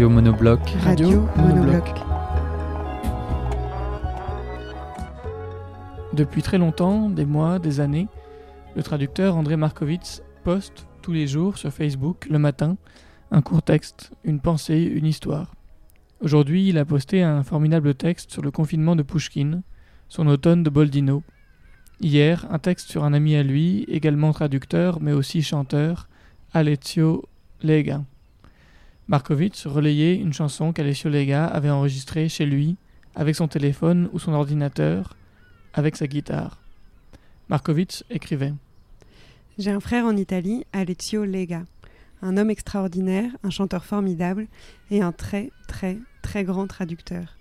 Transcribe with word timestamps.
Radio 0.00 0.14
Monobloc. 0.14 0.60
Radio 0.82 1.28
Monobloc. 1.36 1.84
Depuis 6.14 6.40
très 6.40 6.56
longtemps, 6.56 7.10
des 7.10 7.26
mois, 7.26 7.58
des 7.58 7.80
années, 7.80 8.08
le 8.76 8.82
traducteur 8.82 9.36
André 9.36 9.58
Markovitz 9.58 10.22
poste 10.42 10.86
tous 11.02 11.12
les 11.12 11.26
jours 11.26 11.58
sur 11.58 11.70
Facebook, 11.70 12.26
le 12.30 12.38
matin, 12.38 12.78
un 13.30 13.42
court 13.42 13.62
texte, 13.62 14.12
une 14.24 14.40
pensée, 14.40 14.84
une 14.84 15.04
histoire. 15.04 15.54
Aujourd'hui, 16.22 16.70
il 16.70 16.78
a 16.78 16.86
posté 16.86 17.22
un 17.22 17.42
formidable 17.42 17.94
texte 17.94 18.32
sur 18.32 18.40
le 18.40 18.50
confinement 18.50 18.96
de 18.96 19.02
Pushkin, 19.02 19.60
son 20.08 20.26
automne 20.28 20.62
de 20.62 20.70
Boldino. 20.70 21.22
Hier, 22.00 22.46
un 22.50 22.58
texte 22.58 22.88
sur 22.88 23.04
un 23.04 23.12
ami 23.12 23.36
à 23.36 23.42
lui, 23.42 23.84
également 23.86 24.32
traducteur, 24.32 24.98
mais 25.02 25.12
aussi 25.12 25.42
chanteur, 25.42 26.08
Alessio 26.54 27.28
Lega. 27.62 28.00
Markovitz 29.10 29.66
relayait 29.66 30.14
une 30.14 30.32
chanson 30.32 30.72
qu'Alessio 30.72 31.10
Lega 31.10 31.44
avait 31.44 31.68
enregistrée 31.68 32.28
chez 32.28 32.46
lui, 32.46 32.76
avec 33.16 33.34
son 33.34 33.48
téléphone 33.48 34.08
ou 34.12 34.20
son 34.20 34.32
ordinateur, 34.32 35.16
avec 35.74 35.96
sa 35.96 36.06
guitare. 36.06 36.62
Markovitz 37.48 38.04
écrivait 38.08 38.54
J'ai 39.58 39.72
un 39.72 39.80
frère 39.80 40.04
en 40.04 40.16
Italie, 40.16 40.64
Alessio 40.72 41.24
Lega. 41.24 41.64
Un 42.22 42.36
homme 42.36 42.50
extraordinaire, 42.50 43.32
un 43.42 43.50
chanteur 43.50 43.84
formidable 43.84 44.46
et 44.92 45.02
un 45.02 45.10
très, 45.10 45.50
très, 45.66 45.98
très 46.22 46.44
grand 46.44 46.68
traducteur. 46.68 47.36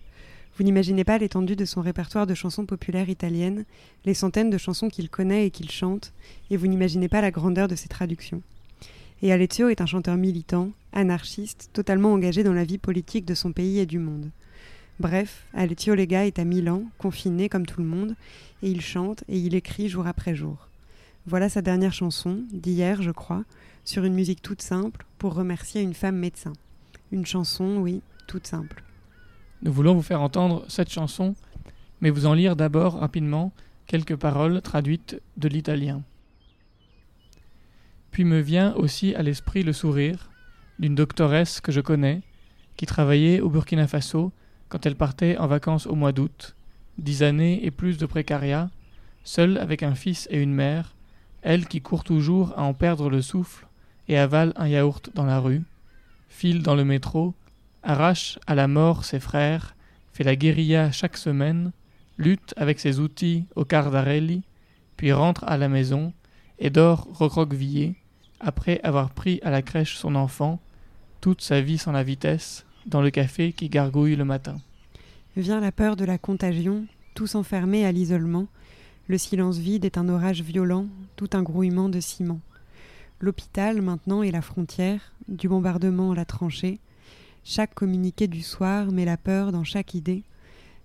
Vous 0.57 0.63
n'imaginez 0.63 1.03
pas 1.03 1.19
l'étendue 1.19 1.55
de 1.55 1.65
son 1.65 1.81
répertoire 1.81 2.25
de 2.25 2.33
chansons 2.33 2.65
populaires 2.65 3.09
italiennes, 3.09 3.65
les 4.05 4.15
centaines 4.15 4.49
de 4.49 4.57
chansons 4.57 4.89
qu'il 4.89 5.11
connaît 5.11 5.45
et 5.45 5.51
qu'il 5.51 5.69
chante, 5.69 6.13
et 6.49 6.57
vous 6.57 6.65
n'imaginez 6.65 7.09
pas 7.09 7.21
la 7.21 7.29
grandeur 7.29 7.67
de 7.67 7.75
ses 7.75 7.89
traductions. 7.89 8.41
Et 9.21 9.33
Alessio 9.33 9.67
est 9.67 9.81
un 9.81 9.85
chanteur 9.85 10.15
militant, 10.15 10.71
anarchiste, 10.93 11.69
totalement 11.73 12.13
engagé 12.13 12.43
dans 12.43 12.53
la 12.53 12.63
vie 12.63 12.77
politique 12.77 13.25
de 13.25 13.33
son 13.33 13.51
pays 13.51 13.79
et 13.79 13.85
du 13.85 13.99
monde. 13.99 14.31
Bref, 14.99 15.45
Alessio 15.53 15.93
Lega 15.93 16.25
est 16.25 16.39
à 16.39 16.45
Milan, 16.45 16.83
confiné 16.97 17.49
comme 17.49 17.65
tout 17.65 17.81
le 17.81 17.87
monde, 17.87 18.15
et 18.63 18.69
il 18.69 18.81
chante 18.81 19.23
et 19.27 19.37
il 19.37 19.55
écrit 19.55 19.89
jour 19.89 20.07
après 20.07 20.35
jour. 20.35 20.67
Voilà 21.25 21.49
sa 21.49 21.61
dernière 21.61 21.93
chanson, 21.93 22.43
d'hier 22.51 23.01
je 23.01 23.11
crois, 23.11 23.43
sur 23.83 24.05
une 24.05 24.13
musique 24.13 24.41
toute 24.41 24.61
simple 24.61 25.05
pour 25.17 25.33
remercier 25.33 25.81
une 25.81 25.93
femme 25.93 26.17
médecin. 26.17 26.53
Une 27.11 27.25
chanson, 27.25 27.77
oui, 27.77 28.01
toute 28.27 28.47
simple. 28.47 28.83
Nous 29.61 29.73
voulons 29.73 29.95
vous 29.95 30.01
faire 30.01 30.21
entendre 30.21 30.63
cette 30.69 30.91
chanson, 30.91 31.35
mais 31.99 32.09
vous 32.09 32.25
en 32.25 32.33
lire 32.33 32.55
d'abord 32.55 32.99
rapidement 32.99 33.51
quelques 33.85 34.15
paroles 34.15 34.61
traduites 34.61 35.21
de 35.37 35.49
l'italien. 35.49 36.03
Puis 38.11 38.23
me 38.23 38.39
vient 38.39 38.73
aussi 38.75 39.15
à 39.15 39.21
l'esprit 39.21 39.63
le 39.63 39.73
sourire 39.73 40.29
d'une 40.79 40.95
doctoresse 40.95 41.61
que 41.61 41.71
je 41.71 41.81
connais, 41.81 42.21
qui 42.77 42.85
travaillait 42.85 43.41
au 43.41 43.49
Burkina 43.49 43.87
Faso 43.87 44.31
quand 44.69 44.85
elle 44.85 44.95
partait 44.95 45.37
en 45.37 45.47
vacances 45.47 45.87
au 45.87 45.95
mois 45.95 46.11
d'août, 46.11 46.55
dix 46.97 47.23
années 47.23 47.65
et 47.65 47.71
plus 47.71 47.97
de 47.97 48.05
précariat, 48.05 48.69
seule 49.23 49.57
avec 49.57 49.83
un 49.83 49.95
fils 49.95 50.27
et 50.31 50.41
une 50.41 50.53
mère, 50.53 50.95
elle 51.41 51.67
qui 51.67 51.81
court 51.81 52.03
toujours 52.03 52.53
à 52.57 52.63
en 52.63 52.73
perdre 52.73 53.09
le 53.09 53.21
souffle 53.21 53.67
et 54.07 54.17
avale 54.17 54.53
un 54.55 54.67
yaourt 54.67 55.09
dans 55.13 55.25
la 55.25 55.39
rue, 55.39 55.63
file 56.29 56.63
dans 56.63 56.75
le 56.75 56.85
métro, 56.85 57.33
arrache 57.83 58.39
à 58.47 58.55
la 58.55 58.67
mort 58.67 59.05
ses 59.05 59.19
frères, 59.19 59.75
fait 60.11 60.23
la 60.23 60.35
guérilla 60.35 60.91
chaque 60.91 61.17
semaine, 61.17 61.71
lutte 62.17 62.53
avec 62.57 62.79
ses 62.79 62.99
outils 62.99 63.45
au 63.55 63.65
Cardarelli, 63.65 64.43
puis 64.97 65.13
rentre 65.13 65.43
à 65.45 65.57
la 65.57 65.69
maison 65.69 66.13
et 66.59 66.69
dort 66.69 67.07
recroquevillé, 67.13 67.95
après 68.39 68.79
avoir 68.83 69.09
pris 69.11 69.39
à 69.43 69.49
la 69.49 69.61
crèche 69.61 69.95
son 69.95 70.15
enfant, 70.15 70.59
toute 71.21 71.41
sa 71.41 71.61
vie 71.61 71.77
sans 71.77 71.91
la 71.91 72.03
vitesse, 72.03 72.65
dans 72.85 73.01
le 73.01 73.09
café 73.09 73.51
qui 73.51 73.69
gargouille 73.69 74.15
le 74.15 74.25
matin. 74.25 74.57
Vient 75.35 75.59
la 75.59 75.71
peur 75.71 75.95
de 75.95 76.05
la 76.05 76.17
contagion, 76.17 76.85
tous 77.13 77.35
enfermés 77.35 77.85
à 77.85 77.91
l'isolement. 77.91 78.47
Le 79.07 79.17
silence 79.17 79.57
vide 79.57 79.85
est 79.85 79.97
un 79.97 80.09
orage 80.09 80.41
violent, 80.41 80.87
tout 81.15 81.29
un 81.33 81.43
grouillement 81.43 81.89
de 81.89 81.99
ciment. 81.99 82.39
L'hôpital 83.21 83.81
maintenant 83.81 84.23
est 84.23 84.31
la 84.31 84.41
frontière, 84.41 85.13
du 85.27 85.47
bombardement 85.49 86.13
la 86.13 86.25
tranchée. 86.25 86.79
Chaque 87.43 87.73
communiqué 87.73 88.27
du 88.27 88.41
soir 88.41 88.91
met 88.91 89.05
la 89.05 89.17
peur 89.17 89.51
dans 89.51 89.63
chaque 89.63 89.93
idée. 89.93 90.23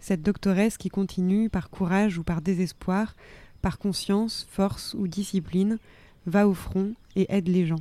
Cette 0.01 0.23
doctoresse 0.23 0.77
qui 0.77 0.89
continue, 0.89 1.49
par 1.49 1.71
courage 1.71 2.19
ou 2.19 2.25
par 2.25 2.43
désespoir, 2.43 3.15
par 3.65 3.79
conscience, 3.79 4.47
force 4.51 4.93
ou 4.93 5.09
discipline, 5.09 5.79
va 6.27 6.47
au 6.47 6.53
front 6.53 6.93
et 7.17 7.35
aide 7.35 7.49
les 7.49 7.65
gens. 7.65 7.81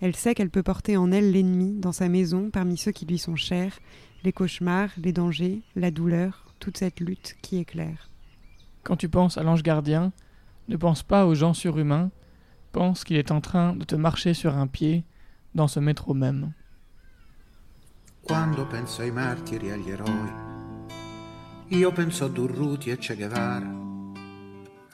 Elle 0.00 0.16
sait 0.16 0.34
qu'elle 0.34 0.48
peut 0.48 0.62
porter 0.62 0.96
en 0.96 1.12
elle 1.12 1.32
l'ennemi 1.32 1.78
dans 1.78 1.92
sa 1.92 2.08
maison 2.08 2.48
parmi 2.50 2.78
ceux 2.78 2.92
qui 2.92 3.04
lui 3.04 3.18
sont 3.18 3.36
chers, 3.36 3.78
les 4.24 4.32
cauchemars, 4.32 4.88
les 4.96 5.12
dangers, 5.12 5.60
la 5.76 5.90
douleur, 5.90 6.54
toute 6.60 6.78
cette 6.78 7.00
lutte 7.00 7.36
qui 7.42 7.58
éclaire. 7.58 8.08
Quand 8.84 8.96
tu 8.96 9.10
penses 9.10 9.36
à 9.36 9.42
l'ange 9.42 9.62
gardien, 9.62 10.12
ne 10.68 10.78
pense 10.78 11.02
pas 11.02 11.26
aux 11.26 11.34
gens 11.34 11.52
surhumains, 11.52 12.10
pense 12.72 13.04
qu'il 13.04 13.18
est 13.18 13.32
en 13.32 13.42
train 13.42 13.76
de 13.76 13.84
te 13.84 13.96
marcher 13.96 14.32
sur 14.32 14.56
un 14.56 14.66
pied 14.66 15.04
dans 15.54 15.68
ce 15.68 15.78
métro 15.78 16.14
même. 16.14 16.54
Quando 18.22 18.64
penso 18.66 19.02
ai 19.02 19.10
martiri 19.10 19.66
e 19.68 19.72
agli 19.72 19.90
eroi, 19.90 20.32
io 21.68 21.92
penso 21.92 22.24
a 22.24 22.28
Durruti 22.28 22.90
e 22.90 22.96
Che 22.96 23.16
Guevara, 23.16 23.81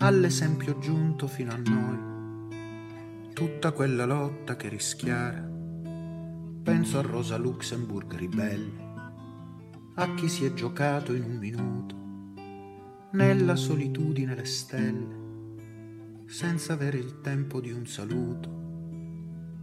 all'esempio 0.01 0.79
giunto 0.79 1.27
fino 1.27 1.53
a 1.53 1.57
noi, 1.57 3.33
tutta 3.33 3.73
quella 3.73 4.05
lotta 4.05 4.55
che 4.55 4.69
rischiara. 4.69 5.45
Penso 6.63 6.99
a 6.99 7.03
Rosa 7.03 7.37
Luxemburg 7.37 8.15
ribelle, 8.15 8.87
a 9.97 10.15
chi 10.15 10.29
si 10.29 10.45
è 10.45 10.55
giocato 10.55 11.13
in 11.15 11.25
un 11.25 11.37
minuto, 11.37 11.97
nella 13.13 13.57
solitudine 13.57 14.37
le 14.37 14.45
stelle, 14.45 16.27
senza 16.27 16.75
avere 16.75 16.99
il 16.99 17.21
tempo 17.21 17.61
di 17.61 17.73
un 17.73 17.85
saluto. 17.87 18.57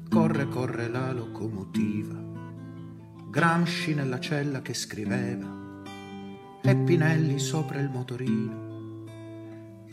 Corre, 0.09 0.47
corre 0.49 0.89
la 0.89 1.13
locomotiva. 1.13 2.23
Gramsci 3.29 3.93
nella 3.93 4.19
cella 4.19 4.61
che 4.61 4.73
scriveva 4.73 5.81
e 6.61 6.75
Pinelli 6.75 7.39
sopra 7.39 7.79
il 7.79 7.89
motorino. 7.89 8.64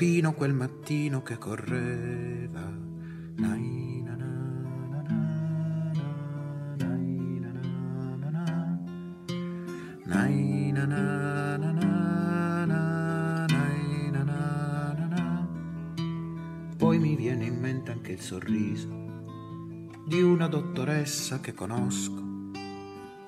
Pino 0.02 0.32
quel 0.32 0.52
mattino 0.52 1.22
che 1.22 1.38
correva. 1.38 2.68
Nai, 3.36 4.02
na, 4.04 4.16
na, 4.16 4.26
na, 4.90 5.02
na, 5.06 5.22
na, 5.94 6.74
nai, 6.76 7.38
na, 7.38 7.50
na, 7.52 8.16
na, 8.16 8.30
na. 8.30 8.78
Nai, 10.02 10.72
na, 10.72 10.86
na, 10.86 11.56
na, 11.56 11.70
na, 11.70 12.64
na, 12.64 13.46
nai, 13.46 14.10
na, 14.10 14.22
na, 14.24 14.94
na, 14.98 15.06
na. 15.06 15.48
Poi 16.76 16.98
mi 16.98 17.14
viene 17.14 17.44
in 17.44 17.60
mente 17.60 17.92
anche 17.92 18.10
il 18.10 18.20
sorriso 18.20 18.88
di 20.04 20.20
una 20.20 20.48
dottoressa 20.48 21.38
che 21.38 21.54
conosco 21.54 22.50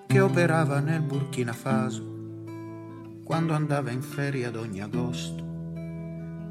che 0.09 0.19
operava 0.19 0.81
nel 0.81 1.03
Burkina 1.03 1.53
Faso 1.53 2.03
quando 3.23 3.53
andava 3.53 3.93
in 3.93 4.03
ferie 4.03 4.47
ad 4.47 4.57
ogni 4.57 4.83
agosto. 4.83 5.54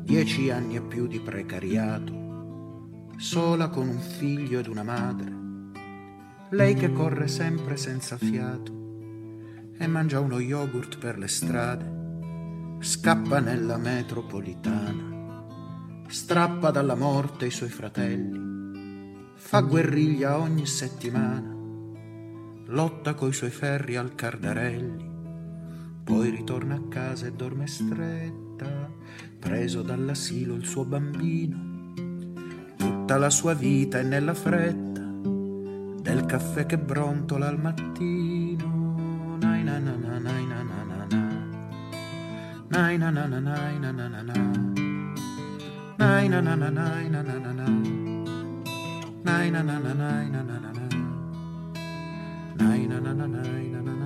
Dieci 0.03 0.49
anni 0.49 0.75
e 0.75 0.81
più 0.81 1.07
di 1.07 1.21
precariato, 1.21 3.09
sola 3.15 3.69
con 3.69 3.87
un 3.87 3.99
figlio 3.99 4.59
ed 4.59 4.67
una 4.67 4.83
madre. 4.83 5.31
Lei 6.49 6.73
che 6.75 6.91
corre 6.91 7.29
sempre 7.29 7.77
senza 7.77 8.17
fiato 8.17 9.71
e 9.77 9.87
mangia 9.87 10.19
uno 10.19 10.39
yogurt 10.39 10.97
per 10.97 11.17
le 11.17 11.29
strade, 11.29 12.77
scappa 12.79 13.39
nella 13.39 13.77
metropolitana, 13.77 15.45
strappa 16.09 16.69
dalla 16.69 16.95
morte 16.95 17.45
i 17.45 17.51
suoi 17.51 17.69
fratelli, 17.69 19.31
fa 19.35 19.61
guerriglia 19.61 20.37
ogni 20.37 20.65
settimana 20.65 21.51
lotta 22.65 23.13
coi 23.13 23.31
suoi 23.31 23.51
ferri 23.51 23.95
al 23.95 24.15
Cardarelli, 24.15 25.11
poi 26.03 26.29
ritorna 26.29 26.75
a 26.75 26.87
casa 26.89 27.25
e 27.25 27.31
dorme 27.31 27.67
stretta 27.67 28.52
preso 29.43 29.81
dall'asilo 29.81 30.55
il 30.55 30.65
suo 30.65 30.85
bambino. 30.85 31.57
Tutta 32.77 33.17
la 33.17 33.29
sua 33.29 33.53
vita 33.53 33.99
è 33.99 34.03
nella 34.03 34.33
fretta 34.33 35.01
del 36.01 36.25
caffè 36.25 36.65
che 36.65 36.77
brontola 36.77 37.47
al 37.47 37.59
mattino. 37.59 39.37
Nai 39.41 39.63
na 39.63 39.79
na 39.79 39.95
na 39.97 40.17
nai 40.17 40.45
na 40.45 40.63
na 40.63 40.83
na 40.83 41.05
na. 41.11 41.21
Nai 42.69 42.97
na 42.97 43.09
na 43.09 43.25
na 43.27 43.39
nai 43.39 43.79
na 43.79 43.91
na 43.91 44.07
na 44.07 44.21
na. 44.21 44.33
Nai 45.97 46.29
na 46.29 46.39
na 46.39 46.55
na 46.55 46.69
nai 46.69 47.09
na 47.09 47.21
na 47.21 47.37
na 47.37 47.51
na. 47.51 47.67
Nai 49.23 49.49
na 49.51 49.61
na 49.61 49.77
na 49.77 49.93
nai 49.93 50.29
na 50.29 50.41
na 50.41 50.57
na 50.63 50.71
na. 50.71 50.87
Nai 52.59 52.87
na 52.87 52.97
na 52.99 53.11
na 53.13 53.27
nai 53.27 53.67
na 53.73 53.81
na 53.81 53.93
na. 54.01 54.02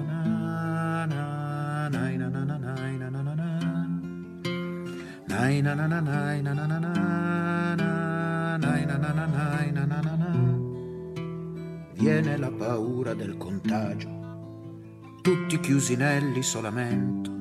Viene 11.94 12.38
la 12.38 12.52
paura 12.52 13.14
del 13.14 13.38
contagio, 13.38 14.10
tutti 15.22 15.58
chiusi 15.62 15.96
nell'isolamento, 15.96 17.32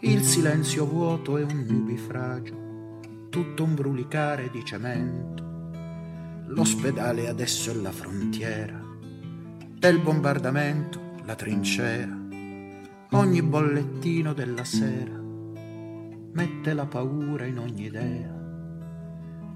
il 0.00 0.22
silenzio 0.22 0.86
vuoto 0.86 1.38
e 1.38 1.42
un 1.42 1.64
nubifragio, 1.68 3.00
tutto 3.30 3.64
un 3.64 3.74
brulicare 3.74 4.48
di 4.52 4.64
cemento. 4.64 5.42
L'ospedale 6.46 7.28
adesso 7.28 7.72
è 7.72 7.74
la 7.74 7.90
frontiera, 7.90 8.80
del 9.76 9.98
bombardamento 9.98 11.00
la 11.24 11.34
trincea, 11.34 12.08
ogni 13.10 13.42
bollettino 13.42 14.32
della 14.32 14.64
sera 14.64 15.21
mette 16.32 16.72
la 16.74 16.86
paura 16.86 17.44
in 17.44 17.58
ogni 17.58 17.84
idea 17.86 18.40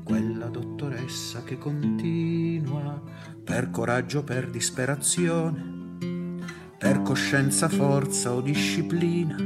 quella 0.07 0.47
dottoressa 0.47 1.43
che 1.43 1.59
continua 1.59 3.03
per 3.43 3.73
coraggio, 3.73 4.23
per 4.23 4.51
disperazione, 4.51 5.97
per 6.79 7.03
coscienza, 7.03 7.69
forza 7.69 8.33
o 8.33 8.41
disciplina, 8.41 9.37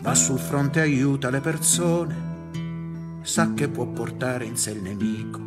va 0.00 0.14
sul 0.14 0.38
fronte 0.38 0.78
e 0.78 0.82
aiuta 0.84 1.28
le 1.28 1.40
persone, 1.40 3.20
sa 3.20 3.52
che 3.52 3.68
può 3.68 3.84
portare 3.84 4.46
in 4.46 4.56
sé 4.56 4.70
il 4.70 4.80
nemico, 4.80 5.40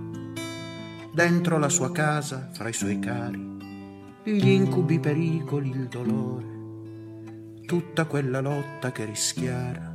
dentro 1.11 1.57
la 1.57 1.69
sua 1.69 1.91
casa, 1.91 2.47
fra 2.53 2.69
i 2.69 2.73
suoi 2.73 2.99
cari, 2.99 3.57
gli 4.25 4.47
incubi, 4.47 4.95
i 4.95 4.99
pericoli, 4.99 5.71
il 5.71 5.87
dolore, 5.87 6.45
tutta 7.65 8.05
quella 8.05 8.41
lotta 8.41 8.91
che 8.91 9.05
rischiara. 9.05 9.94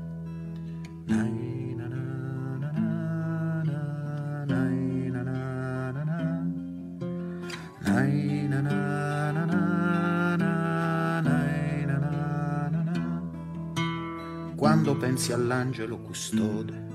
Quando 14.61 14.95
pensi 14.99 15.33
all'angelo 15.33 15.99
custode, 16.01 16.87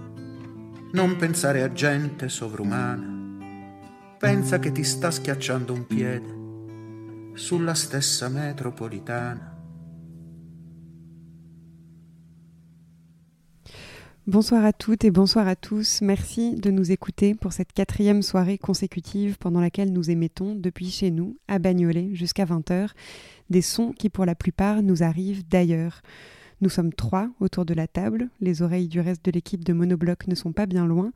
non 0.92 1.16
pensare 1.18 1.64
a 1.64 1.72
gente 1.72 2.30
sovrumana, 2.30 3.40
pensa 4.20 4.60
che 4.60 4.72
ti 4.72 4.84
sta 4.84 5.10
schiacciando 5.10 5.74
un 5.74 5.88
piede 5.88 7.34
sulla 7.36 7.74
stessa 7.74 8.30
metropolitana. 8.30 9.55
Bonsoir 14.28 14.66
à 14.66 14.74
toutes 14.74 15.06
et 15.06 15.12
bonsoir 15.12 15.48
à 15.48 15.56
tous. 15.56 16.02
Merci 16.02 16.56
de 16.56 16.72
nous 16.72 16.92
écouter 16.92 17.36
pour 17.36 17.54
cette 17.54 17.74
quatrième 17.74 18.24
soirée 18.24 18.58
consécutive 18.58 19.38
pendant 19.38 19.62
laquelle 19.62 19.94
nous 19.94 20.10
émettons, 20.10 20.56
depuis 20.56 20.90
chez 20.90 21.12
nous, 21.12 21.38
à 21.48 21.60
Bagnolet, 21.60 22.10
jusqu'à 22.14 22.44
20h, 22.44 22.90
des 23.52 23.62
sons 23.62 23.92
qui 23.92 24.10
pour 24.10 24.26
la 24.26 24.34
plupart 24.34 24.82
nous 24.82 25.04
arrivent 25.04 25.48
d'ailleurs. 25.48 26.02
Nous 26.62 26.70
sommes 26.70 26.92
trois 26.92 27.30
autour 27.40 27.66
de 27.66 27.76
la 27.76 27.86
table, 27.86 28.30
les 28.42 28.64
oreilles 28.64 28.88
du 28.88 29.00
reste 29.00 29.24
de 29.24 29.30
l'équipe 29.30 29.64
de 29.64 29.74
Monobloc 29.74 30.26
ne 30.26 30.34
sont 30.34 30.54
pas 30.54 30.66
bien 30.66 30.88
loin. 30.88 31.12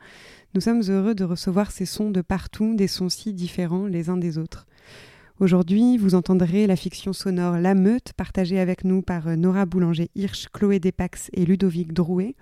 Nous 0.53 0.61
sommes 0.61 0.83
heureux 0.87 1.15
de 1.15 1.23
recevoir 1.23 1.71
ces 1.71 1.87
sons 1.87 2.11
de 2.11 2.21
partout, 2.21 2.75
des 2.75 2.87
sons 2.87 3.09
si 3.09 3.33
différents 3.33 3.87
les 3.87 4.11
uns 4.11 4.17
des 4.17 4.37
autres. 4.37 4.67
Aujourd'hui, 5.39 5.97
vous 5.97 6.13
entendrez 6.13 6.67
la 6.67 6.75
fiction 6.75 7.11
sonore 7.13 7.57
La 7.57 7.73
Meute, 7.73 8.13
partagée 8.13 8.59
avec 8.59 8.83
nous 8.83 9.01
par 9.01 9.35
Nora 9.35 9.65
Boulanger-Hirsch, 9.65 10.49
Chloé 10.53 10.79
Despax 10.79 11.31
et 11.33 11.45
Ludovic 11.45 11.91
Drouet. 11.91 12.35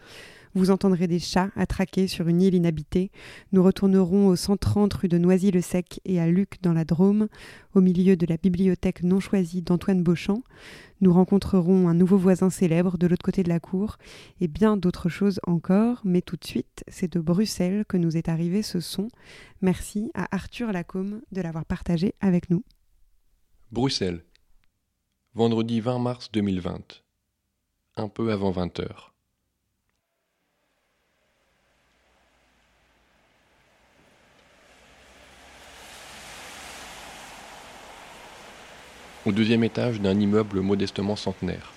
Vous 0.58 0.72
entendrez 0.72 1.06
des 1.06 1.20
chats 1.20 1.52
à 1.56 1.68
traquer 1.68 2.08
sur 2.08 2.28
une 2.28 2.42
île 2.42 2.56
inhabitée. 2.56 3.12
Nous 3.52 3.62
retournerons 3.62 4.26
au 4.26 4.36
130 4.36 4.92
rue 4.92 5.08
de 5.08 5.20
Noisy-le-Sec 5.20 6.02
et 6.04 6.20
à 6.20 6.26
Luc 6.26 6.58
dans 6.64 6.74
la 6.74 6.84
Drôme, 6.84 7.28
au 7.76 7.80
milieu 7.80 8.18
de 8.18 8.26
la 8.26 8.38
bibliothèque 8.38 9.04
non 9.04 9.20
choisie 9.20 9.62
d'Antoine 9.62 10.02
Beauchamp. 10.02 10.42
Nous 11.00 11.14
rencontrerons 11.14 11.88
un 11.88 11.94
nouveau 11.94 12.18
voisin 12.18 12.50
célèbre 12.50 12.98
de 12.98 13.06
l'autre 13.06 13.24
côté 13.24 13.44
de 13.44 13.50
la 13.50 13.60
cour 13.60 13.98
et 14.42 14.48
bien 14.48 14.78
d'autres 14.78 15.10
choses 15.10 15.40
encore. 15.46 16.02
Mais 16.04 16.22
tout 16.22 16.38
de 16.38 16.46
suite, 16.46 16.84
c'est 16.88 17.14
de 17.14 17.20
Bruxelles 17.20 17.86
que 17.88 17.98
nous 17.98 18.18
est 18.18 18.28
arrivé 18.28 18.64
ce 18.64 18.80
son. 18.80 19.10
Merci 19.62 20.10
à 20.16 20.28
Arthur 20.36 20.72
Lacombe 20.72 21.22
de 21.32 21.42
l'avoir 21.42 21.66
partagé 21.66 22.16
avec 22.20 22.50
nous. 22.50 22.64
Bruxelles. 23.72 24.24
Vendredi 25.36 25.82
20 25.82 26.00
mars 26.00 26.32
2020. 26.32 27.04
Un 27.98 28.10
peu 28.10 28.32
avant 28.32 28.50
20 28.50 28.80
heures. 28.80 29.14
Au 39.28 39.34
deuxième 39.34 39.66
étage 39.66 40.00
d'un 40.00 40.18
immeuble 40.18 40.62
modestement 40.62 41.18
centenaire. 41.18 41.74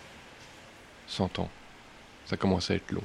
Cent 1.09 1.41
ans. 1.41 1.51
Ça 2.27 2.37
commence 2.37 2.71
à 2.71 2.77
être 2.77 2.93
long. 2.93 3.03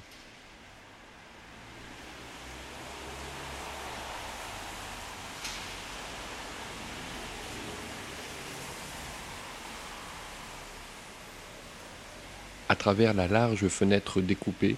à 12.70 12.76
travers 12.76 13.16
la 13.16 13.28
large 13.28 13.68
fenêtre 13.68 14.22
découpée, 14.22 14.76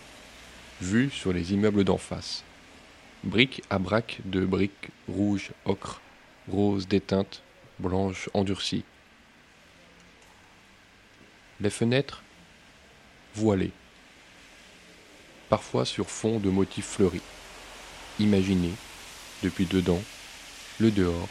vue 0.82 1.10
sur 1.10 1.34
les 1.34 1.54
immeubles 1.54 1.84
d'en 1.84 1.98
face. 1.98 2.44
Brique 3.26 3.64
à 3.70 3.80
braque 3.80 4.20
de 4.24 4.46
briques 4.46 4.92
rouges, 5.10 5.52
ocre, 5.66 6.00
roses 6.48 6.88
déteintes, 6.88 7.42
blanches 7.80 8.30
endurcies. 8.34 8.86
Les 11.60 11.70
fenêtres 11.72 12.22
voilées, 13.34 13.72
parfois 15.50 15.86
sur 15.86 16.10
fond 16.10 16.40
de 16.40 16.50
motifs 16.50 16.86
fleuris. 16.86 17.22
Imaginez, 18.20 18.74
depuis 19.44 19.66
dedans, 19.66 20.02
le 20.80 20.92
dehors 20.92 21.28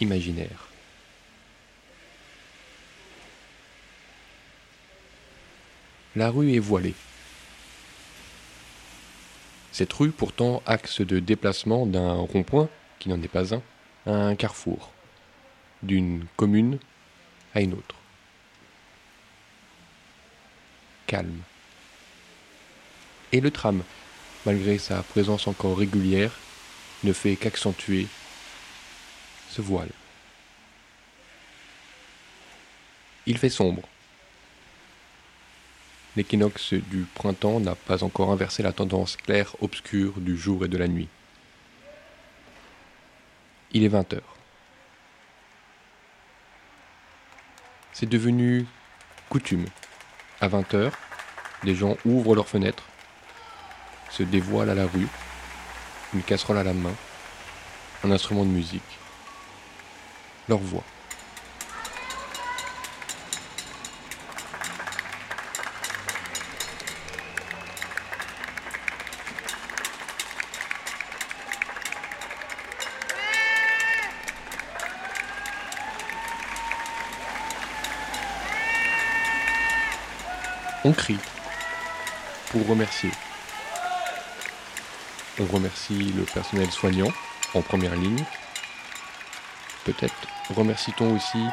imaginaire. 0.00 0.68
La 6.16 6.30
rue 6.30 6.54
est 6.54 6.58
voilée. 6.58 6.94
Cette 9.72 9.92
rue, 9.92 10.10
pourtant 10.10 10.62
axe 10.66 11.02
de 11.02 11.18
déplacement 11.20 11.86
d'un 11.86 12.14
rond-point, 12.14 12.68
qui 12.98 13.08
n'en 13.08 13.22
est 13.22 13.28
pas 13.28 13.54
un, 13.54 13.62
à 14.06 14.12
un 14.12 14.34
carrefour, 14.34 14.90
d'une 15.82 16.26
commune 16.36 16.78
à 17.54 17.60
une 17.60 17.74
autre. 17.74 17.97
Calme. 21.08 21.40
Et 23.32 23.40
le 23.40 23.50
tram, 23.50 23.82
malgré 24.46 24.78
sa 24.78 25.02
présence 25.02 25.48
encore 25.48 25.78
régulière, 25.78 26.38
ne 27.02 27.12
fait 27.12 27.34
qu'accentuer 27.34 28.06
ce 29.50 29.62
voile. 29.62 29.90
Il 33.26 33.38
fait 33.38 33.48
sombre. 33.48 33.82
L'équinoxe 36.14 36.74
du 36.74 37.06
printemps 37.14 37.58
n'a 37.58 37.74
pas 37.74 38.04
encore 38.04 38.30
inversé 38.30 38.62
la 38.62 38.72
tendance 38.72 39.16
claire-obscure 39.16 40.20
du 40.20 40.36
jour 40.36 40.64
et 40.64 40.68
de 40.68 40.76
la 40.76 40.88
nuit. 40.88 41.08
Il 43.72 43.82
est 43.82 43.88
20 43.88 44.12
heures. 44.12 44.36
C'est 47.92 48.08
devenu 48.08 48.66
coutume. 49.30 49.66
À 50.40 50.46
20 50.46 50.74
heures, 50.74 50.92
les 51.64 51.74
gens 51.74 51.96
ouvrent 52.04 52.36
leurs 52.36 52.46
fenêtres, 52.46 52.84
se 54.10 54.22
dévoilent 54.22 54.70
à 54.70 54.74
la 54.74 54.86
rue, 54.86 55.08
une 56.14 56.22
casserole 56.22 56.58
à 56.58 56.62
la 56.62 56.74
main, 56.74 56.94
un 58.04 58.12
instrument 58.12 58.44
de 58.44 58.50
musique, 58.50 58.98
leur 60.48 60.58
voix. 60.58 60.84
On 80.88 80.92
crie 80.92 81.18
pour 82.50 82.66
remercier. 82.66 83.10
On 85.38 85.44
remercie 85.44 86.14
le 86.16 86.22
personnel 86.22 86.70
soignant 86.70 87.12
en 87.52 87.60
première 87.60 87.94
ligne. 87.94 88.24
Peut-être 89.84 90.14
remercie-t-on 90.56 91.14
aussi 91.14 91.44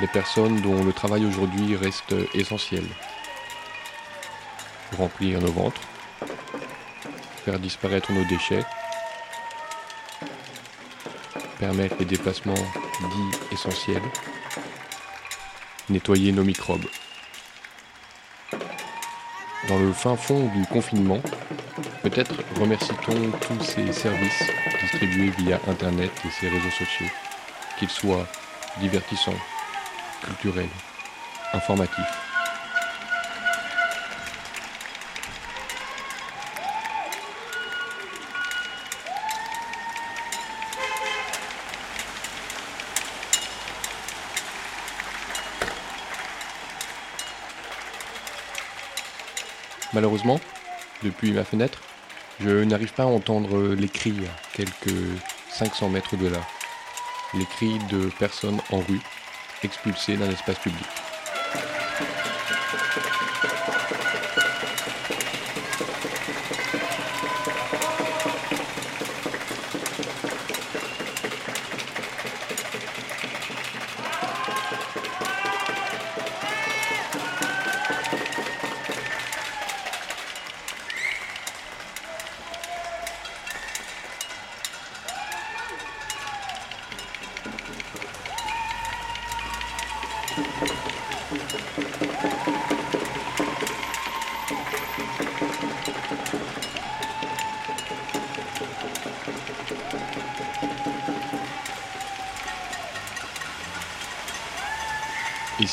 les 0.00 0.08
personnes 0.08 0.60
dont 0.60 0.82
le 0.82 0.92
travail 0.92 1.24
aujourd'hui 1.24 1.76
reste 1.76 2.16
essentiel. 2.34 2.82
Remplir 4.98 5.40
nos 5.40 5.52
ventres, 5.52 5.82
faire 7.44 7.60
disparaître 7.60 8.10
nos 8.10 8.24
déchets, 8.24 8.66
permettre 11.60 11.94
les 12.00 12.06
déplacements 12.06 12.54
dits 12.54 13.38
essentiels, 13.52 14.02
nettoyer 15.88 16.32
nos 16.32 16.42
microbes. 16.42 16.88
Dans 19.74 19.80
le 19.80 19.92
fin 19.92 20.14
fond 20.14 20.48
du 20.54 20.64
confinement, 20.66 21.20
peut-être 22.04 22.36
remercie-t-on 22.60 23.32
tous 23.40 23.64
ces 23.64 23.92
services 23.92 24.44
distribués 24.80 25.30
via 25.36 25.58
Internet 25.66 26.12
et 26.24 26.30
ces 26.30 26.48
réseaux 26.48 26.70
sociaux, 26.70 27.08
qu'ils 27.76 27.90
soient 27.90 28.24
divertissants, 28.78 29.34
culturels, 30.22 30.68
informatifs. 31.52 32.23
Malheureusement, 49.94 50.40
depuis 51.04 51.32
ma 51.32 51.44
fenêtre, 51.44 51.80
je 52.40 52.64
n'arrive 52.64 52.92
pas 52.92 53.04
à 53.04 53.06
entendre 53.06 53.74
les 53.74 53.88
cris 53.88 54.16
à 54.26 54.56
quelques 54.56 55.20
500 55.50 55.88
mètres 55.88 56.16
de 56.16 56.26
là. 56.26 56.40
Les 57.34 57.44
cris 57.44 57.78
de 57.90 58.10
personnes 58.18 58.60
en 58.72 58.78
rue, 58.78 59.00
expulsées 59.62 60.16
d'un 60.16 60.30
espace 60.30 60.58
public. 60.58 61.03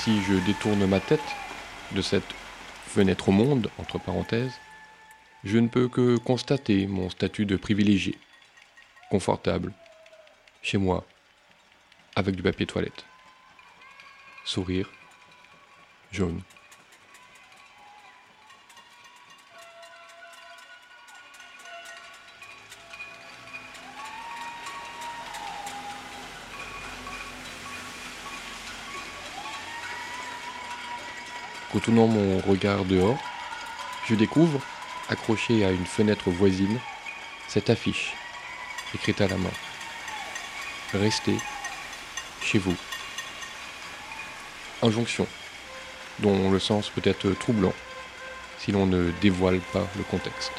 Si 0.04 0.24
je 0.24 0.34
détourne 0.34 0.84
ma 0.88 1.00
tête 1.00 1.20
de 1.92 2.02
cette 2.02 2.34
fenêtre 2.88 3.30
au 3.30 3.32
monde, 3.32 3.70
entre 3.78 4.00
parenthèses, 4.00 4.60
je 5.44 5.60
ne 5.60 5.68
peux 5.68 5.88
que 5.88 6.18
constater 6.18 6.88
mon 6.88 7.12
statut 7.12 7.46
de 7.46 7.56
privilégié, 7.56 8.18
confortable, 9.12 9.72
chez 10.64 10.80
moi, 10.80 11.06
avec 12.16 12.36
du 12.36 12.42
papier 12.42 12.66
toilette. 12.66 13.06
Sourire, 14.44 14.90
jaune. 16.12 16.42
Retournant 31.82 32.06
mon 32.06 32.38
regard 32.42 32.86
dehors, 32.86 33.18
je 34.08 34.14
découvre, 34.14 34.62
accrochée 35.10 35.66
à 35.66 35.72
une 35.72 35.88
fenêtre 35.88 36.30
voisine, 36.30 36.78
cette 37.48 37.72
affiche, 37.72 38.14
écrite 38.94 39.20
à 39.20 39.28
la 39.28 39.36
main. 39.36 39.50
Restez 40.94 41.38
chez 42.40 42.60
vous. 42.60 42.76
Injonction, 44.84 45.26
dont 46.20 46.52
le 46.52 46.60
sens 46.60 46.92
peut 46.92 47.02
être 47.04 47.32
troublant 47.32 47.74
si 48.60 48.72
l'on 48.72 48.86
ne 48.86 49.10
dévoile 49.20 49.60
pas 49.74 49.88
le 49.98 50.04
contexte. 50.04 50.54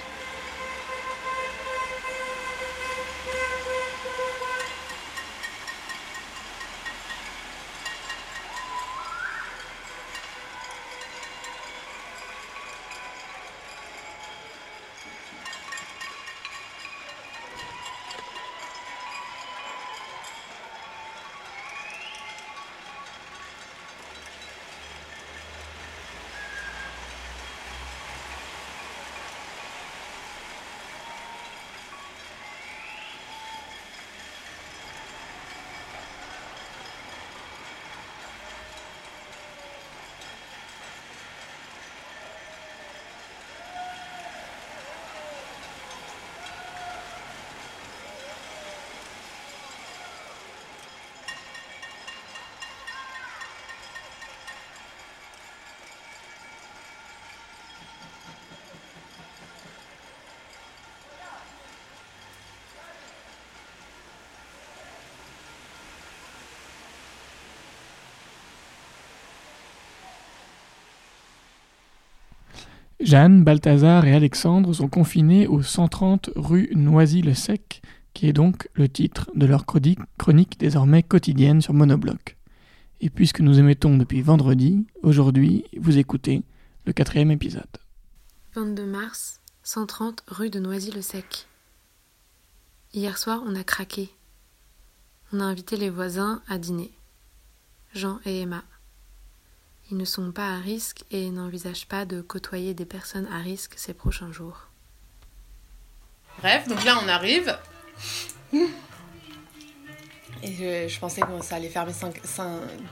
Jeanne, 73.13 73.45
Balthazar 73.45 74.07
et 74.07 74.15
Alexandre 74.15 74.73
sont 74.73 74.89
confinés 74.89 75.47
au 75.47 75.61
130 75.61 76.31
rue 76.35 76.71
Noisy-le-Sec, 76.75 77.83
qui 78.15 78.27
est 78.27 78.33
donc 78.33 78.71
le 78.73 78.89
titre 78.89 79.31
de 79.35 79.45
leur 79.45 79.67
chronique, 79.67 79.99
chronique 80.17 80.59
désormais 80.59 81.03
quotidienne 81.03 81.61
sur 81.61 81.75
Monobloc. 81.75 82.39
Et 83.03 83.11
puisque 83.11 83.41
nous 83.41 83.59
émettons 83.59 83.99
depuis 83.99 84.23
vendredi, 84.23 84.87
aujourd'hui, 85.03 85.67
vous 85.79 85.99
écoutez 85.99 86.43
le 86.87 86.95
quatrième 86.95 87.31
épisode. 87.31 87.69
22 88.55 88.87
mars, 88.87 89.43
130 89.63 90.25
rue 90.29 90.49
de 90.49 90.59
Noisy-le-Sec. 90.59 91.49
Hier 92.95 93.19
soir, 93.19 93.43
on 93.47 93.55
a 93.57 93.63
craqué. 93.63 94.09
On 95.35 95.41
a 95.41 95.45
invité 95.45 95.77
les 95.77 95.91
voisins 95.91 96.41
à 96.49 96.57
dîner. 96.57 96.91
Jean 97.93 98.21
et 98.25 98.41
Emma. 98.41 98.65
Ils 99.91 99.97
ne 99.97 100.05
sont 100.05 100.33
pas 100.33 100.49
à 100.55 100.59
risque 100.59 101.05
et 101.11 101.31
n'envisagent 101.31 101.87
pas 101.87 102.05
de 102.05 102.21
côtoyer 102.23 102.73
des 102.75 102.87
personnes 102.87 103.29
à 103.33 103.39
risque 103.39 103.75
ces 103.77 103.93
prochains 103.95 104.33
jours. 104.33 104.69
Bref, 106.39 106.67
donc 106.69 106.83
là 106.85 106.99
on 107.05 107.09
arrive. 107.09 107.57
Et 110.45 110.53
je, 110.55 110.89
je 110.93 110.99
pensais 110.99 111.21
que 111.21 111.27
ça 111.43 111.57
allait 111.57 111.69
fermer 111.69 111.93
5, 111.93 112.21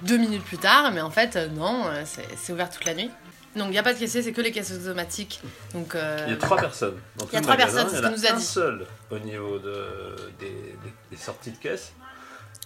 deux 0.03 0.19
minutes 0.19 0.45
plus 0.45 0.59
tard, 0.59 0.93
mais 0.93 1.01
en 1.01 1.11
fait, 1.11 1.35
euh, 1.37 1.49
non, 1.49 1.85
euh, 1.87 2.05
c'est 2.05 2.53
ouvert 2.53 2.71
toute 2.71 2.85
la 2.85 2.95
nuit. 2.95 3.11
Donc 3.57 3.67
il 3.69 3.71
n'y 3.73 3.79
a 3.79 3.83
pas 3.83 3.93
de 3.93 3.99
caissier, 3.99 4.23
c'est 4.23 4.33
que 4.33 4.41
les 4.41 4.53
caisses 4.53 4.71
automatiques. 4.71 5.41
Donc, 5.73 5.97
euh, 5.97 6.25
Il 6.29 6.31
y 6.31 6.35
a 6.35 6.37
trois 6.37 6.57
personnes. 6.59 7.01
Dans 7.17 7.27
Il 7.27 7.33
y 7.33 7.37
a 7.37 7.41
trois 7.41 7.57
magasin, 7.57 7.83
personnes, 7.85 7.91
c'est 7.91 8.09
il 8.09 8.13
y 8.15 8.19
ce 8.19 8.23
qu'il 8.23 8.23
nous 8.23 8.27
a 8.27 8.35
un 8.35 8.39
dit. 8.39 8.45
seul 8.45 8.87
au 9.11 9.19
niveau 9.19 9.59
de, 9.59 10.17
des, 10.39 10.49
des- 10.51 10.95
des 11.11 11.17
sorties 11.17 11.51
de 11.51 11.57
caisse. 11.57 11.93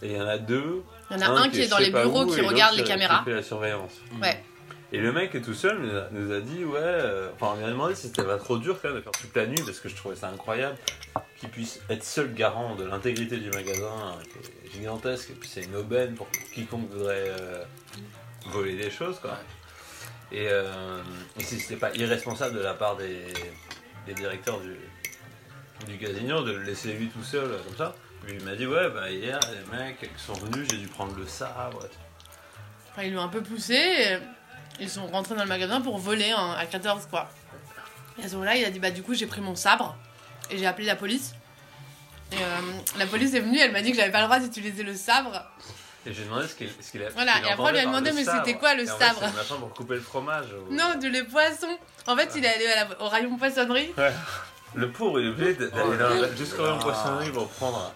Et 0.03 0.09
il 0.09 0.17
y 0.17 0.21
en 0.21 0.27
a 0.27 0.39
deux. 0.39 0.83
Il 1.11 1.17
y 1.17 1.25
en 1.25 1.37
a 1.37 1.41
un 1.41 1.49
qui 1.49 1.63
est 1.63 1.69
dans 1.69 1.79
les 1.79 1.91
bureaux 1.91 2.25
où, 2.25 2.35
qui 2.35 2.41
regarde 2.41 2.77
les 2.77 2.85
caméras. 2.85 3.19
Qui 3.19 3.25
fait 3.27 3.37
la 3.37 3.43
surveillance. 3.43 3.93
Ouais. 4.21 4.43
Et 4.93 4.99
le 4.99 5.13
mec 5.13 5.35
est 5.35 5.41
tout 5.41 5.55
seul 5.55 5.81
nous 5.81 5.97
a, 5.97 6.09
nous 6.13 6.33
a 6.33 6.41
dit 6.41 6.65
ouais, 6.65 6.79
euh, 6.81 7.29
enfin 7.35 7.55
on 7.55 7.59
lui 7.59 7.65
a 7.65 7.69
demandé 7.69 7.97
si 7.97 8.03
c'était 8.03 8.23
pas 8.23 8.37
trop 8.37 8.59
dur 8.59 8.79
quand 8.81 8.89
même 8.89 8.99
de 8.99 9.03
faire 9.03 9.13
toute 9.13 9.35
la 9.35 9.47
nuit 9.47 9.61
parce 9.65 9.81
que 9.81 9.89
je 9.89 9.97
trouvais 9.97 10.15
ça 10.15 10.29
incroyable 10.29 10.77
qu'il 11.41 11.49
puisse 11.49 11.81
être 11.91 12.05
seul 12.05 12.33
garant 12.33 12.77
de 12.77 12.85
l'intégrité 12.85 13.39
du 13.39 13.51
magasin 13.51 13.83
euh, 13.83 14.23
qui 14.23 14.69
est 14.69 14.71
gigantesque 14.71 15.31
et 15.31 15.33
puis 15.33 15.49
c'est 15.49 15.65
une 15.65 15.75
aubaine 15.75 16.15
pour 16.15 16.29
quiconque 16.31 16.89
voudrait 16.93 17.25
euh, 17.29 17.65
voler 18.51 18.77
des 18.77 18.91
choses 18.91 19.19
quoi. 19.19 19.37
Et, 20.31 20.47
euh, 20.49 21.03
et 21.41 21.43
si 21.43 21.59
c'était 21.59 21.77
pas 21.77 21.93
irresponsable 21.95 22.57
de 22.57 22.63
la 22.63 22.75
part 22.75 22.97
des, 22.97 23.25
des 24.07 24.15
directeurs 24.15 24.61
du, 24.61 24.77
du 25.87 25.99
casino 25.99 26.43
de 26.43 26.53
le 26.53 26.63
laisser 26.63 26.93
lui 26.93 27.09
tout 27.09 27.23
seul 27.23 27.51
euh, 27.51 27.59
comme 27.67 27.77
ça. 27.77 27.97
Il 28.29 28.43
m'a 28.45 28.55
dit 28.55 28.67
ouais 28.67 28.89
bah 28.91 29.11
hier 29.11 29.39
les 29.53 29.77
mecs 29.79 30.01
qui 30.01 30.23
sont 30.25 30.33
venus 30.35 30.67
j'ai 30.71 30.77
dû 30.79 30.87
prendre 30.89 31.15
le 31.17 31.27
sabre. 31.27 31.81
Enfin, 32.93 33.03
ils 33.03 33.13
l'ont 33.13 33.23
un 33.23 33.29
peu 33.29 33.43
poussé. 33.43 33.75
et 33.75 34.19
ils 34.81 34.89
sont 34.91 35.07
rentrés 35.07 35.35
dans 35.35 35.43
le 35.43 35.49
magasin 35.49 35.81
pour 35.81 35.99
voler 35.99 36.31
hein, 36.31 36.55
à 36.59 36.67
14 36.67 37.07
quoi. 37.11 37.29
Et 38.21 38.25
à 38.25 38.29
ce 38.29 38.35
moment-là, 38.35 38.57
il 38.57 38.65
a 38.65 38.71
dit 38.71 38.79
bah 38.79 38.91
du 38.91 39.03
coup 39.03 39.15
j'ai 39.15 39.27
pris 39.27 39.41
mon 39.41 39.57
sabre 39.57 39.97
et 40.51 40.59
j'ai 40.59 40.67
appelé 40.67 40.87
la 40.87 40.97
police. 40.97 41.35
Et 42.33 42.37
euh, 42.37 42.39
la 42.99 43.07
police 43.07 43.35
est 43.35 43.41
venue, 43.41 43.59
elle 43.59 43.73
m'a 43.73 43.83
dit 43.83 43.91
que 43.93 43.97
j'avais 43.97 44.11
pas 44.11 44.21
le 44.21 44.25
droit 44.27 44.39
d'utiliser 44.41 44.83
le 44.83 44.95
sabre. 44.95 45.45
Et 46.07 46.13
j'ai 46.13 46.25
demandé 46.25 46.47
ce 46.49 46.55
qu'il 46.55 46.69
ce 46.81 46.91
qu'il 46.91 47.03
a 47.03 47.09
Voilà, 47.11 47.33
ce 47.35 47.39
qu'il 47.39 47.47
et 47.49 47.51
après, 47.53 47.63
on 47.65 47.73
lui 47.73 47.79
a 47.79 47.83
entendait 47.83 47.85
par 47.85 47.93
demandé, 47.93 48.11
le 48.11 48.17
mais 48.17 48.25
c'était 48.25 48.59
quoi, 48.59 48.75
le 48.75 48.85
Et 48.85 48.91
en 48.91 48.97
fait, 48.99 49.05
sabre 49.05 49.21
C'est 49.23 49.27
le 49.31 49.33
machin 49.37 49.55
pour 49.57 49.75
couper 49.75 49.95
le 49.95 50.01
fromage. 50.01 50.47
ou- 50.69 50.75
Non, 50.75 50.95
du 50.99 51.11
lait 51.11 51.25
poisson. 51.25 51.79
En 52.07 52.17
fait, 52.17 52.31
il 52.37 52.45
est 52.45 52.55
allé 52.55 52.67
à 52.67 52.85
la- 52.89 53.03
au 53.03 53.09
rayon 53.09 53.37
poissonnerie. 53.37 53.93
Ouais. 53.97 54.13
Le 54.75 54.91
pauvre, 54.91 55.21
il 55.21 55.27
est 55.27 55.31
obligé 55.31 55.55
d'aller 55.55 55.73
Oh 55.83 55.95
dans- 55.97 56.37
jusqu'au 56.37 56.63
rayon 56.65 56.79
poissonnerie 56.79 57.31
pour 57.31 57.49
prendre 57.49 57.95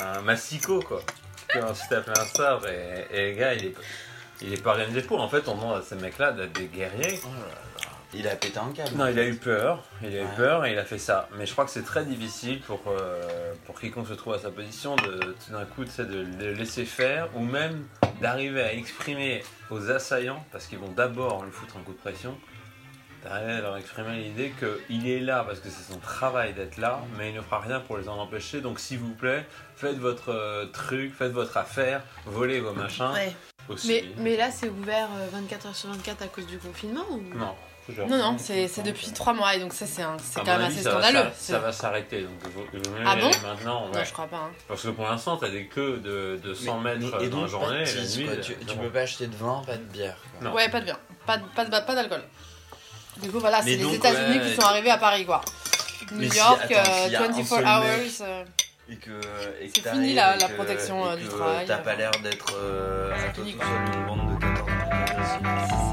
un, 0.00 0.20
massicot, 0.22 0.80
quoi. 0.82 1.02
Puis 1.48 1.60
ensuite 1.60 1.92
appeler 1.92 2.18
un 2.18 2.24
sabre. 2.24 2.66
Et, 2.68 3.06
et 3.10 3.32
le 3.32 3.38
gars, 3.38 3.54
il 3.54 3.66
est, 3.66 3.74
il 4.40 4.52
est 4.54 4.62
pas 4.62 4.70
organisé 4.70 5.02
pour. 5.02 5.20
En 5.20 5.28
fait, 5.28 5.46
on 5.48 5.54
demande 5.54 5.78
à 5.78 5.82
ces 5.82 5.96
mecs-là 5.96 6.32
d'être 6.32 6.52
des 6.52 6.66
guerriers. 6.66 7.20
Il 8.14 8.28
a 8.28 8.36
pété 8.36 8.58
un 8.58 8.70
câble. 8.72 8.94
Non, 8.94 9.06
il 9.06 9.18
a 9.18 9.24
eu 9.24 9.34
peur. 9.36 9.82
Il 10.02 10.08
a 10.14 10.20
eu 10.20 10.24
Ouais. 10.24 10.28
peur 10.36 10.66
et 10.66 10.72
il 10.72 10.78
a 10.78 10.84
fait 10.84 10.98
ça. 10.98 11.28
Mais 11.38 11.46
je 11.46 11.52
crois 11.52 11.64
que 11.64 11.70
c'est 11.70 11.82
très 11.84 12.04
difficile 12.04 12.60
pour, 12.60 12.82
euh, 12.88 13.54
pour 13.64 13.80
quiconque 13.80 14.06
se 14.06 14.12
trouve 14.12 14.34
à 14.34 14.38
sa 14.38 14.50
position 14.50 14.96
de 14.96 15.34
tout 15.46 15.52
d'un 15.52 15.64
coup 15.64 15.84
de 15.84 16.26
le 16.38 16.52
laisser 16.52 16.84
faire 16.84 17.28
ou 17.34 17.40
même 17.40 17.86
d'arriver 18.20 18.62
à 18.62 18.74
exprimer 18.74 19.42
aux 19.70 19.90
assaillants, 19.90 20.44
parce 20.52 20.66
qu'ils 20.66 20.78
vont 20.78 20.90
d'abord 20.90 21.42
lui 21.44 21.50
foutre 21.52 21.78
un 21.78 21.80
coup 21.80 21.92
de 21.92 21.98
pression, 21.98 22.36
d'arriver 23.24 23.52
à 23.52 23.60
leur 23.60 23.76
exprimer 23.76 24.16
l'idée 24.16 24.52
qu'il 24.88 25.08
est 25.08 25.20
là 25.20 25.44
parce 25.46 25.60
que 25.60 25.68
c'est 25.68 25.92
son 25.92 25.98
travail 25.98 26.52
d'être 26.54 26.76
là, 26.78 27.00
mais 27.18 27.30
il 27.30 27.34
ne 27.36 27.40
fera 27.40 27.60
rien 27.60 27.80
pour 27.80 27.96
les 27.98 28.08
en 28.08 28.18
empêcher. 28.18 28.60
Donc 28.60 28.80
s'il 28.80 28.98
vous 28.98 29.14
plaît, 29.14 29.46
faites 29.76 29.98
votre 29.98 30.30
euh, 30.30 30.66
truc, 30.66 31.14
faites 31.14 31.32
votre 31.32 31.56
affaire, 31.56 32.02
volez 32.26 32.60
vos 32.60 32.72
machins. 32.72 33.10
Ouais. 33.12 33.32
Aussi. 33.68 33.86
Mais, 33.88 34.04
mais 34.16 34.36
là, 34.36 34.50
c'est 34.50 34.68
ouvert 34.68 35.08
euh, 35.16 35.28
24 35.32 35.66
heures 35.66 35.76
sur 35.76 35.88
24 35.90 36.22
à 36.22 36.26
cause 36.28 36.46
du 36.46 36.58
confinement 36.58 37.04
ou... 37.10 37.22
Non. 37.36 37.54
Non, 38.08 38.16
non, 38.16 38.36
c'est 38.38 38.68
depuis 38.84 39.10
3 39.10 39.32
mois 39.34 39.56
et 39.56 39.58
donc 39.58 39.72
ça, 39.72 39.86
c'est 39.86 40.02
quand 40.02 40.44
même 40.46 40.60
avis, 40.62 40.78
assez 40.78 40.88
scandaleux. 40.88 41.28
Ça, 41.34 41.58
va 41.58 41.72
s'arrêter, 41.72 42.22
donc 42.22 42.30
Ah 43.04 43.16
bon? 43.16 43.28
maintenant. 43.42 43.88
Non, 43.92 44.04
je 44.04 44.12
crois 44.12 44.28
pas, 44.28 44.36
hein. 44.36 44.50
Parce 44.68 44.82
que 44.84 44.88
pour 44.90 45.04
l'instant, 45.04 45.36
t'as 45.36 45.48
des 45.48 45.66
queues 45.66 45.96
de, 45.98 46.38
de 46.42 46.54
100 46.54 46.78
Mais- 46.78 46.94
mètres 46.96 47.16
mais- 47.18 47.26
et 47.26 47.28
dans 47.28 47.38
la 47.38 47.42
donc, 47.42 47.50
journée, 47.50 47.66
pas 47.66 47.84
de 47.84 47.90
et 47.90 47.94
la 47.94 48.00
tease, 48.00 48.18
nuit. 48.18 48.24
quoi. 48.26 48.34
euh, 48.34 48.40
Tu, 48.40 48.54
tu 48.54 48.76
peux 48.76 48.88
pas 48.88 49.00
acheter 49.00 49.26
de 49.26 49.34
vin, 49.34 49.62
pas 49.66 49.76
de 49.76 49.82
bière. 49.82 50.16
quoi. 50.38 50.48
Non. 50.48 50.54
Ouais, 50.54 50.68
pas 50.68 50.78
de 50.78 50.84
bien. 50.84 50.98
Pas, 51.26 51.38
pas, 51.56 51.64
pas 51.64 51.94
d'alcool. 51.96 52.22
Du 53.20 53.30
coup, 53.30 53.38
voilà, 53.40 53.60
c'est 53.62 53.76
les 53.76 53.94
États-Unis 53.94 54.38
ouais, 54.38 54.44
qui 54.48 54.54
sont 54.54 54.62
arrivés 54.66 54.90
à 54.90 54.98
Paris, 54.98 55.24
quoi. 55.26 55.40
New 56.12 56.30
si- 56.30 56.36
York, 56.38 56.60
attends, 56.70 56.90
euh, 56.90 57.06
un 57.16 57.20
24 57.28 57.46
seul 57.46 57.64
hours. 57.64 58.22
euh, 58.22 58.44
Et 58.90 58.96
que, 58.96 59.10
C'est 59.74 59.90
fini 59.90 60.14
la- 60.14 60.36
la 60.36 60.48
protection, 60.48 61.06
et 61.06 61.08
euh, 61.12 61.16
du 61.16 61.24
que 61.24 61.30
travail. 61.30 61.66
T'as 61.66 61.76
pas 61.78 61.94
l'air 61.94 62.10
d'être 62.22 62.52
euh, 62.56 63.14
une 63.38 64.06
bande 64.06 64.34
de 64.34 64.44
14 64.44 64.68
mecs 64.68 65.91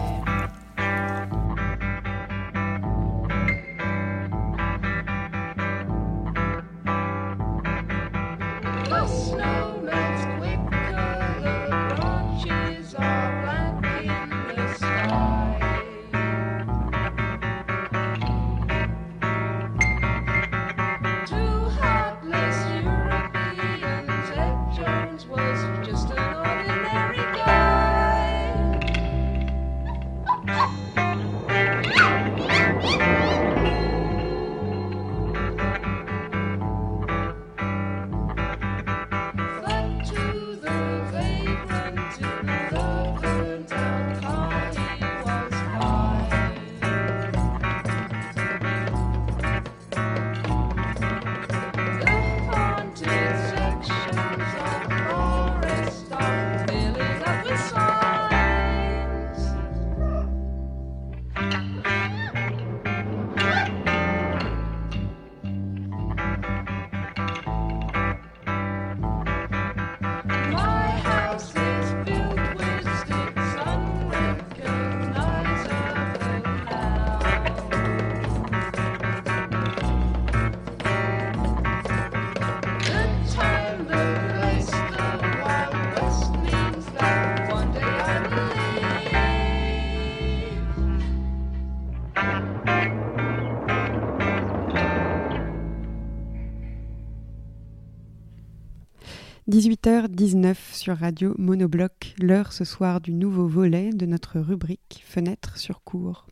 18h19 99.60 100.56
sur 100.72 100.98
Radio 100.98 101.36
Monobloc, 101.38 102.16
l'heure 102.22 102.54
ce 102.54 102.64
soir 102.64 103.02
du 103.02 103.12
nouveau 103.12 103.46
volet 103.46 103.90
de 103.92 104.06
notre 104.06 104.40
rubrique 104.40 105.04
Fenêtre 105.06 105.58
sur 105.58 105.84
cours. 105.84 106.28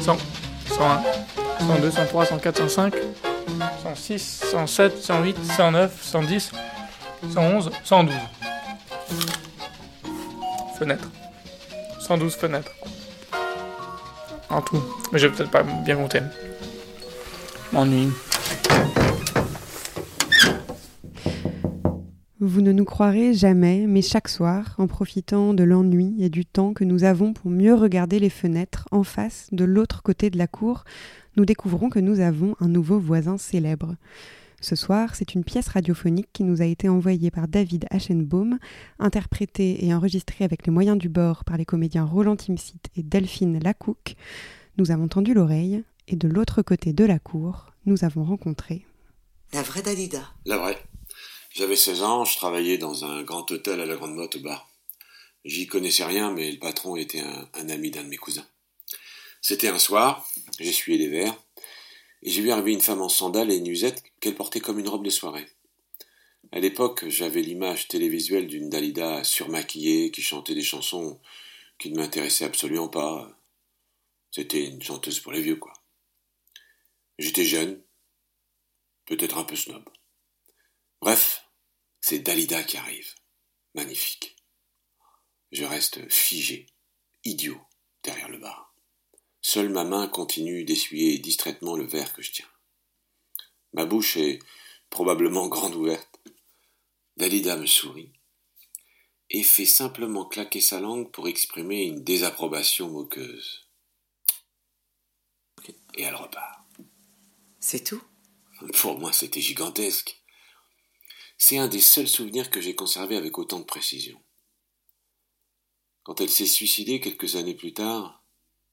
100, 0.00 0.16
101, 0.68 1.02
102, 1.66 1.90
103, 1.90 2.24
104, 2.24 2.56
105, 2.70 2.94
106, 3.82 4.44
107, 4.50 4.96
108, 4.96 5.36
109, 5.44 6.02
110, 6.02 6.52
111, 7.34 7.70
112. 7.84 8.14
Fenêtre. 10.78 11.10
112 12.00 12.34
fenêtres. 12.36 12.72
En 14.48 14.62
tout. 14.62 14.82
Mais 15.12 15.18
je 15.18 15.26
vais 15.26 15.36
peut-être 15.36 15.50
pas 15.50 15.62
bien 15.62 15.96
compter. 15.96 16.20
M'ennuie. 17.70 18.08
Vous 22.44 22.60
ne 22.60 22.72
nous 22.72 22.84
croirez 22.84 23.34
jamais, 23.34 23.86
mais 23.86 24.02
chaque 24.02 24.26
soir, 24.26 24.74
en 24.78 24.88
profitant 24.88 25.54
de 25.54 25.62
l'ennui 25.62 26.16
et 26.18 26.28
du 26.28 26.44
temps 26.44 26.72
que 26.72 26.82
nous 26.82 27.04
avons 27.04 27.32
pour 27.32 27.52
mieux 27.52 27.72
regarder 27.72 28.18
les 28.18 28.30
fenêtres 28.30 28.88
en 28.90 29.04
face, 29.04 29.46
de 29.52 29.64
l'autre 29.64 30.02
côté 30.02 30.28
de 30.28 30.38
la 30.38 30.48
cour, 30.48 30.82
nous 31.36 31.44
découvrons 31.44 31.88
que 31.88 32.00
nous 32.00 32.18
avons 32.18 32.56
un 32.58 32.66
nouveau 32.66 32.98
voisin 32.98 33.38
célèbre. 33.38 33.94
Ce 34.60 34.74
soir, 34.74 35.14
c'est 35.14 35.34
une 35.34 35.44
pièce 35.44 35.68
radiophonique 35.68 36.30
qui 36.32 36.42
nous 36.42 36.60
a 36.60 36.64
été 36.64 36.88
envoyée 36.88 37.30
par 37.30 37.46
David 37.46 37.86
Aschenbaum, 37.90 38.58
interprétée 38.98 39.86
et 39.86 39.94
enregistrée 39.94 40.44
avec 40.44 40.66
les 40.66 40.72
moyens 40.72 40.98
du 40.98 41.08
bord 41.08 41.44
par 41.44 41.56
les 41.56 41.64
comédiens 41.64 42.04
Roland 42.04 42.34
Timsit 42.34 42.82
et 42.96 43.04
Delphine 43.04 43.62
Lacouque. 43.62 44.16
Nous 44.78 44.90
avons 44.90 45.06
tendu 45.06 45.32
l'oreille, 45.32 45.84
et 46.08 46.16
de 46.16 46.26
l'autre 46.26 46.62
côté 46.62 46.92
de 46.92 47.04
la 47.04 47.20
cour, 47.20 47.72
nous 47.86 48.02
avons 48.02 48.24
rencontré 48.24 48.84
La 49.52 49.62
vraie 49.62 49.82
Dalida. 49.82 50.22
La 50.44 50.58
vraie. 50.58 50.78
J'avais 51.54 51.76
16 51.76 52.02
ans, 52.02 52.24
je 52.24 52.34
travaillais 52.36 52.78
dans 52.78 53.04
un 53.04 53.22
grand 53.22 53.50
hôtel 53.50 53.78
à 53.78 53.84
la 53.84 53.94
Grande 53.94 54.14
Motte 54.14 54.36
au 54.36 54.40
bar. 54.40 54.70
J'y 55.44 55.66
connaissais 55.66 56.04
rien, 56.04 56.32
mais 56.32 56.50
le 56.50 56.58
patron 56.58 56.96
était 56.96 57.20
un, 57.20 57.68
ami 57.68 57.90
d'un 57.90 58.04
de 58.04 58.08
mes 58.08 58.16
cousins. 58.16 58.46
C'était 59.42 59.68
un 59.68 59.78
soir, 59.78 60.26
j'essuyais 60.58 60.96
les 60.96 61.08
verres, 61.08 61.36
et 62.22 62.30
j'ai 62.30 62.40
vu 62.40 62.50
arriver 62.50 62.72
une 62.72 62.80
femme 62.80 63.02
en 63.02 63.10
sandales 63.10 63.50
et 63.50 63.56
une 63.56 63.66
usette 63.66 64.02
qu'elle 64.20 64.34
portait 64.34 64.60
comme 64.60 64.78
une 64.78 64.88
robe 64.88 65.04
de 65.04 65.10
soirée. 65.10 65.46
À 66.52 66.58
l'époque, 66.58 67.06
j'avais 67.08 67.42
l'image 67.42 67.86
télévisuelle 67.86 68.46
d'une 68.46 68.70
Dalida 68.70 69.22
surmaquillée 69.22 70.10
qui 70.10 70.22
chantait 70.22 70.54
des 70.54 70.62
chansons 70.62 71.20
qui 71.78 71.90
ne 71.90 71.98
m'intéressaient 71.98 72.46
absolument 72.46 72.88
pas. 72.88 73.30
C'était 74.30 74.64
une 74.64 74.80
chanteuse 74.80 75.20
pour 75.20 75.32
les 75.32 75.42
vieux, 75.42 75.56
quoi. 75.56 75.74
J'étais 77.18 77.44
jeune, 77.44 77.78
peut-être 79.04 79.36
un 79.36 79.44
peu 79.44 79.56
snob. 79.56 79.84
Bref, 81.02 81.48
c'est 82.00 82.20
Dalida 82.20 82.62
qui 82.62 82.76
arrive. 82.76 83.12
Magnifique. 83.74 84.36
Je 85.50 85.64
reste 85.64 86.08
figé, 86.08 86.68
idiot, 87.24 87.60
derrière 88.04 88.28
le 88.28 88.38
bar. 88.38 88.72
Seule 89.40 89.68
ma 89.68 89.82
main 89.82 90.06
continue 90.06 90.62
d'essuyer 90.64 91.18
distraitement 91.18 91.76
le 91.76 91.84
verre 91.84 92.12
que 92.12 92.22
je 92.22 92.30
tiens. 92.30 92.48
Ma 93.72 93.84
bouche 93.84 94.16
est 94.16 94.38
probablement 94.90 95.48
grande 95.48 95.74
ouverte. 95.74 96.20
Dalida 97.16 97.56
me 97.56 97.66
sourit 97.66 98.12
et 99.28 99.42
fait 99.42 99.66
simplement 99.66 100.24
claquer 100.24 100.60
sa 100.60 100.78
langue 100.78 101.10
pour 101.10 101.26
exprimer 101.26 101.82
une 101.82 102.04
désapprobation 102.04 102.88
moqueuse. 102.88 103.66
Et 105.94 106.02
elle 106.02 106.14
repart. 106.14 106.64
C'est 107.58 107.82
tout? 107.82 108.02
Pour 108.74 109.00
moi, 109.00 109.12
c'était 109.12 109.40
gigantesque. 109.40 110.21
C'est 111.44 111.58
un 111.58 111.66
des 111.66 111.80
seuls 111.80 112.06
souvenirs 112.06 112.50
que 112.50 112.60
j'ai 112.60 112.76
conservé 112.76 113.16
avec 113.16 113.36
autant 113.36 113.58
de 113.58 113.64
précision. 113.64 114.22
Quand 116.04 116.20
elle 116.20 116.30
s'est 116.30 116.46
suicidée 116.46 117.00
quelques 117.00 117.34
années 117.34 117.56
plus 117.56 117.74
tard, 117.74 118.22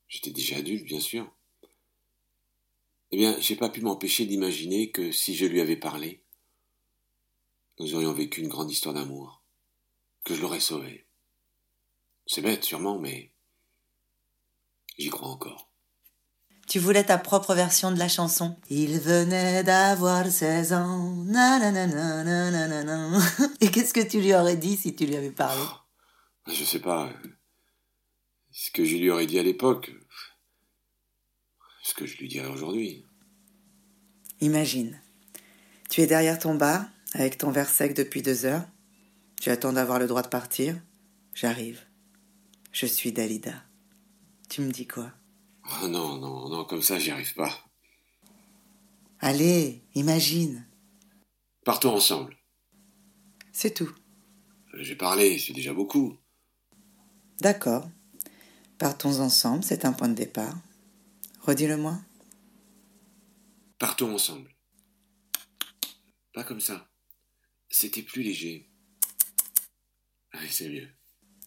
j'étais 0.07 0.29
déjà 0.29 0.57
adulte, 0.57 0.85
bien 0.85 0.99
sûr. 0.99 1.33
Eh 3.09 3.17
bien, 3.17 3.39
j'ai 3.39 3.55
pas 3.55 3.69
pu 3.69 3.81
m'empêcher 3.81 4.27
d'imaginer 4.27 4.91
que 4.91 5.11
si 5.11 5.35
je 5.35 5.47
lui 5.47 5.61
avais 5.61 5.77
parlé, 5.77 6.21
nous 7.79 7.95
aurions 7.95 8.13
vécu 8.13 8.41
une 8.41 8.49
grande 8.49 8.69
histoire 8.69 8.93
d'amour, 8.93 9.41
que 10.23 10.35
je 10.35 10.41
l'aurais 10.43 10.59
sauvée. 10.59 11.07
C'est 12.27 12.43
bête, 12.43 12.63
sûrement, 12.63 12.99
mais 12.99 13.31
j'y 14.99 15.09
crois 15.09 15.29
encore. 15.29 15.68
Tu 16.69 16.77
voulais 16.77 17.03
ta 17.03 17.17
propre 17.17 17.55
version 17.55 17.91
de 17.91 17.97
la 17.97 18.07
chanson. 18.07 18.55
Il 18.69 18.99
venait 18.99 19.63
d'avoir 19.63 20.27
16 20.27 20.73
ans. 20.73 21.15
nanana. 21.25 23.19
Et 23.59 23.71
qu'est-ce 23.71 23.91
que 23.91 24.07
tu 24.07 24.21
lui 24.21 24.35
aurais 24.35 24.55
dit 24.55 24.77
si 24.77 24.95
tu 24.95 25.07
lui 25.07 25.15
avais 25.15 25.31
parlé? 25.31 25.63
Je 26.45 26.63
sais 26.63 26.79
pas. 26.79 27.11
Ce 28.51 28.69
que 28.69 28.85
je 28.85 28.97
lui 28.97 29.09
aurais 29.09 29.25
dit 29.25 29.39
à 29.39 29.43
l'époque, 29.43 29.91
ce 31.81 31.95
que 31.95 32.05
je 32.05 32.19
lui 32.19 32.27
dirais 32.27 32.49
aujourd'hui. 32.49 33.03
Imagine. 34.39 35.01
Tu 35.89 36.01
es 36.01 36.07
derrière 36.07 36.37
ton 36.37 36.53
bar, 36.53 36.85
avec 37.13 37.39
ton 37.39 37.49
verre 37.49 37.69
sec 37.69 37.95
depuis 37.95 38.21
deux 38.21 38.45
heures. 38.45 38.67
Tu 39.41 39.49
attends 39.49 39.73
d'avoir 39.73 39.97
le 39.97 40.05
droit 40.05 40.21
de 40.21 40.27
partir. 40.27 40.79
J'arrive. 41.33 41.81
Je 42.71 42.85
suis 42.85 43.11
Dalida. 43.11 43.63
Tu 44.49 44.61
me 44.61 44.71
dis 44.71 44.85
quoi? 44.85 45.11
Oh 45.71 45.87
non, 45.87 46.17
non, 46.17 46.49
non, 46.49 46.65
comme 46.65 46.81
ça, 46.81 46.99
j'y 46.99 47.11
arrive 47.11 47.33
pas. 47.35 47.51
Allez, 49.19 49.83
imagine. 49.95 50.67
Partons 51.63 51.95
ensemble. 51.95 52.37
C'est 53.51 53.73
tout. 53.73 53.93
J'ai 54.73 54.95
parlé, 54.95 55.37
c'est 55.37 55.53
déjà 55.53 55.73
beaucoup. 55.73 56.17
D'accord. 57.41 57.89
Partons 58.77 59.19
ensemble, 59.19 59.63
c'est 59.63 59.85
un 59.85 59.93
point 59.93 60.07
de 60.07 60.13
départ. 60.13 60.55
Redis-le-moi. 61.41 61.99
Partons 63.77 64.13
ensemble. 64.13 64.55
Pas 66.33 66.43
comme 66.43 66.61
ça. 66.61 66.89
C'était 67.69 68.03
plus 68.03 68.23
léger. 68.23 68.69
Allez, 70.31 70.49
c'est 70.49 70.69
mieux. 70.69 70.89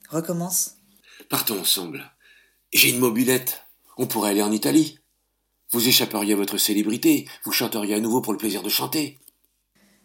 Recommence. 0.09 0.77
Partons 1.29 1.61
ensemble. 1.61 2.11
J'ai 2.73 2.91
une 2.91 2.99
mobilette. 2.99 3.67
On 3.97 4.07
pourrait 4.07 4.31
aller 4.31 4.43
en 4.43 4.53
Italie. 4.53 4.99
Vous 5.71 5.89
échapperiez 5.89 6.35
à 6.35 6.37
votre 6.37 6.59
célébrité. 6.59 7.29
Vous 7.45 7.53
chanteriez 7.53 7.95
à 7.95 8.01
nouveau 8.01 8.21
pour 8.21 8.33
le 8.33 8.39
plaisir 8.39 8.63
de 8.63 8.69
chanter. 8.69 9.19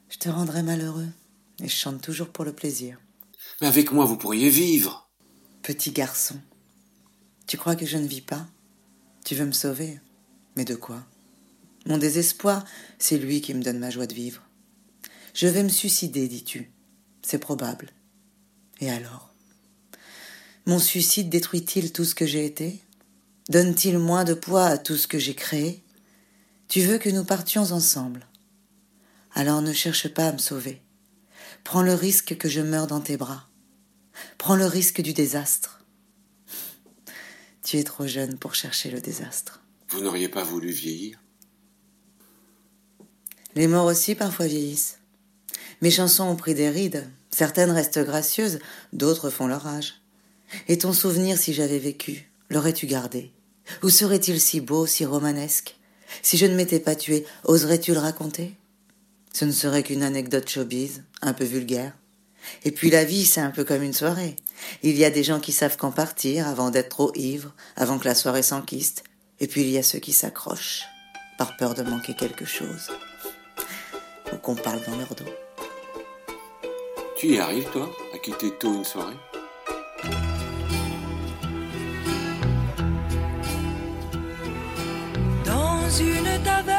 Je 0.10 0.18
te 0.18 0.30
rendrai 0.30 0.64
malheureux. 0.64 1.10
Et 1.62 1.68
je 1.68 1.76
chante 1.76 2.02
toujours 2.02 2.30
pour 2.30 2.46
le 2.46 2.54
plaisir. 2.54 3.00
Mais 3.62 3.68
avec 3.68 3.92
moi, 3.92 4.06
vous 4.06 4.18
pourriez 4.18 4.50
vivre. 4.50 5.10
Petit 5.64 5.92
garçon. 5.92 6.40
Tu 7.48 7.58
crois 7.58 7.76
que 7.76 7.86
je 7.86 7.98
ne 7.98 8.08
vis 8.08 8.22
pas? 8.22 8.48
Tu 9.26 9.36
veux 9.36 9.46
me 9.46 9.52
sauver? 9.52 10.00
Mais 10.56 10.66
de 10.66 10.76
quoi? 10.76 11.06
Mon 11.86 11.98
désespoir, 11.98 12.66
c'est 13.00 13.18
lui 13.18 13.42
qui 13.42 13.54
me 13.54 13.64
donne 13.64 13.80
ma 13.80 13.90
joie 13.90 14.08
de 14.08 14.14
vivre. 14.14 14.44
Je 15.34 15.48
vais 15.48 15.64
me 15.64 15.70
suicider, 15.70 16.28
dis-tu. 16.28 16.72
C'est 17.22 17.40
probable. 17.40 17.92
Et 18.80 18.90
alors? 18.90 19.34
Mon 20.66 20.80
suicide 20.80 21.30
détruit-il 21.30 21.94
tout 21.94 22.06
ce 22.06 22.16
que 22.16 22.26
j'ai 22.26 22.46
été? 22.46 22.82
Donne-t-il 23.50 23.98
moins 23.98 24.26
de 24.26 24.34
poids 24.34 24.66
à 24.66 24.78
tout 24.78 24.98
ce 24.98 25.08
que 25.08 25.20
j'ai 25.20 25.36
créé? 25.36 25.84
Tu 26.68 26.82
veux 26.82 26.98
que 26.98 27.10
nous 27.10 27.24
partions 27.24 27.72
ensemble? 27.72 28.28
Alors 29.34 29.62
ne 29.62 29.72
cherche 29.72 30.10
pas 30.10 30.28
à 30.28 30.34
me 30.34 30.38
sauver. 30.38 30.82
Prends 31.64 31.82
le 31.82 31.94
risque 31.94 32.38
que 32.38 32.50
je 32.50 32.60
meure 32.60 32.88
dans 32.88 33.00
tes 33.00 33.16
bras. 33.16 33.48
Prends 34.38 34.56
le 34.56 34.66
risque 34.66 35.02
du 35.02 35.14
désastre. 35.14 35.86
Tu 37.64 37.78
es 37.78 37.84
trop 37.84 38.08
jeune 38.08 38.38
pour 38.38 38.56
chercher 38.56 38.92
le 38.92 39.00
désastre. 39.00 39.62
Vous 39.90 40.02
n'auriez 40.02 40.28
pas 40.28 40.44
voulu 40.44 40.72
vieillir? 40.72 41.22
Les 43.56 43.68
morts 43.68 43.86
aussi 43.86 44.16
parfois 44.16 44.48
vieillissent. 44.48 45.00
Mes 45.82 45.92
chansons 45.92 46.26
ont 46.26 46.36
pris 46.36 46.54
des 46.54 46.70
rides. 46.70 47.10
Certaines 47.32 47.72
restent 47.72 48.04
gracieuses, 48.04 48.60
d'autres 48.94 49.30
font 49.30 49.48
leur 49.48 49.68
âge. 49.68 50.02
Et 50.68 50.78
ton 50.78 50.92
souvenir, 50.92 51.38
si 51.38 51.54
j'avais 51.54 51.80
vécu, 51.80 52.30
l'aurais-tu 52.50 52.88
gardé? 52.88 53.32
Ou 53.84 53.90
serait-il 53.90 54.40
si 54.40 54.62
beau, 54.62 54.86
si 54.86 55.06
romanesque? 55.06 55.76
Si 56.22 56.38
je 56.38 56.46
ne 56.46 56.56
m'étais 56.56 56.80
pas 56.80 56.96
tué, 56.96 57.26
oserais-tu 57.44 57.94
le 57.94 58.00
raconter? 58.00 58.56
Ce 59.34 59.46
ne 59.46 59.52
serait 59.52 59.84
qu'une 59.84 60.04
anecdote 60.04 60.50
showbiz, 60.50 61.04
un 61.22 61.34
peu 61.34 61.44
vulgaire. 61.44 61.94
Et 62.64 62.72
puis 62.72 62.90
la 62.90 63.04
vie, 63.04 63.26
c'est 63.26 63.42
un 63.42 63.52
peu 63.52 63.64
comme 63.64 63.84
une 63.84 63.94
soirée. 63.94 64.36
Il 64.84 64.98
y 64.98 65.06
a 65.06 65.10
des 65.10 65.24
gens 65.24 65.40
qui 65.40 65.52
savent 65.52 65.78
qu'en 65.78 65.92
partir 65.92 66.48
avant 66.48 66.70
d'être 66.70 66.90
trop 66.90 67.12
ivres, 67.16 67.54
avant 67.76 68.00
que 68.00 68.08
la 68.08 68.16
soirée 68.16 68.44
s'enquiste. 68.44 69.04
Et 69.40 69.48
puis 69.48 69.62
il 69.62 69.70
y 69.70 69.78
a 69.78 69.84
ceux 69.84 70.00
qui 70.00 70.14
s'accrochent, 70.14 70.86
par 71.38 71.58
peur 71.58 71.76
de 71.76 71.84
manquer 71.84 72.16
quelque 72.16 72.46
chose. 72.46 72.90
Ou 74.34 74.38
qu'on 74.38 74.56
parle 74.56 74.82
dans 74.86 74.98
leur 74.98 75.14
dos. 75.14 75.26
Tu 77.18 77.36
y 77.36 77.40
arrives, 77.40 77.70
toi, 77.72 77.92
à 78.14 78.18
quitter 78.20 78.52
tôt 78.58 78.74
une 78.74 78.86
soirée? 78.86 79.16
t'avais 86.44 86.77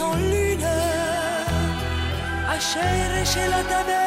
sans 0.00 0.14
lune 0.32 0.66
à 2.52 2.58
chercher 2.58 3.46
la 3.54 3.62
taverne 3.70 3.99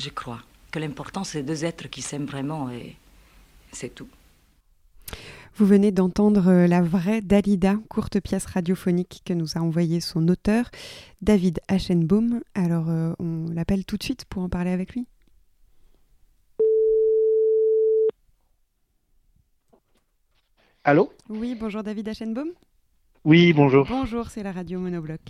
Je 0.00 0.08
crois 0.08 0.40
que 0.70 0.78
l'important, 0.78 1.24
c'est 1.24 1.42
deux 1.42 1.62
êtres 1.62 1.90
qui 1.90 2.00
s'aiment 2.00 2.24
vraiment 2.24 2.70
et 2.70 2.96
c'est 3.70 3.94
tout. 3.94 4.08
Vous 5.56 5.66
venez 5.66 5.92
d'entendre 5.92 6.48
euh, 6.48 6.66
la 6.66 6.80
vraie 6.80 7.20
Dalida, 7.20 7.76
courte 7.90 8.18
pièce 8.18 8.46
radiophonique 8.46 9.20
que 9.26 9.34
nous 9.34 9.58
a 9.58 9.60
envoyée 9.60 10.00
son 10.00 10.26
auteur, 10.28 10.70
David 11.20 11.60
Aschenbaum. 11.68 12.40
Alors, 12.54 12.88
euh, 12.88 13.12
on 13.18 13.50
l'appelle 13.52 13.84
tout 13.84 13.98
de 13.98 14.02
suite 14.02 14.24
pour 14.24 14.42
en 14.42 14.48
parler 14.48 14.70
avec 14.70 14.94
lui. 14.94 15.06
Allô? 20.82 21.12
Oui, 21.28 21.54
bonjour 21.60 21.82
David 21.82 22.08
Aschenbaum. 22.08 22.48
Oui, 23.24 23.52
bonjour. 23.52 23.86
Bonjour, 23.86 24.30
c'est 24.30 24.42
la 24.42 24.52
radio 24.52 24.80
Monobloc. 24.80 25.20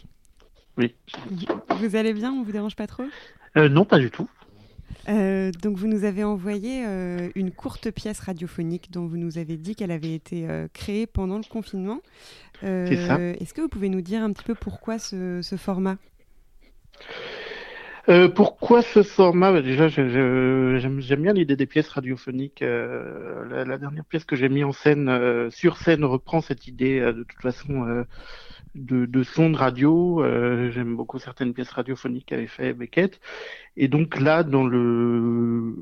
Oui. 0.76 0.94
Vous 1.80 1.96
allez 1.96 2.12
bien? 2.12 2.33
On 2.33 2.44
vous 2.44 2.52
dérange 2.52 2.76
pas 2.76 2.87
trop? 2.87 3.06
Euh, 3.56 3.68
non, 3.68 3.85
pas 3.85 3.98
du 3.98 4.12
tout. 4.12 4.28
Euh, 5.09 5.50
donc 5.62 5.76
vous 5.76 5.87
nous 5.87 6.05
avez 6.05 6.24
envoyé 6.24 6.85
euh, 6.87 7.31
une 7.35 7.50
courte 7.50 7.90
pièce 7.90 8.20
radiophonique 8.20 8.90
dont 8.90 9.07
vous 9.07 9.16
nous 9.16 9.38
avez 9.38 9.57
dit 9.57 9.74
qu'elle 9.74 9.90
avait 9.90 10.14
été 10.14 10.48
euh, 10.48 10.68
créée 10.72 11.07
pendant 11.07 11.38
le 11.38 11.44
confinement. 11.44 12.00
C'est 12.62 13.07
ça. 13.07 13.18
Est-ce 13.18 13.55
que 13.55 13.62
vous 13.62 13.68
pouvez 13.68 13.88
nous 13.88 14.03
dire 14.03 14.22
un 14.22 14.33
petit 14.33 14.44
peu 14.44 14.55
pourquoi 14.55 14.98
ce, 14.98 15.40
ce 15.42 15.57
format? 15.57 15.96
Pourquoi 18.35 18.83
ce 18.83 19.03
format? 19.03 19.50
Bah, 19.50 19.62
Déjà, 19.62 19.88
j'aime 19.88 21.22
bien 21.22 21.33
l'idée 21.33 21.57
des 21.57 21.64
pièces 21.64 21.88
radiophoniques. 21.88 22.61
La, 22.61 23.64
la 23.64 23.79
dernière 23.79 24.05
pièce 24.05 24.26
que 24.26 24.37
j'ai 24.37 24.50
mis 24.50 24.62
en 24.62 24.72
scène, 24.72 25.48
sur 25.50 25.79
scène, 25.79 26.05
reprend 26.05 26.42
cette 26.42 26.66
idée 26.66 27.00
de 27.00 27.22
toute 27.22 27.40
façon 27.40 28.05
de, 28.74 29.06
de 29.06 29.22
son 29.22 29.50
de 29.50 29.56
radio. 29.56 30.22
Euh, 30.22 30.70
j'aime 30.70 30.96
beaucoup 30.96 31.18
certaines 31.18 31.54
pièces 31.54 31.70
radiophoniques 31.70 32.26
qu'avait 32.26 32.46
fait 32.46 32.72
Beckett. 32.72 33.20
Et 33.76 33.88
donc 33.88 34.20
là, 34.20 34.42
dans 34.42 34.64
le 34.66 35.74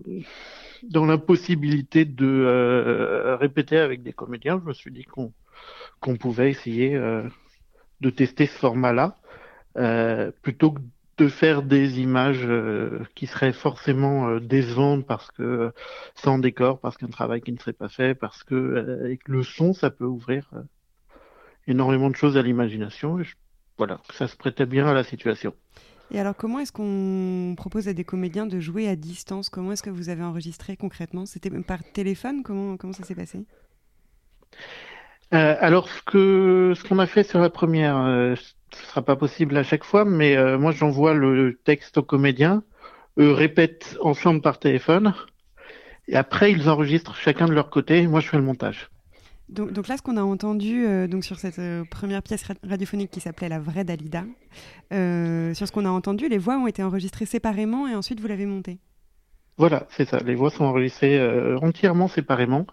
dans 0.83 1.07
l'impossibilité 1.07 2.05
de 2.05 2.27
euh, 2.27 3.37
répéter 3.37 3.79
avec 3.79 4.03
des 4.03 4.13
comédiens, 4.13 4.61
je 4.63 4.69
me 4.69 4.73
suis 4.73 4.91
dit 4.93 5.05
qu'on 5.05 5.33
qu'on 6.01 6.17
pouvait 6.17 6.51
essayer 6.51 6.95
euh, 6.97 7.23
de 8.01 8.11
tester 8.11 8.47
ce 8.47 8.59
format-là, 8.59 9.19
euh, 9.77 10.31
plutôt 10.43 10.73
que 10.73 10.81
de 11.19 11.29
faire 11.29 11.63
des 11.63 12.01
images 12.01 12.45
euh, 12.47 13.01
qui 13.17 13.27
seraient 13.27 13.53
forcément 13.53 14.29
euh, 14.29 14.41
décevantes 14.41 15.05
parce 15.07 15.31
que 15.33 15.43
euh, 15.43 15.71
sans 16.15 16.39
décor, 16.39 16.81
parce 16.81 16.97
qu'un 16.97 17.09
travail 17.09 17.41
qui 17.43 17.53
ne 17.53 17.59
serait 17.59 17.73
pas 17.73 17.89
fait, 17.89 18.15
parce 18.15 18.45
que 18.45 18.55
euh, 18.55 19.01
avec 19.05 19.27
le 19.29 19.43
son, 19.43 19.73
ça 19.73 19.91
peut 19.91 20.05
ouvrir 20.05 20.49
euh, 20.55 20.63
énormément 21.69 22.11
de 22.11 22.17
choses 22.17 22.37
à 22.37 22.43
l'imagination. 22.43 23.23
Je- 23.23 23.35
Voilà, 23.77 24.01
ça 24.13 24.27
se 24.27 24.37
prêtait 24.37 24.67
bien 24.67 24.87
à 24.89 24.95
la 24.95 25.05
situation. 25.05 25.55
Et 26.11 26.19
alors 26.19 26.35
comment 26.35 26.59
est-ce 26.59 26.73
qu'on 26.73 27.55
propose 27.57 27.87
à 27.87 27.93
des 27.93 28.03
comédiens 28.03 28.47
de 28.47 28.59
jouer 28.59 28.89
à 28.89 28.97
distance? 28.97 29.49
Comment 29.51 29.73
est-ce 29.73 29.83
que 29.85 29.91
vous 29.91 30.09
avez 30.09 30.23
enregistré 30.25 30.77
concrètement? 30.77 31.27
C'était 31.27 31.51
par 31.63 31.85
téléphone? 31.93 32.43
Comment, 32.43 32.77
comment 32.77 32.95
ça 32.95 33.05
s'est 33.05 33.15
passé? 33.15 33.45
Euh, 35.35 35.57
alors, 35.61 35.89
ce 35.91 36.03
que 36.03 36.73
ce 36.75 36.83
qu'on 36.83 36.99
a 36.99 37.07
fait 37.07 37.23
sur 37.23 37.39
la 37.39 37.51
première, 37.51 37.99
euh, 37.99 38.35
ce 38.73 38.87
sera 38.87 39.03
pas 39.03 39.15
possible 39.17 39.57
à 39.59 39.63
chaque 39.63 39.85
fois, 39.85 40.05
mais 40.07 40.37
euh, 40.37 40.59
moi 40.59 40.73
j'envoie 40.73 41.13
le 41.13 41.61
texte 41.63 41.99
aux 41.99 42.03
comédiens, 42.03 42.63
eux 43.19 43.33
répètent 43.33 43.99
ensemble 44.01 44.41
par 44.41 44.59
téléphone, 44.59 45.13
et 46.09 46.17
après 46.17 46.51
ils 46.53 46.71
enregistrent 46.71 47.15
chacun 47.15 47.47
de 47.47 47.53
leur 47.53 47.69
côté, 47.69 47.99
et 47.99 48.07
moi 48.07 48.21
je 48.21 48.29
fais 48.29 48.39
le 48.39 48.43
montage. 48.43 48.89
Donc, 49.49 49.73
donc 49.73 49.89
là, 49.89 49.97
ce 49.97 50.03
qu'on 50.03 50.17
a 50.17 50.23
entendu 50.23 50.87
euh, 50.87 51.07
donc 51.07 51.25
sur 51.25 51.39
cette 51.39 51.59
euh, 51.59 51.85
première 51.91 52.23
pièce 52.23 52.43
ra- 52.45 52.55
radiophonique 52.63 53.11
qui 53.11 53.21
s'appelait 53.21 53.49
La 53.49 53.59
vraie 53.59 53.85
Dalida, 53.85 54.25
euh, 54.93 55.55
sur 55.55 55.67
ce 55.67 55.73
qu'on 55.73 55.85
a 55.85 55.91
entendu, 55.91 56.29
les 56.29 56.39
voix 56.39 56.59
ont 56.59 56.67
été 56.67 56.83
enregistrées 56.83 57.27
séparément 57.27 57.89
et 57.89 57.95
ensuite 57.95 58.21
vous 58.21 58.29
l'avez 58.29 58.47
montée. 58.47 58.79
Voilà, 59.57 59.89
c'est 59.91 60.09
ça. 60.09 60.19
Les 60.19 60.37
voix 60.37 60.51
sont 60.51 60.65
enregistrées 60.65 61.21
entièrement 61.57 62.07
séparément. 62.07 62.65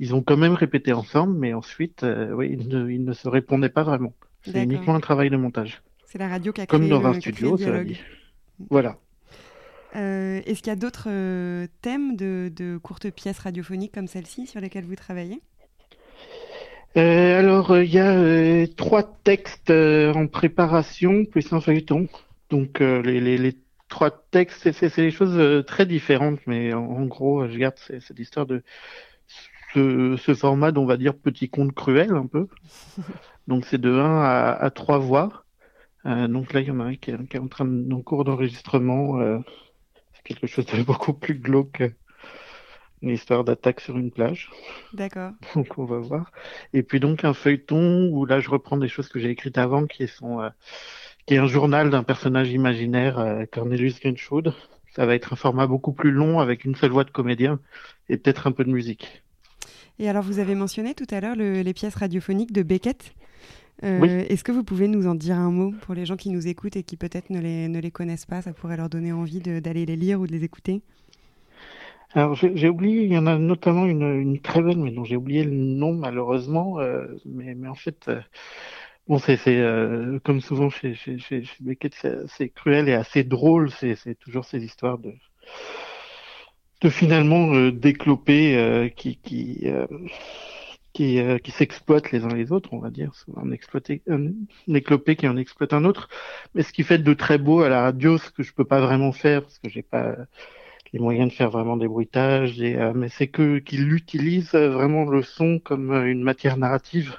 Ils 0.00 0.12
ont 0.12 0.22
quand 0.22 0.36
même 0.36 0.54
répété 0.54 0.92
ensemble, 0.92 1.38
mais 1.38 1.54
ensuite, 1.54 2.04
oui, 2.34 2.56
ils 2.58 2.66
ne, 2.66 2.90
ils 2.90 3.04
ne 3.04 3.12
se 3.12 3.28
répondaient 3.28 3.68
pas 3.68 3.84
vraiment. 3.84 4.12
C'est 4.44 4.64
uniquement 4.64 4.96
un 4.96 5.00
travail 5.00 5.30
de 5.30 5.36
montage, 5.36 5.82
C'est 6.04 6.18
la 6.18 6.26
radio 6.28 6.52
qui 6.52 6.60
a 6.60 6.66
comme 6.66 6.80
créé 6.80 6.90
dans 6.90 7.00
le, 7.00 7.06
un 7.06 7.20
studio, 7.20 7.56
cela 7.56 7.84
dit. 7.84 8.00
Voilà. 8.70 8.98
Est-ce 9.94 10.58
qu'il 10.62 10.66
y 10.68 10.70
a 10.70 10.76
d'autres 10.76 11.08
thèmes 11.80 12.16
de, 12.16 12.50
de 12.54 12.76
courtes 12.78 13.10
pièces 13.10 13.38
radiophoniques 13.38 13.92
comme 13.92 14.08
celle-ci 14.08 14.48
sur 14.48 14.60
lesquelles 14.60 14.84
vous 14.86 14.96
travaillez? 14.96 15.42
Euh, 16.96 17.38
alors, 17.38 17.70
euh, 17.72 17.84
il 17.84 17.90
y 17.92 17.98
a 17.98 18.10
euh, 18.12 18.66
trois 18.76 19.02
textes 19.24 19.70
euh, 19.70 20.12
en 20.12 20.26
préparation, 20.26 21.24
plus 21.24 21.52
un 21.52 21.60
feuilleton. 21.60 22.08
Donc, 22.50 22.80
euh, 22.82 23.00
les, 23.02 23.20
les, 23.20 23.38
les 23.38 23.58
trois 23.88 24.10
textes, 24.30 24.70
c'est- 24.72 24.96
des 25.00 25.10
choses 25.10 25.36
euh, 25.38 25.62
très 25.62 25.86
différentes, 25.86 26.40
mais 26.46 26.74
en, 26.74 26.84
en 26.84 27.06
gros, 27.06 27.48
je 27.48 27.56
garde 27.58 27.76
cette 27.78 28.18
histoire 28.18 28.46
de 28.46 28.62
ce, 29.74 30.16
ce 30.18 30.34
format 30.34 30.72
d'on 30.72 30.86
va 30.86 30.96
dire 30.96 31.16
petit 31.16 31.48
conte 31.50 31.72
cruel 31.74 32.12
un 32.14 32.26
peu. 32.26 32.48
Donc, 33.46 33.66
c'est 33.66 33.78
de 33.80 33.92
1 33.92 34.22
à, 34.22 34.52
à 34.52 34.70
3 34.70 34.98
voix. 34.98 35.44
Euh, 36.06 36.28
donc 36.28 36.52
là, 36.54 36.60
il 36.60 36.68
y 36.68 36.70
en 36.72 36.80
a 36.80 36.84
un 36.84 36.96
qui 36.96 37.10
est, 37.12 37.28
qui 37.28 37.36
est 37.36 37.40
en 37.40 37.48
train 37.48 37.66
de, 37.66 37.92
en 37.94 38.02
cours 38.02 38.24
d'enregistrement. 38.24 39.20
euh, 39.20 39.38
c'est 40.14 40.22
quelque 40.24 40.46
chose 40.48 40.66
de 40.66 40.82
beaucoup 40.84 41.14
plus 41.14 41.36
glauque 41.36 41.82
une 43.02 43.10
histoire 43.10 43.44
d'attaque 43.44 43.80
sur 43.80 43.98
une 43.98 44.10
plage. 44.10 44.50
D'accord. 44.92 45.32
Donc 45.54 45.78
on 45.78 45.84
va 45.84 45.98
voir. 45.98 46.30
Et 46.72 46.82
puis 46.82 47.00
donc 47.00 47.24
un 47.24 47.34
feuilleton 47.34 48.08
où 48.12 48.24
là 48.26 48.40
je 48.40 48.48
reprends 48.50 48.76
des 48.76 48.88
choses 48.88 49.08
que 49.08 49.18
j'ai 49.18 49.30
écrites 49.30 49.58
avant, 49.58 49.86
qui 49.86 50.06
sont 50.08 50.40
euh, 50.40 50.48
qui 51.26 51.34
est 51.34 51.38
un 51.38 51.46
journal 51.46 51.90
d'un 51.90 52.02
personnage 52.02 52.50
imaginaire, 52.52 53.18
euh, 53.18 53.44
Cornelius 53.50 54.00
Grinchwood. 54.00 54.54
Ça 54.94 55.06
va 55.06 55.14
être 55.14 55.32
un 55.32 55.36
format 55.36 55.66
beaucoup 55.66 55.92
plus 55.92 56.10
long 56.10 56.38
avec 56.40 56.64
une 56.64 56.74
seule 56.74 56.90
voix 56.90 57.04
de 57.04 57.10
comédien 57.10 57.60
et 58.08 58.16
peut-être 58.18 58.46
un 58.46 58.52
peu 58.52 58.64
de 58.64 58.70
musique. 58.70 59.22
Et 59.98 60.08
alors, 60.08 60.22
vous 60.22 60.38
avez 60.38 60.54
mentionné 60.54 60.94
tout 60.94 61.06
à 61.10 61.20
l'heure 61.20 61.36
le- 61.36 61.62
les 61.62 61.72
pièces 61.74 61.94
radiophoniques 61.94 62.52
de 62.52 62.62
Beckett. 62.62 63.14
Euh, 63.84 63.98
Oui. 64.00 64.08
Est-ce 64.10 64.44
que 64.44 64.52
vous 64.52 64.64
pouvez 64.64 64.88
nous 64.88 65.06
en 65.06 65.14
dire 65.14 65.36
un 65.36 65.50
mot 65.50 65.72
pour 65.82 65.94
les 65.94 66.04
gens 66.06 66.16
qui 66.16 66.30
nous 66.30 66.46
écoutent 66.46 66.76
et 66.76 66.82
qui 66.82 66.96
peut-être 66.96 67.30
ne 67.30 67.40
les, 67.40 67.68
ne 67.68 67.78
les 67.80 67.90
connaissent 67.90 68.26
pas? 68.26 68.42
Ça 68.42 68.52
pourrait 68.52 68.76
leur 68.76 68.88
donner 68.88 69.12
envie 69.12 69.40
de- 69.40 69.60
d'aller 69.60 69.86
les 69.86 69.96
lire 69.96 70.20
ou 70.20 70.26
de 70.26 70.32
les 70.32 70.44
écouter. 70.44 70.82
Alors 72.14 72.34
j'ai 72.34 72.68
oublié, 72.68 73.02
il 73.04 73.12
y 73.12 73.18
en 73.18 73.26
a 73.26 73.38
notamment 73.38 73.86
une, 73.86 74.02
une 74.20 74.40
très 74.40 74.60
belle, 74.62 74.78
mais 74.78 74.90
dont 74.90 75.04
j'ai 75.04 75.16
oublié 75.16 75.44
le 75.44 75.50
nom 75.52 75.94
malheureusement. 75.94 76.78
euh, 76.80 77.06
mais, 77.24 77.54
mais 77.54 77.68
en 77.68 77.74
fait, 77.74 78.08
euh, 78.08 78.20
bon 79.08 79.18
c'est 79.18 79.38
euh, 79.48 80.18
comme 80.24 80.40
souvent 80.40 80.70
chez 80.70 80.94
chez 80.94 81.18
chez, 81.18 81.44
chez 81.44 81.56
Beckett, 81.64 81.94
c'est 82.28 82.50
cruel 82.50 82.88
et 82.88 82.94
assez 82.94 83.24
drôle. 83.24 83.70
C'est 83.72 84.16
toujours 84.20 84.44
ces 84.44 84.64
histoires 84.64 84.98
de 84.98 85.14
de 86.82 86.88
finalement 86.90 87.54
euh, 87.54 87.72
d'éclopés 87.72 88.56
euh, 88.56 88.88
qui 88.88 89.16
qui 89.18 89.66
qui, 90.92 91.18
euh, 91.20 91.38
qui 91.38 91.50
s'exploitent 91.50 92.12
les 92.12 92.24
uns 92.24 92.28
les 92.34 92.52
autres, 92.52 92.70
on 92.72 92.78
va 92.78 92.90
dire, 92.90 93.12
un 93.36 93.50
exploité, 93.50 94.02
un, 94.08 94.26
un 94.68 94.74
éclopé 94.74 95.16
qui 95.16 95.26
en 95.26 95.36
exploite 95.36 95.72
un 95.72 95.84
autre. 95.84 96.08
Mais 96.54 96.62
ce 96.62 96.72
qui 96.72 96.82
fait 96.82 96.98
de 96.98 97.14
très 97.14 97.38
beau 97.38 97.62
à 97.62 97.68
la 97.70 97.82
radio, 97.82 98.18
ce 98.18 98.30
que 98.30 98.42
je 98.42 98.52
peux 98.52 98.64
pas 98.64 98.80
vraiment 98.80 99.12
faire 99.12 99.42
parce 99.42 99.58
que 99.58 99.70
j'ai 99.70 99.82
pas 99.82 100.16
les 100.92 101.00
moyens 101.00 101.30
de 101.30 101.34
faire 101.34 101.50
vraiment 101.50 101.76
des 101.76 101.88
bruitages, 101.88 102.60
et, 102.60 102.76
euh, 102.78 102.92
mais 102.94 103.08
c'est 103.08 103.28
que 103.28 103.58
qu'il 103.58 103.92
utilise 103.92 104.54
euh, 104.54 104.70
vraiment 104.70 105.04
le 105.04 105.22
son 105.22 105.58
comme 105.58 105.90
euh, 105.92 106.10
une 106.10 106.22
matière 106.22 106.56
narrative. 106.58 107.16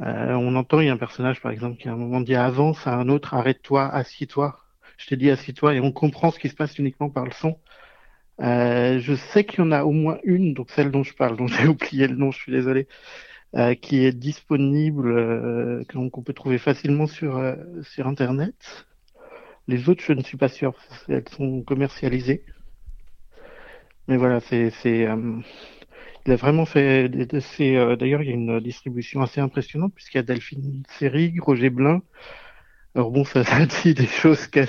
Euh, 0.00 0.32
on 0.34 0.54
entend, 0.56 0.80
il 0.80 0.86
y 0.86 0.90
a 0.90 0.92
un 0.94 0.96
personnage 0.96 1.40
par 1.40 1.52
exemple 1.52 1.78
qui 1.78 1.88
à 1.88 1.92
un 1.92 1.96
moment 1.96 2.20
dit 2.20 2.34
avance 2.34 2.86
à 2.86 2.94
un 2.94 3.08
autre, 3.08 3.34
arrête-toi, 3.34 3.86
assis-toi. 3.88 4.58
Je 4.98 5.06
t'ai 5.08 5.16
dit 5.16 5.30
assis-toi 5.30 5.74
et 5.74 5.80
on 5.80 5.92
comprend 5.92 6.30
ce 6.30 6.38
qui 6.38 6.48
se 6.48 6.54
passe 6.54 6.78
uniquement 6.78 7.10
par 7.10 7.24
le 7.24 7.32
son. 7.32 7.58
Euh, 8.40 8.98
je 9.00 9.14
sais 9.14 9.44
qu'il 9.44 9.60
y 9.60 9.62
en 9.62 9.72
a 9.72 9.84
au 9.84 9.92
moins 9.92 10.18
une, 10.24 10.54
donc 10.54 10.70
celle 10.70 10.90
dont 10.90 11.02
je 11.02 11.14
parle, 11.14 11.36
dont 11.36 11.46
j'ai 11.48 11.66
oublié 11.68 12.08
le 12.08 12.16
nom, 12.16 12.30
je 12.30 12.38
suis 12.38 12.52
désolé, 12.52 12.88
euh, 13.56 13.74
qui 13.74 14.04
est 14.04 14.12
disponible, 14.12 15.08
euh, 15.12 15.84
qu'on 15.90 16.22
peut 16.22 16.34
trouver 16.34 16.58
facilement 16.58 17.06
sur 17.06 17.42
sur 17.82 18.06
internet. 18.06 18.86
Les 19.68 19.88
autres, 19.88 20.02
je 20.02 20.12
ne 20.12 20.22
suis 20.22 20.36
pas 20.36 20.48
sûr, 20.48 20.74
qu'elles 21.06 21.28
sont 21.28 21.62
commercialisées. 21.62 22.44
Mais 24.08 24.16
voilà, 24.16 24.40
c'est, 24.40 24.72
euh, 24.86 25.40
il 26.26 26.32
a 26.32 26.36
vraiment 26.36 26.66
fait, 26.66 27.08
euh, 27.08 27.96
d'ailleurs, 27.96 28.22
il 28.22 28.28
y 28.28 28.30
a 28.30 28.34
une 28.34 28.60
distribution 28.60 29.22
assez 29.22 29.40
impressionnante 29.40 29.94
puisqu'il 29.94 30.18
y 30.18 30.20
a 30.20 30.22
Delphine 30.24 30.82
Seyrig, 30.88 31.40
Roger 31.40 31.70
Blin. 31.70 32.02
Alors 32.94 33.10
bon, 33.10 33.24
ça, 33.24 33.42
dit 33.84 33.94
des 33.94 34.06
choses 34.06 34.46
qu'il 34.48 34.66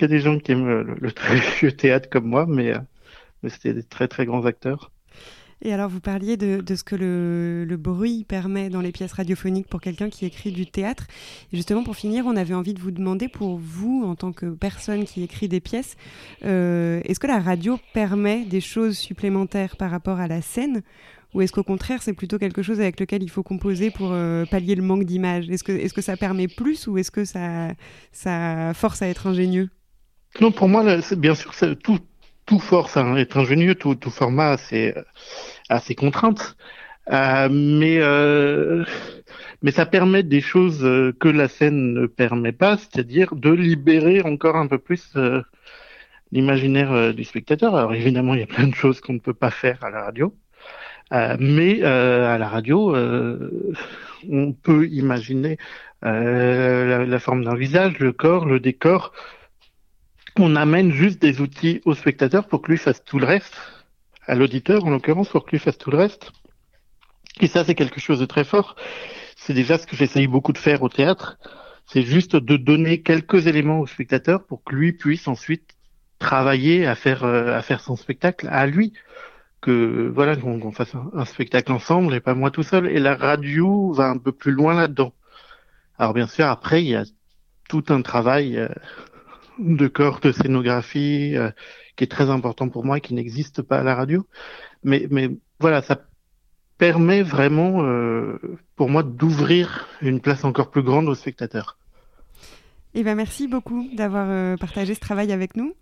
y 0.00 0.04
a, 0.04 0.08
des 0.08 0.20
gens 0.20 0.38
qui 0.38 0.52
aiment 0.52 0.66
le, 0.66 0.94
le 1.00 1.12
vieux 1.60 1.72
théâtre 1.72 2.08
comme 2.10 2.26
moi, 2.26 2.46
mais, 2.46 2.74
euh, 2.74 2.80
mais 3.42 3.50
c'était 3.50 3.74
des 3.74 3.84
très 3.84 4.08
très 4.08 4.26
grands 4.26 4.46
acteurs. 4.46 4.90
Et 5.62 5.72
alors, 5.72 5.88
vous 5.88 6.00
parliez 6.00 6.36
de, 6.36 6.60
de 6.60 6.74
ce 6.74 6.84
que 6.84 6.94
le, 6.96 7.64
le 7.64 7.76
bruit 7.76 8.24
permet 8.24 8.68
dans 8.68 8.82
les 8.82 8.92
pièces 8.92 9.12
radiophoniques 9.12 9.68
pour 9.68 9.80
quelqu'un 9.80 10.10
qui 10.10 10.26
écrit 10.26 10.52
du 10.52 10.66
théâtre. 10.66 11.06
Et 11.52 11.56
justement, 11.56 11.82
pour 11.82 11.96
finir, 11.96 12.26
on 12.26 12.36
avait 12.36 12.54
envie 12.54 12.74
de 12.74 12.80
vous 12.80 12.90
demander, 12.90 13.28
pour 13.28 13.56
vous, 13.56 14.04
en 14.04 14.16
tant 14.16 14.32
que 14.32 14.46
personne 14.46 15.04
qui 15.04 15.22
écrit 15.22 15.48
des 15.48 15.60
pièces, 15.60 15.96
euh, 16.44 17.00
est-ce 17.04 17.18
que 17.18 17.26
la 17.26 17.40
radio 17.40 17.78
permet 17.94 18.44
des 18.44 18.60
choses 18.60 18.98
supplémentaires 18.98 19.76
par 19.76 19.90
rapport 19.90 20.20
à 20.20 20.28
la 20.28 20.42
scène? 20.42 20.82
Ou 21.34 21.40
est-ce 21.40 21.52
qu'au 21.52 21.64
contraire, 21.64 22.02
c'est 22.02 22.12
plutôt 22.12 22.38
quelque 22.38 22.62
chose 22.62 22.80
avec 22.80 23.00
lequel 23.00 23.22
il 23.22 23.30
faut 23.30 23.42
composer 23.42 23.90
pour 23.90 24.12
euh, 24.12 24.44
pallier 24.44 24.74
le 24.74 24.82
manque 24.82 25.04
d'image? 25.04 25.50
Est-ce 25.50 25.64
que, 25.64 25.72
est-ce 25.72 25.92
que 25.92 26.00
ça 26.02 26.16
permet 26.16 26.48
plus 26.48 26.86
ou 26.86 26.98
est-ce 26.98 27.10
que 27.10 27.24
ça, 27.24 27.72
ça 28.12 28.72
force 28.74 29.02
à 29.02 29.08
être 29.08 29.26
ingénieux? 29.26 29.68
Non, 30.40 30.52
pour 30.52 30.68
moi, 30.68 30.84
bien 31.16 31.34
sûr, 31.34 31.52
tout, 31.82 31.98
tout 32.46 32.60
force 32.60 32.96
à 32.96 33.04
être 33.18 33.36
ingénieux, 33.38 33.74
tout, 33.74 33.96
tout 33.96 34.10
format 34.10 34.52
a 34.52 34.56
ses. 34.56 34.94
Euh, 37.12 37.48
mais, 37.50 37.98
euh, 38.00 38.84
mais 39.62 39.70
ça 39.70 39.86
permet 39.86 40.22
des 40.24 40.40
choses 40.40 40.84
euh, 40.84 41.12
que 41.18 41.28
la 41.28 41.48
scène 41.48 41.94
ne 41.94 42.06
permet 42.06 42.52
pas, 42.52 42.76
c'est-à-dire 42.76 43.34
de 43.36 43.50
libérer 43.50 44.22
encore 44.22 44.56
un 44.56 44.66
peu 44.66 44.78
plus 44.78 45.14
l'imaginaire 46.32 47.14
du 47.14 47.24
spectateur. 47.24 47.76
Alors 47.76 47.94
évidemment, 47.94 48.34
il 48.34 48.40
y 48.40 48.42
a 48.42 48.46
plein 48.46 48.66
de 48.66 48.74
choses 48.74 49.00
qu'on 49.00 49.14
ne 49.14 49.20
peut 49.20 49.34
pas 49.34 49.50
faire 49.50 49.82
à 49.84 49.90
la 49.90 50.02
radio. 50.04 50.34
Mais 51.38 51.82
à 51.84 52.36
la 52.36 52.48
radio, 52.48 52.96
on 54.28 54.52
peut 54.52 54.88
imaginer 54.88 55.56
la 56.02 57.18
forme 57.20 57.44
d'un 57.44 57.54
visage, 57.54 58.00
le 58.00 58.12
corps, 58.12 58.44
le 58.44 58.58
décor, 58.58 59.12
on 60.38 60.56
amène 60.56 60.92
juste 60.92 61.20
des 61.20 61.40
outils 61.40 61.80
au 61.84 61.94
spectateur 61.94 62.46
pour 62.48 62.62
que 62.62 62.70
lui 62.72 62.78
fasse 62.78 63.04
tout 63.04 63.18
le 63.18 63.26
reste, 63.26 63.56
à 64.26 64.34
l'auditeur 64.34 64.84
en 64.84 64.90
l'occurrence, 64.90 65.28
pour 65.28 65.44
que 65.44 65.50
lui 65.52 65.58
fasse 65.58 65.78
tout 65.78 65.90
le 65.90 65.98
reste. 65.98 66.32
Et 67.40 67.46
ça, 67.46 67.64
c'est 67.64 67.74
quelque 67.74 68.00
chose 68.00 68.20
de 68.20 68.26
très 68.26 68.44
fort. 68.44 68.76
C'est 69.36 69.54
déjà 69.54 69.78
ce 69.78 69.86
que 69.86 69.96
j'essaye 69.96 70.26
beaucoup 70.26 70.52
de 70.52 70.58
faire 70.58 70.82
au 70.82 70.88
théâtre. 70.88 71.38
C'est 71.86 72.02
juste 72.02 72.34
de 72.36 72.56
donner 72.56 73.02
quelques 73.02 73.46
éléments 73.46 73.80
au 73.80 73.86
spectateur 73.86 74.44
pour 74.46 74.64
que 74.64 74.74
lui 74.74 74.92
puisse 74.92 75.28
ensuite 75.28 75.70
travailler 76.18 76.86
à 76.86 76.94
faire 76.94 77.24
euh, 77.24 77.52
à 77.56 77.62
faire 77.62 77.80
son 77.80 77.96
spectacle 77.96 78.48
à 78.50 78.66
lui. 78.66 78.92
Que 79.60 80.10
voilà, 80.14 80.36
qu'on 80.36 80.58
qu'on 80.60 80.72
fasse 80.72 80.94
un, 80.94 81.10
un 81.14 81.24
spectacle 81.24 81.72
ensemble 81.72 82.14
et 82.14 82.20
pas 82.20 82.34
moi 82.34 82.50
tout 82.50 82.62
seul. 82.62 82.86
Et 82.88 82.98
la 82.98 83.14
radio 83.16 83.92
va 83.92 84.08
un 84.08 84.18
peu 84.18 84.32
plus 84.32 84.52
loin 84.52 84.74
là-dedans. 84.74 85.12
Alors 85.98 86.14
bien 86.14 86.26
sûr, 86.26 86.46
après, 86.46 86.82
il 86.82 86.88
y 86.88 86.96
a 86.96 87.04
tout 87.68 87.84
un 87.90 88.02
travail. 88.02 88.56
euh, 88.58 88.68
de 89.58 89.88
corps, 89.88 90.20
de 90.20 90.32
scénographie, 90.32 91.36
euh, 91.36 91.50
qui 91.96 92.04
est 92.04 92.08
très 92.08 92.30
important 92.30 92.68
pour 92.68 92.84
moi 92.84 92.98
et 92.98 93.00
qui 93.00 93.14
n'existe 93.14 93.62
pas 93.62 93.78
à 93.78 93.82
la 93.82 93.94
radio. 93.94 94.26
Mais, 94.84 95.06
mais 95.10 95.30
voilà, 95.60 95.82
ça 95.82 96.00
permet 96.78 97.22
vraiment, 97.22 97.82
euh, 97.82 98.38
pour 98.76 98.88
moi, 98.88 99.02
d'ouvrir 99.02 99.88
une 100.02 100.20
place 100.20 100.44
encore 100.44 100.70
plus 100.70 100.82
grande 100.82 101.08
aux 101.08 101.14
spectateurs. 101.14 101.78
Eh 102.94 103.02
ben, 103.02 103.14
merci 103.14 103.48
beaucoup 103.48 103.86
d'avoir 103.94 104.26
euh, 104.30 104.56
partagé 104.56 104.94
ce 104.94 105.00
travail 105.00 105.32
avec 105.32 105.56
nous. 105.56 105.74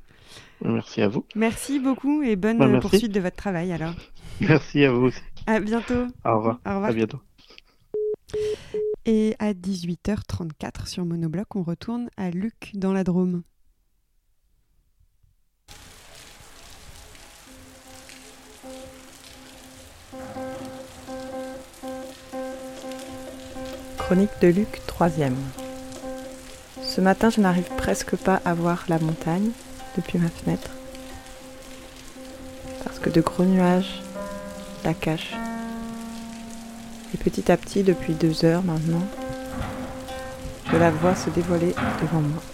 Merci 0.65 1.03
à 1.03 1.09
vous. 1.09 1.25
Merci 1.35 1.79
beaucoup 1.79 2.23
et 2.23 2.37
bonne 2.37 2.59
Bah, 2.59 2.81
poursuite 2.81 3.13
de 3.13 3.21
votre 3.21 3.37
travail 3.37 3.73
alors. 3.73 3.95
Merci 4.41 4.85
à 4.85 4.91
vous 4.91 5.07
aussi. 5.07 5.21
À 5.47 5.61
bientôt. 5.61 6.07
Au 6.25 6.37
revoir. 6.37 6.61
Au 6.67 6.71
revoir. 6.71 6.91
À 6.91 6.93
bientôt. 6.93 7.21
Et 9.07 9.37
à 9.39 9.53
18h34 9.53 10.87
sur 10.87 11.05
Monobloc, 11.05 11.55
on 11.55 11.63
retourne 11.63 12.09
à 12.17 12.31
Luc 12.31 12.73
dans 12.75 12.93
la 12.93 13.05
Drôme. 13.05 13.43
De 24.15 24.47
Luc, 24.47 24.81
troisième. 24.87 25.35
Ce 26.85 27.01
matin, 27.01 27.31
je 27.31 27.41
n'arrive 27.41 27.69
presque 27.77 28.15
pas 28.15 28.41
à 28.45 28.55
voir 28.55 28.85
la 28.87 29.01
montagne 29.01 29.51
depuis 29.97 30.21
ma 30.21 30.29
fenêtre. 30.29 30.71
Parce 32.85 33.01
que 33.01 33.11
de 33.11 33.21
gros 33.21 33.43
nuages 33.43 34.05
la 34.85 34.95
cachent. 34.95 35.35
Et 37.13 37.17
petit 37.17 37.51
à 37.51 37.57
petit, 37.57 37.83
depuis 37.83 38.13
deux 38.13 38.45
heures 38.45 38.63
maintenant, 38.63 39.03
je 40.71 40.77
la 40.77 40.93
vois 40.93 41.17
se 41.17 41.31
dévoiler 41.31 41.75
devant 42.01 42.21
moi. 42.21 42.54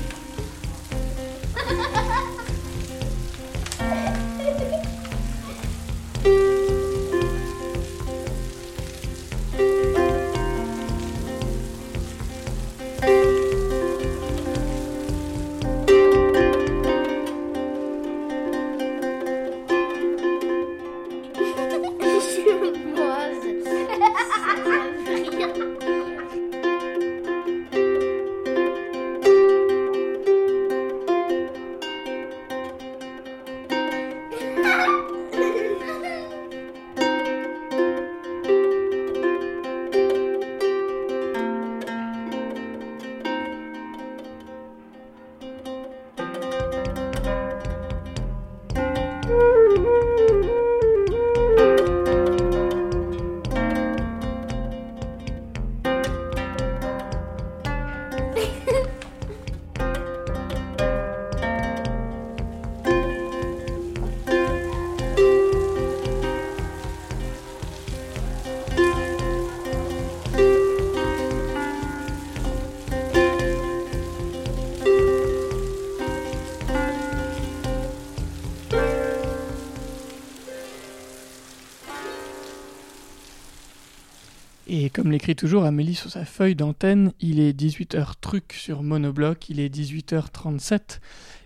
comme 84.93 85.11
l'écrit 85.11 85.35
toujours 85.35 85.63
Amélie 85.63 85.95
sur 85.95 86.11
sa 86.11 86.25
feuille 86.25 86.55
d'antenne, 86.55 87.13
il 87.19 87.39
est 87.39 87.57
18h 87.57 88.13
truc 88.19 88.53
sur 88.53 88.83
Monobloc, 88.83 89.49
il 89.49 89.59
est 89.59 89.73
18h37. 89.73 90.99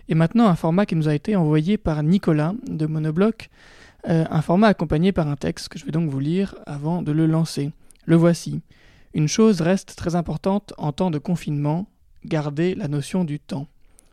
Et 0.08 0.14
maintenant, 0.14 0.46
un 0.46 0.56
format 0.56 0.86
qui 0.86 0.96
nous 0.96 1.08
a 1.08 1.14
été 1.14 1.36
envoyé 1.36 1.78
par 1.78 2.02
Nicolas 2.02 2.54
de 2.66 2.86
Monobloc, 2.86 3.50
euh, 4.08 4.24
un 4.30 4.42
format 4.42 4.68
accompagné 4.68 5.12
par 5.12 5.28
un 5.28 5.36
texte 5.36 5.68
que 5.68 5.78
je 5.78 5.84
vais 5.84 5.92
donc 5.92 6.10
vous 6.10 6.20
lire 6.20 6.54
avant 6.66 7.02
de 7.02 7.12
le 7.12 7.26
lancer. 7.26 7.72
Le 8.04 8.16
voici. 8.16 8.60
Une 9.14 9.28
chose 9.28 9.60
reste 9.60 9.96
très 9.96 10.14
importante 10.14 10.72
en 10.78 10.92
temps 10.92 11.10
de 11.10 11.18
confinement, 11.18 11.88
garder 12.24 12.74
la 12.74 12.88
notion 12.88 13.24
du 13.24 13.38
temps. 13.38 13.66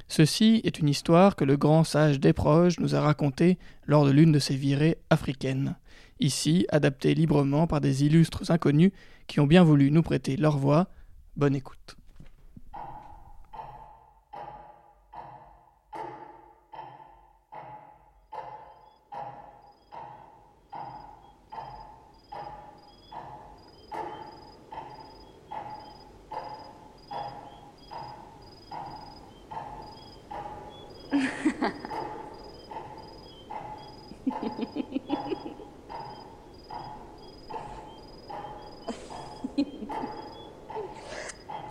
Ceci 0.07 0.61
est 0.63 0.79
une 0.79 0.89
histoire 0.89 1.36
que 1.36 1.45
le 1.45 1.57
grand 1.57 1.84
sage 1.84 2.19
Desproges 2.19 2.79
nous 2.79 2.95
a 2.95 3.01
racontée 3.01 3.57
lors 3.88 4.05
de 4.05 4.11
l'une 4.11 4.31
de 4.31 4.39
ses 4.39 4.55
virées 4.55 4.97
africaines. 5.09 5.75
Ici, 6.24 6.65
adaptée 6.69 7.15
librement 7.15 7.67
par 7.67 7.82
des 7.82 8.05
illustres 8.05 8.49
inconnus 8.49 8.93
qui 9.28 9.41
ont 9.41 9.45
bien 9.45 9.65
voulu 9.65 9.91
nous 9.91 10.03
prêter 10.03 10.38
leur 10.38 10.57
voix. 10.57 10.88
Bonne 11.36 11.53
écoute. 11.53 11.97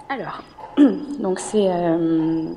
Alors, 0.08 0.44
donc 1.22 1.38
c'est 1.38 1.70
euh, 1.70 2.52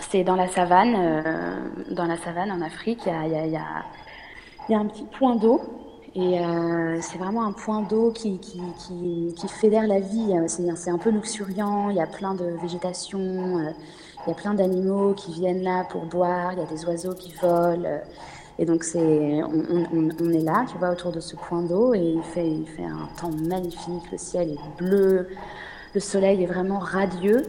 c'est 0.00 0.24
dans 0.24 0.36
la 0.36 0.48
savane, 0.48 0.94
euh, 0.96 1.56
dans 1.90 2.04
la 2.06 2.16
savane 2.18 2.52
en 2.52 2.60
Afrique, 2.60 3.00
il 3.06 3.50
y 3.50 3.56
a, 3.56 4.78
un 4.78 4.86
petit 4.86 5.06
point 5.18 5.36
d'eau. 5.36 5.60
Et 6.14 6.38
euh, 6.38 6.98
c'est 7.00 7.18
vraiment 7.18 7.44
un 7.44 7.52
point 7.52 7.82
d'eau 7.82 8.12
qui, 8.12 8.38
qui, 8.38 8.62
qui, 9.36 9.48
fédère 9.48 9.86
la 9.88 9.98
vie. 9.98 10.32
C'est 10.46 10.90
un 10.90 10.98
peu 10.98 11.10
luxuriant, 11.10 11.90
il 11.90 11.96
y 11.96 12.00
a 12.00 12.06
plein 12.06 12.34
de 12.34 12.44
végétation, 12.62 13.18
il 13.18 14.28
y 14.28 14.30
a 14.30 14.34
plein 14.34 14.54
d'animaux 14.54 15.14
qui 15.14 15.32
viennent 15.32 15.62
là 15.62 15.84
pour 15.90 16.06
boire, 16.06 16.52
il 16.52 16.60
y 16.60 16.62
a 16.62 16.66
des 16.66 16.84
oiseaux 16.84 17.14
qui 17.14 17.32
volent. 17.42 18.00
et 18.60 18.64
donc 18.64 18.84
on- 18.94 19.40
on- 19.92 20.08
on 20.20 20.30
est 20.32 20.44
là, 20.44 20.64
tu 20.70 20.78
vois, 20.78 20.90
autour 20.90 21.10
de 21.10 21.18
ce 21.20 21.34
point 21.34 21.62
d'eau. 21.62 21.94
Et 21.94 22.00
il 22.18 22.22
fait, 22.22 22.48
il 22.48 22.66
fait 22.68 22.84
un 22.84 23.08
temps 23.20 23.32
magnifique, 23.48 24.10
le 24.12 24.18
ciel 24.18 24.50
est 24.50 24.78
bleu, 24.78 25.28
le 25.94 26.00
soleil 26.00 26.42
est 26.44 26.46
vraiment 26.46 26.78
radieux. 26.78 27.42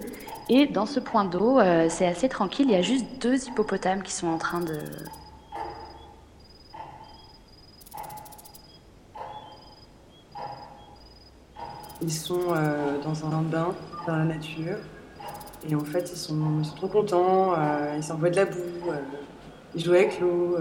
Et 0.48 0.68
dans 0.68 0.86
ce 0.86 1.00
point 1.00 1.26
d'eau, 1.26 1.60
euh, 1.60 1.88
c'est 1.90 2.06
assez 2.06 2.30
tranquille, 2.30 2.68
il 2.70 2.74
y 2.74 2.76
a 2.76 2.82
juste 2.82 3.06
deux 3.20 3.48
hippopotames 3.48 4.04
qui 4.04 4.14
sont 4.14 4.28
en 4.28 4.38
train 4.38 4.62
de... 4.62 4.80
Ils 12.02 12.12
sont 12.12 12.54
euh, 12.56 13.02
dans 13.02 13.26
un 13.26 13.42
bain, 13.42 13.74
dans 14.06 14.16
la 14.18 14.26
nature. 14.26 14.78
Et 15.68 15.74
en 15.74 15.84
fait, 15.84 16.12
ils 16.12 16.18
sont, 16.18 16.60
ils 16.60 16.66
sont 16.66 16.76
trop 16.76 16.88
contents. 16.90 17.54
euh, 17.58 17.96
ils 17.98 18.04
s'envoient 18.04 18.30
de 18.30 18.36
la 18.36 18.46
boue. 18.46 18.60
ils 19.74 19.84
jouent 19.84 19.94
avec 19.94 20.20
l'eau. 20.20 20.58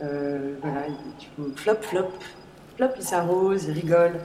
voilà, 0.00 0.86
ils 0.88 1.26
font 1.36 1.54
flop, 1.54 1.82
flop. 1.82 2.08
Flop, 2.76 2.88
ils 2.96 3.02
s'arrosent, 3.04 3.64
ils 3.64 3.72
rigolent. 3.72 4.20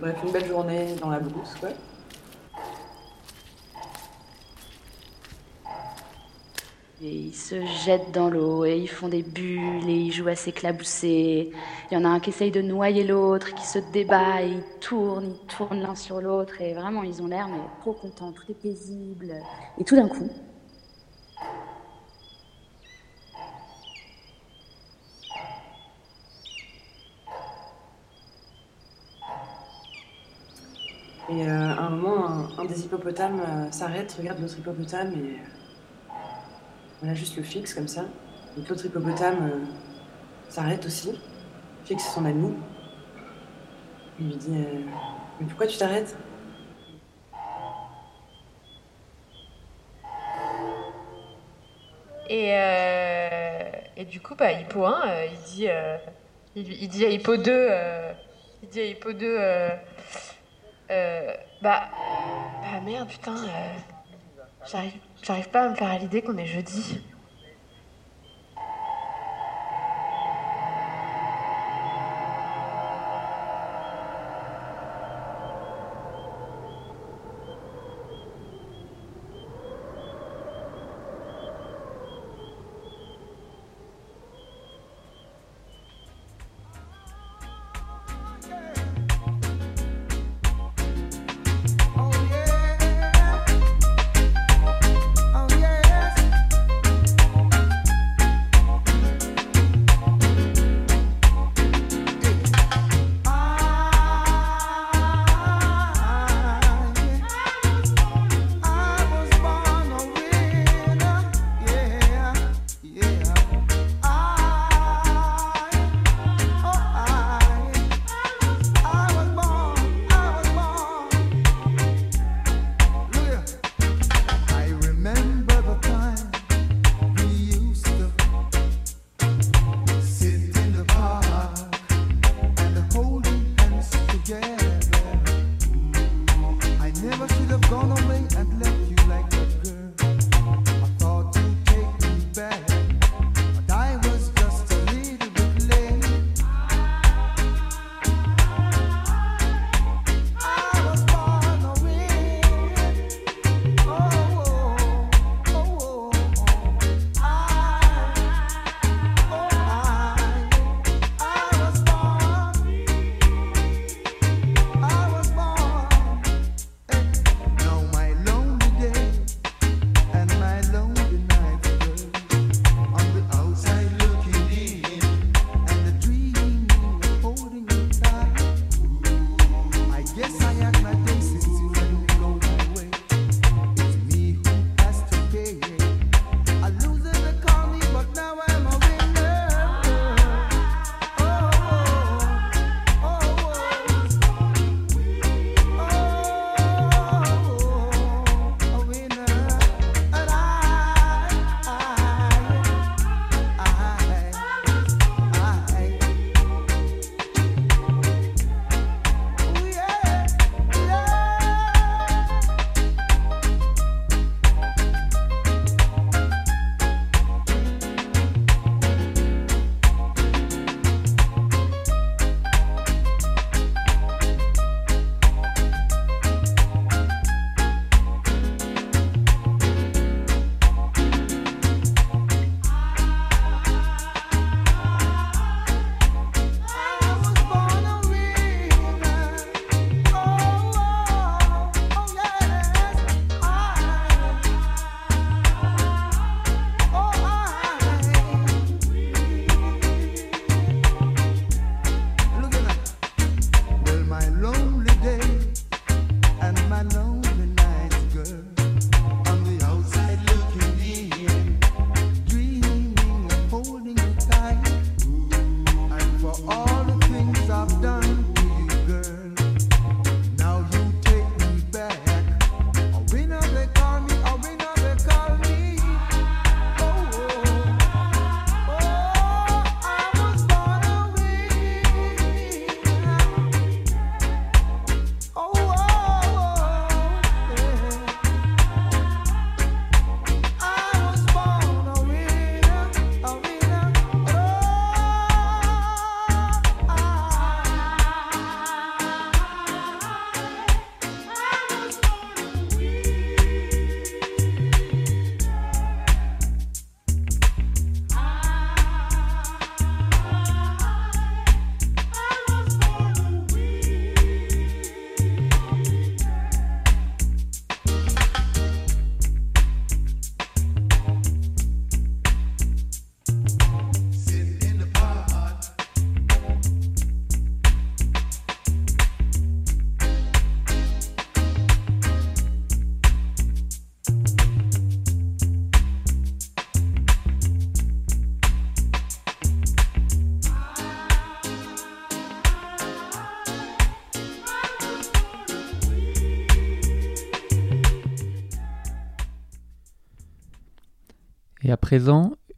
Bref, 0.00 0.16
une 0.24 0.32
belle 0.32 0.48
journée 0.48 0.96
dans 1.00 1.10
la 1.10 1.20
brousse, 1.20 1.54
quoi. 1.60 1.68
Et 7.02 7.14
ils 7.14 7.34
se 7.34 7.64
jettent 7.84 8.12
dans 8.12 8.28
l'eau 8.28 8.66
et 8.66 8.76
ils 8.76 8.88
font 8.88 9.08
des 9.08 9.22
bulles 9.22 9.88
et 9.88 9.94
ils 9.94 10.12
jouent 10.12 10.28
à 10.28 10.34
s'éclabousser. 10.34 11.50
Il 11.90 11.94
y 11.94 11.96
en 11.96 12.04
a 12.04 12.08
un 12.08 12.20
qui 12.20 12.28
essaye 12.28 12.50
de 12.50 12.60
noyer 12.60 13.04
l'autre, 13.04 13.54
qui 13.54 13.66
se 13.66 13.78
débat 13.90 14.42
et 14.42 14.48
ils 14.48 14.64
tournent, 14.80 15.34
ils 15.40 15.46
tournent 15.46 15.80
l'un 15.80 15.94
sur 15.94 16.20
l'autre. 16.20 16.60
Et 16.60 16.74
vraiment, 16.74 17.02
ils 17.02 17.22
ont 17.22 17.26
l'air 17.26 17.48
mais 17.48 17.62
trop 17.80 17.94
contents, 17.94 18.32
tout 18.32 18.44
est 18.50 18.54
paisible. 18.54 19.32
Et 19.78 19.84
tout 19.84 19.96
d'un 19.96 20.08
coup, 20.08 20.28
Et 31.30 31.48
euh, 31.48 31.48
à 31.48 31.82
un 31.84 31.90
moment, 31.90 32.48
un, 32.58 32.64
des 32.64 32.84
hippopotames 32.84 33.40
euh, 33.40 33.70
s'arrête, 33.70 34.12
regarde 34.18 34.40
l'autre 34.40 34.58
hippopotame 34.58 35.12
et 35.12 35.36
euh, 35.36 35.59
voilà, 37.00 37.14
juste 37.14 37.36
le 37.36 37.42
fixe 37.42 37.74
comme 37.74 37.88
ça. 37.88 38.04
Donc 38.56 38.68
l'autre 38.68 38.84
hippopotame 38.86 39.50
euh, 39.50 39.64
s'arrête 40.48 40.84
aussi, 40.86 41.18
fixe 41.84 42.12
son 42.14 42.24
ami. 42.24 42.54
Il 44.18 44.26
lui 44.28 44.36
dit 44.36 44.50
euh, 44.50 44.80
Mais 45.40 45.46
pourquoi 45.46 45.66
tu 45.66 45.78
t'arrêtes? 45.78 46.16
Et, 52.28 52.52
euh, 52.54 53.70
et 53.96 54.04
du 54.04 54.20
coup, 54.20 54.36
bah, 54.36 54.52
Hippo 54.52 54.84
1, 54.84 55.08
euh, 55.08 55.26
il, 55.32 55.38
dit, 55.52 55.68
euh, 55.68 55.96
il, 56.54 56.72
il 56.82 56.88
dit 56.88 57.04
à 57.04 57.08
Hippo 57.08 57.36
2, 57.36 57.50
euh, 57.50 58.12
il 58.62 58.68
dit 58.68 58.80
à 58.80 58.84
Hippo 58.84 59.12
2, 59.12 59.26
euh, 59.26 59.68
euh, 60.92 61.34
bah, 61.60 61.88
bah 62.62 62.80
merde, 62.84 63.08
putain, 63.08 63.34
j'arrive, 64.66 65.48
pas 65.50 65.66
à 65.66 65.68
me 65.70 65.74
faire 65.74 65.90
à 65.90 65.98
l'idée 65.98 66.22
qu'on 66.22 66.36
est 66.36 66.46
jeudi. 66.46 67.00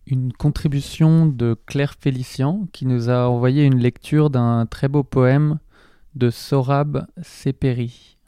Une 0.06 0.32
contribution 0.32 1.26
de 1.26 1.56
Claire 1.66 1.94
Félician 1.98 2.66
qui 2.72 2.84
nous 2.84 3.08
a 3.08 3.28
envoyé 3.28 3.64
une 3.64 3.78
lecture 3.78 4.28
d'un 4.28 4.66
très 4.66 4.88
beau 4.88 5.02
poème 5.02 5.58
de 6.14 6.28
Sorab 6.28 7.06
Seperi. 7.22 8.18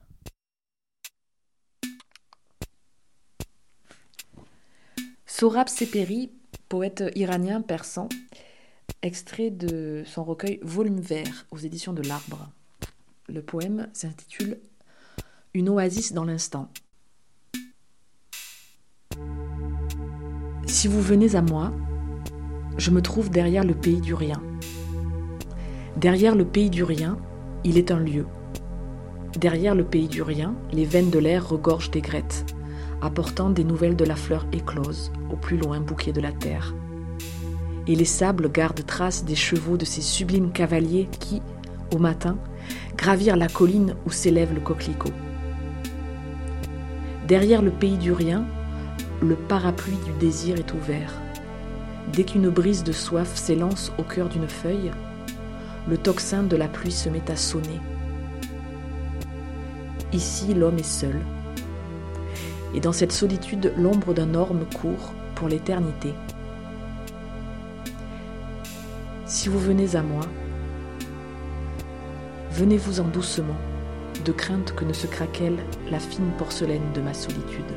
Sorab 5.27 5.69
Seperi, 5.69 6.31
poète 6.71 7.05
iranien 7.17 7.61
persan, 7.61 8.09
extrait 9.03 9.51
de 9.51 10.05
son 10.07 10.25
recueil 10.25 10.59
Volume 10.63 11.01
vert 11.01 11.47
aux 11.51 11.59
éditions 11.59 11.93
de 11.93 12.03
l'Arbre. 12.03 12.49
Le 13.29 13.43
poème 13.43 13.89
s'intitule 13.93 14.59
Une 15.53 15.69
oasis 15.69 16.15
dans 16.15 16.25
l'instant. 16.25 16.71
Si 20.67 20.89
vous 20.89 21.01
venez 21.01 21.37
à 21.37 21.43
moi, 21.43 21.73
je 22.79 22.91
me 22.91 23.03
trouve 23.03 23.31
derrière 23.31 23.65
le 23.65 23.75
pays 23.75 24.01
du 24.01 24.15
rien. 24.15 24.41
Derrière 25.97 26.35
le 26.35 26.45
pays 26.45 26.71
du 26.71 26.83
rien, 26.83 27.19
il 27.65 27.79
est 27.79 27.91
un 27.91 28.01
lieu. 28.01 28.27
Derrière 29.39 29.75
le 29.75 29.85
pays 29.85 30.09
du 30.09 30.23
rien, 30.23 30.55
les 30.73 30.85
veines 30.85 31.11
de 31.11 31.19
l'air 31.19 31.49
regorgent 31.49 31.91
d'aigrettes, 31.91 32.47
apportant 33.03 33.51
des 33.51 33.65
nouvelles 33.65 33.97
de 33.97 34.05
la 34.05 34.17
fleur 34.17 34.47
éclose, 34.53 35.13
au 35.31 35.37
plus 35.37 35.57
loin 35.57 35.81
bouquet 35.81 36.13
de 36.13 36.21
la 36.21 36.33
terre. 36.33 36.75
Et 37.87 37.95
les 37.95 38.05
sables 38.05 38.51
gardent 38.51 38.87
trace 38.87 39.25
des 39.25 39.37
chevaux 39.37 39.77
de 39.77 39.85
ces 39.85 40.01
sublimes 40.01 40.51
cavaliers 40.51 41.09
qui, 41.21 41.43
au 41.95 41.99
matin, 41.99 42.39
gravirent 42.97 43.37
la 43.37 43.49
colline 43.49 43.95
où 44.07 44.11
s'élève 44.11 44.55
le 44.55 44.61
coquelicot. 44.61 45.13
Derrière 47.29 47.63
le 47.63 47.71
pays 47.71 47.99
du 47.99 48.13
rien, 48.13 48.47
le 49.23 49.37
parapluie 49.37 49.99
du 50.05 50.13
désir 50.13 50.59
est 50.59 50.75
ouvert. 50.75 51.21
Dès 52.13 52.25
qu'une 52.25 52.51
brise 52.51 52.85
de 52.85 52.93
soif 52.93 53.35
s'élance 53.35 53.93
au 53.99 54.03
cœur 54.03 54.29
d'une 54.29 54.49
feuille, 54.49 54.91
le 55.89 55.97
tocsin 55.99 56.43
de 56.43 56.57
la 56.57 56.69
pluie 56.69 56.93
se 56.93 57.09
met 57.09 57.31
à 57.31 57.37
sonner. 57.37 57.81
Ici, 60.13 60.55
l'homme 60.55 60.79
est 60.79 60.83
seul. 60.83 61.19
Et 62.75 62.81
dans 62.81 62.93
cette 62.93 63.13
solitude, 63.13 63.73
l'ombre 63.77 64.15
d'un 64.15 64.35
orme 64.35 64.65
court 64.67 65.13
pour 65.35 65.49
l'éternité. 65.49 66.15
Si 69.27 69.49
vous 69.49 69.59
venez 69.59 69.97
à 69.97 70.03
moi, 70.03 70.25
venez-vous-en 72.53 73.09
doucement, 73.09 73.57
de 74.25 74.33
crainte 74.33 74.75
que 74.75 74.85
ne 74.85 74.93
se 74.93 75.07
craquelle 75.07 75.59
la 75.91 75.99
fine 75.99 76.31
porcelaine 76.39 76.93
de 76.95 77.01
ma 77.01 77.15
solitude. 77.15 77.74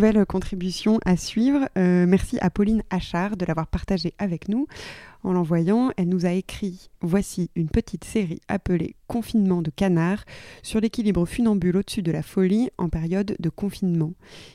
Nouvelle 0.00 0.24
contribution 0.24 0.98
à 1.04 1.18
suivre. 1.18 1.68
Euh, 1.76 2.06
merci 2.06 2.38
à 2.40 2.48
Pauline 2.48 2.82
Achard 2.88 3.36
de 3.36 3.44
l'avoir 3.44 3.66
partagée 3.66 4.14
avec 4.18 4.48
nous. 4.48 4.66
En 5.24 5.34
l'envoyant, 5.34 5.90
elle 5.98 6.08
nous 6.08 6.24
a 6.24 6.32
écrit 6.32 6.88
Voici 7.02 7.50
une 7.54 7.68
petite 7.68 8.04
série 8.04 8.40
appelée 8.48 8.96
Confinement 9.08 9.60
de 9.60 9.70
canard 9.70 10.24
sur 10.62 10.80
l'équilibre 10.80 11.26
funambule 11.26 11.76
au-dessus 11.76 12.00
de 12.00 12.12
la 12.12 12.22
folie 12.22 12.70
en 12.78 12.88
période 12.88 13.36
de 13.38 13.48
confinement. 13.50 14.14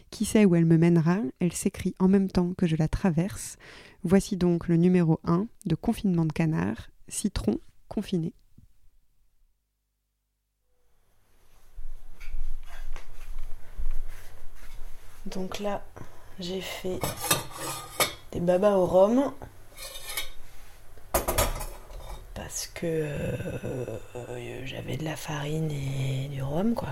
Qui 0.09 0.25
sait 0.25 0.45
où 0.45 0.55
elle 0.55 0.65
me 0.65 0.79
mènera? 0.79 1.19
Elle 1.39 1.53
s'écrit 1.53 1.93
en 1.99 2.07
même 2.07 2.31
temps 2.31 2.53
que 2.57 2.65
je 2.65 2.75
la 2.75 2.87
traverse. 2.87 3.57
Voici 4.01 4.37
donc 4.37 4.67
le 4.67 4.77
numéro 4.77 5.19
1 5.25 5.45
de 5.67 5.75
Confinement 5.75 6.25
de 6.25 6.33
canard, 6.33 6.89
Citron 7.07 7.59
confiné. 7.87 8.33
Donc 15.25 15.59
là, 15.59 15.81
j'ai 16.39 16.61
fait 16.61 16.99
des 18.31 18.39
babas 18.39 18.75
au 18.75 18.85
rhum. 18.85 19.31
Parce 22.33 22.67
que 22.67 22.85
euh, 22.85 24.65
j'avais 24.65 24.97
de 24.97 25.03
la 25.03 25.15
farine 25.15 25.71
et 25.71 26.27
du 26.27 26.43
rhum, 26.43 26.75
quoi. 26.75 26.89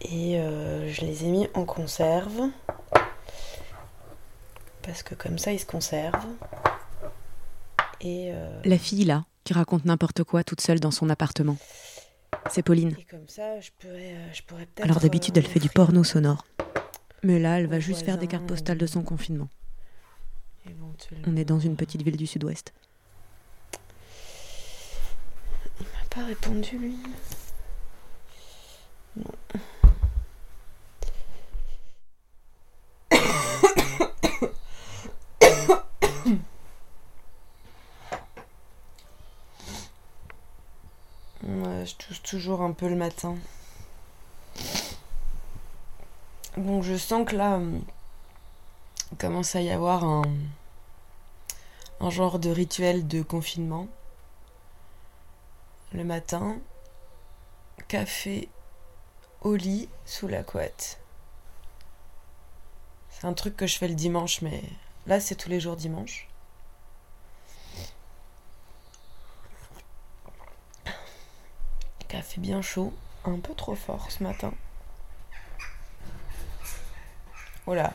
Et 0.00 0.38
euh, 0.38 0.90
je 0.90 1.02
les 1.02 1.24
ai 1.24 1.28
mis 1.28 1.48
en 1.54 1.64
conserve. 1.64 2.48
Parce 4.82 5.02
que 5.02 5.14
comme 5.14 5.38
ça, 5.38 5.52
ils 5.52 5.60
se 5.60 5.66
conservent. 5.66 6.26
Et 8.00 8.30
euh, 8.32 8.60
La 8.64 8.78
fille 8.78 9.04
là, 9.04 9.24
qui 9.44 9.52
raconte 9.52 9.84
n'importe 9.84 10.24
quoi 10.24 10.42
toute 10.42 10.62
seule 10.62 10.80
dans 10.80 10.90
son 10.90 11.10
appartement. 11.10 11.58
C'est 12.50 12.62
Pauline. 12.62 12.94
et 12.98 13.04
comme 13.04 13.28
ça, 13.28 13.60
je 13.60 13.70
pourrais, 13.78 14.14
euh, 14.14 14.32
je 14.32 14.42
pourrais 14.42 14.66
peut-être. 14.66 14.84
Alors 14.84 15.00
d'habitude, 15.00 15.36
elle 15.36 15.46
fait 15.46 15.60
du 15.60 15.68
porno 15.68 16.02
sonore. 16.04 16.44
Mais 17.22 17.38
là, 17.38 17.58
elle 17.60 17.66
va 17.66 17.80
juste 17.80 18.02
faire 18.02 18.18
des 18.18 18.26
cartes 18.26 18.46
postales 18.46 18.78
de 18.78 18.86
son 18.86 19.02
confinement. 19.02 19.48
éventuellement. 20.66 21.26
On 21.28 21.36
est 21.36 21.44
dans 21.44 21.60
une 21.60 21.76
petite 21.76 22.02
ville 22.02 22.16
du 22.16 22.26
sud-ouest. 22.26 22.72
Il 25.80 25.86
m'a 25.86 26.04
pas 26.10 26.24
répondu, 26.24 26.78
lui. 26.78 26.96
Non. 29.16 29.24
Ouais, 41.42 41.79
je 41.90 41.96
tousse 41.96 42.22
toujours 42.22 42.62
un 42.62 42.72
peu 42.72 42.88
le 42.88 42.94
matin. 42.94 43.36
Donc 46.56 46.84
je 46.84 46.96
sens 46.96 47.28
que 47.28 47.34
là, 47.34 47.60
il 49.10 49.18
commence 49.18 49.56
à 49.56 49.60
y 49.60 49.70
avoir 49.70 50.04
un 50.04 50.24
genre 52.10 52.38
de 52.38 52.50
rituel 52.50 53.08
de 53.08 53.22
confinement. 53.22 53.88
Le 55.92 56.04
matin, 56.04 56.58
café 57.88 58.48
au 59.40 59.56
lit 59.56 59.88
sous 60.06 60.28
la 60.28 60.44
couette. 60.44 61.00
C'est 63.10 63.26
un 63.26 63.32
truc 63.32 63.56
que 63.56 63.66
je 63.66 63.76
fais 63.76 63.88
le 63.88 63.94
dimanche, 63.94 64.42
mais 64.42 64.62
là, 65.06 65.18
c'est 65.18 65.34
tous 65.34 65.48
les 65.48 65.58
jours 65.58 65.76
dimanche. 65.76 66.29
Café 72.10 72.40
bien 72.40 72.60
chaud, 72.60 72.92
un 73.24 73.38
peu 73.38 73.54
trop 73.54 73.76
fort 73.76 74.10
ce 74.10 74.24
matin. 74.24 74.52
Oh 77.68 77.74
là. 77.74 77.92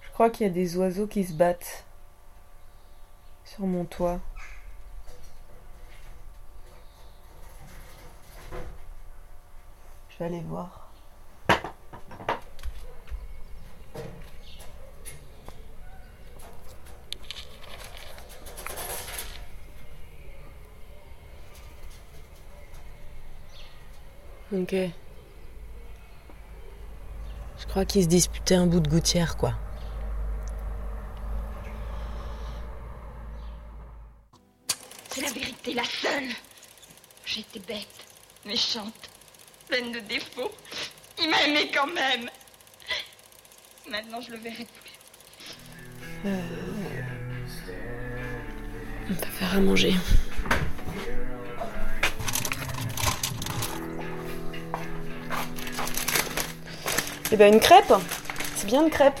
Je 0.00 0.08
crois 0.14 0.30
qu'il 0.30 0.46
y 0.46 0.50
a 0.50 0.52
des 0.52 0.78
oiseaux 0.78 1.06
qui 1.06 1.24
se 1.24 1.34
battent 1.34 1.84
sur 3.44 3.66
mon 3.66 3.84
toit. 3.84 4.18
Je 10.08 10.18
vais 10.20 10.24
aller 10.24 10.40
voir. 10.40 10.85
Ok. 24.52 24.74
Je 27.58 27.66
crois 27.66 27.84
qu'ils 27.84 28.04
se 28.04 28.08
disputaient 28.08 28.54
un 28.54 28.66
bout 28.66 28.80
de 28.80 28.88
gouttière, 28.88 29.36
quoi. 29.36 29.54
C'est 35.10 35.22
la 35.22 35.30
vérité, 35.32 35.74
la 35.74 35.84
seule. 35.84 36.28
J'étais 37.24 37.58
bête, 37.60 38.06
méchante, 38.44 39.10
pleine 39.68 39.90
de 39.92 40.00
défauts. 40.00 40.52
Il 41.18 41.30
m'a 41.30 41.42
aimé 41.42 41.70
quand 41.74 41.86
même. 41.86 42.30
Maintenant, 43.88 44.20
je 44.20 44.30
le 44.32 44.38
verrai 44.38 44.66
plus. 44.66 44.92
Euh, 46.26 46.40
On 49.08 49.12
va 49.14 49.26
faire 49.26 49.54
à 49.54 49.60
manger. 49.60 49.94
Eh 57.32 57.36
ben 57.36 57.52
une 57.52 57.60
crêpe 57.60 57.92
C'est 58.54 58.66
bien 58.66 58.84
une 58.84 58.90
crêpe. 58.90 59.18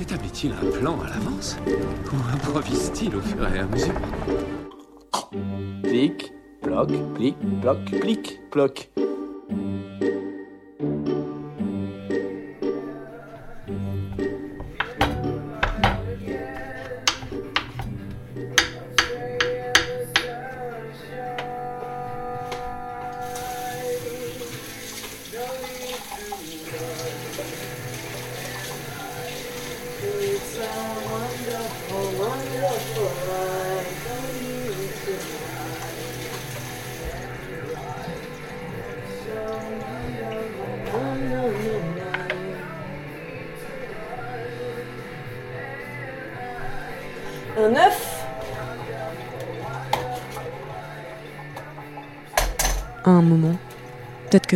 Établit-il 0.00 0.52
un 0.52 0.70
plan 0.70 0.98
à 1.02 1.10
l'avance 1.10 1.56
Ou 1.66 2.34
improvise-t-il 2.34 3.14
au 3.14 3.20
fur 3.20 3.54
et 3.54 3.58
à 3.58 3.66
mesure? 3.66 3.94
Clic, 5.82 6.32
ploc, 6.62 6.90
clic, 7.16 7.36
ploc, 7.60 7.84
clic, 7.84 8.40
ploc. 8.50 8.90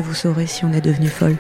Vous 0.01 0.15
saurez 0.15 0.47
si 0.47 0.65
on 0.65 0.73
est 0.73 0.81
devenu 0.81 1.09
folle. 1.09 1.37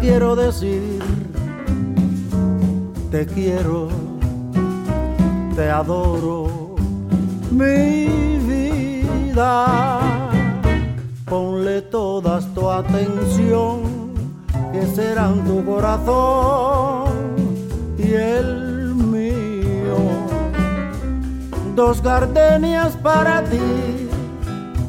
Quiero 0.00 0.36
decir, 0.36 0.98
te 3.10 3.26
quiero, 3.26 3.88
te 5.54 5.70
adoro, 5.70 6.76
mi 7.50 8.38
vida. 8.48 10.00
Ponle 11.28 11.82
todas 11.82 12.46
tu 12.54 12.68
atención, 12.68 13.82
que 14.72 14.86
serán 14.94 15.44
tu 15.44 15.64
corazón 15.64 17.12
y 17.98 18.12
el 18.12 18.94
mío. 18.94 19.96
Dos 21.74 22.02
gardenias 22.02 22.96
para 22.96 23.42
ti 23.44 24.02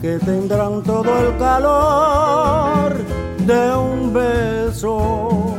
que 0.02 0.20
tendrán 0.20 0.84
todo 0.84 1.18
el 1.18 1.38
calor 1.38 2.94
de 3.48 3.76
un 3.76 4.03
beso, 4.14 5.56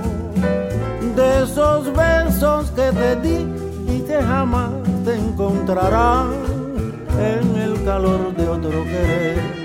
de 1.17 1.43
esos 1.43 1.93
besos 1.95 2.71
que 2.71 2.93
te 2.93 3.17
di 3.17 3.47
y 3.89 4.01
que 4.03 4.23
jamás 4.23 4.71
te 5.05 5.17
encontrarán 5.17 6.31
en 7.19 7.57
el 7.57 7.85
calor 7.85 8.35
de 8.37 8.49
otro 8.49 8.85
querer. 8.85 9.65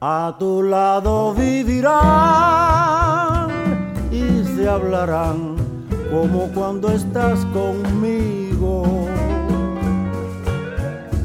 A 0.00 0.36
tu 0.38 0.62
lado 0.62 1.34
vivirán 1.34 1.94
y 4.10 4.44
se 4.54 4.68
hablarán 4.68 5.56
como 6.10 6.48
cuando 6.54 6.90
estás 6.90 7.44
conmigo 7.46 9.08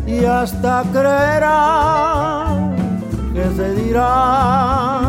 y 0.08 0.26
hasta 0.26 0.84
creerán 0.92 2.76
que 3.34 3.44
se 3.56 3.74
dirán 3.76 5.09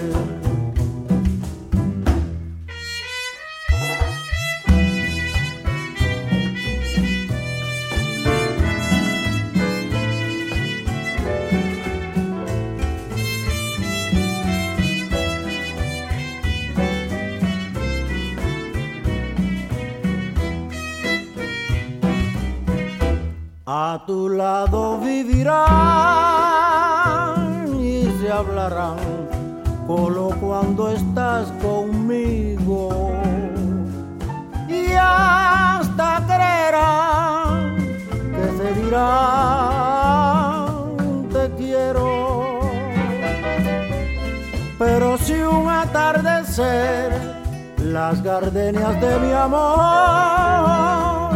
De 48.71 49.19
mi 49.19 49.33
amor 49.33 51.33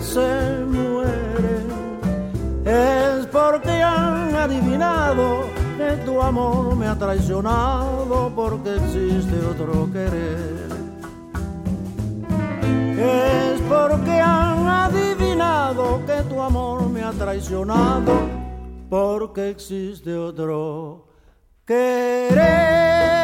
se 0.00 0.64
mueren 0.66 1.68
es 2.64 3.24
porque 3.26 3.70
han 3.70 4.34
adivinado 4.34 5.44
que 5.76 5.92
tu 6.04 6.20
amor 6.20 6.74
me 6.74 6.88
ha 6.88 6.98
traicionado 6.98 8.32
porque 8.34 8.74
existe 8.76 9.36
otro 9.46 9.88
querer. 9.92 10.72
Es 12.98 13.60
porque 13.68 14.20
han 14.20 14.66
adivinado 14.66 16.04
que 16.04 16.20
tu 16.28 16.40
amor 16.40 16.88
me 16.88 17.04
ha 17.04 17.12
traicionado 17.12 18.12
porque 18.90 19.50
existe 19.50 20.16
otro 20.16 21.06
Il 21.68 23.21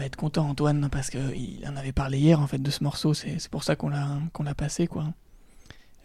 va, 0.00 0.06
être 0.06 0.16
content 0.16 0.48
Antoine 0.48 0.88
parce 0.90 1.10
qu'il 1.10 1.64
en 1.66 1.76
avait 1.76 1.92
parlé 1.92 2.18
hier 2.18 2.40
en 2.40 2.46
fait 2.46 2.58
de 2.60 2.70
ce 2.70 2.82
morceau, 2.82 3.14
c'est 3.14 3.38
c'est 3.38 3.50
pour 3.50 3.62
ça 3.64 3.76
qu'on 3.76 3.88
l'a 3.90 4.18
qu'on 4.32 4.42
l'a 4.42 4.54
passé 4.54 4.86
quoi. 4.86 5.04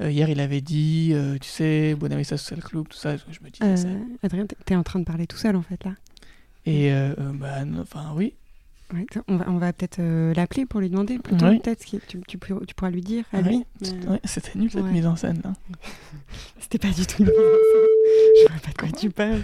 Euh, 0.02 0.12
hier 0.12 0.30
il 0.30 0.40
avait 0.42 0.62
dit, 0.62 1.12
euh, 1.14 1.38
tu 1.40 1.48
sais, 1.50 1.96
Bonavista 1.96 2.36
Social 2.38 2.62
Club, 2.62 2.88
tout 2.90 2.98
ça, 2.98 3.16
je 3.18 3.24
me 3.42 3.50
dis. 3.50 3.60
Euh, 3.64 3.76
ça- 3.78 3.88
Adrien, 4.24 4.46
t'es- 4.46 4.58
t'es 4.66 4.76
en 4.76 4.84
train 4.84 5.00
de 5.00 5.06
parler 5.06 5.26
tout 5.26 5.38
seul 5.38 5.56
en 5.56 5.62
fait 5.62 5.84
là. 5.86 5.92
Et 6.66 6.92
euh, 6.92 7.14
bah, 7.34 7.60
enfin 7.82 8.12
oui. 8.16 8.34
Ouais, 8.94 9.06
on 9.28 9.38
va, 9.38 9.46
on 9.50 9.58
va 9.58 9.74
peut-être 9.74 9.98
euh, 10.00 10.32
l'appeler 10.36 10.66
pour 10.68 10.80
lui 10.80 10.90
demander 10.90 11.18
plutôt. 11.18 11.48
Oui. 11.48 11.60
Peut-être 11.60 11.84
que 11.86 11.98
tu, 12.06 12.20
tu, 12.28 12.38
pourras- 12.38 12.64
tu 12.68 12.76
pourras 12.76 12.92
lui 12.92 13.02
dire 13.02 13.24
à 13.34 13.38
Ouais, 13.38 13.44
lui. 13.50 13.66
c'était- 13.82 14.08
Euh, 14.08 14.12
ouais, 14.12 14.20
c'était 14.26 14.60
nul 14.60 14.70
cette 14.70 14.84
ouais. 14.84 14.92
mise 14.92 15.08
en 15.08 15.16
scène 15.16 15.42
là. 15.44 15.54
C'était 16.60 16.78
pas 16.78 16.94
du 16.94 17.06
tout 17.08 17.24
une 17.24 17.26
mise 17.26 17.36
en 17.36 17.42
scène. 17.42 18.46
Je 18.48 18.52
vois 18.52 18.62
pas 18.62 18.72
de 18.72 18.78
quoi 18.78 19.00
tu 19.00 19.10
parles. 19.10 19.44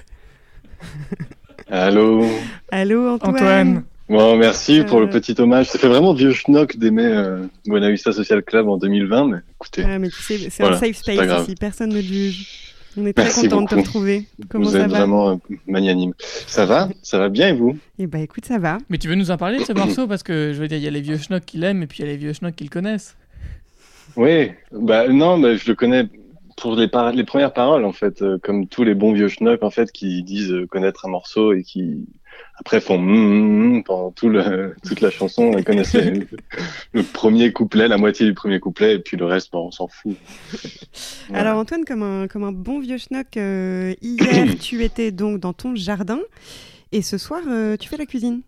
Allô? 1.69 2.25
Allô 2.71 3.09
Antoine? 3.13 3.33
Antoine. 3.35 3.83
Bon, 4.11 4.35
merci 4.35 4.83
pour 4.83 4.97
Euh. 4.97 5.01
le 5.01 5.09
petit 5.09 5.35
hommage. 5.39 5.67
Ça 5.67 5.79
fait 5.79 5.87
vraiment 5.87 6.13
vieux 6.13 6.33
schnock 6.33 6.75
d'aimer 6.77 7.05
euh, 7.05 7.45
Buena 7.65 7.89
Vista 7.89 8.11
Social 8.11 8.43
Club 8.43 8.67
en 8.67 8.77
2020, 8.77 9.25
mais 9.27 9.37
écoutez. 9.55 9.83
Ah, 9.87 9.99
mais 9.99 10.09
tu 10.09 10.21
sais, 10.21 10.37
c'est 10.49 10.63
Voilà, 10.63 10.75
un 10.75 10.79
safe 10.79 10.97
space 10.97 11.43
ici, 11.43 11.55
personne 11.55 11.89
ne 11.93 12.01
juge. 12.01 12.73
On 12.97 13.05
est 13.05 13.13
très 13.13 13.31
content 13.31 13.61
de 13.61 13.67
te 13.69 13.75
retrouver. 13.75 14.25
Comment 14.49 14.65
vous 14.65 14.71
ça 14.71 14.79
êtes 14.81 14.91
va 14.91 14.97
vraiment 14.97 15.29
euh, 15.31 15.35
magnanime. 15.65 16.13
Ça 16.19 16.65
va? 16.65 16.89
Ça 17.01 17.19
va 17.19 17.29
bien 17.29 17.47
et 17.47 17.53
vous? 17.53 17.77
Eh 17.99 18.05
bah 18.05 18.19
écoute, 18.19 18.43
ça 18.43 18.59
va. 18.59 18.79
Mais 18.89 18.97
tu 18.97 19.07
veux 19.07 19.15
nous 19.15 19.31
en 19.31 19.37
parler 19.37 19.59
de 19.59 19.63
ce 19.63 19.71
morceau? 19.73 20.07
Parce 20.07 20.23
que 20.23 20.51
je 20.53 20.59
veux 20.59 20.67
dire 20.67 20.77
il 20.77 20.83
y 20.83 20.87
a 20.87 20.91
les 20.91 20.99
vieux 20.99 21.17
schnocks 21.17 21.45
qui 21.45 21.57
l'aiment 21.57 21.81
et 21.83 21.87
puis 21.87 21.99
il 21.99 22.05
y 22.05 22.09
a 22.09 22.11
les 22.11 22.17
vieux 22.17 22.33
schnocks 22.33 22.55
qui 22.57 22.65
le 22.65 22.69
connaissent. 22.69 23.15
Oui, 24.17 24.49
bah 24.73 25.07
non, 25.07 25.39
bah, 25.39 25.55
je 25.55 25.65
le 25.69 25.75
connais 25.75 26.03
pour 26.57 26.75
les, 26.75 26.89
par- 26.89 27.13
les 27.13 27.23
premières 27.23 27.53
paroles 27.53 27.85
en 27.85 27.93
fait, 27.93 28.21
euh, 28.21 28.37
comme 28.43 28.67
tous 28.67 28.83
les 28.83 28.93
bons 28.93 29.13
vieux 29.13 29.29
schnocks 29.29 29.63
en 29.63 29.69
fait 29.71 29.89
qui 29.93 30.21
disent 30.21 30.51
euh, 30.51 30.67
connaître 30.67 31.05
un 31.05 31.09
morceau 31.09 31.53
et 31.53 31.63
qui 31.63 32.05
après 32.55 32.79
font 32.79 32.97
mm, 32.97 33.11
mm, 33.11 33.77
mm 33.77 33.83
pendant 33.83 34.11
tout 34.11 34.29
le, 34.29 34.75
toute 34.87 35.01
la 35.01 35.09
chanson. 35.09 35.51
Ils 35.57 35.63
connaissent 35.63 35.93
les- 35.93 36.27
le 36.93 37.03
premier 37.03 37.51
couplet, 37.51 37.87
la 37.87 37.97
moitié 37.97 38.25
du 38.25 38.33
premier 38.33 38.59
couplet 38.59 38.95
et 38.95 38.99
puis 38.99 39.17
le 39.17 39.25
reste, 39.25 39.51
bon, 39.51 39.67
on 39.67 39.71
s'en 39.71 39.87
fout. 39.87 40.15
Alors 41.33 41.57
Antoine, 41.57 41.85
comme 41.85 42.03
un, 42.03 42.27
comme 42.27 42.43
un 42.43 42.51
bon 42.51 42.79
vieux 42.79 42.97
schnock, 42.97 43.37
euh, 43.37 43.93
hier 44.01 44.55
tu 44.59 44.83
étais 44.83 45.11
donc 45.11 45.39
dans 45.39 45.53
ton 45.53 45.75
jardin 45.75 46.19
et 46.91 47.01
ce 47.01 47.17
soir 47.17 47.41
euh, 47.47 47.77
tu 47.77 47.89
fais 47.89 47.97
la 47.97 48.05
cuisine. 48.05 48.41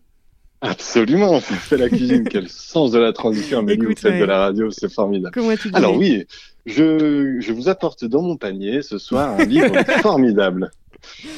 Absolument, 0.60 1.40
je 1.40 1.54
fais 1.54 1.76
la 1.76 1.90
cuisine. 1.90 2.26
Quel 2.26 2.48
sens 2.48 2.92
de 2.92 2.98
la 2.98 3.12
transition, 3.12 3.62
vous 3.62 3.68
Écoute, 3.68 3.98
faites 3.98 4.12
ouais. 4.12 4.20
de 4.20 4.24
la 4.24 4.38
radio, 4.38 4.70
c'est 4.70 4.90
formidable. 4.90 5.34
Comment 5.34 5.54
tu 5.56 5.70
Alors 5.74 5.94
oui, 5.94 6.24
je, 6.64 7.36
je 7.38 7.52
vous 7.52 7.68
apporte 7.68 8.06
dans 8.06 8.22
mon 8.22 8.38
panier 8.38 8.80
ce 8.80 8.96
soir 8.96 9.38
un 9.38 9.44
livre 9.44 9.74
formidable 10.00 10.70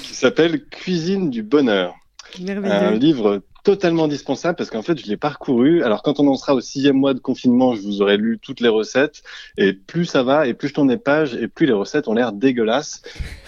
qui 0.03 0.15
s'appelle 0.15 0.65
Cuisine 0.67 1.29
du 1.31 1.43
bonheur. 1.43 1.95
Un 2.65 2.93
livre 2.93 3.43
totalement 3.67 4.05
indispensable 4.05 4.55
parce 4.55 4.71
qu'en 4.71 4.83
fait 4.83 4.97
je 4.97 5.07
l'ai 5.09 5.17
parcouru. 5.17 5.83
Alors 5.83 6.03
quand 6.05 6.21
on 6.21 6.29
en 6.29 6.37
sera 6.37 6.55
au 6.55 6.61
sixième 6.61 6.97
mois 6.97 7.15
de 7.15 7.19
confinement, 7.19 7.75
je 7.75 7.83
vous 7.83 8.01
aurai 8.01 8.17
lu 8.17 8.39
toutes 8.41 8.61
les 8.61 8.69
recettes 8.69 9.25
et 9.59 9.73
plus 9.73 10.05
ça 10.05 10.23
va 10.23 10.47
et 10.47 10.55
plus 10.55 10.69
je 10.69 10.75
tourne 10.75 10.89
les 10.89 10.97
pages 10.97 11.35
et 11.35 11.49
plus 11.49 11.67
les 11.67 11.73
recettes 11.73 12.07
ont 12.07 12.15
l'air 12.15 12.31
dégueulasses. 12.31 13.03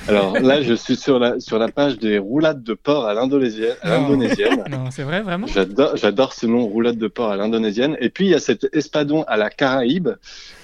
Alors 0.09 0.33
là 0.41 0.61
je 0.61 0.75
suis 0.75 0.97
sur 0.97 1.21
la 1.21 1.39
sur 1.39 1.61
la 1.61 1.69
page 1.69 1.99
des 1.99 2.19
roulades 2.19 2.65
de 2.65 2.75
porc 2.75 3.07
à 3.07 3.15
l'indonésienne. 3.15 3.77
Non. 3.85 3.91
l'indonésienne. 3.91 4.65
Non, 4.69 4.91
c'est 4.91 5.05
vrai 5.05 5.23
vraiment? 5.23 5.47
J'adore, 5.47 5.97
j'adore 5.97 6.33
ce 6.33 6.47
nom, 6.47 6.67
roulade 6.67 6.99
de 6.99 7.07
porc 7.07 7.31
à 7.31 7.37
l'indonésienne. 7.37 7.97
Et 8.01 8.11
puis 8.11 8.27
il 8.27 8.31
y 8.31 8.35
a 8.35 8.41
cet 8.41 8.67
espadon 8.73 9.23
à 9.29 9.37
la 9.37 9.51
Caraïbe. 9.51 10.09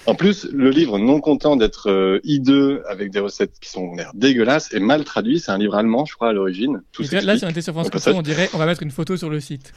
En 0.07 0.15
plus, 0.15 0.47
le 0.51 0.69
livre, 0.69 0.99
non 0.99 1.19
content 1.19 1.55
d'être 1.55 1.89
euh, 1.89 2.19
hideux 2.23 2.83
avec 2.87 3.11
des 3.11 3.19
recettes 3.19 3.53
qui 3.59 3.69
sont 3.69 3.95
l'air 3.95 4.11
dégueulasses, 4.13 4.71
est 4.73 4.79
mal 4.79 5.03
traduit. 5.03 5.39
C'est 5.39 5.51
un 5.51 5.57
livre 5.57 5.75
allemand, 5.75 6.05
je 6.05 6.13
crois, 6.13 6.29
à 6.29 6.33
l'origine. 6.33 6.83
Tout 6.91 7.03
Là, 7.11 7.37
si 7.37 7.45
on 7.45 7.49
était 7.49 7.61
sur 7.61 7.73
France 7.73 7.89
Culture, 7.89 8.15
on 8.15 8.21
dirait 8.21 8.49
on 8.53 8.57
va 8.57 8.65
mettre 8.65 8.83
une 8.83 8.91
photo 8.91 9.17
sur 9.17 9.29
le 9.29 9.39
site. 9.39 9.73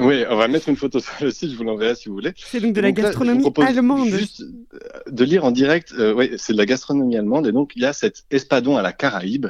Oui, 0.00 0.24
on 0.28 0.36
va 0.36 0.48
mettre 0.48 0.68
une 0.68 0.76
photo 0.76 1.00
sur 1.00 1.12
le 1.20 1.30
site, 1.30 1.52
je 1.52 1.56
vous 1.56 1.64
l'enverrai 1.64 1.94
si 1.94 2.08
vous 2.08 2.14
voulez. 2.14 2.32
C'est 2.36 2.60
donc 2.60 2.72
de 2.72 2.80
la 2.80 2.92
gastronomie 2.92 3.44
allemande. 3.58 4.08
Juste 4.08 4.42
euh, 4.42 4.78
de 5.10 5.24
lire 5.24 5.44
en 5.44 5.50
direct, 5.50 5.92
euh, 5.98 6.14
oui, 6.14 6.32
c'est 6.36 6.52
de 6.52 6.58
la 6.58 6.66
gastronomie 6.66 7.16
allemande, 7.16 7.46
et 7.46 7.52
donc 7.52 7.72
il 7.76 7.82
y 7.82 7.86
a 7.86 7.92
cet 7.92 8.24
espadon 8.30 8.76
à 8.76 8.82
la 8.82 8.92
Caraïbe, 8.92 9.46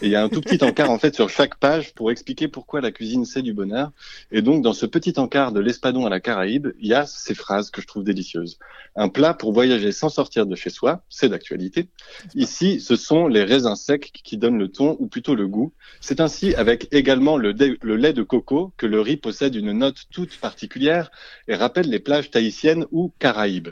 et 0.00 0.06
il 0.06 0.10
y 0.10 0.16
a 0.16 0.22
un 0.22 0.28
tout 0.28 0.40
petit 0.40 0.62
encart 0.64 0.90
en 0.90 0.98
fait 0.98 1.14
sur 1.14 1.28
chaque 1.28 1.56
page 1.56 1.94
pour 1.94 2.10
expliquer 2.10 2.48
pourquoi 2.48 2.80
la 2.80 2.90
cuisine 2.90 3.24
c'est 3.24 3.42
du 3.42 3.52
bonheur. 3.52 3.92
Et 4.30 4.42
donc 4.42 4.62
dans 4.62 4.72
ce 4.72 4.86
petit 4.86 5.14
encart 5.18 5.52
de 5.52 5.60
l'espadon 5.60 6.06
à 6.06 6.10
la 6.10 6.20
Caraïbe, 6.20 6.68
il 6.80 6.88
y 6.88 6.94
a 6.94 7.06
ces 7.06 7.34
phrases 7.34 7.70
que 7.70 7.80
je 7.80 7.86
trouve 7.86 8.04
délicieuses. 8.04 8.58
Un 8.96 9.08
plat 9.08 9.34
pour 9.34 9.52
voyager 9.52 9.92
sans 9.92 10.08
sortir 10.08 10.46
de 10.46 10.54
chez 10.54 10.70
soi, 10.70 11.02
c'est 11.08 11.28
d'actualité. 11.28 11.88
Ici, 12.34 12.80
ce 12.80 12.96
sont 12.96 13.26
les 13.26 13.42
raisins 13.42 13.74
secs 13.74 14.10
qui 14.12 14.36
donnent 14.36 14.58
le 14.58 14.68
ton, 14.68 14.96
ou 14.98 15.06
plutôt 15.06 15.34
le 15.34 15.46
goût. 15.46 15.72
C'est 16.00 16.20
ainsi 16.20 16.54
avec 16.54 16.88
également 16.92 17.36
le 17.36 17.52
lait 17.52 18.12
de 18.12 18.22
coco 18.22 18.72
que 18.76 18.86
le 18.86 19.00
riz 19.00 19.16
possède 19.16 19.54
une 19.54 19.72
note 19.82 20.00
toute 20.10 20.34
particulière 20.38 21.10
et 21.48 21.54
rappelle 21.54 21.88
les 21.88 21.98
plages 22.00 22.30
tahitiennes 22.30 22.86
ou 22.90 23.12
caraïbes. 23.18 23.68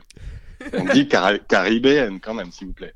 On 0.75 0.85
dit 0.93 1.09
cara- 1.09 1.39
caribéenne 1.39 2.21
quand 2.21 2.35
même, 2.35 2.51
s'il 2.53 2.67
vous 2.69 2.73
plaît. 2.75 2.95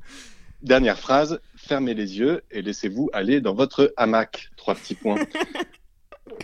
Dernière 0.61 0.99
phrase, 0.99 1.39
fermez 1.55 1.93
les 1.93 2.19
yeux 2.19 2.41
et 2.51 2.61
laissez-vous 2.61 3.09
aller 3.13 3.41
dans 3.41 3.53
votre 3.55 3.93
hamac. 3.97 4.49
Trois 4.57 4.75
petits 4.75 4.95
points. 4.95 5.17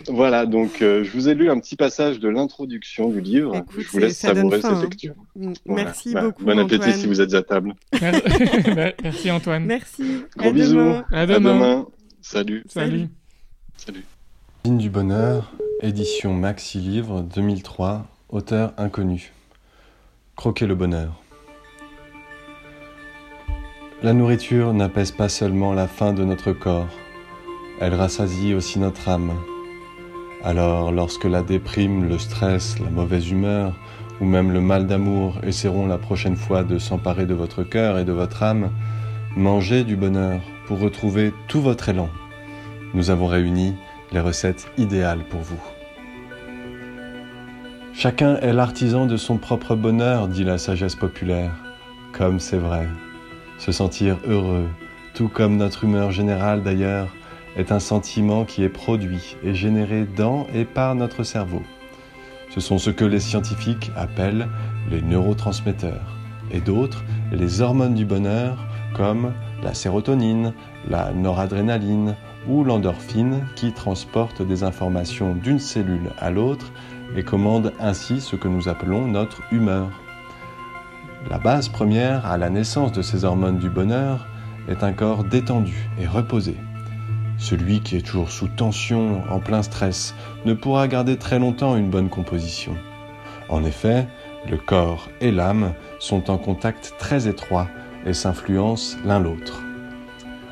Voilà, 0.08 0.46
donc 0.46 0.82
euh, 0.82 1.04
je 1.04 1.12
vous 1.12 1.28
ai 1.28 1.34
lu 1.34 1.50
un 1.50 1.60
petit 1.60 1.76
passage 1.76 2.20
de 2.20 2.30
l'introduction 2.30 3.10
du 3.10 3.20
livre. 3.20 3.56
Écoute, 3.58 3.82
je 3.82 3.90
vous 3.90 4.00
laisse 4.00 4.18
savourer 4.18 4.62
cette 4.62 4.72
hein. 4.72 4.82
lecture. 4.82 5.16
Voilà. 5.66 5.84
Merci 5.86 6.14
Bah, 6.14 6.22
beaucoup. 6.24 6.44
Bon 6.46 6.58
appétit 6.60 6.76
Antoine. 6.84 6.98
si 7.00 7.08
vous 7.08 7.20
êtes 7.22 7.34
à 7.34 7.42
table. 7.44 7.74
Merci 9.04 9.32
Antoine. 9.32 9.66
Merci. 9.66 10.04
Gros 10.38 10.50
À 10.50 10.54
bisous. 10.54 10.76
demain. 10.78 11.06
À 11.12 11.26
demain. 11.26 11.88
Salut. 12.22 12.64
Salut. 12.68 13.08
Salut. 13.76 14.06
Cuisine 14.64 14.78
du 14.78 14.92
bonheur, 14.92 15.52
édition 15.82 16.36
Maxi 16.36 16.78
Livre 16.78 17.22
2003, 17.22 18.06
auteur 18.30 18.74
inconnu. 18.78 19.34
Croquer 20.36 20.68
le 20.68 20.76
bonheur. 20.76 21.20
La 24.04 24.14
nourriture 24.14 24.72
n'apaise 24.74 25.10
pas 25.10 25.30
seulement 25.30 25.74
la 25.74 25.88
faim 25.88 26.14
de 26.14 26.24
notre 26.24 26.52
corps, 26.52 26.90
elle 27.80 27.96
rassasie 27.96 28.54
aussi 28.54 28.78
notre 28.78 29.10
âme. 29.10 29.34
Alors, 30.44 30.92
lorsque 30.92 31.26
la 31.26 31.42
déprime, 31.42 32.08
le 32.08 32.20
stress, 32.20 32.78
la 32.78 32.92
mauvaise 32.92 33.32
humeur, 33.32 33.74
ou 34.20 34.26
même 34.26 34.52
le 34.52 34.62
mal 34.62 34.86
d'amour 34.86 35.40
essaieront 35.42 35.88
la 35.88 35.98
prochaine 35.98 36.36
fois 36.36 36.64
de 36.64 36.78
s'emparer 36.78 37.26
de 37.26 37.34
votre 37.34 37.64
cœur 37.64 37.98
et 37.98 38.06
de 38.06 38.12
votre 38.12 38.44
âme, 38.44 38.70
mangez 39.36 39.84
du 39.84 39.96
bonheur 39.96 40.40
pour 40.68 40.80
retrouver 40.80 41.34
tout 41.48 41.62
votre 41.62 41.90
élan. 41.90 42.10
Nous 42.94 43.10
avons 43.10 43.26
réuni 43.26 43.74
les 44.12 44.20
recettes 44.20 44.68
idéales 44.78 45.24
pour 45.30 45.42
vous. 45.42 45.62
Chacun 47.94 48.38
est 48.38 48.54
l'artisan 48.54 49.06
de 49.06 49.18
son 49.18 49.38
propre 49.38 49.76
bonheur, 49.76 50.28
dit 50.28 50.44
la 50.44 50.58
sagesse 50.58 50.96
populaire. 50.96 51.52
Comme 52.14 52.40
c'est 52.40 52.58
vrai. 52.58 52.88
Se 53.58 53.72
sentir 53.72 54.18
heureux, 54.28 54.68
tout 55.14 55.28
comme 55.28 55.58
notre 55.58 55.84
humeur 55.84 56.12
générale 56.12 56.64
d'ailleurs, 56.64 57.14
est 57.58 57.72
un 57.72 57.80
sentiment 57.80 58.46
qui 58.46 58.64
est 58.64 58.70
produit 58.70 59.36
et 59.44 59.54
généré 59.54 60.06
dans 60.06 60.48
et 60.54 60.66
par 60.66 60.96
notre 60.96 61.24
cerveau. 61.24 61.62
Ce 62.50 62.60
sont 62.60 62.78
ce 62.78 62.90
que 62.90 63.06
les 63.06 63.20
scientifiques 63.20 63.92
appellent 63.96 64.48
les 64.90 65.02
neurotransmetteurs 65.02 66.18
et 66.52 66.60
d'autres 66.60 67.04
les 67.32 67.62
hormones 67.62 67.94
du 67.94 68.06
bonheur 68.06 68.58
comme 68.94 69.34
la 69.64 69.74
sérotonine, 69.74 70.54
la 70.90 71.12
noradrénaline 71.12 72.16
ou 72.48 72.64
l'endorphine 72.64 73.46
qui 73.56 73.72
transporte 73.72 74.42
des 74.42 74.64
informations 74.64 75.36
d'une 75.36 75.60
cellule 75.60 76.12
à 76.20 76.32
l'autre 76.32 76.72
et 77.16 77.24
commande 77.24 77.74
ainsi 77.80 78.22
ce 78.22 78.36
que 78.36 78.48
nous 78.48 78.70
appelons 78.70 79.08
notre 79.08 79.42
humeur. 79.52 79.90
La 81.30 81.38
base 81.38 81.70
première 81.70 82.26
à 82.26 82.38
la 82.38 82.50
naissance 82.50 82.92
de 82.92 83.02
ces 83.02 83.26
hormones 83.26 83.60
du 83.60 83.70
bonheur 83.70 84.28
est 84.68 84.84
un 84.84 84.94
corps 84.94 85.24
détendu 85.24 85.90
et 86.00 86.08
reposé. 86.08 86.56
Celui 87.38 87.82
qui 87.82 87.98
est 87.98 88.06
toujours 88.06 88.30
sous 88.30 88.48
tension, 88.48 89.24
en 89.30 89.40
plein 89.40 89.64
stress, 89.64 90.16
ne 90.46 90.54
pourra 90.54 90.88
garder 90.88 91.18
très 91.18 91.40
longtemps 91.40 91.76
une 91.76 91.90
bonne 91.90 92.10
composition. 92.10 92.76
En 93.50 93.64
effet, 93.64 94.08
le 94.50 94.58
corps 94.58 95.10
et 95.20 95.32
l'âme 95.32 95.74
sont 96.00 96.30
en 96.32 96.38
contact 96.38 96.94
très 96.98 97.28
étroit 97.28 97.68
et 98.06 98.14
s'influencent 98.14 98.98
l'un 99.06 99.20
l'autre. 99.20 99.62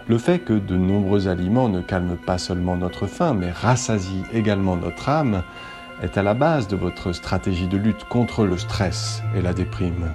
Le 0.10 0.18
fait 0.18 0.40
que 0.40 0.54
de 0.54 0.76
nombreux 0.76 1.28
aliments 1.28 1.70
ne 1.70 1.82
calment 1.82 2.18
pas 2.18 2.40
seulement 2.40 2.76
notre 2.76 3.06
faim, 3.06 3.36
mais 3.36 3.52
rassasient 3.52 4.24
également 4.34 4.76
notre 4.76 5.08
âme, 5.08 5.44
est 6.02 6.18
à 6.18 6.24
la 6.24 6.34
base 6.34 6.68
de 6.68 6.76
votre 6.76 7.14
stratégie 7.14 7.68
de 7.68 7.78
lutte 7.78 8.06
contre 8.06 8.44
le 8.44 8.58
stress 8.58 9.22
et 9.36 9.42
la 9.44 9.54
déprime. 9.54 10.12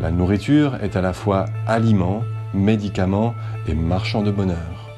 La 0.00 0.10
nourriture 0.10 0.74
est 0.82 0.96
à 0.96 1.00
la 1.00 1.12
fois 1.12 1.44
aliment, 1.68 2.24
médicament 2.52 3.36
et 3.68 3.74
marchand 3.76 4.22
de 4.22 4.32
bonheur. 4.32 4.90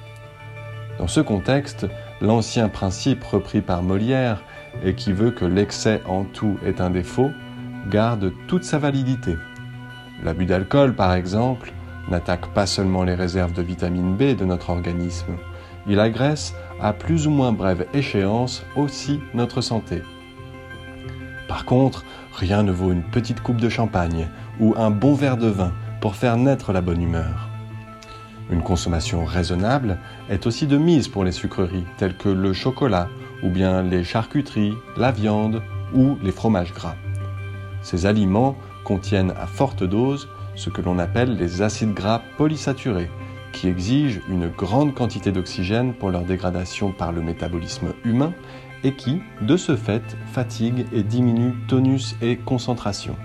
Dans 0.98 1.08
ce 1.08 1.20
contexte, 1.20 1.86
l'ancien 2.22 2.70
principe 2.70 3.22
repris 3.24 3.60
par 3.60 3.82
Molière 3.82 4.42
et 4.82 4.94
qui 4.94 5.12
veut 5.12 5.32
que 5.32 5.44
l'excès 5.44 6.00
en 6.08 6.24
tout 6.24 6.56
est 6.64 6.80
un 6.80 6.88
défaut, 6.88 7.30
garde 7.90 8.32
toute 8.46 8.64
sa 8.64 8.78
validité. 8.78 9.36
L'abus 10.24 10.46
d'alcool, 10.46 10.94
par 10.94 11.12
exemple, 11.12 11.74
n'attaque 12.08 12.46
pas 12.48 12.66
seulement 12.66 13.04
les 13.04 13.14
réserves 13.14 13.52
de 13.52 13.62
vitamine 13.62 14.16
B 14.16 14.36
de 14.36 14.44
notre 14.44 14.70
organisme, 14.70 15.36
il 15.88 16.00
agresse 16.00 16.54
à 16.80 16.92
plus 16.92 17.26
ou 17.26 17.30
moins 17.30 17.52
brève 17.52 17.86
échéance 17.94 18.64
aussi 18.76 19.20
notre 19.34 19.60
santé. 19.60 20.02
Par 21.48 21.64
contre, 21.64 22.04
rien 22.34 22.62
ne 22.62 22.72
vaut 22.72 22.92
une 22.92 23.04
petite 23.04 23.40
coupe 23.40 23.60
de 23.60 23.68
champagne 23.68 24.28
ou 24.60 24.74
un 24.76 24.90
bon 24.90 25.14
verre 25.14 25.36
de 25.36 25.48
vin 25.48 25.72
pour 26.00 26.16
faire 26.16 26.36
naître 26.36 26.72
la 26.72 26.80
bonne 26.80 27.02
humeur. 27.02 27.48
Une 28.50 28.62
consommation 28.62 29.24
raisonnable 29.24 29.98
est 30.28 30.46
aussi 30.46 30.66
de 30.66 30.76
mise 30.76 31.08
pour 31.08 31.24
les 31.24 31.32
sucreries 31.32 31.86
telles 31.98 32.16
que 32.16 32.28
le 32.28 32.52
chocolat 32.52 33.08
ou 33.42 33.50
bien 33.50 33.82
les 33.82 34.04
charcuteries, 34.04 34.74
la 34.96 35.10
viande 35.10 35.62
ou 35.94 36.16
les 36.22 36.32
fromages 36.32 36.72
gras. 36.72 36.96
Ces 37.82 38.06
aliments 38.06 38.56
contiennent 38.84 39.32
à 39.32 39.46
forte 39.46 39.82
dose 39.82 40.28
ce 40.56 40.70
que 40.70 40.82
l'on 40.82 40.98
appelle 40.98 41.36
les 41.36 41.62
acides 41.62 41.94
gras 41.94 42.22
polysaturés, 42.36 43.10
qui 43.52 43.68
exigent 43.68 44.20
une 44.28 44.48
grande 44.48 44.94
quantité 44.94 45.32
d'oxygène 45.32 45.94
pour 45.94 46.10
leur 46.10 46.22
dégradation 46.22 46.90
par 46.90 47.12
le 47.12 47.22
métabolisme 47.22 47.94
humain 48.04 48.32
et 48.84 48.94
qui, 48.94 49.20
de 49.40 49.56
ce 49.56 49.76
fait, 49.76 50.16
fatiguent 50.32 50.86
et 50.92 51.02
diminuent 51.02 51.54
tonus 51.68 52.16
et 52.20 52.36
concentration. 52.36 53.16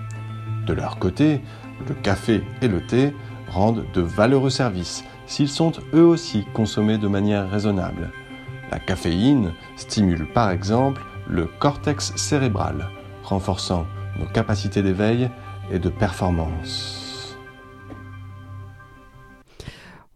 De 0.66 0.72
leur 0.72 0.98
côté, 0.98 1.40
le 1.88 1.94
café 1.94 2.42
et 2.60 2.68
le 2.68 2.80
thé 2.86 3.12
rendent 3.48 3.84
de 3.92 4.00
valeureux 4.00 4.50
services 4.50 5.04
s'ils 5.26 5.48
sont 5.48 5.72
eux 5.94 6.04
aussi 6.04 6.44
consommés 6.54 6.98
de 6.98 7.08
manière 7.08 7.50
raisonnable. 7.50 8.10
La 8.70 8.78
caféine 8.78 9.52
stimule 9.76 10.26
par 10.32 10.50
exemple 10.50 11.02
le 11.28 11.46
cortex 11.46 12.14
cérébral, 12.16 12.88
renforçant 13.22 13.86
nos 14.18 14.26
capacités 14.26 14.82
d'éveil 14.82 15.30
et 15.70 15.78
de 15.78 15.88
performance. 15.88 17.01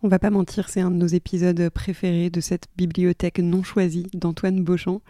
On 0.07 0.09
va 0.09 0.21
pas 0.21 0.31
mentir, 0.31 0.69
c'est 0.69 0.81
un 0.81 0.93
de 0.93 0.95
nos 0.95 1.09
épisodes 1.09 1.69
préférés 1.69 2.31
de 2.31 2.41
cette 2.41 2.69
bibliothèque 2.77 3.41
non 3.41 3.65
choisie 3.65 4.07
d'Antoine 4.15 4.63
Beauchamp. 4.63 5.01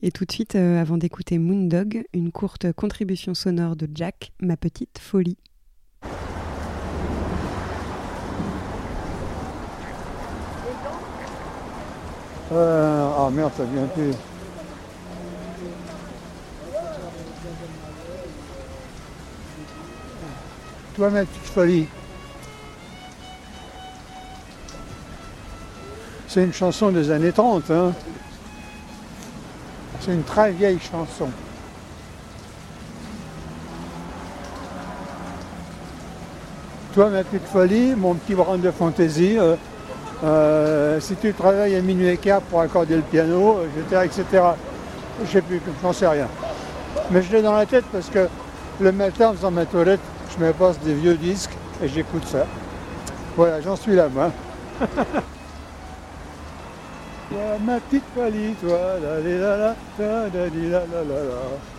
Et 0.00 0.10
tout 0.10 0.24
de 0.24 0.32
suite, 0.32 0.54
euh, 0.54 0.80
avant 0.80 0.96
d'écouter 0.96 1.36
Moondog, 1.36 2.06
une 2.14 2.32
courte 2.32 2.72
contribution 2.72 3.34
sonore 3.34 3.76
de 3.76 3.86
Jack, 3.94 4.32
Ma 4.40 4.56
petite 4.56 4.98
folie. 4.98 5.36
Euh, 12.50 13.10
ah 13.14 13.28
merde, 13.30 13.52
ça 13.54 13.64
vient 13.64 13.86
plus. 13.88 14.12
Toi, 20.94 21.10
ma 21.10 21.26
petite 21.26 21.42
folie. 21.42 21.86
C'est 26.28 26.42
une 26.42 26.52
chanson 26.52 26.90
des 26.90 27.10
années 27.10 27.32
30. 27.32 27.70
Hein. 27.70 27.92
C'est 30.00 30.12
une 30.12 30.24
très 30.24 30.50
vieille 30.50 30.78
chanson. 30.80 31.28
Toi, 36.94 37.10
ma 37.10 37.22
petite 37.24 37.46
folie, 37.46 37.94
mon 37.94 38.14
petit 38.14 38.34
brin 38.34 38.56
de 38.56 38.70
fantaisie, 38.70 39.36
euh, 39.38 39.54
euh, 40.24 40.98
si 40.98 41.14
tu 41.16 41.32
travailles 41.34 41.76
à 41.76 41.82
minuit 41.82 42.08
et 42.08 42.16
quart 42.16 42.40
pour 42.40 42.60
accorder 42.60 42.96
le 42.96 43.02
piano, 43.02 43.58
etc., 43.76 44.02
etc. 44.06 44.44
Je 45.24 45.30
sais 45.30 45.42
plus, 45.42 45.60
j'en 45.82 45.92
sais 45.92 46.08
rien. 46.08 46.26
Mais 47.10 47.22
je 47.22 47.32
l'ai 47.32 47.42
dans 47.42 47.52
la 47.52 47.66
tête 47.66 47.84
parce 47.92 48.08
que 48.08 48.28
le 48.80 48.92
matin, 48.92 49.28
en 49.28 49.34
faisant 49.34 49.50
ma 49.50 49.66
toilette, 49.66 50.00
je 50.36 50.44
me 50.44 50.52
passe 50.52 50.80
des 50.80 50.94
vieux 50.94 51.16
disques 51.16 51.52
et 51.82 51.88
j'écoute 51.88 52.26
ça. 52.26 52.46
Voilà, 53.36 53.60
j'en 53.60 53.76
suis 53.76 53.94
là, 53.94 54.08
moi. 54.08 54.32
Ma 57.32 57.80
petite 57.80 58.06
folie, 58.14 58.54
toi, 58.56 59.00
la 59.00 59.20
la 59.20 59.38
la 59.38 59.76
la, 59.98 60.28
la 60.30 60.46
la 60.86 61.04
la 61.04 61.04
la 61.04 61.75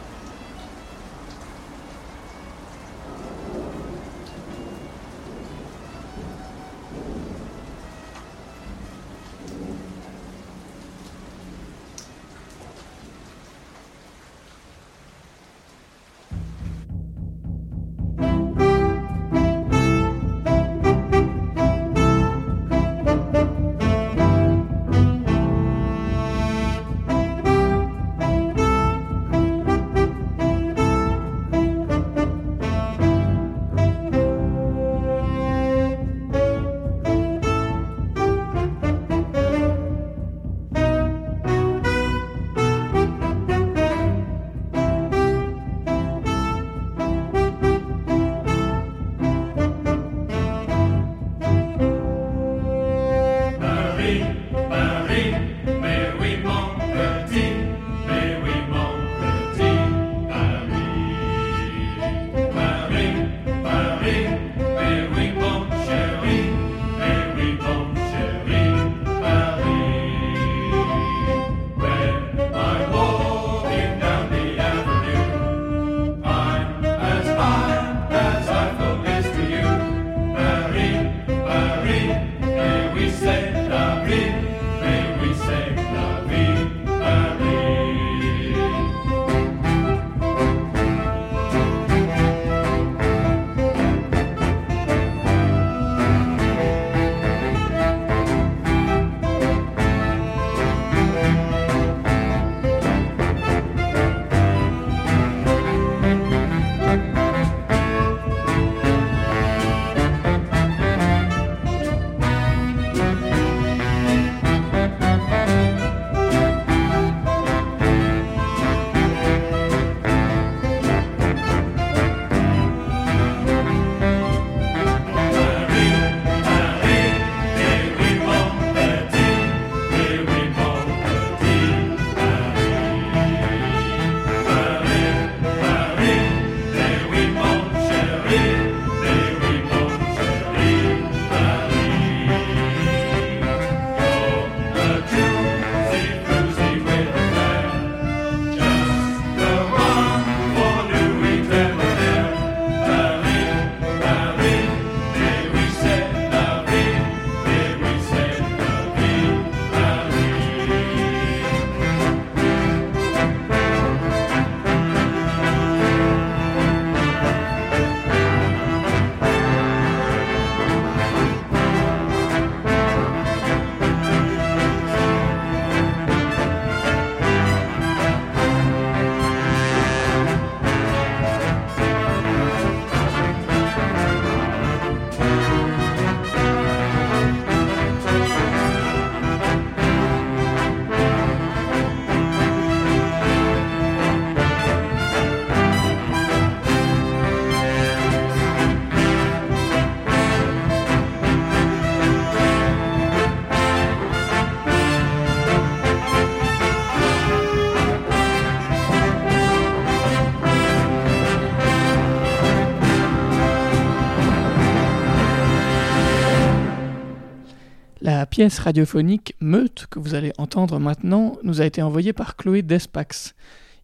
pièce 218.38 218.60
radiophonique 218.60 219.34
Meute 219.42 219.88
que 219.90 219.98
vous 219.98 220.14
allez 220.14 220.32
entendre 220.38 220.80
maintenant 220.80 221.38
nous 221.42 221.60
a 221.60 221.66
été 221.66 221.82
envoyée 221.82 222.14
par 222.14 222.36
Chloé 222.36 222.62
Despax. 222.62 223.34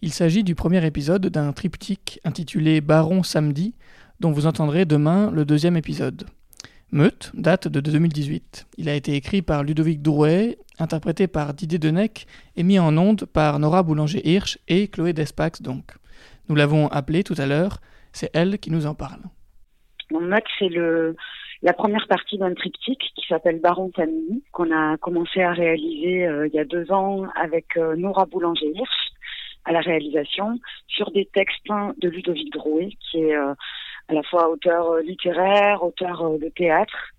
Il 0.04 0.14
s'agit 0.14 0.44
du 0.44 0.54
premier 0.54 0.86
épisode 0.86 1.26
d'un 1.26 1.54
triptyque 1.54 2.20
intitulé 2.24 2.80
Baron 2.80 3.24
samedi, 3.24 3.74
dont 4.20 4.32
vous 4.32 4.46
entendrez 4.46 4.86
demain 4.86 5.32
le 5.32 5.44
deuxième 5.44 5.76
épisode. 5.76 6.26
Meute 6.92 7.32
date 7.34 7.68
de 7.68 7.80
2018. 7.80 8.68
Il 8.78 8.90
a 8.90 8.94
été 8.94 9.16
écrit 9.16 9.42
par 9.42 9.64
Ludovic 9.64 10.04
Drouet, 10.04 10.60
interprété 10.78 11.26
par 11.26 11.56
Didier 11.56 11.80
Denec 11.80 12.28
et 12.56 12.62
mis 12.62 12.78
en 12.78 12.96
onde 12.96 13.26
par 13.26 13.58
Nora 13.58 13.82
Boulanger-Hirsch 13.82 14.60
et 14.68 14.88
Chloé 14.88 15.14
Despax 15.14 15.64
donc. 15.64 15.94
Nous 16.48 16.54
l'avons 16.54 16.90
appelée 16.90 17.24
tout 17.24 17.36
à 17.40 17.48
l'heure, 17.48 17.80
c'est 18.12 18.30
elle 18.36 18.60
qui 18.60 18.70
nous 18.70 18.86
en 18.86 18.94
parle. 18.94 19.24
Mon 20.12 20.22
mode, 20.22 20.44
c'est 20.60 20.70
le, 20.70 21.16
la 21.64 21.74
première 21.74 22.08
partie 22.08 22.38
d'un 22.38 22.54
triptyque 22.54 23.12
qui 23.16 23.26
s'appelle 23.28 23.60
Baron 23.62 23.90
Famille, 23.96 24.44
qu'on 24.52 24.72
a 24.72 24.98
commencé 24.98 25.42
à 25.42 25.54
réaliser 25.54 26.28
euh, 26.28 26.48
il 26.48 26.54
y 26.54 26.60
a 26.60 26.66
deux 26.66 26.92
ans 26.92 27.26
avec 27.36 27.78
euh, 27.78 27.96
Nora 27.96 28.26
Boulanger-Hirsch 28.26 29.12
à 29.66 29.72
la 29.72 29.80
réalisation 29.80 30.60
sur 30.88 31.10
des 31.12 31.26
textes 31.26 31.66
de 31.98 32.10
Ludovic 32.10 32.52
Drouet, 32.52 32.90
qui 33.00 33.20
est 33.20 33.36
euh, 33.36 33.54
à 34.10 34.14
la 34.14 34.24
fois 34.24 34.50
auteur 34.50 34.98
littéraire, 34.98 35.84
auteur 35.84 36.38
de 36.38 36.50
théâtre. 36.50 37.12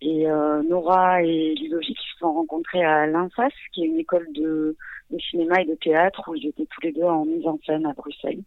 Et 0.00 0.26
Nora 0.68 1.22
et 1.22 1.54
Ludovic 1.54 1.98
se 1.98 2.18
sont 2.18 2.32
rencontrés 2.32 2.84
à 2.84 3.06
l'INFAS, 3.06 3.48
qui 3.72 3.82
est 3.82 3.86
une 3.86 3.98
école 3.98 4.28
de, 4.34 4.76
de 5.10 5.18
cinéma 5.18 5.62
et 5.62 5.64
de 5.64 5.74
théâtre 5.74 6.22
où 6.28 6.34
ils 6.36 6.46
étaient 6.46 6.66
tous 6.66 6.80
les 6.82 6.92
deux 6.92 7.02
en 7.02 7.24
mise 7.24 7.46
en 7.46 7.58
scène 7.66 7.86
à 7.86 7.94
Bruxelles. 7.94 8.42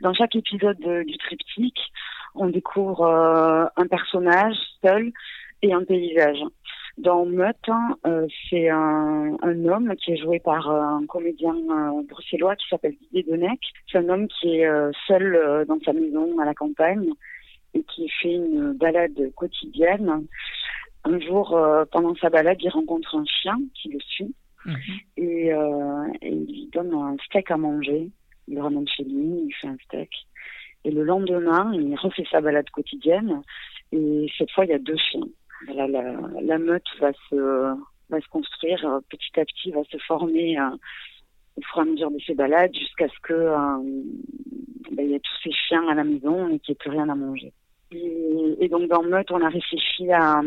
Dans 0.00 0.14
chaque 0.14 0.34
épisode 0.34 0.78
de- 0.80 1.02
du 1.04 1.16
triptyque, 1.18 1.78
on 2.36 2.48
découvre 2.48 3.02
euh, 3.02 3.66
un 3.76 3.86
personnage 3.86 4.56
seul 4.84 5.12
et 5.62 5.72
un 5.72 5.84
paysage. 5.84 6.38
Dans 6.98 7.26
Meute, 7.26 7.68
euh, 8.06 8.26
c'est 8.48 8.70
un, 8.70 9.36
un 9.42 9.64
homme 9.66 9.94
qui 9.96 10.12
est 10.12 10.16
joué 10.16 10.40
par 10.40 10.70
euh, 10.70 10.80
un 10.80 11.06
comédien 11.06 11.54
euh, 11.54 12.02
bruxellois 12.08 12.56
qui 12.56 12.66
s'appelle 12.68 12.94
Didier 13.12 13.24
Denec. 13.24 13.60
C'est 13.90 13.98
un 13.98 14.08
homme 14.08 14.28
qui 14.28 14.60
est 14.60 14.70
seul 15.06 15.64
dans 15.68 15.78
sa 15.84 15.92
maison 15.92 16.38
à 16.38 16.46
la 16.46 16.54
campagne 16.54 17.10
et 17.74 17.82
qui 17.82 18.08
fait 18.08 18.32
une 18.32 18.72
balade 18.72 19.34
quotidienne. 19.34 20.26
Un 21.04 21.20
jour, 21.20 21.56
pendant 21.92 22.14
sa 22.16 22.30
balade, 22.30 22.58
il 22.60 22.70
rencontre 22.70 23.14
un 23.16 23.24
chien 23.26 23.58
qui 23.74 23.90
le 23.90 24.00
suit 24.00 24.34
et, 25.16 25.52
euh, 25.52 26.06
et 26.22 26.30
il 26.30 26.46
lui 26.46 26.70
donne 26.72 26.94
un 26.94 27.16
steak 27.24 27.50
à 27.50 27.56
manger. 27.56 28.08
Il 28.48 28.54
le 28.54 28.62
ramène 28.62 28.88
chez 28.88 29.04
lui, 29.04 29.44
il 29.46 29.52
fait 29.60 29.68
un 29.68 29.76
steak. 29.84 30.10
Et 30.86 30.90
le 30.92 31.02
lendemain, 31.02 31.72
il 31.74 31.96
refait 31.96 32.24
sa 32.30 32.40
balade 32.40 32.70
quotidienne. 32.70 33.42
Et 33.90 34.30
cette 34.38 34.52
fois, 34.52 34.64
il 34.64 34.70
y 34.70 34.74
a 34.74 34.78
deux 34.78 34.96
chiens. 34.96 35.26
La, 35.66 36.58
meute 36.58 36.86
va 37.00 37.12
se, 37.28 38.28
construire 38.30 38.86
euh, 38.86 39.00
petit 39.10 39.40
à 39.40 39.44
petit, 39.44 39.72
va 39.72 39.82
se 39.90 39.98
former 40.06 40.56
euh, 40.56 40.70
au 41.56 41.62
fur 41.62 41.78
et 41.78 41.80
à 41.80 41.84
mesure 41.86 42.10
de 42.12 42.20
ses 42.20 42.34
balades 42.34 42.72
jusqu'à 42.72 43.08
ce 43.08 43.18
que 43.20 43.32
euh, 43.32 43.78
ben, 44.92 45.10
y 45.10 45.14
ait 45.14 45.18
tous 45.18 45.38
ces 45.42 45.50
chiens 45.50 45.88
à 45.88 45.94
la 45.94 46.04
maison 46.04 46.50
et 46.50 46.60
qu'il 46.60 46.72
n'y 46.72 46.76
ait 46.76 46.78
plus 46.78 46.90
rien 46.90 47.08
à 47.08 47.16
manger. 47.16 47.52
Et, 47.90 48.68
donc 48.68 48.88
dans 48.88 49.02
Meute, 49.02 49.32
on 49.32 49.44
a 49.44 49.48
réfléchi 49.48 50.12
à 50.12 50.40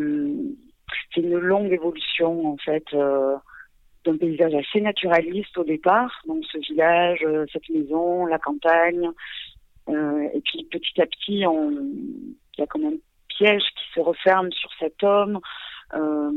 c'est 1.14 1.22
une 1.22 1.38
longue 1.38 1.72
évolution 1.72 2.54
en 2.54 2.58
fait 2.58 2.84
d'un 2.92 4.18
paysage 4.18 4.54
assez 4.54 4.82
naturaliste 4.82 5.58
au 5.58 5.64
départ, 5.64 6.12
donc 6.28 6.44
ce 6.52 6.58
village, 6.60 7.26
cette 7.52 7.70
maison, 7.70 8.26
la 8.26 8.40
campagne, 8.40 9.10
et 9.90 10.42
puis 10.42 10.68
petit 10.72 11.02
à 11.02 11.06
petit, 11.06 11.44
il 11.44 12.36
y 12.58 12.62
a 12.62 12.68
comme 12.68 12.86
un 12.86 12.98
piège 13.28 13.64
qui 13.64 13.94
se 13.96 14.00
referme 14.00 14.52
sur 14.52 14.70
cet 14.80 15.04
homme. 15.04 15.40
Euh, 15.94 16.32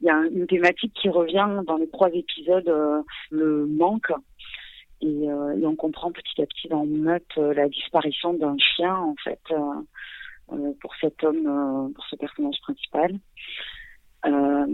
il 0.00 0.06
y 0.06 0.10
a 0.10 0.22
une 0.30 0.46
thématique 0.46 0.92
qui 0.94 1.08
revient 1.08 1.48
dans 1.66 1.76
les 1.76 1.88
trois 1.88 2.10
épisodes, 2.10 2.68
euh, 2.68 3.02
le 3.30 3.66
manque. 3.66 4.12
Et, 5.00 5.30
euh, 5.30 5.58
on 5.64 5.76
comprend 5.76 6.12
petit 6.12 6.42
à 6.42 6.46
petit 6.46 6.68
dans 6.68 6.84
Meute 6.84 7.24
euh, 7.38 7.54
la 7.54 7.68
disparition 7.68 8.34
d'un 8.34 8.56
chien, 8.58 8.94
en 8.94 9.14
fait, 9.24 9.40
euh, 9.50 9.56
euh, 10.52 10.72
pour 10.80 10.94
cet 11.00 11.24
homme, 11.24 11.46
euh, 11.46 11.92
pour 11.94 12.04
ce 12.06 12.16
personnage 12.16 12.60
principal. 12.62 13.18
Euh, 14.26 14.66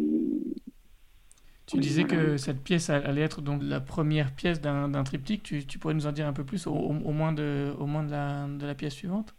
Tu 1.67 1.79
disais 1.79 2.05
que 2.05 2.37
cette 2.37 2.63
pièce 2.63 2.91
allait 2.91 3.23
être 3.23 3.41
donc 3.43 3.61
la 3.63 3.81
première 3.81 4.33
pièce 4.33 4.61
d'un 4.61 5.03
triptyque. 5.03 5.43
Tu, 5.43 5.67
tu 5.67 5.79
pourrais 5.79 5.95
nous 5.95 6.07
en 6.07 6.13
dire 6.13 6.27
un 6.27 6.33
peu 6.33 6.45
plus, 6.45 6.67
au, 6.67 6.93
moins, 6.93 7.33
de, 7.33 7.73
au 7.79 7.87
moins 7.87 8.05
de, 8.05 8.11
la, 8.11 8.47
de 8.49 8.67
la 8.67 8.75
pièce 8.75 8.95
suivante? 8.95 9.35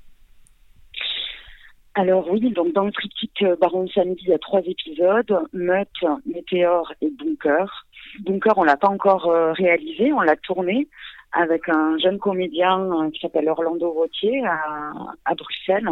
Alors 1.96 2.30
oui, 2.30 2.52
donc 2.52 2.74
dans 2.74 2.86
le 2.86 2.92
triptyque 2.92 3.42
euh, 3.42 3.56
Baron 3.60 3.88
Samedi, 3.88 4.22
il 4.22 4.30
y 4.30 4.34
a 4.34 4.38
trois 4.38 4.62
épisodes, 4.62 5.36
Meute, 5.52 5.90
Météore 6.28 6.94
et 7.02 7.10
Bunker. 7.10 7.88
Bunker, 8.20 8.56
on 8.58 8.64
l'a 8.64 8.78
pas 8.78 8.90
encore 8.90 9.26
euh, 9.32 9.52
réalisé, 9.54 10.14
on 10.14 10.22
l'a 10.22 10.36
tourné 10.36 10.88
avec 11.32 11.68
un 11.70 11.98
jeune 11.98 12.20
comédien 12.20 12.82
euh, 12.82 13.10
qui 13.10 13.20
s'appelle 13.20 13.50
Orlando 13.50 13.92
Vautier 13.94 14.46
à, 14.46 14.92
à 15.26 15.34
Bruxelles. 15.34 15.90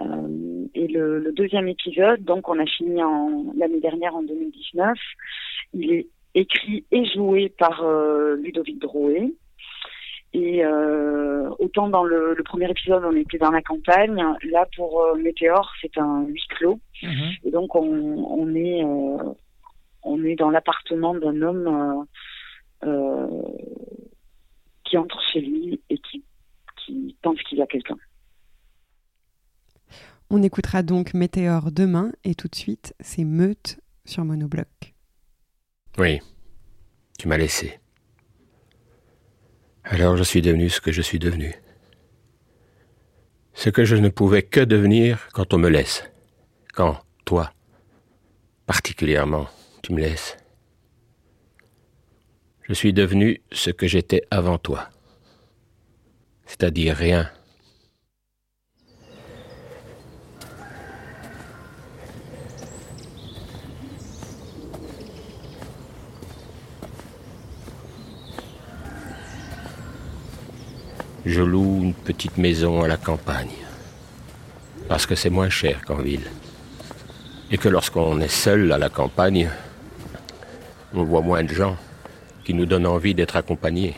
Euh, 0.00 0.66
et 0.74 0.86
le, 0.88 1.18
le 1.18 1.32
deuxième 1.32 1.68
épisode, 1.68 2.24
donc 2.24 2.48
on 2.48 2.58
a 2.58 2.66
fini 2.66 3.02
en 3.02 3.52
l'année 3.56 3.80
dernière 3.80 4.14
en 4.14 4.22
2019. 4.22 4.96
Il 5.74 5.92
est 5.92 6.08
écrit 6.34 6.84
et 6.90 7.04
joué 7.06 7.48
par 7.48 7.82
euh, 7.84 8.36
Ludovic 8.36 8.78
Drouet. 8.78 9.32
Et 10.32 10.64
euh, 10.64 11.50
autant 11.58 11.88
dans 11.88 12.04
le, 12.04 12.34
le 12.34 12.42
premier 12.44 12.70
épisode, 12.70 13.04
on 13.04 13.16
était 13.16 13.38
dans 13.38 13.50
la 13.50 13.62
campagne. 13.62 14.24
Là, 14.50 14.66
pour 14.76 15.04
Météore, 15.16 15.72
c'est 15.80 15.98
un 15.98 16.24
huis 16.24 16.46
clos. 16.50 16.78
Et 17.44 17.50
donc, 17.50 17.74
on, 17.74 17.82
on 17.82 18.54
est 18.54 18.84
on 20.02 20.24
est 20.24 20.36
dans 20.36 20.50
l'appartement 20.50 21.14
d'un 21.14 21.42
homme 21.42 22.06
qui 24.84 24.96
entre 24.96 25.20
chez 25.32 25.40
lui 25.40 25.80
et 25.90 25.98
qui, 25.98 26.22
qui 26.84 27.16
pense 27.22 27.40
qu'il 27.42 27.58
y 27.58 27.62
a 27.62 27.66
quelqu'un. 27.66 27.96
On 30.32 30.44
écoutera 30.44 30.84
donc 30.84 31.12
Météore 31.12 31.72
demain 31.72 32.12
et 32.22 32.36
tout 32.36 32.46
de 32.46 32.54
suite, 32.54 32.94
c'est 33.00 33.24
Meute 33.24 33.80
sur 34.04 34.24
Monobloc. 34.24 34.94
Oui, 35.98 36.20
tu 37.18 37.26
m'as 37.26 37.36
laissé. 37.36 37.80
Alors 39.82 40.16
je 40.16 40.22
suis 40.22 40.40
devenu 40.40 40.70
ce 40.70 40.80
que 40.80 40.92
je 40.92 41.02
suis 41.02 41.18
devenu. 41.18 41.52
Ce 43.54 43.70
que 43.70 43.84
je 43.84 43.96
ne 43.96 44.08
pouvais 44.08 44.44
que 44.44 44.60
devenir 44.60 45.28
quand 45.32 45.52
on 45.52 45.58
me 45.58 45.68
laisse. 45.68 46.04
Quand, 46.74 47.00
toi, 47.24 47.52
particulièrement, 48.66 49.48
tu 49.82 49.92
me 49.92 50.00
laisses. 50.00 50.36
Je 52.62 52.72
suis 52.72 52.92
devenu 52.92 53.42
ce 53.50 53.70
que 53.70 53.88
j'étais 53.88 54.22
avant 54.30 54.58
toi. 54.58 54.90
C'est-à-dire 56.46 56.94
rien. 56.94 57.28
Je 71.26 71.42
loue 71.42 71.82
une 71.82 71.94
petite 71.94 72.38
maison 72.38 72.82
à 72.82 72.88
la 72.88 72.96
campagne. 72.96 73.50
Parce 74.88 75.04
que 75.04 75.14
c'est 75.14 75.28
moins 75.28 75.50
cher 75.50 75.84
qu'en 75.84 75.96
ville. 75.96 76.30
Et 77.50 77.58
que 77.58 77.68
lorsqu'on 77.68 78.20
est 78.20 78.28
seul 78.28 78.72
à 78.72 78.78
la 78.78 78.88
campagne, 78.88 79.50
on 80.94 81.04
voit 81.04 81.20
moins 81.20 81.44
de 81.44 81.52
gens 81.52 81.76
qui 82.44 82.54
nous 82.54 82.64
donnent 82.64 82.86
envie 82.86 83.14
d'être 83.14 83.36
accompagnés. 83.36 83.94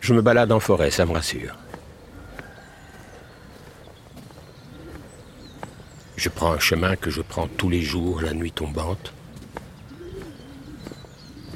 Je 0.00 0.12
me 0.12 0.20
balade 0.20 0.52
en 0.52 0.60
forêt, 0.60 0.90
ça 0.90 1.06
me 1.06 1.12
rassure. 1.12 1.56
Je 6.16 6.28
prends 6.28 6.52
un 6.52 6.58
chemin 6.58 6.94
que 6.96 7.10
je 7.10 7.22
prends 7.22 7.48
tous 7.48 7.70
les 7.70 7.80
jours 7.80 8.20
la 8.20 8.34
nuit 8.34 8.52
tombante. 8.52 9.12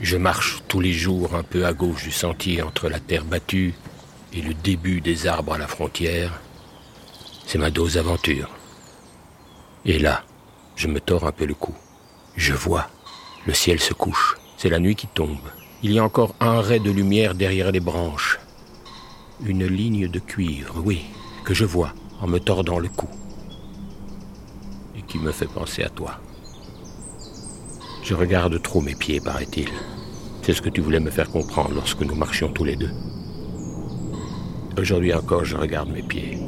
Je 0.01 0.18
marche 0.18 0.62
tous 0.68 0.81
les 0.81 0.93
jours 0.93 1.35
un 1.35 1.43
peu 1.43 1.64
à 1.64 1.73
gauche 1.73 2.05
du 2.05 2.12
sentier 2.12 2.60
entre 2.60 2.90
la 2.90 3.01
terre 3.01 3.24
battue 3.24 3.74
et 4.35 4.43
le 4.43 4.52
début 4.52 5.01
des 5.01 5.27
arbres 5.27 5.55
à 5.55 5.59
la 5.59 5.66
frontière. 5.66 6.40
C'est 7.47 7.56
ma 7.56 7.70
dose 7.70 7.94
d'aventure. 7.94 8.51
Et 9.86 9.98
là, 9.98 10.24
je 10.74 10.89
me 10.89 11.01
tords 11.01 11.24
un 11.24 11.32
peu 11.32 11.47
le 11.47 11.55
cou. 11.55 11.74
Je 12.36 12.52
vois. 12.52 12.89
Le 13.47 13.55
ciel 13.55 13.81
se 13.81 13.94
couche. 13.94 14.36
C'est 14.59 14.68
la 14.68 14.81
nuit 14.81 14.97
qui 14.97 15.06
tombe. 15.06 15.48
Il 15.82 15.93
y 15.93 15.98
a 15.98 16.05
encore 16.05 16.35
un 16.40 16.60
ray 16.60 16.81
de 16.81 16.90
lumière 16.90 17.35
derrière 17.35 17.73
les 17.73 17.81
branches. 17.81 18.39
Une 19.47 19.66
ligne 19.66 20.09
de 20.09 20.18
cuivre, 20.18 20.74
oui, 20.85 21.05
que 21.44 21.55
je 21.55 21.64
vois 21.64 21.94
en 22.20 22.27
me 22.27 22.39
tordant 22.39 22.78
le 22.78 22.89
cou. 22.89 23.09
Et 24.94 25.02
qui 25.02 25.18
me 25.18 25.32
fait 25.32 25.47
penser 25.47 25.85
à 25.85 25.89
toi. 25.89 26.20
Je 28.06 28.14
regarde 28.14 28.62
trop 28.62 28.80
mes 28.80 28.94
pieds, 28.94 29.20
paraît-il. 29.20 29.68
C'est 30.42 30.52
ce 30.52 30.62
que 30.62 30.68
tu 30.68 30.80
voulais 30.80 31.00
me 31.00 31.10
faire 31.10 31.28
comprendre 31.28 31.74
lorsque 31.74 32.02
nous 32.02 32.14
marchions 32.14 32.52
tous 32.52 32.62
les 32.62 32.76
deux. 32.76 32.92
Aujourd'hui 34.78 35.12
encore, 35.12 35.44
je 35.44 35.56
regarde 35.56 35.90
mes 35.90 36.04
pieds, 36.04 36.38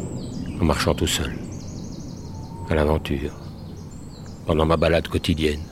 en 0.61 0.65
marchant 0.65 0.95
tout 0.95 1.09
seul, 1.09 1.37
à 2.71 2.77
l'aventure. 2.77 3.33
pendant 4.47 4.67
ma 4.67 4.77
balade 4.77 5.09
quotidienne. 5.09 5.65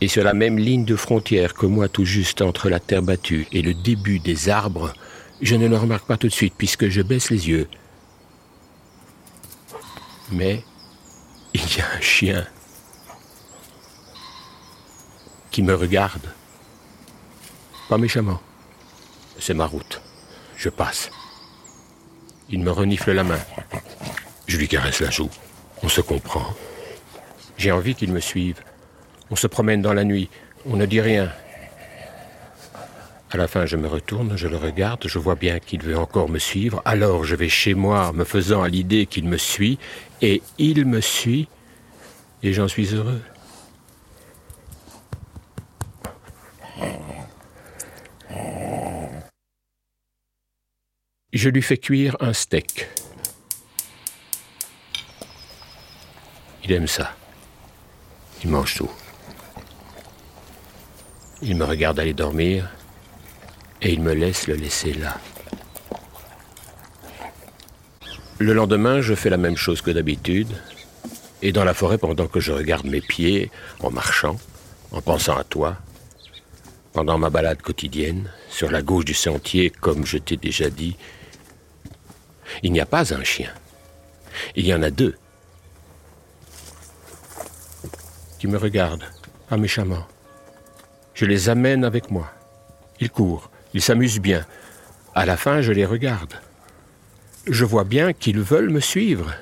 Et 0.00 0.06
sur 0.06 0.22
la 0.22 0.32
même 0.32 0.56
ligne 0.56 0.84
de 0.84 0.94
frontière 0.94 1.54
que 1.54 1.66
moi, 1.66 1.88
tout 1.88 2.04
juste 2.04 2.40
entre 2.40 2.68
la 2.70 2.78
terre 2.78 3.02
battue 3.02 3.48
et 3.50 3.62
le 3.62 3.74
début 3.74 4.20
des 4.20 4.48
arbres, 4.48 4.94
je 5.42 5.56
ne 5.56 5.66
le 5.66 5.76
remarque 5.76 6.06
pas 6.06 6.16
tout 6.16 6.28
de 6.28 6.32
suite 6.32 6.54
puisque 6.56 6.88
je 6.88 7.02
baisse 7.02 7.30
les 7.30 7.48
yeux. 7.48 7.68
Mais 10.30 10.62
il 11.52 11.76
y 11.76 11.80
a 11.80 11.96
un 11.98 12.00
chien 12.00 12.46
qui 15.50 15.62
me 15.62 15.74
regarde. 15.74 16.28
Pas 17.88 17.98
méchamment. 17.98 18.40
C'est 19.38 19.54
ma 19.54 19.66
route. 19.66 20.00
Je 20.56 20.68
passe. 20.68 21.10
Il 22.48 22.60
me 22.60 22.70
renifle 22.70 23.12
la 23.12 23.24
main. 23.24 23.38
Je 24.46 24.56
lui 24.56 24.68
caresse 24.68 25.00
la 25.00 25.10
joue. 25.10 25.30
On 25.82 25.88
se 25.88 26.00
comprend. 26.00 26.54
J'ai 27.56 27.72
envie 27.72 27.94
qu'il 27.94 28.12
me 28.12 28.20
suive. 28.20 28.60
On 29.30 29.36
se 29.36 29.46
promène 29.46 29.82
dans 29.82 29.92
la 29.92 30.04
nuit. 30.04 30.28
On 30.66 30.76
ne 30.76 30.86
dit 30.86 31.00
rien. 31.00 31.32
À 33.32 33.36
la 33.36 33.46
fin, 33.46 33.64
je 33.64 33.76
me 33.76 33.86
retourne, 33.86 34.36
je 34.36 34.48
le 34.48 34.56
regarde, 34.56 35.06
je 35.06 35.18
vois 35.20 35.36
bien 35.36 35.60
qu'il 35.60 35.82
veut 35.82 35.96
encore 35.96 36.28
me 36.28 36.40
suivre. 36.40 36.82
Alors 36.84 37.22
je 37.22 37.36
vais 37.36 37.48
chez 37.48 37.74
moi, 37.74 38.12
me 38.12 38.24
faisant 38.24 38.62
à 38.62 38.68
l'idée 38.68 39.06
qu'il 39.06 39.24
me 39.24 39.36
suit, 39.36 39.78
et 40.20 40.42
il 40.58 40.84
me 40.84 41.00
suit, 41.00 41.46
et 42.42 42.52
j'en 42.52 42.66
suis 42.66 42.92
heureux. 42.92 43.20
Je 51.32 51.48
lui 51.48 51.62
fais 51.62 51.78
cuire 51.78 52.16
un 52.18 52.32
steak. 52.32 52.88
Il 56.64 56.72
aime 56.72 56.88
ça. 56.88 57.12
Il 58.42 58.50
mange 58.50 58.74
tout. 58.74 58.90
Il 61.40 61.56
me 61.56 61.64
regarde 61.64 62.00
aller 62.00 62.14
dormir 62.14 62.68
et 63.80 63.92
il 63.92 64.02
me 64.02 64.12
laisse 64.12 64.48
le 64.48 64.54
laisser 64.54 64.92
là. 64.92 65.18
Le 68.38 68.52
lendemain, 68.52 69.00
je 69.00 69.14
fais 69.14 69.30
la 69.30 69.36
même 69.36 69.56
chose 69.56 69.82
que 69.82 69.92
d'habitude. 69.92 70.48
Et 71.42 71.52
dans 71.52 71.64
la 71.64 71.74
forêt, 71.74 71.98
pendant 71.98 72.26
que 72.26 72.40
je 72.40 72.50
regarde 72.50 72.86
mes 72.86 73.00
pieds, 73.00 73.52
en 73.80 73.90
marchant, 73.90 74.36
en 74.90 75.00
pensant 75.00 75.36
à 75.36 75.44
toi, 75.44 75.76
pendant 76.92 77.18
ma 77.18 77.30
balade 77.30 77.62
quotidienne, 77.62 78.32
sur 78.48 78.70
la 78.70 78.82
gauche 78.82 79.04
du 79.04 79.14
sentier, 79.14 79.70
comme 79.70 80.04
je 80.04 80.18
t'ai 80.18 80.36
déjà 80.36 80.70
dit, 80.70 80.96
il 82.62 82.72
n'y 82.72 82.80
a 82.80 82.86
pas 82.86 83.14
un 83.14 83.24
chien. 83.24 83.50
Il 84.56 84.66
y 84.66 84.74
en 84.74 84.82
a 84.82 84.90
deux. 84.90 85.16
Qui 88.38 88.46
me 88.46 88.56
regardent, 88.56 89.04
pas 89.48 89.56
méchamment. 89.56 90.06
Je 91.14 91.26
les 91.26 91.48
amène 91.48 91.84
avec 91.84 92.10
moi. 92.10 92.30
Ils 93.00 93.10
courent, 93.10 93.50
ils 93.74 93.82
s'amusent 93.82 94.20
bien. 94.20 94.46
À 95.14 95.26
la 95.26 95.36
fin, 95.36 95.60
je 95.60 95.72
les 95.72 95.84
regarde. 95.84 96.34
Je 97.46 97.64
vois 97.64 97.84
bien 97.84 98.12
qu'ils 98.12 98.40
veulent 98.40 98.70
me 98.70 98.80
suivre. 98.80 99.34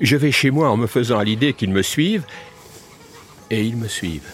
Je 0.00 0.16
vais 0.16 0.32
chez 0.32 0.50
moi 0.50 0.70
en 0.70 0.76
me 0.76 0.86
faisant 0.86 1.18
à 1.18 1.24
l'idée 1.24 1.52
qu'ils 1.52 1.72
me 1.72 1.82
suivent, 1.82 2.24
et 3.50 3.64
ils 3.64 3.76
me 3.76 3.88
suivent. 3.88 4.30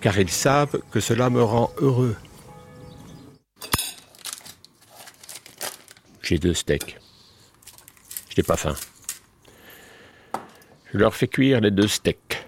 Car 0.00 0.18
ils 0.18 0.30
savent 0.30 0.80
que 0.90 1.00
cela 1.00 1.30
me 1.30 1.42
rend 1.42 1.70
heureux. 1.78 2.16
J'ai 6.24 6.38
deux 6.38 6.54
steaks. 6.54 6.98
Je 8.30 8.34
n'ai 8.38 8.42
pas 8.42 8.56
faim. 8.56 8.74
Je 10.90 10.96
leur 10.96 11.14
fais 11.14 11.28
cuire 11.28 11.60
les 11.60 11.70
deux 11.70 11.86
steaks. 11.86 12.46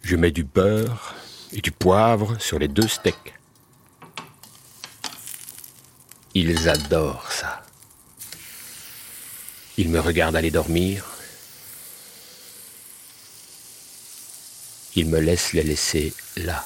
Je 0.00 0.16
mets 0.16 0.30
du 0.30 0.42
beurre 0.42 1.14
et 1.52 1.60
du 1.60 1.70
poivre 1.70 2.40
sur 2.40 2.58
les 2.58 2.68
deux 2.68 2.88
steaks. 2.88 3.34
Ils 6.32 6.70
adorent 6.70 7.30
ça. 7.30 7.62
Ils 9.76 9.90
me 9.90 10.00
regardent 10.00 10.36
aller 10.36 10.50
dormir. 10.50 11.04
Ils 14.96 15.06
me 15.06 15.20
laissent 15.20 15.52
les 15.52 15.64
laisser 15.64 16.14
là. 16.38 16.64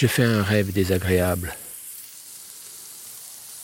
Je 0.00 0.06
fais 0.06 0.24
un 0.24 0.42
rêve 0.42 0.72
désagréable. 0.72 1.54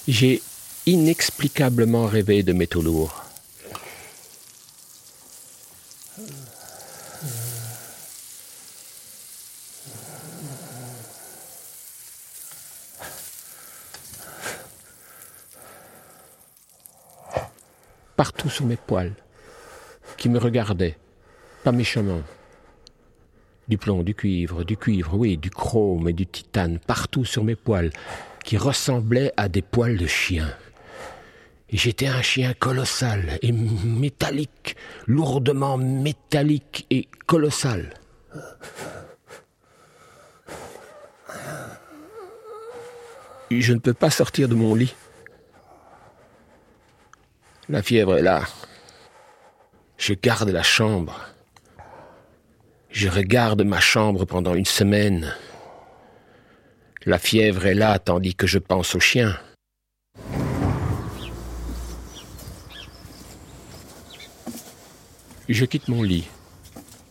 J'ai 0.07 0.43
inexplicablement 0.85 2.05
rêvé 2.05 2.43
de 2.43 2.53
métaux 2.53 2.83
lourds. 2.83 3.25
Partout 18.15 18.51
sur 18.51 18.67
mes 18.67 18.77
poils, 18.77 19.15
qui 20.19 20.29
me 20.29 20.39
regardaient, 20.39 20.99
pas 21.65 21.73
méchamment. 21.73 22.21
Du 23.69 23.79
plomb, 23.79 24.03
du 24.03 24.15
cuivre, 24.15 24.63
du 24.63 24.77
cuivre, 24.77 25.15
oui, 25.15 25.37
du 25.37 25.51
chrome 25.51 26.09
et 26.09 26.13
du 26.13 26.27
titane, 26.27 26.79
partout 26.79 27.25
sur 27.25 27.43
mes 27.43 27.57
poils, 27.57 27.91
qui 28.45 28.57
ressemblaient 28.57 29.33
à 29.37 29.49
des 29.49 29.63
poils 29.63 29.97
de 29.97 30.07
chien. 30.07 30.49
Et 31.71 31.77
j'étais 31.77 32.07
un 32.07 32.23
chien 32.23 32.55
colossal 32.55 33.39
et 33.43 33.51
métallique, 33.51 34.77
lourdement 35.07 35.77
métallique 35.77 36.87
et 36.91 37.09
colossal. 37.27 37.93
Je 43.51 43.73
ne 43.73 43.79
peux 43.79 43.95
pas 43.95 44.11
sortir 44.11 44.49
de 44.49 44.55
mon 44.55 44.75
lit. 44.75 44.95
La 47.69 47.83
fièvre 47.83 48.17
est 48.17 48.23
là. 48.23 48.43
Je 49.99 50.15
garde 50.15 50.51
la 50.51 50.63
chambre. 50.63 51.21
Je 52.97 53.11
regarde 53.11 53.63
ma 53.63 53.79
chambre 53.79 54.25
pendant 54.25 54.55
une 54.55 54.65
semaine. 54.65 55.35
La 57.05 57.19
fièvre 57.19 57.67
est 57.67 57.75
là 57.75 57.99
tandis 57.99 58.35
que 58.35 58.47
je 58.47 58.59
pense 58.59 58.95
au 58.95 59.01
chien. 59.01 59.37
Je 65.47 65.67
quitte 65.67 65.89
mon 65.89 66.03
lit. 66.03 66.27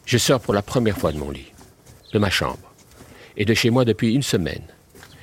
Je 0.07 0.17
sors 0.17 0.39
pour 0.39 0.55
la 0.55 0.63
première 0.63 0.97
fois 0.97 1.11
de 1.11 1.19
mon 1.19 1.29
lit, 1.29 1.53
de 2.13 2.17
ma 2.17 2.31
chambre, 2.31 2.73
et 3.37 3.45
de 3.45 3.53
chez 3.53 3.69
moi 3.69 3.85
depuis 3.85 4.15
une 4.15 4.23
semaine. 4.23 4.63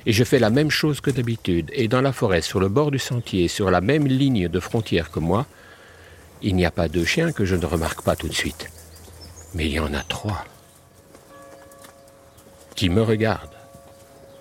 Et 0.05 0.13
je 0.13 0.23
fais 0.23 0.39
la 0.39 0.49
même 0.49 0.71
chose 0.71 1.01
que 1.01 1.11
d'habitude. 1.11 1.71
Et 1.73 1.89
dans 1.89 1.99
la 1.99 2.13
forêt, 2.13 2.41
sur 2.41 2.61
le 2.61 2.69
bord 2.69 2.89
du 2.89 2.99
sentier, 2.99 3.49
sur 3.49 3.69
la 3.69 3.81
même 3.81 4.07
ligne 4.07 4.47
de 4.47 4.59
frontière 4.61 5.11
que 5.11 5.19
moi, 5.19 5.45
il 6.41 6.55
n'y 6.55 6.65
a 6.65 6.71
pas 6.71 6.87
deux 6.87 7.03
chiens 7.03 7.33
que 7.33 7.43
je 7.43 7.57
ne 7.57 7.65
remarque 7.65 8.01
pas 8.01 8.15
tout 8.15 8.29
de 8.29 8.33
suite. 8.33 8.69
Mais 9.55 9.65
il 9.65 9.73
y 9.73 9.79
en 9.81 9.93
a 9.93 10.03
trois 10.03 10.45
qui 12.75 12.89
me 12.89 13.01
regardent, 13.01 13.57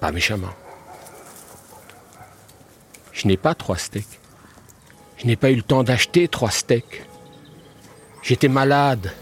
pas 0.00 0.12
méchamment. 0.12 0.54
Je 3.12 3.26
n'ai 3.28 3.36
pas 3.36 3.54
trois 3.54 3.76
steaks. 3.76 4.18
Je 5.18 5.26
n'ai 5.26 5.36
pas 5.36 5.50
eu 5.50 5.56
le 5.56 5.62
temps 5.62 5.84
d'acheter 5.84 6.28
trois 6.28 6.50
steaks. 6.50 7.04
J'étais 8.22 8.48
malade. 8.48 9.12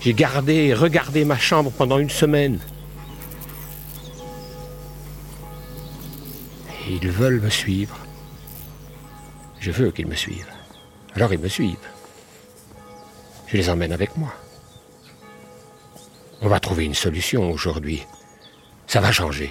J'ai 0.00 0.14
gardé 0.14 0.54
et 0.54 0.74
regardé 0.74 1.24
ma 1.24 1.38
chambre 1.38 1.70
pendant 1.70 1.98
une 1.98 2.10
semaine. 2.10 2.58
Et 6.88 6.94
ils 6.94 7.10
veulent 7.10 7.40
me 7.40 7.50
suivre. 7.50 7.96
Je 9.60 9.70
veux 9.70 9.90
qu'ils 9.90 10.06
me 10.06 10.14
suivent. 10.14 10.52
Alors 11.14 11.32
ils 11.32 11.40
me 11.40 11.48
suivent. 11.48 11.76
Je 13.46 13.56
les 13.56 13.70
emmène 13.70 13.92
avec 13.92 14.16
moi. 14.16 14.32
On 16.42 16.48
va 16.48 16.60
trouver 16.60 16.84
une 16.84 16.94
solution 16.94 17.50
aujourd'hui. 17.50 18.02
Ça 18.86 19.00
va 19.00 19.10
changer. 19.10 19.50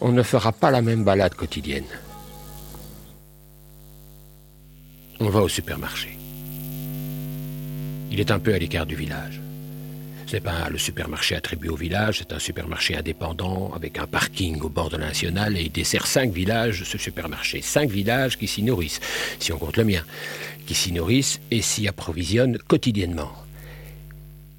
On 0.00 0.10
ne 0.10 0.22
fera 0.22 0.52
pas 0.52 0.70
la 0.70 0.82
même 0.82 1.04
balade 1.04 1.34
quotidienne. 1.34 1.86
On 5.20 5.28
va 5.28 5.40
au 5.40 5.48
supermarché. 5.48 6.18
Il 8.10 8.18
est 8.18 8.30
un 8.30 8.38
peu 8.38 8.54
à 8.54 8.58
l'écart 8.58 8.86
du 8.86 8.96
village. 8.96 9.40
Ce 10.26 10.36
n'est 10.36 10.40
pas 10.40 10.70
le 10.70 10.78
supermarché 10.78 11.36
attribué 11.36 11.68
au 11.68 11.76
village, 11.76 12.18
c'est 12.18 12.32
un 12.32 12.38
supermarché 12.38 12.96
indépendant 12.96 13.70
avec 13.74 13.98
un 13.98 14.06
parking 14.06 14.60
au 14.62 14.70
bord 14.70 14.88
de 14.88 14.96
la 14.96 15.08
nationale 15.08 15.58
et 15.58 15.64
il 15.64 15.72
dessert 15.72 16.06
cinq 16.06 16.32
villages, 16.32 16.84
ce 16.84 16.96
supermarché. 16.96 17.60
Cinq 17.60 17.90
villages 17.90 18.38
qui 18.38 18.48
s'y 18.48 18.62
nourrissent, 18.62 19.00
si 19.38 19.52
on 19.52 19.58
compte 19.58 19.76
le 19.76 19.84
mien, 19.84 20.02
qui 20.66 20.74
s'y 20.74 20.90
nourrissent 20.90 21.38
et 21.50 21.60
s'y 21.60 21.86
approvisionnent 21.86 22.58
quotidiennement. 22.66 23.41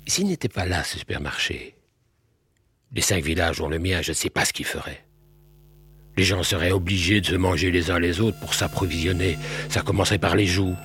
S'il 0.05 0.27
n'était 0.27 0.49
pas 0.49 0.65
là, 0.65 0.83
ce 0.83 0.99
supermarché, 0.99 1.75
Les 2.95 3.01
cinq 3.01 3.23
villages 3.23 3.59
ont 3.59 3.69
le 3.69 3.79
mien, 3.79 4.03
je 4.03 4.11
ne 4.11 4.15
sais 4.15 4.29
pas 4.29 4.45
ce 4.45 4.53
qu'ils 4.53 4.67
feraient. 4.67 5.03
Les 6.15 6.23
gens 6.23 6.43
seraient 6.43 6.71
obligés 6.71 7.21
de 7.21 7.25
se 7.25 7.35
manger 7.35 7.71
les 7.71 7.89
uns 7.89 7.97
les 7.97 8.19
autres 8.21 8.39
pour 8.39 8.53
s'approvisionner. 8.53 9.39
Ça 9.69 9.81
commencerait 9.81 10.19
par 10.19 10.35
les 10.35 10.45
joues. 10.45 10.75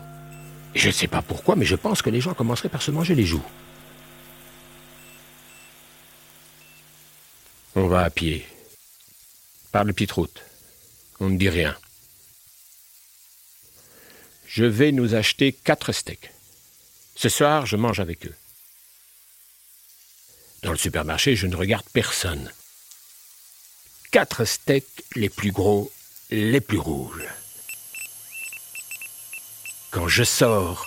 Je 0.75 0.87
ne 0.87 0.93
sais 0.93 1.07
pas 1.07 1.21
pourquoi, 1.21 1.55
mais 1.55 1.67
je 1.67 1.77
pense 1.77 2.01
que 2.01 2.09
les 2.09 2.23
gens 2.23 2.33
commenceraient 2.33 2.71
par 2.71 2.81
se 2.81 2.91
manger 2.91 3.15
les 3.15 3.27
joues. 3.27 3.45
On 7.75 7.89
va 7.89 8.05
à 8.05 8.11
pied. 8.11 8.47
Par 9.71 9.85
la 9.85 9.93
petite 9.93 10.13
route. 10.13 10.43
On 11.21 11.29
ne 11.29 11.37
dit 11.37 11.51
rien. 11.51 11.77
Je 14.47 14.65
vais 14.65 14.93
nous 14.93 15.15
acheter 15.15 15.53
quatre 15.53 15.93
steaks. 15.93 16.31
Ce 17.17 17.29
soir, 17.29 17.67
je 17.67 17.77
mange 17.77 18.01
avec 18.01 18.27
eux. 18.27 18.35
Dans 20.63 20.73
le 20.73 20.79
supermarché, 20.79 21.37
je 21.37 21.47
ne 21.47 21.55
regarde 21.55 21.87
personne. 21.93 22.51
Quatre 24.11 24.45
steaks 24.45 25.05
les 25.15 25.29
plus 25.29 25.53
gros, 25.53 25.93
les 26.31 26.61
plus 26.61 26.79
rouges. 26.79 27.27
Quand 29.91 30.09
je 30.09 30.25
sors, 30.25 30.87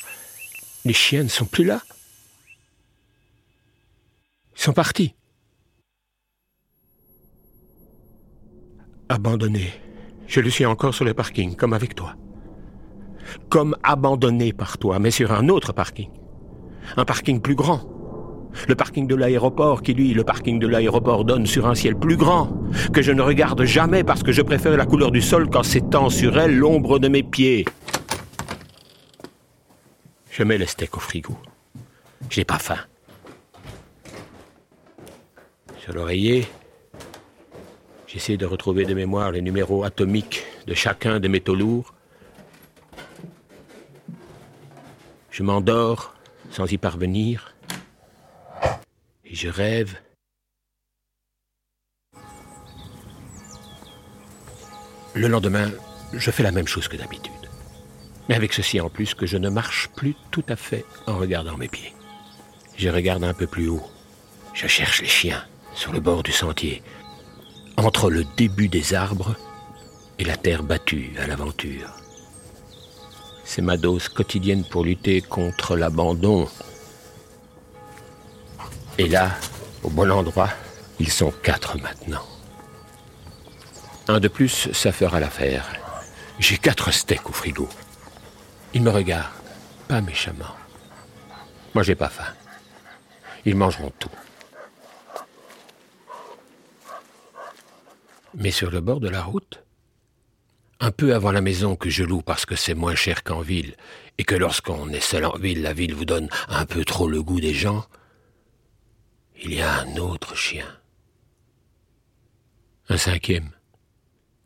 les 0.86 0.94
chiens 0.94 1.24
ne 1.24 1.30
sont 1.30 1.46
plus 1.46 1.64
là. 1.64 1.82
Ils 4.56 4.62
sont 4.62 4.74
partis. 4.74 5.16
Abandonné. 9.10 9.74
Je 10.28 10.40
le 10.40 10.50
suis 10.50 10.66
encore 10.66 10.94
sur 10.94 11.06
le 11.06 11.14
parking, 11.14 11.56
comme 11.56 11.74
avec 11.74 11.96
toi. 11.96 12.16
Comme 13.50 13.76
abandonné 13.84 14.54
par 14.54 14.78
toi, 14.78 15.00
mais 15.00 15.12
sur 15.12 15.32
un 15.32 15.50
autre 15.50 15.74
parking. 15.74 16.10
Un 16.98 17.06
parking 17.06 17.42
plus 17.42 17.56
grand. 17.56 18.01
Le 18.68 18.76
parking 18.76 19.08
de 19.08 19.16
l'aéroport 19.16 19.82
qui, 19.82 19.94
lui, 19.94 20.14
le 20.14 20.24
parking 20.24 20.60
de 20.60 20.68
l'aéroport 20.68 21.26
donne 21.26 21.46
sur 21.46 21.68
un 21.68 21.76
ciel 21.76 21.96
plus 21.96 22.18
grand, 22.18 22.52
que 22.94 23.02
je 23.02 23.12
ne 23.12 23.22
regarde 23.22 23.64
jamais 23.64 24.04
parce 24.04 24.24
que 24.24 24.32
je 24.32 24.42
préfère 24.42 24.76
la 24.78 24.86
couleur 24.86 25.12
du 25.12 25.22
sol 25.22 25.50
quand 25.50 25.64
s'étend 25.64 26.10
sur 26.10 26.38
elle 26.38 26.58
l'ombre 26.58 27.00
de 27.00 27.08
mes 27.08 27.24
pieds. 27.24 27.66
Je 30.30 30.44
mets 30.44 30.58
le 30.58 30.66
steak 30.66 30.96
au 30.96 31.00
frigo. 31.00 31.38
J'ai 32.30 32.46
pas 32.46 32.60
faim. 32.60 32.80
Sur 35.80 35.94
l'oreiller, 35.94 36.48
j'essaie 38.08 38.38
de 38.38 38.46
retrouver 38.46 38.86
de 38.86 38.94
mémoire 38.94 39.32
les 39.32 39.42
numéros 39.42 39.84
atomiques 39.84 40.44
de 40.68 40.74
chacun 40.74 41.20
des 41.20 41.28
métaux 41.28 41.56
lourds. 41.56 41.94
Je 45.32 45.44
m'endors 45.44 46.14
sans 46.52 46.72
y 46.72 46.78
parvenir. 46.78 47.51
Je 49.34 49.48
rêve. 49.48 49.96
Le 55.14 55.28
lendemain, 55.28 55.72
je 56.12 56.32
fais 56.32 56.44
la 56.44 56.52
même 56.52 56.68
chose 56.68 56.90
que 56.90 56.98
d'habitude. 56.98 57.32
Mais 58.28 58.36
avec 58.36 58.52
ceci 58.52 58.82
en 58.82 58.90
plus 58.90 59.14
que 59.14 59.26
je 59.26 59.38
ne 59.38 59.50
marche 59.50 59.88
plus 59.96 60.16
tout 60.32 60.44
à 60.50 60.58
fait 60.58 60.86
en 61.08 61.18
regardant 61.18 61.56
mes 61.56 61.70
pieds. 61.70 61.94
Je 62.78 62.90
regarde 62.90 63.24
un 63.24 63.34
peu 63.34 63.48
plus 63.48 63.70
haut. 63.70 63.84
Je 64.54 64.68
cherche 64.68 65.02
les 65.02 65.08
chiens 65.08 65.46
sur 65.74 65.94
le 65.94 66.02
bord 66.02 66.24
du 66.24 66.34
sentier, 66.34 66.84
entre 67.78 68.10
le 68.10 68.26
début 68.36 68.68
des 68.68 68.94
arbres 68.94 69.38
et 70.20 70.26
la 70.26 70.36
terre 70.36 70.64
battue 70.64 71.14
à 71.18 71.26
l'aventure. 71.26 71.90
C'est 73.46 73.62
ma 73.62 73.78
dose 73.78 74.10
quotidienne 74.10 74.66
pour 74.66 74.84
lutter 74.84 75.22
contre 75.22 75.78
l'abandon. 75.78 76.50
Et 78.98 79.08
là, 79.08 79.32
au 79.84 79.90
bon 79.90 80.12
endroit, 80.12 80.50
ils 81.00 81.12
sont 81.12 81.32
quatre 81.32 81.78
maintenant. 81.80 82.26
Un 84.08 84.20
de 84.20 84.28
plus, 84.28 84.72
ça 84.74 84.92
fera 84.92 85.20
l'affaire. 85.20 85.66
J'ai 86.40 86.58
quatre 86.58 86.92
steaks 86.92 87.30
au 87.30 87.34
frigo. 87.34 87.70
Ils 88.74 88.82
me 88.82 88.90
regardent, 88.90 89.30
pas 89.88 90.02
méchamment. 90.02 90.56
Moi, 91.74 91.84
j'ai 91.84 91.96
pas 91.96 92.10
faim. 92.10 92.34
Ils 93.46 93.56
mangeront 93.56 93.92
tout. 93.98 94.10
Mais 98.36 98.52
sur 98.52 98.72
le 98.72 98.82
bord 98.82 99.00
de 99.00 99.10
la 99.10 99.24
route, 99.24 99.64
un 100.80 100.92
peu 100.92 101.14
avant 101.14 101.32
la 101.32 101.42
maison 101.42 101.76
que 101.76 101.90
je 101.90 102.04
loue 102.04 102.22
parce 102.22 102.46
que 102.46 102.56
c'est 102.56 102.74
moins 102.74 102.96
cher 102.96 103.24
qu'en 103.24 103.42
ville, 103.42 103.76
et 104.18 104.24
que 104.24 104.36
lorsqu'on 104.36 104.90
est 104.90 105.00
seul 105.00 105.26
en 105.26 105.38
ville, 105.38 105.62
la 105.62 105.74
ville 105.74 105.94
vous 105.94 106.06
donne 106.06 106.30
un 106.50 106.66
peu 106.66 106.86
trop 106.86 107.08
le 107.08 107.22
goût 107.22 107.40
des 107.40 107.54
gens, 107.54 107.86
il 109.44 109.56
y 109.56 109.62
a 109.62 109.80
un 109.80 109.98
autre 109.98 110.36
chien. 110.36 110.68
Un 112.90 112.98
cinquième, 112.98 113.50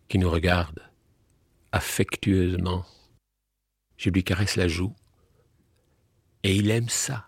qui 0.08 0.18
nous 0.18 0.30
regarde 0.30 0.80
affectueusement. 1.72 2.86
Je 3.98 4.10
lui 4.10 4.24
caresse 4.24 4.56
la 4.56 4.68
joue, 4.68 4.94
et 6.44 6.56
il 6.56 6.70
aime 6.70 6.90
ça. 6.90 7.28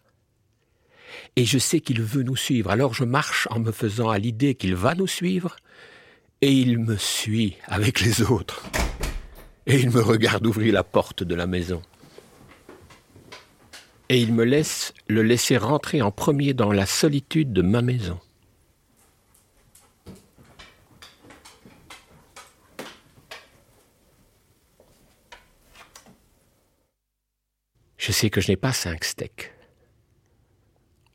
Et 1.35 1.45
je 1.45 1.57
sais 1.57 1.81
qu'il 1.81 2.01
veut 2.01 2.23
nous 2.23 2.35
suivre, 2.35 2.69
alors 2.69 2.93
je 2.93 3.03
marche 3.03 3.47
en 3.51 3.59
me 3.59 3.71
faisant 3.71 4.09
à 4.09 4.17
l'idée 4.17 4.55
qu'il 4.55 4.75
va 4.75 4.95
nous 4.95 5.07
suivre, 5.07 5.57
et 6.41 6.51
il 6.51 6.79
me 6.79 6.95
suit 6.95 7.57
avec 7.65 7.99
les 7.99 8.21
autres. 8.21 8.63
Et 9.65 9.79
il 9.79 9.89
me 9.89 10.01
regarde 10.01 10.45
ouvrir 10.45 10.73
la 10.73 10.83
porte 10.83 11.23
de 11.23 11.35
la 11.35 11.47
maison. 11.47 11.81
Et 14.09 14.21
il 14.21 14.33
me 14.33 14.45
laisse 14.45 14.93
le 15.07 15.21
laisser 15.21 15.57
rentrer 15.57 16.01
en 16.01 16.11
premier 16.11 16.53
dans 16.53 16.71
la 16.71 16.85
solitude 16.85 17.51
de 17.51 17.61
ma 17.61 17.81
maison. 17.81 18.19
Je 27.97 28.13
sais 28.13 28.29
que 28.29 28.39
je 28.39 28.49
n'ai 28.49 28.55
pas 28.55 28.71
cinq 28.71 29.03
steaks. 29.03 29.51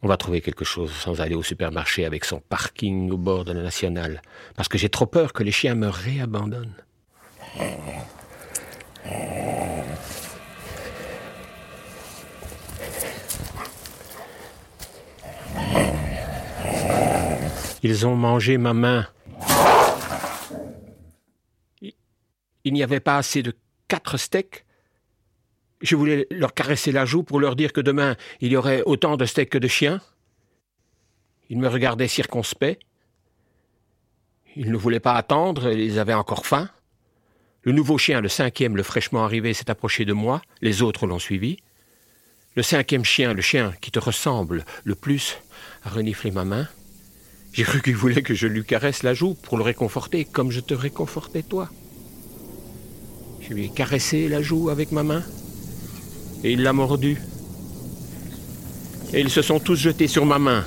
On 0.02 0.08
va 0.08 0.18
trouver 0.18 0.42
quelque 0.42 0.64
chose 0.64 0.92
sans 0.92 1.22
aller 1.22 1.34
au 1.34 1.42
supermarché 1.42 2.04
avec 2.04 2.26
son 2.26 2.40
parking 2.40 3.10
au 3.10 3.16
bord 3.16 3.46
de 3.46 3.52
la 3.52 3.62
nationale, 3.62 4.20
parce 4.56 4.68
que 4.68 4.76
j'ai 4.76 4.90
trop 4.90 5.06
peur 5.06 5.32
que 5.32 5.42
les 5.42 5.52
chiens 5.52 5.74
me 5.74 5.88
réabandonnent. 5.88 6.74
Ils 17.82 18.06
ont 18.06 18.14
mangé 18.14 18.58
ma 18.58 18.74
main. 18.74 19.08
Il 22.64 22.72
n'y 22.72 22.82
avait 22.82 23.00
pas 23.00 23.16
assez 23.16 23.42
de 23.42 23.54
quatre 23.88 24.16
steaks. 24.16 24.64
Je 25.80 25.96
voulais 25.96 26.28
leur 26.30 26.54
caresser 26.54 26.92
la 26.92 27.04
joue 27.04 27.24
pour 27.24 27.40
leur 27.40 27.56
dire 27.56 27.72
que 27.72 27.80
demain 27.80 28.16
il 28.40 28.52
y 28.52 28.56
aurait 28.56 28.82
autant 28.86 29.16
de 29.16 29.24
steaks 29.24 29.50
que 29.50 29.58
de 29.58 29.66
chiens. 29.66 30.00
Ils 31.50 31.58
me 31.58 31.68
regardaient 31.68 32.08
circonspect. 32.08 32.80
Ils 34.54 34.70
ne 34.70 34.76
voulaient 34.76 35.00
pas 35.00 35.14
attendre, 35.14 35.72
ils 35.72 35.98
avaient 35.98 36.14
encore 36.14 36.46
faim. 36.46 36.70
Le 37.62 37.72
nouveau 37.72 37.98
chien, 37.98 38.20
le 38.20 38.28
cinquième, 38.28 38.76
le 38.76 38.82
fraîchement 38.82 39.24
arrivé, 39.24 39.54
s'est 39.54 39.70
approché 39.70 40.04
de 40.04 40.12
moi, 40.12 40.42
les 40.60 40.82
autres 40.82 41.06
l'ont 41.06 41.18
suivi. 41.18 41.56
Le 42.54 42.62
cinquième 42.62 43.04
chien, 43.04 43.32
le 43.32 43.40
chien 43.40 43.72
qui 43.80 43.90
te 43.90 43.98
ressemble 43.98 44.66
le 44.84 44.94
plus, 44.94 45.38
a 45.84 45.88
reniflé 45.88 46.30
ma 46.30 46.44
main. 46.44 46.68
J'ai 47.54 47.62
cru 47.62 47.80
qu'il 47.80 47.96
voulait 47.96 48.20
que 48.20 48.34
je 48.34 48.46
lui 48.46 48.62
caresse 48.62 49.02
la 49.02 49.14
joue 49.14 49.32
pour 49.32 49.56
le 49.56 49.62
réconforter, 49.62 50.26
comme 50.26 50.50
je 50.50 50.60
te 50.60 50.74
réconfortais 50.74 51.42
toi. 51.42 51.70
Je 53.40 53.54
lui 53.54 53.64
ai 53.64 53.68
caressé 53.70 54.28
la 54.28 54.42
joue 54.42 54.68
avec 54.68 54.92
ma 54.92 55.02
main, 55.02 55.22
et 56.44 56.52
il 56.52 56.62
l'a 56.62 56.74
mordu. 56.74 57.16
Et 59.14 59.20
ils 59.20 59.30
se 59.30 59.40
sont 59.40 59.58
tous 59.58 59.76
jetés 59.76 60.08
sur 60.08 60.26
ma 60.26 60.38
main, 60.38 60.62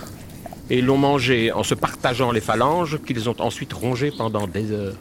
et 0.72 0.82
l'ont 0.82 0.98
mangé 0.98 1.52
en 1.52 1.64
se 1.64 1.76
partageant 1.76 2.32
les 2.32 2.41
phalanges 2.41 2.99
qu'ils 3.06 3.30
ont 3.30 3.40
ensuite 3.40 3.74
rongé 3.74 4.10
pendant 4.10 4.48
des 4.48 4.72
heures. 4.72 4.95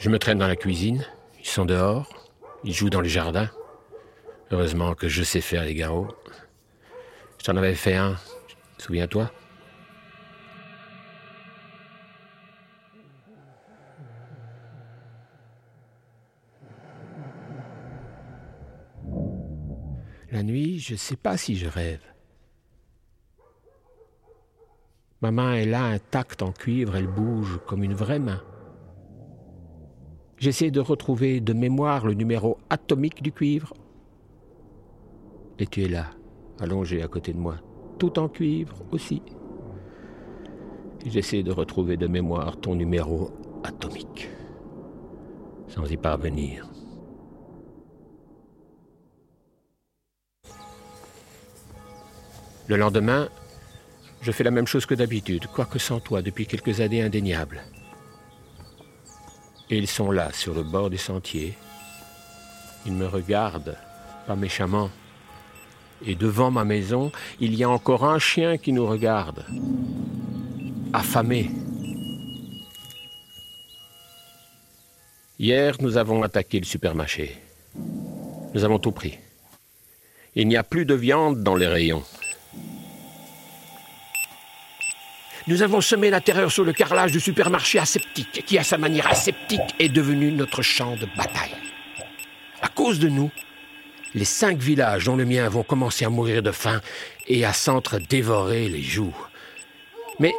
Je 0.00 0.08
me 0.08 0.18
traîne 0.18 0.38
dans 0.38 0.48
la 0.48 0.56
cuisine, 0.56 1.04
ils 1.38 1.46
sont 1.46 1.66
dehors, 1.66 2.08
ils 2.64 2.72
jouent 2.72 2.88
dans 2.88 3.02
les 3.02 3.10
jardins. 3.10 3.50
Heureusement 4.50 4.94
que 4.94 5.08
je 5.08 5.22
sais 5.22 5.42
faire 5.42 5.62
les 5.62 5.74
garrots. 5.74 6.08
Je 7.38 7.44
t'en 7.44 7.54
avais 7.56 7.74
fait 7.74 7.96
un, 7.96 8.16
souviens-toi 8.78 9.30
La 20.32 20.42
nuit, 20.42 20.78
je 20.78 20.92
ne 20.92 20.98
sais 20.98 21.16
pas 21.16 21.36
si 21.36 21.56
je 21.56 21.66
rêve. 21.66 22.00
Ma 25.20 25.30
main 25.30 25.56
est 25.56 25.66
là, 25.66 25.82
intacte 25.82 26.40
en 26.40 26.52
cuivre, 26.52 26.96
elle 26.96 27.06
bouge 27.06 27.60
comme 27.66 27.82
une 27.82 27.92
vraie 27.92 28.18
main. 28.18 28.42
J'essaie 30.40 30.70
de 30.70 30.80
retrouver 30.80 31.42
de 31.42 31.52
mémoire 31.52 32.06
le 32.06 32.14
numéro 32.14 32.56
atomique 32.70 33.22
du 33.22 33.30
cuivre. 33.30 33.74
Et 35.58 35.66
tu 35.66 35.84
es 35.84 35.88
là, 35.88 36.06
allongé 36.58 37.02
à 37.02 37.08
côté 37.08 37.34
de 37.34 37.38
moi, 37.38 37.56
tout 37.98 38.18
en 38.18 38.26
cuivre 38.30 38.74
aussi. 38.90 39.20
J'essaie 41.04 41.42
de 41.42 41.52
retrouver 41.52 41.98
de 41.98 42.06
mémoire 42.06 42.58
ton 42.58 42.74
numéro 42.74 43.30
atomique, 43.64 44.30
sans 45.68 45.84
y 45.90 45.98
parvenir. 45.98 46.66
Le 52.66 52.76
lendemain, 52.76 53.28
je 54.22 54.32
fais 54.32 54.44
la 54.44 54.50
même 54.50 54.66
chose 54.66 54.86
que 54.86 54.94
d'habitude, 54.94 55.48
quoique 55.48 55.78
sans 55.78 56.00
toi 56.00 56.22
depuis 56.22 56.46
quelques 56.46 56.80
années 56.80 57.02
indéniables. 57.02 57.60
Et 59.70 59.78
ils 59.78 59.86
sont 59.86 60.10
là, 60.10 60.32
sur 60.32 60.52
le 60.52 60.64
bord 60.64 60.90
du 60.90 60.98
sentier. 60.98 61.56
Ils 62.86 62.92
me 62.92 63.06
regardent, 63.06 63.76
pas 64.26 64.34
méchamment. 64.34 64.90
Et 66.04 66.16
devant 66.16 66.50
ma 66.50 66.64
maison, 66.64 67.12
il 67.38 67.54
y 67.54 67.62
a 67.62 67.70
encore 67.70 68.04
un 68.04 68.18
chien 68.18 68.58
qui 68.58 68.72
nous 68.72 68.86
regarde, 68.86 69.44
affamé. 70.92 71.50
Hier, 75.38 75.76
nous 75.80 75.96
avons 75.96 76.22
attaqué 76.22 76.58
le 76.58 76.66
supermarché. 76.66 77.36
Nous 78.52 78.64
avons 78.64 78.78
tout 78.78 78.92
pris. 78.92 79.18
Il 80.34 80.48
n'y 80.48 80.56
a 80.56 80.64
plus 80.64 80.84
de 80.84 80.94
viande 80.94 81.42
dans 81.42 81.54
les 81.54 81.68
rayons. 81.68 82.02
Nous 85.46 85.62
avons 85.62 85.80
semé 85.80 86.10
la 86.10 86.20
terreur 86.20 86.52
sur 86.52 86.64
le 86.64 86.72
carrelage 86.72 87.12
du 87.12 87.20
supermarché 87.20 87.78
aseptique, 87.78 88.44
qui 88.46 88.58
à 88.58 88.64
sa 88.64 88.78
manière 88.78 89.06
aseptique 89.06 89.60
est 89.78 89.88
devenu 89.88 90.32
notre 90.32 90.62
champ 90.62 90.96
de 90.96 91.06
bataille. 91.16 91.56
À 92.62 92.68
cause 92.68 92.98
de 92.98 93.08
nous, 93.08 93.30
les 94.14 94.24
cinq 94.24 94.58
villages, 94.58 95.04
dont 95.04 95.16
le 95.16 95.24
mien, 95.24 95.48
vont 95.48 95.62
commencer 95.62 96.04
à 96.04 96.10
mourir 96.10 96.42
de 96.42 96.50
faim 96.50 96.80
et 97.26 97.44
à 97.44 97.52
s'entre-dévorer 97.52 98.68
les 98.68 98.82
joues. 98.82 99.16
Mais 100.18 100.34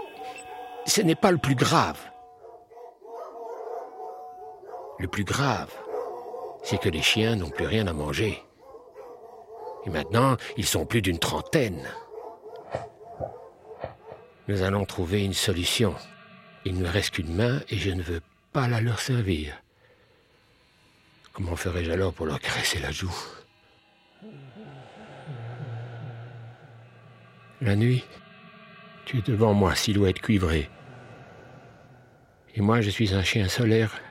ce 0.86 1.02
n'est 1.02 1.16
pas 1.16 1.32
le 1.32 1.38
plus 1.38 1.56
grave. 1.56 1.98
Le 5.00 5.08
plus 5.08 5.24
grave, 5.24 5.72
c'est 6.64 6.80
que 6.80 6.90
les 6.90 7.02
chiens 7.02 7.36
n'ont 7.36 7.50
plus 7.50 7.66
rien 7.66 7.88
à 7.88 7.94
manger. 7.94 8.40
Et 9.86 9.90
maintenant, 9.90 10.38
ils 10.58 10.66
sont 10.66 10.86
plus 10.86 11.02
d'une 11.02 11.18
trentaine. 11.18 11.88
Nous 14.48 14.64
allons 14.64 14.86
trouver 14.86 15.24
une 15.24 15.34
solution. 15.34 15.96
Il 16.66 16.76
ne 16.76 16.82
me 16.82 16.90
reste 16.90 17.12
qu'une 17.12 17.34
main 17.34 17.62
et 17.70 17.78
je 17.78 17.92
ne 17.92 18.02
veux 18.02 18.22
pas 18.52 18.68
la 18.68 18.82
leur 18.82 19.00
servir. 19.00 19.54
Comment 21.34 21.56
ferais-je 21.56 21.92
alors 21.92 22.14
pour 22.14 22.26
leur 22.26 22.40
caresser 22.40 22.80
la 22.80 22.92
joue? 22.92 23.16
La 27.62 27.76
nuit, 27.76 28.04
tu 29.06 29.20
es 29.20 29.22
devant 29.22 29.54
moi, 29.54 29.76
silhouette 29.76 30.20
cuivrée. 30.20 30.70
Et 32.56 32.62
moi, 32.62 32.82
je 32.82 32.90
suis 32.90 33.14
un 33.14 33.24
chien 33.24 33.48
solaire. 33.48 34.02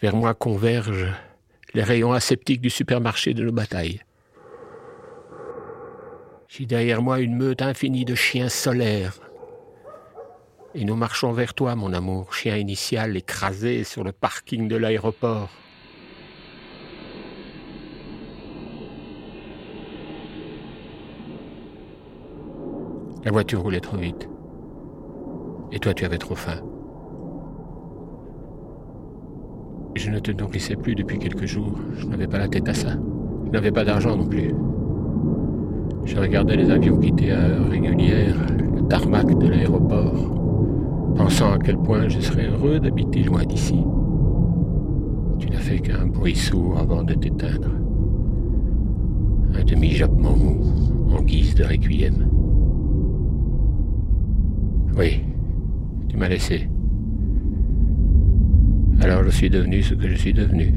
Vers 0.00 0.14
moi 0.14 0.34
convergent 0.34 1.12
les 1.74 1.82
rayons 1.82 2.12
aseptiques 2.12 2.60
du 2.60 2.70
supermarché 2.70 3.34
de 3.34 3.42
nos 3.42 3.52
batailles. 3.52 4.00
J'ai 6.52 6.66
derrière 6.66 7.00
moi 7.00 7.20
une 7.20 7.36
meute 7.36 7.62
infinie 7.62 8.04
de 8.04 8.16
chiens 8.16 8.48
solaires. 8.48 9.20
Et 10.74 10.84
nous 10.84 10.96
marchons 10.96 11.30
vers 11.30 11.54
toi, 11.54 11.76
mon 11.76 11.92
amour, 11.92 12.34
chien 12.34 12.56
initial 12.56 13.16
écrasé 13.16 13.84
sur 13.84 14.02
le 14.02 14.10
parking 14.10 14.66
de 14.66 14.74
l'aéroport. 14.74 15.48
La 23.24 23.30
voiture 23.30 23.62
roulait 23.62 23.78
trop 23.78 23.98
vite. 23.98 24.28
Et 25.70 25.78
toi, 25.78 25.94
tu 25.94 26.04
avais 26.04 26.18
trop 26.18 26.34
faim. 26.34 26.60
Je 29.94 30.10
ne 30.10 30.18
te 30.18 30.32
nourrissais 30.32 30.74
plus 30.74 30.96
depuis 30.96 31.20
quelques 31.20 31.46
jours. 31.46 31.78
Je 31.92 32.06
n'avais 32.06 32.26
pas 32.26 32.38
la 32.38 32.48
tête 32.48 32.68
à 32.68 32.74
ça. 32.74 32.94
Je 33.46 33.50
n'avais 33.50 33.70
pas 33.70 33.84
d'argent 33.84 34.16
non 34.16 34.26
plus. 34.26 34.52
Je 36.04 36.16
regardais 36.16 36.56
les 36.56 36.70
avions 36.70 36.98
quitter 36.98 37.32
à 37.32 37.38
heure 37.38 37.68
régulière 37.68 38.34
le 38.58 38.88
tarmac 38.88 39.38
de 39.38 39.48
l'aéroport, 39.48 41.14
pensant 41.16 41.52
à 41.52 41.58
quel 41.58 41.76
point 41.78 42.08
je 42.08 42.20
serais 42.20 42.48
heureux 42.48 42.80
d'habiter 42.80 43.22
loin 43.22 43.44
d'ici. 43.44 43.84
Tu 45.38 45.48
n'as 45.50 45.58
fait 45.58 45.78
qu'un 45.78 46.06
bruit 46.06 46.34
sourd 46.36 46.78
avant 46.78 47.02
de 47.02 47.14
t'éteindre. 47.14 47.70
Un 49.54 49.64
demi-jappement 49.64 50.36
mou, 50.36 50.60
en 51.16 51.22
guise 51.22 51.54
de 51.54 51.64
requiem. 51.64 52.28
Oui, 54.96 55.22
tu 56.08 56.16
m'as 56.16 56.28
laissé. 56.28 56.68
Alors 59.00 59.24
je 59.24 59.30
suis 59.30 59.48
devenu 59.50 59.82
ce 59.82 59.94
que 59.94 60.08
je 60.08 60.16
suis 60.16 60.34
devenu. 60.34 60.74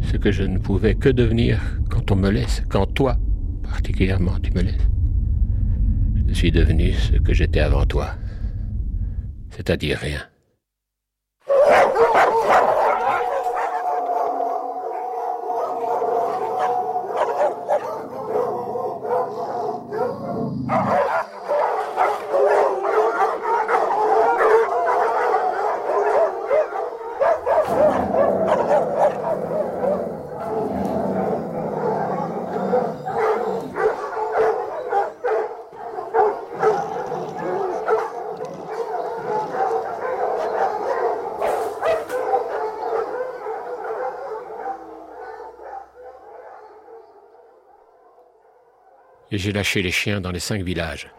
Ce 0.00 0.16
que 0.16 0.30
je 0.30 0.44
ne 0.44 0.58
pouvais 0.58 0.94
que 0.94 1.08
devenir 1.08 1.60
quand 1.90 2.10
on 2.10 2.16
me 2.16 2.30
laisse, 2.30 2.62
quand 2.68 2.86
toi, 2.86 3.16
particulièrement, 3.72 4.38
tu 4.42 4.52
me 4.52 4.60
laisses. 4.60 4.86
Je 6.28 6.34
suis 6.34 6.52
devenu 6.52 6.92
ce 6.92 7.16
que 7.16 7.32
j'étais 7.32 7.60
avant 7.60 7.86
toi, 7.86 8.14
c'est-à-dire 9.50 9.98
rien. 9.98 10.20
Et 49.31 49.31
j'ai 49.42 49.50
lâché 49.50 49.82
les 49.82 49.90
chiens 49.90 50.20
dans 50.20 50.30
les 50.30 50.38
cinq 50.38 50.62
villages. 50.62 51.12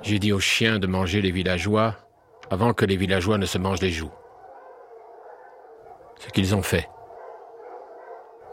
J'ai 0.00 0.18
dit 0.18 0.32
aux 0.32 0.40
chiens 0.40 0.78
de 0.78 0.86
manger 0.86 1.20
les 1.20 1.30
villageois 1.30 1.94
avant 2.50 2.72
que 2.72 2.86
les 2.86 2.96
villageois 2.96 3.36
ne 3.36 3.44
se 3.44 3.58
mangent 3.58 3.82
les 3.82 3.90
joues. 3.90 4.10
Ce 6.20 6.30
qu'ils 6.30 6.54
ont 6.54 6.62
fait. 6.62 6.88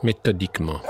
Méthodiquement. 0.03 0.81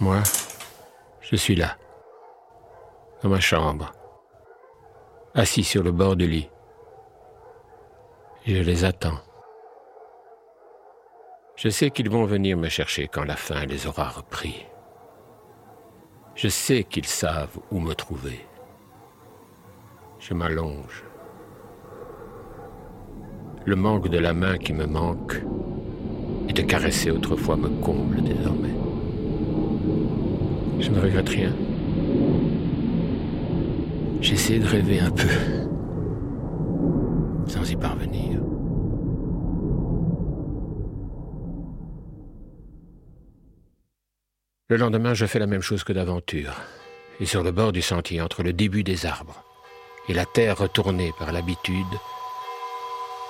Moi, 0.00 0.22
je 1.20 1.36
suis 1.36 1.54
là, 1.54 1.76
ma 3.28 3.40
chambre, 3.40 3.92
assis 5.34 5.64
sur 5.64 5.82
le 5.82 5.92
bord 5.92 6.16
du 6.16 6.26
lit. 6.26 6.50
Je 8.46 8.56
les 8.62 8.84
attends. 8.84 9.18
Je 11.56 11.68
sais 11.68 11.90
qu'ils 11.90 12.10
vont 12.10 12.26
venir 12.26 12.56
me 12.56 12.68
chercher 12.68 13.08
quand 13.08 13.24
la 13.24 13.36
faim 13.36 13.64
les 13.66 13.86
aura 13.86 14.08
repris. 14.08 14.66
Je 16.34 16.48
sais 16.48 16.84
qu'ils 16.84 17.06
savent 17.06 17.58
où 17.70 17.80
me 17.80 17.94
trouver. 17.94 18.46
Je 20.18 20.34
m'allonge. 20.34 21.02
Le 23.64 23.74
manque 23.74 24.08
de 24.08 24.18
la 24.18 24.34
main 24.34 24.58
qui 24.58 24.72
me 24.72 24.86
manque 24.86 25.42
et 26.48 26.52
de 26.52 26.62
caresser 26.62 27.10
autrefois 27.10 27.56
me 27.56 27.68
comble 27.82 28.22
désormais. 28.22 28.74
Je 30.78 30.90
ne 30.90 31.00
regrette 31.00 31.28
rien. 31.30 31.52
J'essaie 34.20 34.58
de 34.58 34.66
rêver 34.66 35.00
un 35.00 35.10
peu, 35.10 35.28
sans 37.46 37.70
y 37.70 37.76
parvenir. 37.76 38.40
Le 44.68 44.76
lendemain, 44.76 45.14
je 45.14 45.26
fais 45.26 45.38
la 45.38 45.46
même 45.46 45.62
chose 45.62 45.84
que 45.84 45.92
d'aventure. 45.92 46.54
Et 47.20 47.26
sur 47.26 47.42
le 47.44 47.52
bord 47.52 47.72
du 47.72 47.82
sentier, 47.82 48.20
entre 48.20 48.42
le 48.42 48.52
début 48.52 48.82
des 48.82 49.06
arbres 49.06 49.44
et 50.08 50.12
la 50.12 50.24
terre 50.24 50.58
retournée 50.58 51.12
par 51.18 51.32
l'habitude, 51.32 51.86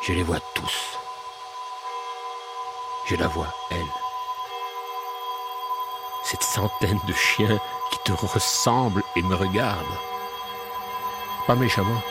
je 0.07 0.13
les 0.13 0.23
vois 0.23 0.41
tous. 0.55 0.99
Je 3.09 3.17
la 3.17 3.29
vois, 3.29 3.53
elle. 3.71 3.77
Cette 6.25 6.43
centaine 6.43 6.99
de 7.07 7.13
chiens 7.13 7.61
qui 7.91 7.99
te 8.05 8.13
ressemblent 8.13 9.05
et 9.15 9.23
me 9.23 9.35
regardent. 9.35 9.85
Pas 11.47 11.55
méchamment. 11.55 12.03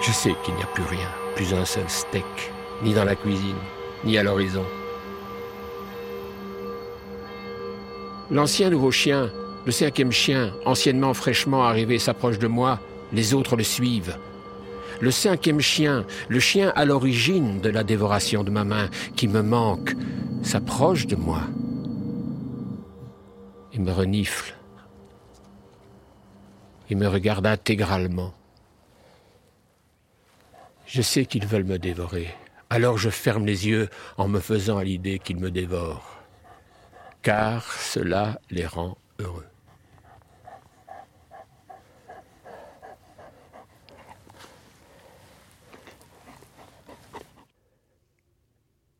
Je 0.00 0.12
sais 0.12 0.34
qu'il 0.44 0.54
n'y 0.54 0.62
a 0.62 0.66
plus 0.66 0.84
rien, 0.84 1.08
plus 1.34 1.52
un 1.52 1.64
seul 1.64 1.88
steak, 1.88 2.24
ni 2.82 2.94
dans 2.94 3.04
la 3.04 3.16
cuisine, 3.16 3.56
ni 4.04 4.16
à 4.16 4.22
l'horizon. 4.22 4.64
L'ancien 8.30 8.70
nouveau 8.70 8.90
chien, 8.90 9.30
le 9.66 9.72
cinquième 9.72 10.12
chien, 10.12 10.52
anciennement 10.64 11.12
fraîchement 11.12 11.64
arrivé, 11.64 11.98
s'approche 11.98 12.38
de 12.38 12.46
moi, 12.46 12.78
les 13.12 13.34
autres 13.34 13.56
le 13.56 13.62
suivent. 13.62 14.16
Le 15.00 15.10
cinquième 15.10 15.60
chien, 15.60 16.06
le 16.28 16.40
chien 16.40 16.72
à 16.76 16.84
l'origine 16.84 17.60
de 17.60 17.68
la 17.68 17.84
dévoration 17.84 18.42
de 18.44 18.50
ma 18.50 18.64
main, 18.64 18.88
qui 19.16 19.28
me 19.28 19.42
manque, 19.42 19.94
s'approche 20.46 21.08
de 21.08 21.16
moi 21.16 21.42
et 23.72 23.80
me 23.80 23.90
renifle. 23.90 24.54
Il 26.88 26.98
me 26.98 27.08
regarde 27.08 27.48
intégralement. 27.48 28.32
Je 30.86 31.02
sais 31.02 31.26
qu'ils 31.26 31.48
veulent 31.48 31.64
me 31.64 31.80
dévorer, 31.80 32.28
alors 32.70 32.96
je 32.96 33.10
ferme 33.10 33.44
les 33.44 33.66
yeux 33.66 33.88
en 34.18 34.28
me 34.28 34.38
faisant 34.38 34.78
à 34.78 34.84
l'idée 34.84 35.18
qu'ils 35.18 35.40
me 35.40 35.50
dévorent, 35.50 36.22
car 37.22 37.72
cela 37.72 38.40
les 38.48 38.66
rend 38.66 38.96
heureux. 39.18 39.48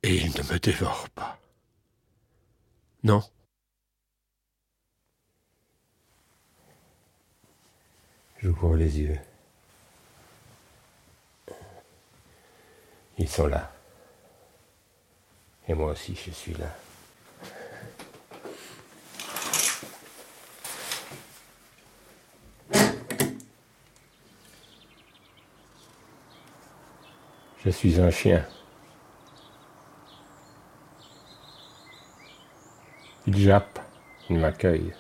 Et 0.09 0.19
ils 0.19 0.31
ne 0.39 0.53
me 0.53 0.59
dévorent 0.61 1.09
pas. 1.17 1.37
Non. 3.03 3.25
J'ouvre 8.41 8.77
les 8.77 9.01
yeux. 9.01 9.19
Ils 13.19 13.29
sont 13.29 13.49
là. 13.49 13.73
Et 15.67 15.75
moi 15.75 15.91
aussi, 15.91 16.15
je 16.15 16.31
suis 16.31 16.55
là. 16.55 16.73
Je 27.65 27.71
suis 27.71 28.01
un 28.01 28.13
chien. 28.13 28.47
Il 33.29 33.37
jappe, 33.37 33.81
il 34.31 34.39
m'accueille. 34.39 34.93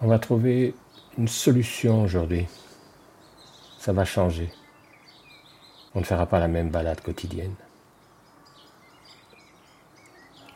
On 0.00 0.08
va 0.08 0.18
trouver 0.18 0.74
une 1.16 1.28
solution 1.28 2.02
aujourd'hui. 2.02 2.46
Ça 3.78 3.92
va 3.92 4.04
changer. 4.04 4.52
On 5.94 6.00
ne 6.00 6.04
fera 6.04 6.26
pas 6.26 6.40
la 6.40 6.48
même 6.48 6.70
balade 6.70 7.00
quotidienne. 7.00 7.54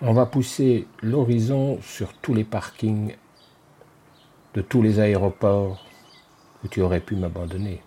On 0.01 0.13
va 0.13 0.27
pousser 0.27 0.89
l'horizon 1.01 1.81
sur 1.81 2.13
tous 2.15 2.35
les 2.35 2.45
parkings 2.45 3.17
de 4.55 4.63
tous 4.63 4.83
les 4.83 4.99
aéroports 4.99 5.87
où 6.65 6.69
tu 6.69 6.83
aurais 6.83 7.01
pu 7.01 7.15
m'abandonner. 7.15 7.81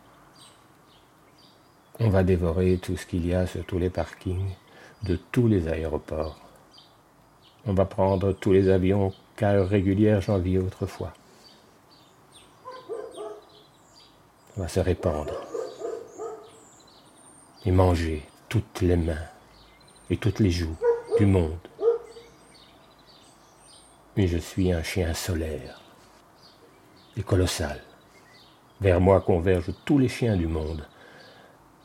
On 1.99 2.09
va 2.09 2.23
dévorer 2.23 2.77
tout 2.77 2.95
ce 2.95 3.05
qu'il 3.05 3.27
y 3.27 3.33
a 3.33 3.47
sur 3.47 3.65
tous 3.65 3.79
les 3.79 3.89
parkings 3.89 4.55
de 5.03 5.17
tous 5.31 5.47
les 5.47 5.67
aéroports. 5.67 6.39
On 7.65 7.73
va 7.73 7.85
prendre 7.85 8.31
tous 8.31 8.51
les 8.51 8.69
avions 8.69 9.13
qu'à 9.35 9.51
heure 9.51 9.67
régulière 9.67 10.21
j'enviais 10.21 10.59
autrefois. 10.59 11.13
On 14.57 14.61
va 14.61 14.67
se 14.67 14.79
répandre 14.79 15.33
et 17.65 17.71
manger 17.71 18.23
toutes 18.47 18.81
les 18.81 18.95
mains 18.95 19.27
et 20.09 20.17
toutes 20.17 20.39
les 20.39 20.51
joues 20.51 20.77
du 21.17 21.25
monde. 21.25 21.57
Mais 24.15 24.27
je 24.27 24.37
suis 24.37 24.71
un 24.71 24.83
chien 24.83 25.13
solaire 25.13 25.81
et 27.17 27.23
colossal. 27.23 27.81
Vers 28.81 29.01
moi 29.01 29.21
convergent 29.21 29.73
tous 29.85 29.97
les 29.97 30.07
chiens 30.07 30.35
du 30.35 30.47
monde, 30.47 30.85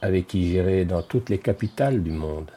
avec 0.02 0.26
qui 0.26 0.44
j'irai 0.44 0.84
dans 0.84 1.02
toutes 1.02 1.28
les 1.28 1.38
capitales 1.38 2.02
du 2.02 2.10
monde 2.10 2.50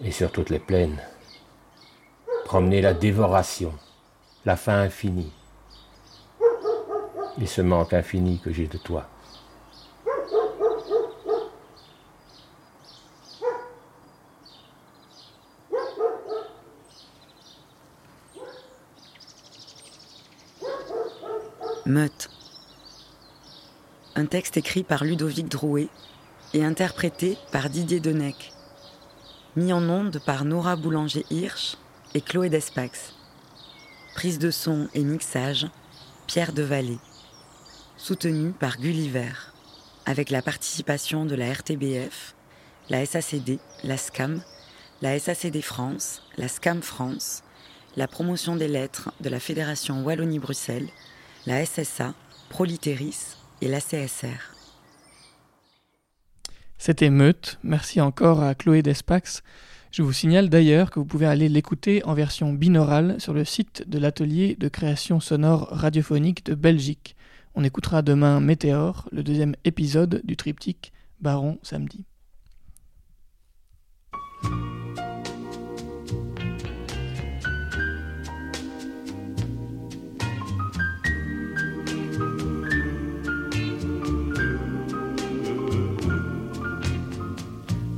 et 0.00 0.10
sur 0.10 0.32
toutes 0.32 0.50
les 0.50 0.58
plaines. 0.58 1.00
Promener 2.44 2.80
la 2.80 2.94
dévoration, 2.94 3.72
la 4.44 4.56
faim 4.56 4.80
infinie 4.80 5.32
et 7.40 7.46
ce 7.46 7.60
manque 7.60 7.92
infini 7.92 8.38
que 8.38 8.52
j'ai 8.52 8.66
de 8.66 8.78
toi. 8.78 9.08
Meute. 21.86 22.30
Un 24.16 24.24
texte 24.24 24.56
écrit 24.56 24.84
par 24.84 25.04
Ludovic 25.04 25.48
Drouet 25.48 25.88
et 26.54 26.64
interprété 26.64 27.36
par 27.52 27.68
Didier 27.68 28.00
Denec. 28.00 28.53
Mis 29.56 29.72
en 29.72 29.88
onde 29.88 30.18
par 30.18 30.44
Nora 30.44 30.74
Boulanger-Hirsch 30.74 31.76
et 32.14 32.20
Chloé 32.20 32.48
Despax. 32.48 33.14
Prise 34.16 34.40
de 34.40 34.50
son 34.50 34.88
et 34.94 35.04
mixage, 35.04 35.68
Pierre 36.26 36.52
Devallée. 36.52 36.98
Soutenu 37.96 38.50
par 38.50 38.78
Gulliver, 38.78 39.32
avec 40.06 40.30
la 40.30 40.42
participation 40.42 41.24
de 41.24 41.36
la 41.36 41.52
RTBF, 41.52 42.34
la 42.90 43.06
SACD, 43.06 43.60
la 43.84 43.96
SCAM, 43.96 44.42
la 45.02 45.16
SACD 45.20 45.62
France, 45.62 46.22
la 46.36 46.48
SCAM 46.48 46.82
France, 46.82 47.44
la 47.96 48.08
promotion 48.08 48.56
des 48.56 48.66
lettres 48.66 49.12
de 49.20 49.28
la 49.28 49.38
Fédération 49.38 50.02
Wallonie-Bruxelles, 50.02 50.88
la 51.46 51.64
SSA, 51.64 52.14
Proliteris 52.48 53.36
et 53.60 53.68
la 53.68 53.80
CSR. 53.80 54.53
C'était 56.78 57.10
Meute. 57.10 57.58
Merci 57.62 58.00
encore 58.00 58.42
à 58.42 58.54
Chloé 58.54 58.82
Despax. 58.82 59.42
Je 59.90 60.02
vous 60.02 60.12
signale 60.12 60.48
d'ailleurs 60.48 60.90
que 60.90 60.98
vous 60.98 61.04
pouvez 61.06 61.26
aller 61.26 61.48
l'écouter 61.48 62.04
en 62.04 62.14
version 62.14 62.52
binaurale 62.52 63.20
sur 63.20 63.32
le 63.32 63.44
site 63.44 63.88
de 63.88 63.98
l'atelier 63.98 64.56
de 64.58 64.68
création 64.68 65.20
sonore 65.20 65.68
radiophonique 65.70 66.44
de 66.44 66.54
Belgique. 66.54 67.16
On 67.54 67.62
écoutera 67.62 68.02
demain 68.02 68.40
Météor, 68.40 69.08
le 69.12 69.22
deuxième 69.22 69.54
épisode 69.64 70.20
du 70.24 70.36
triptyque 70.36 70.92
Baron 71.20 71.58
samedi. 71.62 72.04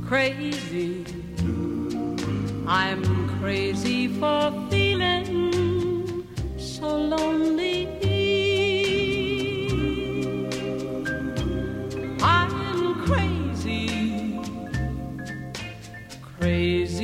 Crazy. 0.07 1.03
I'm 2.65 3.03
crazy 3.39 4.07
for 4.07 4.53
feeling 4.69 6.25
so 6.57 6.95
lonely. 6.95 7.87
I'm 12.21 13.05
crazy, 13.05 14.39
crazy 16.39 16.96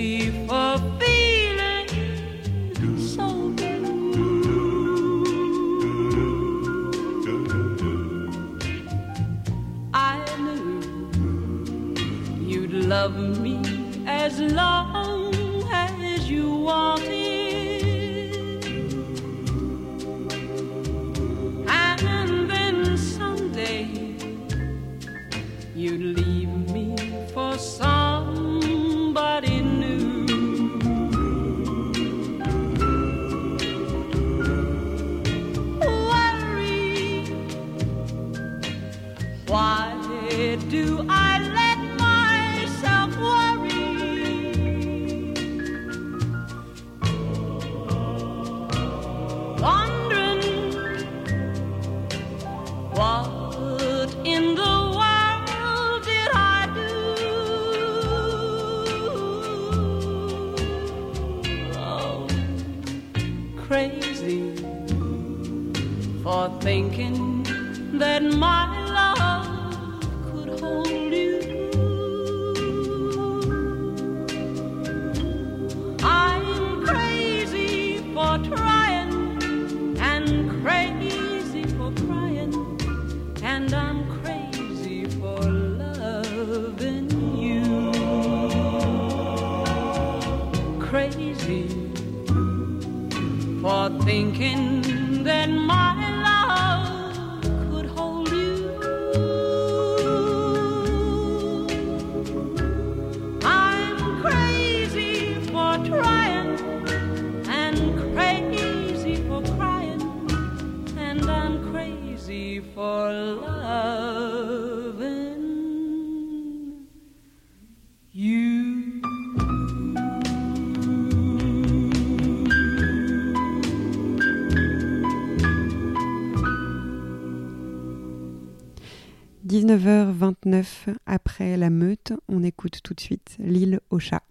19h29 130.46 130.96
après 131.06 131.58
la 131.58 131.70
meute, 131.70 132.14
on 132.28 132.44
écoute 132.44 132.80
tout 132.84 132.94
de 132.94 133.00
suite 133.00 133.36
l'île 133.40 133.80
au 133.90 134.00
chat. 134.00 134.24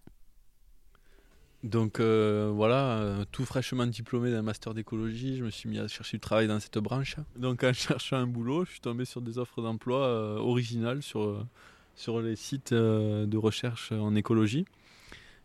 Donc 1.62 2.01
euh, 2.01 2.51
voilà, 2.52 2.98
euh, 2.98 3.24
tout 3.30 3.44
fraîchement 3.44 3.86
diplômé 3.86 4.32
d'un 4.32 4.43
master 4.43 4.74
d'écologie, 4.74 5.36
je 5.36 5.44
me 5.44 5.51
suis 5.51 5.68
mis 5.68 5.78
à 5.78 5.86
chercher 5.86 6.16
du 6.16 6.20
travail 6.20 6.48
dans 6.48 6.59
cette 6.59 6.78
branche. 6.78 7.16
Donc 7.36 7.62
en 7.62 7.72
cherchant 7.72 8.16
un 8.16 8.26
boulot, 8.26 8.64
je 8.64 8.72
suis 8.72 8.80
tombé 8.80 9.05
sur 9.05 9.20
des 9.20 9.39
offres 9.39 9.62
d'emploi 9.62 9.98
euh, 9.98 10.39
originales 10.39 11.02
sur, 11.02 11.47
sur 11.94 12.20
les 12.20 12.34
sites 12.34 12.74
de 12.74 13.36
recherche 13.36 13.93
en 13.93 14.16
écologie. 14.16 14.64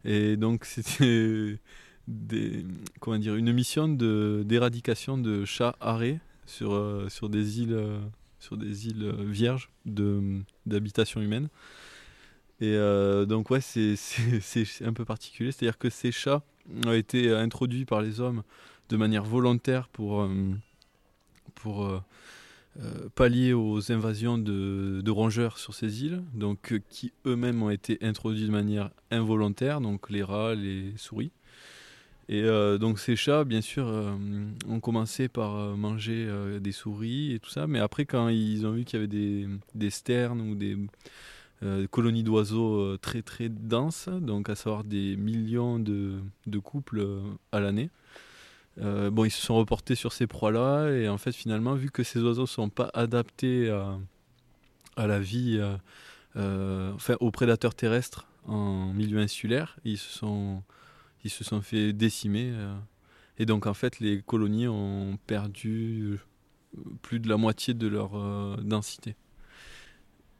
Et 0.05 0.37
donc 0.37 0.65
c'était 0.65 1.59
dire, 2.07 3.35
une 3.35 3.53
mission 3.53 3.87
d'éradication 3.87 5.19
de, 5.19 5.45
chats 5.45 5.75
arrêts 5.79 6.19
sur, 6.47 7.05
sur 7.09 7.29
des 7.29 7.61
îles, 7.61 7.77
sur 8.39 8.57
des 8.57 8.87
îles 8.87 9.03
euh, 9.03 9.23
vierges 9.25 9.69
d'habitation 10.65 11.21
humaine. 11.21 11.49
Et 12.59 12.73
euh, 12.73 13.25
donc 13.25 13.49
ouais, 13.49 13.61
c'est- 13.61 13.95
un 14.83 14.93
peu 14.93 15.05
particulier. 15.05 15.51
C'est-à-dire 15.51 15.77
que 15.77 15.89
ces 15.89 16.11
chats 16.11 16.43
ont 16.85 16.93
été 16.93 17.29
euh, 17.29 17.39
introduits 17.39 17.85
par 17.85 18.01
les 18.01 18.19
hommes 18.19 18.43
de 18.89 18.97
manière 18.97 19.23
volontaire 19.23 19.89
pour, 19.89 20.27
pallier 23.15 23.53
aux 23.53 23.91
invasions 23.91 24.37
de, 24.37 25.09
rongeurs 25.09 25.57
sur 25.57 25.73
ces 25.73 26.05
îles, 26.05 26.23
donc 26.33 26.79
qui 26.89 27.11
eux-mêmes 27.25 27.61
ont 27.63 27.69
été 27.69 27.97
introduits 28.01 28.45
de 28.45 28.51
manière 28.51 28.91
involontaire, 29.11 29.81
donc 29.81 30.09
les 30.09 30.23
rats, 30.23 30.55
les 30.55 30.93
souris. 30.95 31.31
Et 32.29 32.43
euh, 32.43 32.77
donc 32.77 32.99
ces 32.99 33.15
chats, 33.15 33.45
bien 33.45 33.61
sûr, 33.61 33.87
euh, 33.87 34.13
ont 34.67 34.79
commencé 34.81 35.29
par 35.29 35.55
euh, 35.55 35.75
manger 35.75 36.27
des 36.59 36.73
souris 36.73 37.33
et 37.33 37.39
tout 37.39 37.49
ça, 37.49 37.67
mais 37.67 37.79
après 37.79 38.05
quand 38.05 38.27
ils 38.27 38.65
ont 38.65 38.71
vu 38.71 38.83
qu'il 38.83 38.99
y 38.99 39.03
avait 39.03 39.47
des, 39.73 39.89
sternes 39.89 40.41
ou 40.41 40.55
des 40.55 40.77
colonies 41.89 42.23
d'oiseaux 42.23 42.97
très 42.97 43.21
très 43.21 43.49
denses, 43.49 44.09
donc 44.09 44.49
à 44.49 44.55
savoir 44.55 44.83
des 44.83 45.15
millions 45.15 45.79
de, 45.79 46.19
couples 46.63 47.07
à 47.51 47.59
l'année, 47.59 47.89
bon, 48.77 49.23
ils 49.25 49.31
se 49.31 49.41
sont 49.41 49.55
reportés 49.55 49.95
sur 49.95 50.11
ces 50.11 50.27
proies-là. 50.27 50.91
Et 50.91 51.07
en 51.09 51.17
fait 51.17 51.31
finalement, 51.31 51.75
vu 51.75 51.89
que 51.91 52.03
ces 52.03 52.19
oiseaux 52.21 52.45
sont 52.45 52.69
pas 52.69 52.91
adaptés 52.93 53.69
à, 54.97 55.07
la 55.07 55.19
vie, 55.19 55.61
enfin 56.35 57.15
aux 57.21 57.31
prédateurs 57.31 57.73
terrestres 57.73 58.27
en 58.45 58.93
milieu 58.93 59.19
insulaire, 59.19 59.77
ils 59.85 59.97
se 59.97 60.11
sont, 60.11 60.61
ils 61.23 61.29
se 61.31 61.43
sont 61.43 61.61
fait 61.61 61.93
décimer. 61.93 62.51
euh, 62.53 62.75
et 63.39 63.45
donc 63.45 63.67
en 63.67 63.73
fait, 63.73 63.99
les 63.99 64.21
colonies 64.21 64.67
ont 64.67 65.17
perdu 65.27 66.19
euh, 66.77 66.81
plus 67.01 67.19
de 67.19 67.29
la 67.29 67.37
moitié 67.37 67.73
de 67.73 67.87
leur 67.87 68.15
euh, 68.15 68.57
densité. 68.57 69.15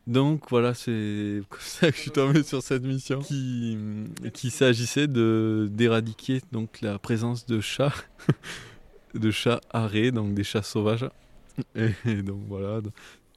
Donc 0.06 0.50
voilà, 0.50 0.74
c'est 0.74 1.42
comme 1.50 1.60
ça 1.60 1.92
que 1.92 1.98
je 1.98 2.02
suis 2.02 2.12
tombé 2.12 2.44
sur 2.44 2.64
cette 2.64 2.84
mission 2.84 3.20
qui, 3.20 3.78
qui 4.34 4.50
s'agissait 4.52 5.08
de 5.08 5.68
d'éradiquer 5.72 6.42
donc 6.52 6.82
la 6.82 6.98
présence 6.98 7.46
de 7.46 7.60
chats, 7.60 7.94
de 9.14 9.32
chats 9.32 9.62
arrêts, 9.72 10.12
donc 10.12 10.34
des 10.34 10.44
chats 10.44 10.64
sauvages. 10.64 11.06
Et, 11.76 11.90
et 12.06 12.22
donc 12.24 12.42
voilà, 12.48 12.82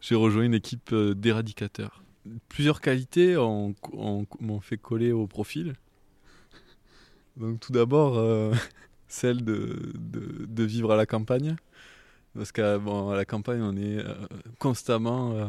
j'ai 0.00 0.14
rejoint 0.14 0.44
une 0.44 0.54
équipe 0.54 0.94
d'éradicateurs. 0.94 2.02
Plusieurs 2.48 2.80
qualités 2.80 3.36
ont- 3.36 3.74
ont- 3.92 4.26
m'ont 4.40 4.60
fait 4.60 4.76
coller 4.78 5.10
au 5.12 5.26
profil. 5.26 5.74
Donc 7.40 7.58
tout 7.58 7.72
d'abord, 7.72 8.18
euh, 8.18 8.52
celle 9.08 9.42
de, 9.44 9.92
de, 9.96 10.62
vivre 10.64 10.92
à 10.92 10.96
la 10.96 11.06
campagne. 11.06 11.56
Parce 12.34 12.52
qu'à 12.52 12.78
bon, 12.78 13.10
à 13.10 13.16
la 13.16 13.24
campagne, 13.24 13.62
on 13.62 13.76
est 13.76 13.98
euh, 13.98 14.14
constamment... 14.58 15.32
euh, 15.32 15.46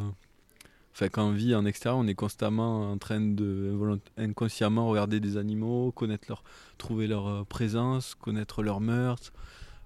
Enfin, 0.93 1.07
quand 1.07 1.23
on 1.30 1.31
vit 1.31 1.55
en 1.55 1.65
extérieur, 1.65 1.97
on 1.97 2.07
est 2.07 2.15
constamment 2.15 2.91
en 2.91 2.97
train 2.97 3.22
de 3.22 3.73
inconsciemment 4.18 4.89
regarder 4.89 5.22
des 5.22 5.38
animaux, 5.38 5.93
connaître 5.93 6.26
leur, 6.27 6.43
trouver 6.77 7.07
leur 7.07 7.45
présence, 7.45 8.13
connaître 8.13 8.61
leurs 8.61 8.81
mœurs, 8.81 9.31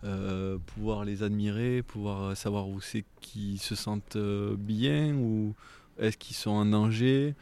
euh, 0.04 0.58
pouvoir 0.66 1.06
les 1.06 1.22
admirer, 1.22 1.84
pouvoir 1.84 2.36
savoir 2.36 2.68
où 2.68 2.82
c'est 2.82 3.06
qu'ils 3.22 3.60
se 3.60 3.76
sentent 3.76 4.18
bien 4.18 5.14
ou 5.14 5.54
est-ce 6.00 6.18
qu'ils 6.18 6.36
sont 6.36 6.50
en 6.50 6.66
danger. 6.66 7.36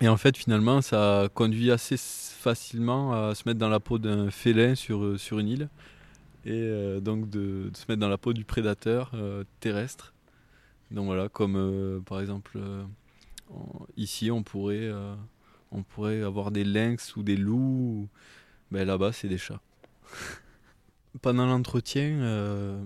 Et 0.00 0.08
en 0.08 0.16
fait, 0.16 0.36
finalement, 0.36 0.80
ça 0.80 1.28
conduit 1.34 1.72
assez 1.72 1.96
facilement 1.96 3.12
à 3.12 3.34
se 3.34 3.42
mettre 3.48 3.58
dans 3.58 3.68
la 3.68 3.80
peau 3.80 3.98
d'un 3.98 4.30
félin 4.30 4.76
sur, 4.76 5.02
euh, 5.02 5.18
sur 5.18 5.40
une 5.40 5.48
île 5.48 5.68
et 6.44 6.52
euh, 6.52 7.00
donc 7.00 7.28
de, 7.28 7.70
se 7.74 7.84
mettre 7.88 8.00
dans 8.00 8.08
la 8.08 8.16
peau 8.16 8.32
du 8.32 8.44
prédateur 8.44 9.10
euh, 9.14 9.42
terrestre. 9.58 10.14
Donc 10.92 11.06
voilà, 11.06 11.28
comme 11.28 12.02
par 12.06 12.18
exemple 12.18 12.58
ici 13.98 14.30
on 14.30 14.42
pourrait, 14.42 14.90
on 15.70 15.82
pourrait 15.82 16.22
avoir 16.22 16.50
des 16.50 16.64
lynx 16.64 17.14
ou 17.16 17.22
des 17.22 17.36
loups. 17.36 18.08
Ben 18.70 18.86
là-bas 18.86 19.12
c'est 19.12 19.28
des 19.28 19.36
chats. 19.36 19.60
Pendant 21.20 21.44
l'entretien, 21.44 22.80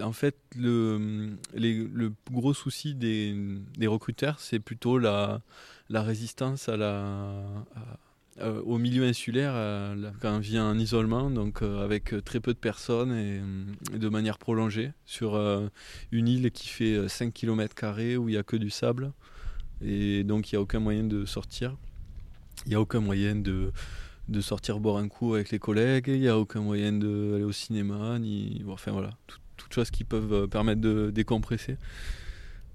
en 0.00 0.12
fait 0.12 0.36
le, 0.56 1.36
le 1.54 2.12
gros 2.28 2.54
souci 2.54 2.96
des, 2.96 3.36
des 3.78 3.86
recruteurs 3.86 4.40
c'est 4.40 4.58
plutôt 4.58 4.98
la, 4.98 5.42
la 5.90 6.02
résistance 6.02 6.70
euh, 8.40 8.62
au 8.62 8.78
milieu 8.78 9.04
insulaire 9.04 9.52
la- 9.54 10.12
quand 10.20 10.36
on 10.36 10.38
vit 10.38 10.58
en 10.58 10.78
isolement, 10.78 11.30
donc 11.30 11.62
euh, 11.62 11.84
avec 11.84 12.14
euh, 12.14 12.22
très 12.22 12.40
peu 12.40 12.54
de 12.54 12.58
personnes 12.58 13.12
et, 13.12 13.40
euh, 13.40 13.98
de 13.98 14.08
manière 14.08 14.38
prolongée 14.38 14.92
sur 15.04 15.34
euh, 15.34 15.68
une 16.12 16.28
île 16.28 16.50
qui 16.52 16.68
fait 16.68 16.94
euh, 16.94 17.08
5 17.08 17.32
km 17.34 18.16
où 18.16 18.28
il 18.28 18.32
n'y 18.32 18.38
a 18.38 18.42
que 18.42 18.56
du 18.56 18.70
sable 18.70 19.12
et 19.84 20.24
donc 20.24 20.50
il 20.50 20.54
n'y 20.54 20.58
a 20.58 20.62
aucun 20.62 20.78
moyen 20.80 21.04
de 21.04 21.24
sortir. 21.26 21.76
Il 22.66 22.70
n'y 22.70 22.74
a 22.76 22.80
aucun 22.80 23.00
moyen 23.00 23.34
de, 23.36 23.72
sortir 24.40 24.78
boire 24.80 24.98
un 24.98 25.08
coup 25.08 25.34
avec 25.34 25.50
les 25.50 25.58
collègues, 25.58 26.04
il 26.08 26.20
n'y 26.20 26.28
a 26.28 26.38
aucun 26.38 26.60
moyen 26.60 26.92
d'aller 26.92 27.42
au 27.42 27.52
cinéma, 27.52 28.18
ni 28.18 28.62
enfin 28.68 28.92
voilà, 28.92 29.10
tout- 29.26 29.38
toutes 29.56 29.74
choses 29.74 29.90
qui 29.90 30.04
peuvent 30.04 30.32
euh, 30.32 30.46
permettre 30.46 30.80
de 30.80 31.10
décompresser. 31.10 31.76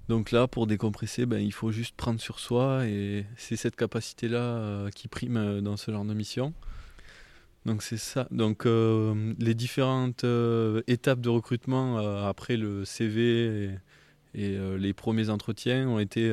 Donc 0.08 0.30
là, 0.30 0.46
pour 0.46 0.66
décompresser, 0.66 1.26
ben, 1.26 1.38
il 1.38 1.52
faut 1.52 1.72
juste 1.72 1.96
prendre 1.96 2.20
sur 2.20 2.38
soi 2.38 2.86
et 2.86 3.26
c'est 3.36 3.56
cette 3.56 3.74
capacité-là 3.74 4.38
euh, 4.38 4.90
qui 4.90 5.08
prime 5.08 5.36
euh, 5.36 5.60
dans 5.60 5.76
ce 5.76 5.90
genre 5.90 6.04
de 6.04 6.14
mission. 6.14 6.54
Donc 7.64 7.82
c'est 7.82 7.96
ça. 7.96 8.28
Donc 8.30 8.64
euh, 8.66 9.34
les 9.40 9.54
différentes 9.54 10.24
étapes 10.86 11.20
de 11.20 11.28
recrutement 11.28 11.98
après 12.26 12.56
le 12.56 12.84
CV 12.84 13.70
Et 14.34 14.56
euh, 14.56 14.78
les 14.78 14.92
premiers 14.92 15.30
entretiens 15.30 15.88
ont 15.88 15.98
été 15.98 16.32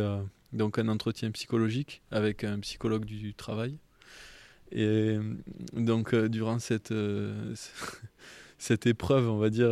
donc 0.51 0.77
un 0.77 0.87
entretien 0.89 1.31
psychologique 1.31 2.03
avec 2.11 2.43
un 2.43 2.59
psychologue 2.59 3.05
du 3.05 3.33
travail. 3.33 3.79
Et 4.71 5.17
donc 5.73 6.13
durant 6.13 6.59
cette, 6.59 6.93
cette 8.59 8.85
épreuve, 8.85 9.27
on 9.27 9.37
va 9.37 9.49
dire, 9.49 9.71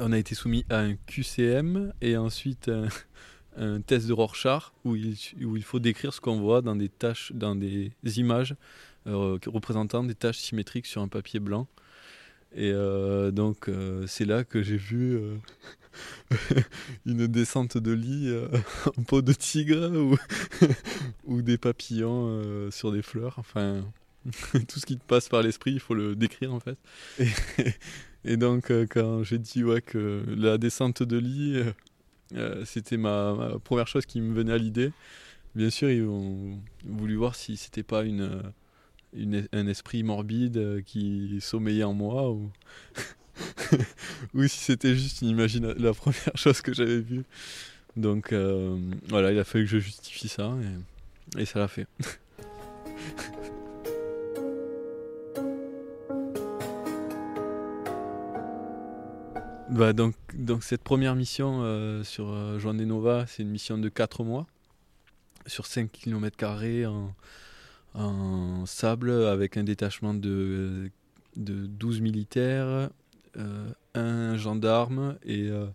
on 0.00 0.12
a 0.12 0.18
été 0.18 0.34
soumis 0.34 0.64
à 0.70 0.78
un 0.78 0.94
QCM 0.94 1.92
et 2.00 2.16
ensuite 2.16 2.68
un, 2.68 2.88
un 3.56 3.80
test 3.80 4.06
de 4.06 4.12
Rorschach 4.12 4.72
où 4.84 4.96
il, 4.96 5.62
faut 5.62 5.78
décrire 5.78 6.12
ce 6.14 6.20
qu'on 6.20 6.40
voit 6.40 6.62
dans 6.62 6.76
des 6.76 6.88
tâches, 6.88 7.32
dans 7.32 7.54
des 7.54 7.92
images 8.16 8.54
euh, 9.06 9.38
représentant 9.46 10.04
des 10.04 10.14
tâches 10.14 10.38
symétriques 10.38 10.84
sur 10.86 11.00
un 11.00 11.08
papier 11.08 11.40
blanc. 11.40 11.66
Et 12.54 12.70
euh, 12.70 13.30
donc 13.30 13.68
euh, 13.68 14.06
c'est 14.06 14.26
là 14.26 14.44
que 14.44 14.62
j'ai 14.62 14.76
vu 14.76 15.18
une 17.06 17.26
descente 17.26 17.78
de 17.78 17.92
lit 17.92 18.30
en 18.98 19.02
peau 19.04 19.22
de 19.22 19.32
tigre 19.32 20.16
ou, 21.24 21.42
des 21.42 21.56
papillons 21.56 22.70
sur 22.70 22.92
des 22.92 23.02
fleurs. 23.02 23.38
Enfin, 23.38 23.82
tout 24.68 24.78
ce 24.78 24.84
qui 24.84 24.98
te 24.98 25.04
passe 25.04 25.28
par 25.28 25.42
l'esprit, 25.42 25.72
il 25.72 25.80
faut 25.80 25.94
le 25.94 26.14
décrire 26.14 26.52
en 26.52 26.60
fait. 26.60 26.78
Et 28.24 28.36
donc 28.36 28.70
euh, 28.70 28.86
quand 28.88 29.22
j'ai 29.22 29.38
dit 29.38 29.64
ouais, 29.64 29.80
que 29.80 30.24
la 30.28 30.58
descente 30.58 31.02
de 31.02 31.16
lit, 31.16 31.56
euh, 31.56 31.72
euh, 32.34 32.64
c'était 32.64 32.96
ma, 32.96 33.54
première 33.64 33.88
chose 33.88 34.06
qui 34.06 34.20
me 34.20 34.34
venait 34.34 34.52
à 34.52 34.58
l'idée. 34.58 34.92
Bien 35.54 35.70
sûr, 35.70 35.90
ils 35.90 36.04
ont 36.04 36.58
voulu 36.84 37.16
voir 37.16 37.34
si 37.34 37.56
c'était 37.56 37.82
pas 37.82 38.04
une, 38.04 38.52
un 39.52 39.66
esprit 39.66 40.02
morbide 40.02 40.84
qui 40.84 41.38
sommeillait 41.40 41.82
en 41.84 41.94
moi 41.94 42.30
ou, 42.30 42.50
ou 44.34 44.46
si 44.46 44.58
c'était 44.58 44.94
juste 44.94 45.22
une 45.22 45.28
imagina- 45.28 45.74
la 45.76 45.92
première 45.92 46.30
chose 46.36 46.60
que 46.60 46.72
j'avais 46.72 47.00
vue. 47.00 47.24
Donc 47.96 48.32
voilà, 49.08 49.32
il 49.32 49.38
a 49.38 49.44
fallu 49.44 49.64
que 49.64 49.70
je 49.70 49.78
justifie 49.78 50.28
ça 50.28 50.54
et 51.36 51.44
ça 51.46 51.58
l'a 51.58 51.68
fait. 51.68 51.86
Bah 59.70 59.92
donc, 59.92 60.14
cette 60.62 60.82
première 60.82 61.14
mission 61.14 61.60
euh, 61.62 62.02
sur 62.02 62.28
euh, 62.28 62.58
Juan 62.58 62.76
de 62.76 62.84
Nova, 62.84 63.26
c'est 63.28 63.44
une 63.44 63.50
mission 63.50 63.78
de 63.78 63.88
4 63.88 64.24
mois 64.24 64.48
sur 65.46 65.64
5 65.66 65.92
km 65.92 66.44
en, 66.88 67.14
en 67.94 68.66
sable 68.66 69.12
avec 69.12 69.56
un 69.56 69.62
détachement 69.62 70.12
de, 70.12 70.90
de 71.36 71.66
12 71.66 72.00
militaires, 72.00 72.90
euh, 73.36 73.72
un 73.94 74.36
gendarme 74.36 75.16
et 75.22 75.48
euh, 75.48 75.66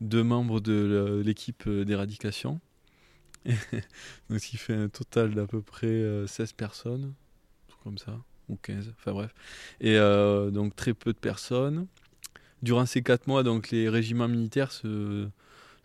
deux 0.00 0.22
membres 0.22 0.60
de 0.60 1.22
l'équipe 1.22 1.68
d'éradication. 1.68 2.58
donc 3.44 4.40
ce 4.40 4.46
qui 4.46 4.56
fait 4.56 4.74
un 4.74 4.88
total 4.88 5.34
d'à 5.34 5.46
peu 5.46 5.60
près 5.60 5.86
euh, 5.88 6.26
16 6.26 6.54
personnes, 6.54 7.12
comme 7.84 7.98
ça, 7.98 8.18
ou 8.48 8.56
15, 8.56 8.94
enfin 8.98 9.12
bref. 9.12 9.34
Et 9.82 9.98
donc 9.98 10.74
très 10.74 10.94
peu 10.94 11.12
de 11.12 11.18
personnes. 11.18 11.86
Durant 12.62 12.86
ces 12.86 13.02
quatre 13.02 13.26
mois, 13.26 13.42
donc 13.42 13.70
les 13.70 13.88
régiments 13.88 14.28
militaires 14.28 14.72
se, 14.72 15.28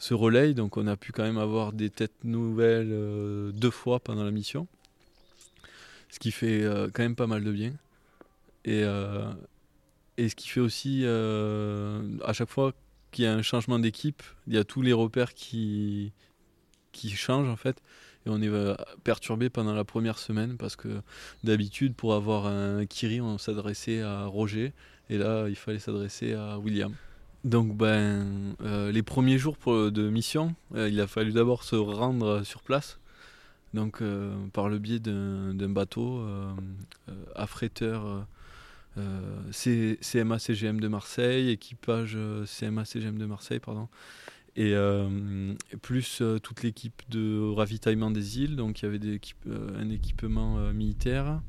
relayent, 0.09 0.53
donc 0.53 0.77
on 0.77 0.87
a 0.87 0.95
pu 0.95 1.11
quand 1.11 1.23
même 1.23 1.37
avoir 1.37 1.73
des 1.73 1.89
têtes 1.89 2.23
nouvelles 2.23 2.91
euh, 2.91 3.51
deux 3.51 3.71
fois 3.71 3.99
pendant 3.99 4.23
la 4.23 4.31
mission, 4.31 4.67
ce 6.09 6.19
qui 6.19 6.31
fait 6.31 6.63
euh, 6.63 6.89
quand 6.91 7.03
même 7.03 7.15
pas 7.15 7.27
mal 7.27 7.43
de 7.43 7.51
bien. 7.51 7.73
Et, 8.63 8.83
euh, 8.83 9.31
et 10.17 10.29
ce 10.29 10.35
qui 10.35 10.47
fait 10.47 10.59
aussi, 10.59 11.05
à 11.05 12.33
chaque 12.33 12.49
fois 12.49 12.73
qu'il 13.11 13.25
y 13.25 13.27
a 13.27 13.33
un 13.33 13.41
changement 13.41 13.79
d'équipe, 13.79 14.23
il 14.47 14.53
y 14.53 14.57
a 14.57 14.63
tous 14.63 14.81
les 14.81 14.93
repères 14.93 15.33
qui, 15.33 16.13
qui 16.91 17.09
changent 17.09 17.49
en 17.49 17.55
fait. 17.55 17.81
Et 18.25 18.29
on 18.29 18.39
est 18.39 18.51
perturbé 19.03 19.49
pendant 19.49 19.73
la 19.73 19.83
première 19.83 20.19
semaine 20.19 20.55
parce 20.57 20.75
que 20.75 21.01
d'habitude, 21.43 21.95
pour 21.95 22.13
avoir 22.13 22.45
un 22.45 22.85
Kiri, 22.85 23.19
on 23.19 23.39
s'adressait 23.39 24.01
à 24.01 24.25
Roger. 24.25 24.73
Et 25.11 25.17
là, 25.17 25.47
il 25.49 25.55
fallait 25.55 25.77
s'adresser 25.77 26.33
à 26.33 26.57
William. 26.57 26.93
Donc, 27.43 27.75
ben, 27.75 28.55
euh, 28.61 28.91
les 28.91 29.03
premiers 29.03 29.37
jours 29.37 29.57
de 29.67 30.09
mission, 30.09 30.55
euh, 30.73 30.89
il 30.89 30.99
a 31.01 31.05
fallu 31.07 31.31
d'abord 31.33 31.63
se 31.63 31.75
rendre 31.75 32.43
sur 32.43 32.63
place. 32.63 32.97
Donc, 33.73 34.01
euh, 34.01 34.33
par 34.53 34.69
le 34.69 34.79
biais 34.79 34.99
d'un 34.99 35.69
bateau, 35.69 36.23
affréteur 37.35 38.05
euh, 38.05 38.19
euh, 38.97 39.51
C- 39.51 39.97
CMA 40.01 40.39
CGM 40.39 40.79
de 40.79 40.87
Marseille, 40.87 41.49
équipage 41.49 42.13
euh, 42.15 42.45
CMA 42.45 42.85
CGM 42.85 43.17
de 43.17 43.25
Marseille, 43.25 43.59
pardon. 43.59 43.87
Et 44.57 44.73
plus 45.81 46.21
toute 46.43 46.61
l'équipe 46.61 47.01
de 47.09 47.39
ravitaillement 47.53 48.11
des 48.11 48.39
îles, 48.39 48.57
donc 48.57 48.81
il 48.81 48.85
y 48.85 48.87
avait 48.87 49.19
un 49.79 49.89
équipement 49.89 50.57
militaire. 50.73 51.39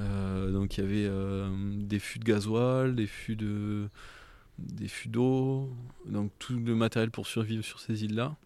Euh, 0.00 0.50
donc 0.50 0.76
il 0.76 0.80
y 0.80 0.86
avait 0.86 1.06
euh, 1.06 1.48
des 1.78 1.98
fûts 1.98 2.18
de 2.18 2.24
gasoil, 2.24 2.94
des 2.94 3.06
fûts 3.06 3.36
de 3.36 3.88
des 4.58 4.86
fûts 4.86 5.08
d'eau, 5.08 5.68
donc 6.06 6.30
tout 6.38 6.56
le 6.56 6.76
matériel 6.76 7.10
pour 7.10 7.26
survivre 7.26 7.64
sur 7.64 7.80
ces 7.80 8.04
îles-là 8.04 8.36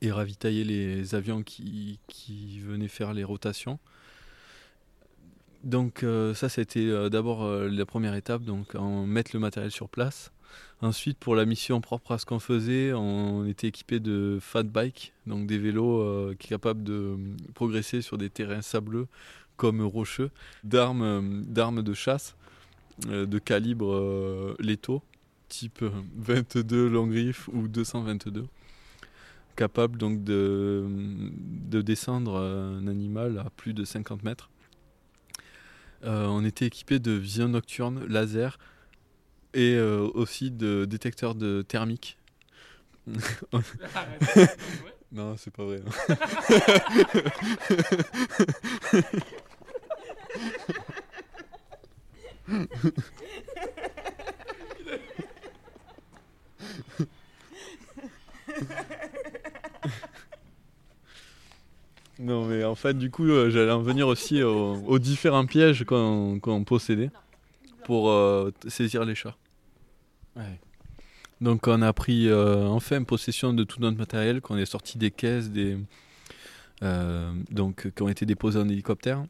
et 0.00 0.10
ravitailler 0.10 0.64
les 0.64 1.14
avions 1.14 1.44
qui, 1.44 2.00
qui 2.08 2.58
venaient 2.58 2.88
faire 2.88 3.12
les 3.12 3.22
rotations. 3.22 3.78
Donc 5.62 6.02
euh, 6.02 6.34
ça, 6.34 6.48
c'était 6.48 7.08
d'abord 7.08 7.48
la 7.48 7.86
première 7.86 8.16
étape, 8.16 8.42
donc 8.42 8.74
mettre 8.74 9.30
le 9.32 9.38
matériel 9.38 9.70
sur 9.70 9.88
place. 9.88 10.32
Ensuite, 10.80 11.18
pour 11.18 11.36
la 11.36 11.44
mission 11.44 11.80
propre 11.80 12.10
à 12.10 12.18
ce 12.18 12.26
qu'on 12.26 12.40
faisait, 12.40 12.92
on 12.92 13.46
était 13.46 13.68
équipé 13.68 14.00
de 14.00 14.38
fat 14.40 14.64
bike, 14.64 15.12
donc 15.28 15.46
des 15.46 15.58
vélos 15.58 16.34
qui 16.34 16.48
sont 16.48 16.54
capables 16.54 16.82
de 16.82 17.16
progresser 17.54 18.02
sur 18.02 18.18
des 18.18 18.28
terrains 18.28 18.60
sableux 18.60 19.06
comme 19.62 19.80
rocheux, 19.80 20.32
d'armes, 20.64 21.02
euh, 21.02 21.42
d'armes 21.46 21.84
de 21.84 21.94
chasse 21.94 22.34
euh, 23.06 23.26
de 23.26 23.38
calibre 23.38 23.94
euh, 23.94 24.56
létaux, 24.58 25.04
type 25.48 25.82
euh, 25.82 25.90
22 26.16 26.88
long 26.88 27.06
griffe 27.06 27.46
ou 27.52 27.68
222, 27.68 28.44
capables 29.54 29.98
donc 29.98 30.24
de, 30.24 30.84
de 31.70 31.80
descendre 31.80 32.38
un 32.38 32.88
animal 32.88 33.38
à 33.38 33.50
plus 33.50 33.72
de 33.72 33.84
50 33.84 34.24
mètres. 34.24 34.50
Euh, 36.02 36.26
on 36.26 36.44
était 36.44 36.66
équipé 36.66 36.98
de 36.98 37.12
vision 37.12 37.46
nocturne, 37.46 38.04
laser 38.08 38.58
et 39.54 39.76
euh, 39.76 40.08
aussi 40.14 40.50
de 40.50 40.86
détecteurs 40.86 41.36
de 41.36 41.62
thermique. 41.62 42.18
Non, 45.14 45.36
c'est 45.36 45.50
pas 45.50 45.64
vrai. 45.64 45.82
Non, 62.18 62.44
mais 62.46 62.62
en 62.62 62.76
fait, 62.76 62.96
du 62.96 63.10
coup, 63.10 63.24
euh, 63.24 63.50
j'allais 63.50 63.72
en 63.72 63.82
venir 63.82 64.06
aussi 64.06 64.44
aux, 64.44 64.74
aux 64.74 64.98
différents 65.00 65.44
pièges 65.44 65.84
qu'on 65.84 66.38
qu'on 66.40 66.62
possédait 66.62 67.10
pour 67.84 68.10
euh, 68.10 68.52
saisir 68.68 69.04
les 69.04 69.16
chats. 69.16 69.36
Donc, 71.40 71.66
on 71.66 71.82
a 71.82 71.92
pris 71.92 72.28
euh, 72.28 72.68
enfin 72.68 73.02
possession 73.02 73.52
de 73.52 73.64
tout 73.64 73.80
notre 73.80 73.98
matériel, 73.98 74.40
qu'on 74.40 74.56
est 74.56 74.66
sorti 74.66 74.96
des 74.96 75.10
caisses, 75.10 75.50
des, 75.50 75.76
euh, 76.84 77.32
donc, 77.50 77.92
qui 77.94 78.02
ont 78.02 78.08
été 78.08 78.24
déposés 78.24 78.60
en 78.60 78.68
hélicoptère. 78.68 79.24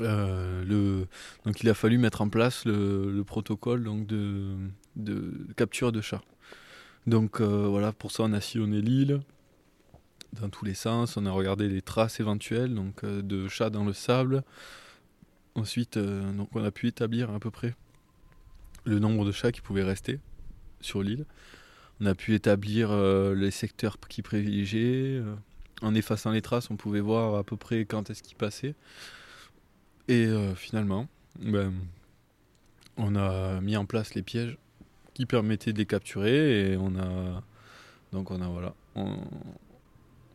Euh, 0.00 1.04
donc, 1.44 1.60
il 1.62 1.68
a 1.68 1.74
fallu 1.74 1.98
mettre 1.98 2.22
en 2.22 2.28
place 2.28 2.64
le, 2.64 3.10
le 3.12 3.24
protocole 3.24 3.84
donc, 3.84 4.06
de, 4.06 4.56
capture 5.56 5.92
de 5.92 6.00
chats. 6.00 6.22
Donc, 7.06 7.40
euh, 7.40 7.66
voilà, 7.68 7.92
pour 7.92 8.12
ça, 8.12 8.24
on 8.24 8.32
a 8.32 8.40
sillonné 8.40 8.80
l'île 8.80 9.20
dans 10.40 10.48
tous 10.48 10.64
les 10.64 10.74
sens. 10.74 11.16
On 11.16 11.26
a 11.26 11.30
regardé 11.30 11.68
les 11.68 11.82
traces 11.82 12.20
éventuelles 12.20 12.74
donc, 12.74 13.04
euh, 13.04 13.22
de 13.22 13.48
chats 13.48 13.70
dans 13.70 13.84
le 13.84 13.92
sable. 13.92 14.42
Ensuite, 15.54 15.98
donc, 15.98 16.48
on 16.54 16.64
a 16.64 16.70
pu 16.70 16.86
établir 16.86 17.30
à 17.30 17.40
peu 17.40 17.50
près 17.50 17.74
le 18.84 18.98
nombre 18.98 19.24
de 19.24 19.32
chats 19.32 19.52
qui 19.52 19.60
pouvaient 19.60 19.82
rester 19.82 20.20
sur 20.80 21.02
l'île. 21.02 21.26
On 22.00 22.06
a 22.06 22.14
pu 22.14 22.34
établir 22.34 22.96
les 23.34 23.50
secteurs 23.50 23.98
qui 24.08 24.22
privilégiaient. 24.22 25.20
en 25.82 25.94
effaçant 25.94 26.30
les 26.30 26.40
traces, 26.40 26.70
on 26.70 26.76
pouvait 26.76 27.00
voir 27.00 27.34
à 27.34 27.42
peu 27.42 27.56
près 27.56 27.84
quand 27.84 28.08
est-ce 28.08 28.22
qu'ils 28.22 28.36
passaient. 28.36 28.74
Et 30.10 30.26
euh, 30.26 30.56
finalement, 30.56 31.06
ben, 31.40 31.72
on 32.96 33.14
a 33.14 33.60
mis 33.60 33.76
en 33.76 33.86
place 33.86 34.14
les 34.16 34.22
pièges 34.22 34.58
qui 35.14 35.24
permettaient 35.24 35.72
de 35.72 35.78
les 35.78 35.86
capturer 35.86 36.72
et 36.72 36.76
on 36.76 36.96
a 36.96 37.44
donc 38.10 38.32
on 38.32 38.42
a 38.42 38.48
voilà 38.48 38.74
on, 38.96 39.18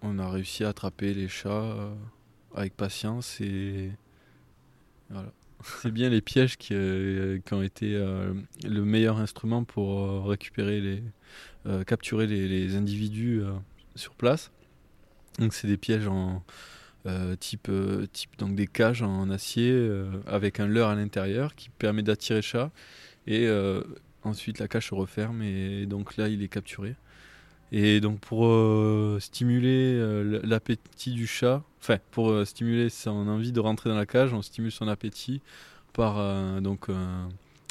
on 0.02 0.18
a 0.18 0.30
réussi 0.30 0.64
à 0.64 0.70
attraper 0.70 1.14
les 1.14 1.28
chats 1.28 1.50
euh, 1.50 1.94
avec 2.56 2.78
patience 2.78 3.42
et 3.42 3.92
voilà 5.10 5.30
C'est 5.82 5.92
bien 5.92 6.08
les 6.08 6.22
pièges 6.22 6.56
qui, 6.56 6.74
euh, 6.74 7.40
qui 7.46 7.54
ont 7.54 7.62
été 7.62 7.96
euh, 7.96 8.34
le 8.64 8.86
meilleur 8.86 9.18
instrument 9.18 9.66
pour 9.66 10.26
récupérer 10.26 10.80
les, 10.80 11.04
capturer 11.86 12.28
les, 12.28 12.48
les 12.48 12.76
individus 12.76 13.42
sur 13.96 14.16
place. 14.16 14.52
Donc 15.40 15.54
c'est 15.54 15.68
des 15.68 15.78
pièges 15.78 16.08
en 16.08 16.44
euh, 17.08 17.36
type, 17.36 17.68
euh, 17.70 18.08
type 18.12 18.36
donc 18.40 18.56
des 18.56 18.66
cages 18.66 19.04
en 19.04 19.30
acier 19.30 19.70
euh, 19.72 20.10
avec 20.26 20.60
un 20.60 20.66
leurre 20.66 20.90
à 20.90 20.96
l'intérieur 20.96 21.54
qui 21.54 21.70
permet 21.70 22.02
d'attirer 22.02 22.40
le 22.40 22.42
chat 22.42 22.72
et 23.28 23.48
ensuite 24.24 24.60
la 24.60 24.68
cage 24.68 24.90
se 24.90 24.96
referme 24.96 25.42
et 25.42 25.86
donc 25.86 26.18
là 26.18 26.28
il 26.28 26.42
est 26.44 26.48
capturé. 26.48 26.96
Et 27.72 28.00
donc 28.00 28.20
pour 28.20 28.46
stimuler 29.20 30.00
l'appétit 30.44 31.12
du 31.12 31.26
chat, 31.26 31.64
enfin 31.82 31.98
pour 32.12 32.46
stimuler 32.46 32.90
son 32.90 33.28
envie 33.28 33.52
de 33.52 33.60
rentrer 33.60 33.90
dans 33.90 33.96
la 33.96 34.06
cage, 34.06 34.34
on 34.34 34.44
stimule 34.44 34.72
son 34.72 34.88
appétit 34.88 35.42
par 35.94 36.62
donc 36.62 36.88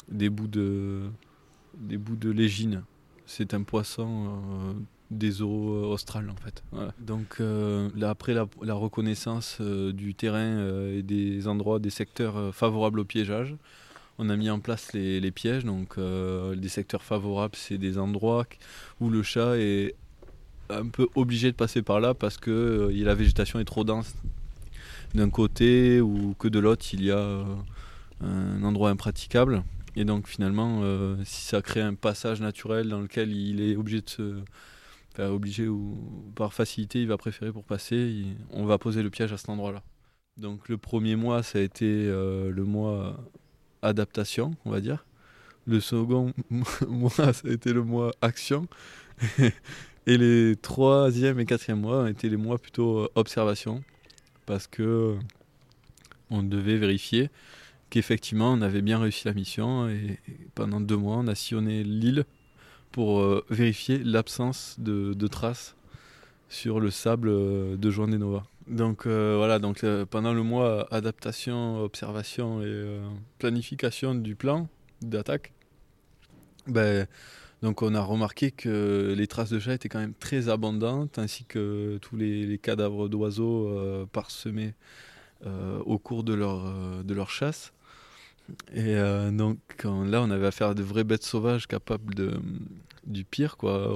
des 0.09 0.29
bouts 0.29 0.49
de 0.49 1.03
des 1.77 1.97
bouts 1.97 2.17
de 2.17 2.31
légine. 2.31 2.83
C'est 3.25 3.53
un 3.53 3.63
poisson 3.63 4.75
des 5.15 5.41
eaux 5.41 5.91
australes 5.91 6.29
en 6.29 6.35
fait. 6.35 6.63
Voilà. 6.71 6.93
Donc 6.99 7.37
euh, 7.39 7.89
là, 7.95 8.09
après 8.09 8.33
la, 8.33 8.47
la 8.61 8.73
reconnaissance 8.73 9.57
euh, 9.61 9.91
du 9.91 10.13
terrain 10.13 10.39
euh, 10.39 10.99
et 10.99 11.01
des 11.01 11.47
endroits, 11.47 11.79
des 11.79 11.89
secteurs 11.89 12.37
euh, 12.37 12.51
favorables 12.51 12.99
au 12.99 13.05
piégeage, 13.05 13.55
on 14.17 14.29
a 14.29 14.35
mis 14.35 14.49
en 14.49 14.59
place 14.59 14.93
les, 14.93 15.19
les 15.19 15.31
pièges. 15.31 15.65
Donc 15.65 15.97
euh, 15.97 16.55
les 16.55 16.69
secteurs 16.69 17.03
favorables, 17.03 17.55
c'est 17.55 17.77
des 17.77 17.97
endroits 17.97 18.45
où 18.99 19.09
le 19.09 19.23
chat 19.23 19.57
est 19.57 19.95
un 20.69 20.87
peu 20.87 21.07
obligé 21.15 21.51
de 21.51 21.55
passer 21.55 21.81
par 21.81 21.99
là 21.99 22.13
parce 22.13 22.37
que 22.37 22.51
euh, 22.51 23.03
la 23.03 23.15
végétation 23.15 23.59
est 23.59 23.65
trop 23.65 23.83
dense 23.83 24.13
d'un 25.13 25.29
côté 25.29 26.01
ou 26.01 26.35
que 26.37 26.47
de 26.47 26.59
l'autre 26.59 26.85
il 26.93 27.03
y 27.03 27.11
a 27.11 27.17
euh, 27.17 27.43
un 28.21 28.63
endroit 28.63 28.89
impraticable 28.89 29.63
et 29.95 30.05
donc 30.05 30.27
finalement 30.27 30.81
euh, 30.83 31.15
si 31.23 31.45
ça 31.45 31.61
crée 31.61 31.81
un 31.81 31.93
passage 31.93 32.41
naturel 32.41 32.89
dans 32.89 32.99
lequel 32.99 33.31
il 33.31 33.61
est 33.61 33.75
obligé 33.75 34.01
de 34.01 34.09
se 34.09 34.35
obligé 35.19 35.67
ou 35.67 35.97
par 36.35 36.53
facilité 36.53 37.01
il 37.01 37.07
va 37.07 37.17
préférer 37.17 37.51
pour 37.51 37.63
passer 37.63 38.25
on 38.51 38.65
va 38.65 38.77
poser 38.77 39.03
le 39.03 39.09
piège 39.09 39.33
à 39.33 39.37
cet 39.37 39.49
endroit 39.49 39.71
là 39.71 39.83
donc 40.37 40.67
le 40.67 40.77
premier 40.77 41.15
mois 41.15 41.43
ça 41.43 41.59
a 41.59 41.61
été 41.61 41.85
euh, 41.85 42.51
le 42.51 42.63
mois 42.65 43.17
adaptation 43.81 44.55
on 44.65 44.71
va 44.71 44.81
dire. 44.81 45.05
Le 45.65 45.79
second 45.79 46.33
mois 46.87 47.11
ça 47.11 47.47
a 47.47 47.51
été 47.51 47.71
le 47.71 47.83
mois 47.83 48.11
action. 48.21 48.67
Et 50.07 50.17
les 50.17 50.55
troisième 50.55 51.39
et 51.39 51.45
quatrième 51.45 51.79
mois 51.79 52.03
ont 52.03 52.07
été 52.07 52.29
les 52.29 52.37
mois 52.37 52.59
plutôt 52.59 52.99
euh, 52.99 53.07
observation. 53.15 53.83
Parce 54.45 54.67
que 54.67 55.17
on 56.29 56.43
devait 56.43 56.77
vérifier 56.77 57.29
qu'effectivement 57.89 58.51
on 58.51 58.61
avait 58.61 58.81
bien 58.81 58.99
réussi 58.99 59.25
la 59.25 59.33
mission 59.33 59.87
et 59.87 60.19
pendant 60.53 60.81
deux 60.81 60.97
mois 60.97 61.17
on 61.17 61.27
a 61.27 61.35
sillonné 61.35 61.83
l'île 61.83 62.25
pour 62.91 63.19
euh, 63.19 63.45
vérifier 63.49 63.99
l'absence 63.99 64.75
de, 64.79 65.27
traces 65.27 65.75
sur 66.49 66.79
le 66.79 66.91
sable 66.91 67.29
euh, 67.29 67.77
de 67.77 67.91
Juan 67.91 68.09
de 68.09 68.17
Nova. 68.17 68.43
Donc 68.67 69.05
euh, 69.05 69.35
voilà, 69.37 69.59
donc 69.59 69.85
pendant 70.09 70.33
le 70.33 70.41
mois 70.41 70.87
adaptation, 70.91 71.81
observation 71.81 72.63
et 72.63 72.99
planification 73.37 74.15
du 74.15 74.35
plan 74.35 74.67
d'attaque, 75.01 75.53
ben, 76.65 77.05
donc 77.61 77.83
on 77.83 77.93
a 77.93 78.01
remarqué 78.01 78.49
que 78.49 79.13
les 79.15 79.27
traces 79.27 79.51
de 79.51 79.59
chat 79.59 79.73
étaient 79.73 79.89
quand 79.89 79.99
même 79.99 80.15
très 80.15 80.49
abondantes, 80.49 81.19
ainsi 81.19 81.45
que 81.45 81.99
tous 82.01 82.15
les, 82.15 82.47
les 82.47 82.57
cadavres 82.57 83.07
d'oiseaux 83.07 84.07
parsemés 84.11 84.73
au 85.45 85.99
cours 85.99 86.23
de 86.23 86.33
leur, 86.33 87.03
de 87.03 87.13
leur 87.13 87.29
chasse. 87.29 87.71
Et 88.73 88.95
euh, 88.95 89.31
donc 89.31 89.57
là, 89.83 90.21
on 90.21 90.29
avait 90.29 90.47
affaire 90.47 90.69
à 90.69 90.73
de 90.73 90.83
vraies 90.83 91.03
bêtes 91.03 91.23
sauvages 91.23 91.67
capables 91.67 92.13
de, 92.13 92.39
du 93.05 93.23
pire, 93.23 93.57
quoi. 93.57 93.95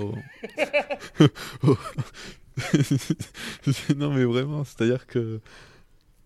non, 3.96 4.14
mais 4.14 4.26
vraiment, 4.26 4.64
c'est-à-dire 4.64 5.08
que, 5.08 5.40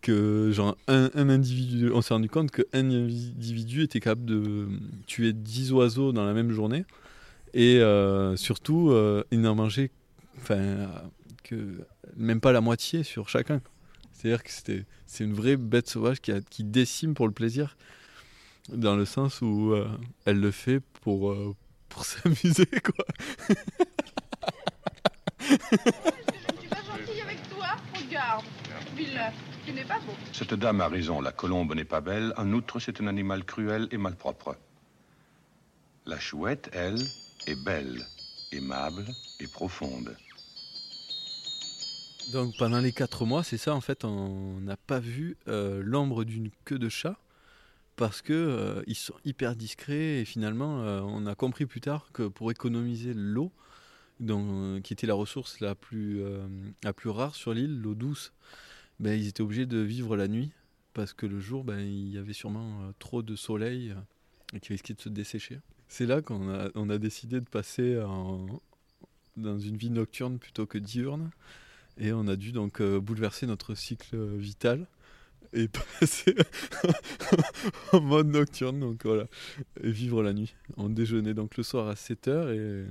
que 0.02 0.52
genre, 0.52 0.78
un, 0.88 1.10
individu, 1.16 1.92
on 1.92 2.02
s'est 2.02 2.14
rendu 2.14 2.30
compte 2.30 2.52
qu'un 2.52 2.64
individu 2.74 3.84
était 3.84 4.00
capable 4.00 4.26
de 4.26 4.68
tuer 5.08 5.34
10 5.34 5.74
oiseaux 5.74 6.12
dans 6.12 6.26
la 6.26 6.34
même 6.34 6.52
journée. 6.52 6.86
Et 7.54 7.80
euh, 7.80 8.36
surtout, 8.36 8.90
euh, 8.92 9.24
il 9.32 9.42
n'en 9.42 9.56
mangeait 9.56 9.92
que 11.44 11.86
même 12.16 12.42
pas 12.42 12.52
la 12.52 12.62
moitié 12.62 13.04
sur 13.04 13.30
chacun. 13.30 13.62
C'est-à-dire 14.12 14.44
que 14.44 14.50
c'est 15.06 15.24
une 15.24 15.34
vraie 15.34 15.58
bête 15.58 15.90
sauvage 15.90 16.22
qui, 16.22 16.32
qui 16.50 16.64
décime 16.64 17.14
pour 17.14 17.28
le 17.28 17.34
plaisir, 17.34 17.76
dans 18.70 18.96
le 18.96 19.06
sens 19.06 19.42
où 19.42 19.74
euh, 19.74 19.90
elle 20.26 20.40
le 20.40 20.52
fait 20.52 20.80
pour, 21.02 21.32
euh, 21.32 21.56
pour 21.90 22.06
s'amuser, 22.06 22.68
quoi. 22.84 23.06
Je 25.40 25.56
suis 25.56 26.68
pas 26.70 26.78
gentille 26.78 27.22
avec 27.22 27.50
toi 27.50 27.68
Regarde, 27.94 28.46
Villeneuve, 28.96 29.34
tu 29.66 29.74
n'es 29.74 29.84
pas 29.84 30.00
beau. 30.00 30.14
Cette 30.32 30.54
dame 30.54 30.82
a 30.82 30.88
raison, 30.88 31.22
la 31.22 31.32
colombe 31.32 31.76
n'est 31.76 31.84
pas 31.86 32.02
belle. 32.02 32.34
En 32.38 32.52
outre, 32.54 32.80
c'est 32.80 33.02
un 33.02 33.08
animal 33.08 33.44
cruel 33.44 33.88
et 33.92 33.98
malpropre. 33.98 34.56
La 36.06 36.20
chouette, 36.20 36.70
elle, 36.74 37.00
est 37.48 37.62
belle, 37.64 38.06
aimable 38.52 39.06
et 39.40 39.48
profonde. 39.48 40.16
Donc 42.32 42.56
pendant 42.58 42.80
les 42.80 42.94
4 42.94 43.26
mois, 43.26 43.44
c'est 43.44 43.58
ça 43.58 43.76
en 43.76 43.82
fait, 43.82 44.06
on 44.06 44.60
n'a 44.62 44.78
pas 44.78 45.00
vu 45.00 45.38
euh, 45.48 45.82
l'ombre 45.84 46.24
d'une 46.24 46.50
queue 46.64 46.80
de 46.80 46.88
chat? 46.88 47.18
Parce 47.96 48.22
que 48.22 48.34
euh, 48.34 48.84
ils 48.88 48.96
sont 48.96 49.16
hyper 49.26 49.56
discrets 49.56 50.20
et 50.20 50.26
finalement 50.26 50.82
euh, 50.82 51.02
on 51.02 51.26
a 51.26 51.36
compris 51.36 51.66
plus 51.66 51.82
tard 51.82 52.10
que 52.14 52.28
pour 52.28 52.52
économiser 52.52 53.14
l'eau, 53.14 53.52
euh, 54.22 54.80
qui 54.82 54.94
était 54.94 55.08
la 55.08 55.14
ressource 55.14 55.60
la 55.60 55.76
plus, 55.76 56.24
euh, 56.24 56.46
la 56.84 56.94
plus 56.94 57.10
rare 57.10 57.36
sur 57.36 57.54
l'île, 57.54 57.80
l'eau 57.82 57.96
douce, 57.96 58.34
ben, 59.00 59.20
ils 59.20 59.28
étaient 59.28 59.42
obligés 59.42 59.66
de 59.66 59.80
vivre 59.80 60.16
la 60.16 60.28
nuit 60.28 60.52
parce 60.94 61.14
que 61.14 61.26
le 61.26 61.40
jour, 61.40 61.64
ben, 61.64 61.80
il 61.80 62.10
y 62.10 62.18
avait 62.18 62.34
sûrement 62.34 62.94
trop 63.00 63.22
de 63.22 63.36
soleil 63.36 63.96
et 64.54 64.60
qui 64.60 64.74
risquait 64.74 64.94
de 64.94 65.02
se 65.02 65.10
dessécher. 65.10 65.60
C'est 65.88 66.06
là 66.06 66.22
qu'on 66.22 66.50
a, 66.50 66.98
décidé 66.98 67.40
de 67.40 67.50
passer 67.50 68.00
dans 69.38 69.58
une 69.60 69.78
vie 69.78 69.90
nocturne 69.90 70.38
plutôt 70.38 70.68
que 70.68 70.78
diurne. 70.78 71.32
Et 71.98 72.14
on 72.14 72.28
a 72.28 72.36
dû 72.36 72.52
donc 72.52 72.82
bouleverser 72.82 73.48
notre 73.48 73.74
cycle 73.74 74.16
vital 74.38 74.88
et 75.54 75.68
passer 75.68 76.36
en 77.94 78.02
mode 78.02 78.28
nocturne, 78.28 78.80
donc 78.80 79.06
voilà, 79.06 79.28
et 79.82 79.92
vivre 79.92 80.24
la 80.24 80.34
nuit. 80.34 80.56
On 80.78 80.90
déjeunait 80.90 81.34
donc 81.34 81.58
le 81.58 81.64
soir 81.64 81.88
à 81.88 81.94
7h 81.94 82.30
et 82.30 82.58
euh, 82.58 82.88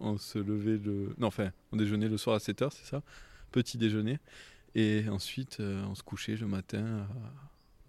on 0.00 0.16
se 0.18 0.38
levait 0.38 0.78
le... 0.78 1.14
Non, 1.18 1.28
enfin, 1.28 1.50
on 1.72 1.76
déjeunait 1.76 2.08
le 2.08 2.16
soir 2.16 2.36
à 2.36 2.38
7h, 2.38 2.70
c'est 2.72 2.86
ça, 2.86 3.02
petit 3.52 3.78
déjeuner. 3.78 4.18
Et 4.74 5.08
ensuite, 5.08 5.58
euh, 5.60 5.82
on 5.88 5.94
se 5.94 6.02
couchait 6.02 6.36
le 6.36 6.46
matin 6.46 7.06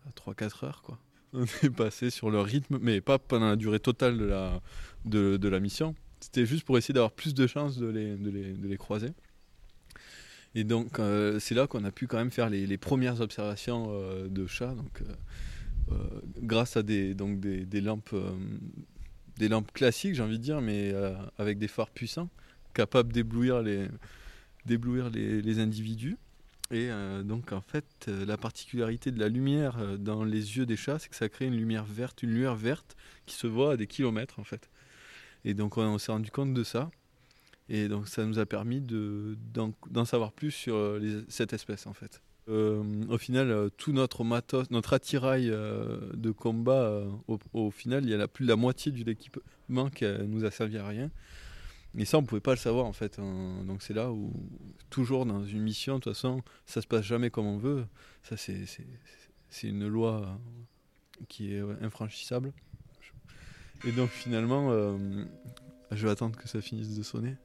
à, 0.06 0.10
à 0.10 0.34
3-4 0.34 0.66
heures, 0.66 0.82
quoi. 0.82 0.98
On 1.34 1.44
est 1.64 1.70
passé 1.70 2.10
sur 2.10 2.32
le 2.32 2.42
rythme, 2.42 2.80
mais 2.82 3.02
pas 3.02 3.20
pendant 3.20 3.48
la 3.48 3.56
durée 3.56 3.80
totale 3.80 4.18
de 4.18 4.26
la, 4.26 4.62
de 5.06 5.48
la 5.48 5.60
mission. 5.60 5.96
C'était 6.20 6.46
juste 6.46 6.66
pour 6.66 6.78
essayer 6.78 6.94
d'avoir 6.94 7.12
plus 7.12 7.34
de 7.34 7.48
chances 7.48 7.78
de 7.78 7.88
les, 7.88 8.16
de 8.16 8.30
les, 8.30 8.54
de 8.54 8.68
les 8.68 8.78
croiser. 8.78 9.12
Et 10.56 10.64
donc, 10.64 11.00
euh, 11.00 11.40
c'est 11.40 11.56
là 11.56 11.68
qu'on 11.68 11.84
a 11.84 11.92
pu 11.92 12.08
quand 12.08 12.18
même 12.18 12.32
faire 12.32 12.50
les, 12.50 12.78
premières 12.78 13.22
observations 13.22 13.88
euh, 13.92 14.28
de 14.28 14.48
chats, 14.48 14.74
donc, 14.74 15.04
euh, 15.92 15.96
grâce 16.42 16.76
à 16.76 16.84
des, 16.84 17.14
donc 17.14 17.40
des, 17.40 17.82
lampes, 17.82 18.16
des 19.38 19.48
lampes 19.48 19.72
classiques, 19.72 20.16
j'ai 20.16 20.24
envie 20.24 20.40
de 20.40 20.44
dire, 20.44 20.62
mais 20.62 20.94
avec 21.38 21.58
des 21.60 21.68
phares 21.68 21.92
puissants, 21.92 22.30
capables 22.74 23.12
d'éblouir 23.12 23.62
les, 23.62 23.88
d'éblouir 24.66 25.10
les, 25.10 25.60
individus. 25.60 26.18
Et 26.72 26.90
donc, 27.24 27.52
en 27.52 27.62
fait, 27.62 28.08
la 28.08 28.38
particularité 28.38 29.10
de 29.10 29.20
la 29.20 29.30
lumière 29.30 29.98
dans 29.98 30.24
les 30.24 30.58
yeux 30.58 30.68
des 30.68 30.78
chats, 30.78 31.00
c'est 31.00 31.10
que 31.10 31.16
ça 31.16 31.28
crée 31.28 31.48
une 31.48 31.58
lumière 31.58 31.86
verte, 31.86 32.22
une 32.22 32.32
lueur 32.32 32.56
verte 32.56 32.96
qui 33.26 33.36
se 33.36 33.48
voit 33.48 33.74
à 33.74 33.78
des 33.78 33.88
kilomètres, 33.88 34.40
en 34.40 34.44
fait. 34.44 34.70
Et 35.44 35.56
donc, 35.56 35.78
on, 35.78 35.82
on 35.82 35.98
s'est 35.98 36.12
rendu 36.12 36.30
compte 36.30 36.54
de 36.54 36.64
ça. 36.64 36.92
Et 37.70 37.88
donc 37.88 38.08
ça 38.08 38.26
nous 38.26 38.40
a 38.40 38.46
permis 38.46 38.82
de- 38.82 39.38
d'en 39.54 40.06
savoir 40.06 40.32
plus 40.32 40.52
sur 40.52 40.76
euh, 40.76 41.24
cette 41.30 41.54
espèce 41.54 41.86
en 41.86 41.94
fait. 41.94 42.22
Euh, 42.50 42.84
au 43.10 43.20
final, 43.20 43.52
euh, 43.52 43.70
tout 43.70 43.92
notre 43.94 44.24
matos, 44.24 44.72
notre 44.72 44.94
attirail 44.94 45.48
de 45.50 46.32
combat, 46.32 47.04
au, 47.54 47.70
final, 47.70 48.04
il 48.04 48.10
y 48.10 48.16
a 48.16 48.28
plus 48.28 48.46
de 48.46 48.50
la 48.50 48.56
moitié 48.56 48.92
de 48.92 49.04
l'équipement 49.04 49.90
qui 49.92 50.06
nous 50.28 50.46
a 50.46 50.52
servi 50.52 50.78
à 50.78 50.88
rien. 50.88 51.12
Et 51.98 52.06
ça, 52.06 52.18
on 52.18 52.24
pouvait 52.24 52.42
pas 52.42 52.52
le 52.52 52.58
savoir 52.58 52.86
en 52.86 52.94
fait. 52.94 53.20
hein. 53.20 53.64
Donc 53.68 53.84
c'est 53.84 53.94
là 53.94 54.12
où, 54.12 54.32
toujours 54.90 55.28
dans 55.28 55.44
une 55.46 55.62
mission, 55.62 55.96
de 55.96 56.00
toute 56.02 56.14
façon, 56.14 56.42
ça 56.66 56.82
se 56.82 56.88
passe 56.88 57.06
jamais 57.06 57.30
comme 57.30 57.46
on 57.46 57.58
veut. 57.58 57.86
Ça, 58.24 58.36
c'est 58.36 59.68
une 59.68 59.88
loi 59.88 60.40
qui 61.28 61.54
est 61.54 61.62
infranchissable. 61.82 62.52
Et 63.86 63.92
donc 63.92 64.10
finalement, 64.10 64.98
je 65.92 66.06
vais 66.06 66.12
attendre 66.12 66.36
que 66.36 66.48
ça 66.48 66.62
finisse 66.62 66.96
de 66.98 67.04
sonner. 67.04 67.36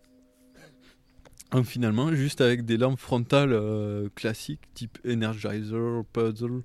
Finalement, 1.65 2.13
juste 2.15 2.41
avec 2.41 2.65
des 2.65 2.77
lampes 2.77 2.99
frontales 2.99 3.53
euh, 3.53 4.09
classiques, 4.17 4.63
type 4.75 4.99
Energizer, 5.07 6.03
Puzzle, 6.13 6.63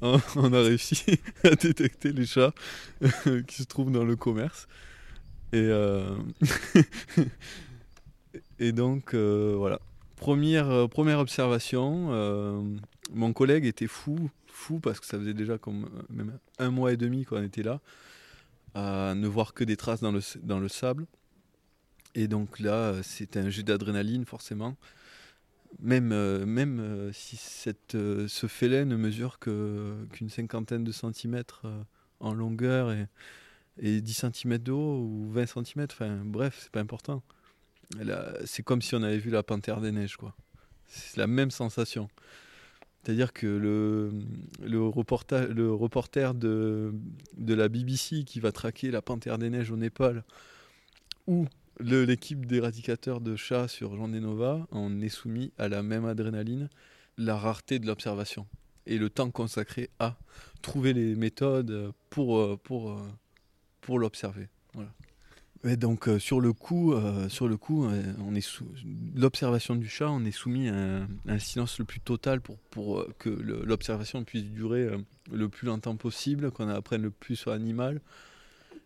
on 0.00 0.20
on 0.36 0.52
a 0.52 0.60
réussi 0.62 1.20
à 1.44 1.54
détecter 1.54 2.12
les 2.12 2.26
chats 2.26 2.52
qui 3.46 3.56
se 3.56 3.64
trouvent 3.64 3.92
dans 3.92 4.04
le 4.04 4.16
commerce. 4.16 4.66
Et, 5.52 5.58
euh, 5.60 6.16
donc, 8.72 9.14
euh, 9.14 9.54
voilà. 9.56 9.80
Première, 10.16 10.70
euh, 10.70 10.88
première 10.88 11.18
observation, 11.18 12.08
euh, 12.10 12.62
mon 13.12 13.32
collègue 13.32 13.66
était 13.66 13.86
fou, 13.86 14.30
fou 14.46 14.80
parce 14.80 14.98
que 14.98 15.06
ça 15.06 15.18
faisait 15.18 15.34
déjà 15.34 15.58
comme 15.58 15.84
euh, 15.84 16.02
même 16.08 16.38
un 16.58 16.70
mois 16.70 16.92
et 16.92 16.96
demi 16.96 17.24
qu'on 17.24 17.42
était 17.42 17.62
là, 17.62 17.80
à 18.74 19.14
ne 19.14 19.28
voir 19.28 19.52
que 19.52 19.62
des 19.62 19.76
traces 19.76 20.00
dans 20.00 20.12
le, 20.12 20.20
dans 20.42 20.58
le 20.58 20.68
sable. 20.68 21.06
Et 22.16 22.28
donc 22.28 22.58
là, 22.58 22.72
euh, 22.72 23.02
c'était 23.02 23.38
un 23.38 23.50
jet 23.50 23.62
d'adrénaline, 23.62 24.24
forcément. 24.24 24.74
Même, 25.80 26.12
euh, 26.12 26.46
même 26.46 26.80
euh, 26.80 27.12
si 27.12 27.36
cette, 27.36 27.92
ce 27.92 28.46
félin 28.46 28.86
ne 28.86 28.96
mesure 28.96 29.38
qu'une 29.38 30.30
cinquantaine 30.30 30.82
de 30.82 30.92
centimètres 30.92 31.66
en 32.18 32.32
longueur 32.32 32.90
et, 32.90 33.06
et 33.78 34.00
10 34.00 34.26
cm 34.32 34.58
de 34.58 34.72
haut 34.72 35.00
ou 35.02 35.30
20 35.30 35.46
cm, 35.46 35.86
enfin 35.90 36.22
bref, 36.24 36.58
c'est 36.62 36.72
pas 36.72 36.80
important. 36.80 37.22
C'est 38.46 38.62
comme 38.64 38.80
si 38.80 38.94
on 38.94 39.02
avait 39.02 39.18
vu 39.18 39.30
la 39.30 39.42
panthère 39.42 39.80
des 39.80 39.92
neiges, 39.92 40.16
quoi. 40.16 40.34
C'est 40.88 41.18
la 41.18 41.26
même 41.26 41.50
sensation. 41.50 42.08
C'est-à-dire 43.02 43.32
que 43.32 43.46
le, 43.46 44.10
le, 44.64 44.80
reporta- 44.80 45.46
le 45.46 45.72
reporter 45.72 46.34
de, 46.34 46.92
de 47.36 47.54
la 47.54 47.68
BBC 47.68 48.24
qui 48.24 48.40
va 48.40 48.50
traquer 48.50 48.90
la 48.90 49.02
panthère 49.02 49.38
des 49.38 49.50
neiges 49.50 49.70
au 49.70 49.76
Népal 49.76 50.24
ou 51.28 51.46
l'équipe 51.80 52.46
d'éradicateurs 52.46 53.20
de 53.20 53.36
chats 53.36 53.68
sur 53.68 53.96
Jean 53.96 54.08
Nova, 54.08 54.66
on 54.70 55.00
est 55.00 55.08
soumis 55.08 55.52
à 55.58 55.68
la 55.68 55.82
même 55.82 56.04
adrénaline, 56.04 56.68
la 57.18 57.36
rareté 57.36 57.78
de 57.78 57.86
l'observation 57.86 58.46
et 58.86 58.98
le 58.98 59.10
temps 59.10 59.30
consacré 59.30 59.90
à 59.98 60.16
trouver 60.62 60.92
les 60.92 61.14
méthodes 61.14 61.92
pour, 62.10 62.38
euh, 62.38 62.58
pour, 62.62 62.90
euh, 62.90 63.02
pour 63.80 63.98
l'observer. 63.98 64.48
Donc 65.64 66.06
euh, 66.06 66.20
sur 66.20 66.40
le 66.40 66.52
coup, 66.52 66.94
sur 67.28 67.48
le 67.48 67.56
coup, 67.56 67.86
on 67.86 68.34
est 68.36 68.60
l'observation 69.16 69.74
du 69.74 69.88
chat, 69.88 70.08
on 70.08 70.24
est 70.24 70.30
soumis 70.30 70.68
à 70.68 71.08
un, 71.26 71.38
silence 71.40 71.80
le 71.80 71.84
plus 71.84 71.98
total 71.98 72.40
pour, 72.40 72.58
pour 72.70 73.04
que 73.18 73.30
l'observation 73.30 74.22
puisse 74.22 74.44
durer 74.44 74.90
le 75.32 75.48
plus 75.48 75.66
longtemps 75.66 75.96
possible, 75.96 76.52
qu'on 76.52 76.68
apprenne 76.68 77.02
le 77.02 77.10
plus 77.10 77.34
sur 77.34 77.50
l'animal 77.50 78.00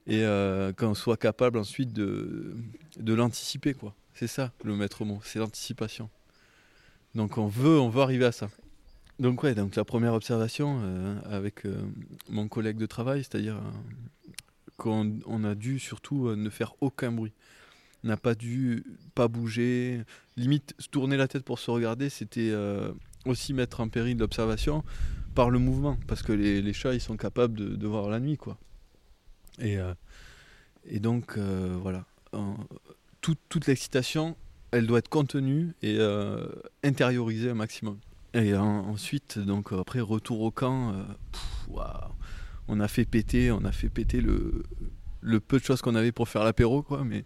et 0.07 0.25
euh, 0.25 0.73
qu'on 0.73 0.95
soit 0.95 1.17
capable 1.17 1.59
ensuite 1.59 1.93
de, 1.93 2.57
de 2.99 3.15
l'anticiper 3.15 3.75
quoi. 3.75 3.95
C'est 4.15 4.27
ça 4.27 4.53
le 4.65 4.75
maître 4.77 5.05
mot, 5.05 5.21
c'est 5.25 5.39
l'anticipation. 5.39 6.11
Donc 7.15 7.39
on 7.39 7.47
veut, 7.47 7.79
on 7.79 7.89
veut 7.89 8.03
arriver 8.03 8.25
à 8.25 8.33
ça. 8.33 8.51
Donc 9.19 9.43
ouais, 9.43 9.55
donc 9.55 9.77
la 9.77 9.85
première 9.85 10.15
observation 10.15 10.81
euh, 10.83 11.21
avec 11.25 11.67
euh, 11.67 11.83
mon 12.29 12.49
collègue 12.49 12.77
de 12.77 12.87
travail, 12.87 13.21
c'est-à-dire 13.21 13.61
qu'on 14.77 15.19
on 15.27 15.45
a 15.45 15.55
dû 15.55 15.79
surtout 15.79 16.35
ne 16.35 16.51
faire 16.51 16.75
aucun 16.81 17.13
bruit. 17.13 17.33
N'a 18.03 18.17
pas 18.17 18.35
dû 18.35 18.85
pas 19.15 19.29
bouger, 19.29 20.03
limite 20.37 20.75
se 20.79 20.89
tourner 20.89 21.19
la 21.19 21.29
tête 21.29 21.45
pour 21.45 21.59
se 21.59 21.71
regarder, 21.71 22.09
c'était 22.09 22.51
aussi 23.27 23.53
mettre 23.53 23.81
en 23.81 23.91
péril 23.91 24.17
l'observation 24.17 24.83
par 25.35 25.51
le 25.51 25.59
mouvement, 25.59 25.99
parce 26.07 26.23
que 26.23 26.33
les, 26.33 26.63
les 26.63 26.73
chats 26.73 26.95
ils 26.95 27.01
sont 27.01 27.19
capables 27.19 27.55
de, 27.55 27.77
de 27.77 27.87
voir 27.87 28.09
la 28.09 28.19
nuit 28.19 28.39
quoi. 28.39 28.57
Et, 29.59 29.79
euh, 29.79 29.93
et 30.89 31.01
donc 31.01 31.37
euh, 31.37 31.77
voilà, 31.81 32.05
En- 32.33 32.57
toute, 33.21 33.67
l'excitation, 33.67 34.37
elle 34.71 34.87
doit 34.87 34.99
être 35.01 35.09
contenue 35.09 35.75
et 35.83 35.97
euh, 35.99 36.47
intériorisée 36.85 37.51
un 37.51 37.55
maximum. 37.55 37.99
Et 38.35 38.55
en- 38.55 38.89
ensuite, 38.89 39.39
donc 39.39 39.73
après 39.73 40.01
retour 40.01 40.41
au 40.41 40.51
camp, 40.51 40.95
on 42.69 42.81
a 42.81 42.89
fait 42.89 43.05
péter, 43.05 43.51
on 43.51 43.65
a 43.65 43.73
fait 43.73 43.89
péter 43.89 44.21
le, 44.21 44.63
le 45.21 45.41
peu 45.41 45.59
de 45.59 45.65
choses 45.65 45.83
qu'on 45.83 45.95
avait 45.97 46.13
pour 46.13 46.29
faire 46.29 46.45
l'apéro, 46.45 46.83
quoi. 46.83 47.05
Mais 47.05 47.25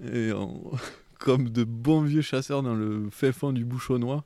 comme 1.18 1.50
de 1.50 1.64
bons 1.64 2.02
vieux 2.02 2.22
chasseurs 2.22 2.62
dans 2.62 2.74
le 2.74 3.08
fin 3.10 3.32
fond 3.32 3.52
du 3.52 3.64
bouchonnois, 3.64 4.22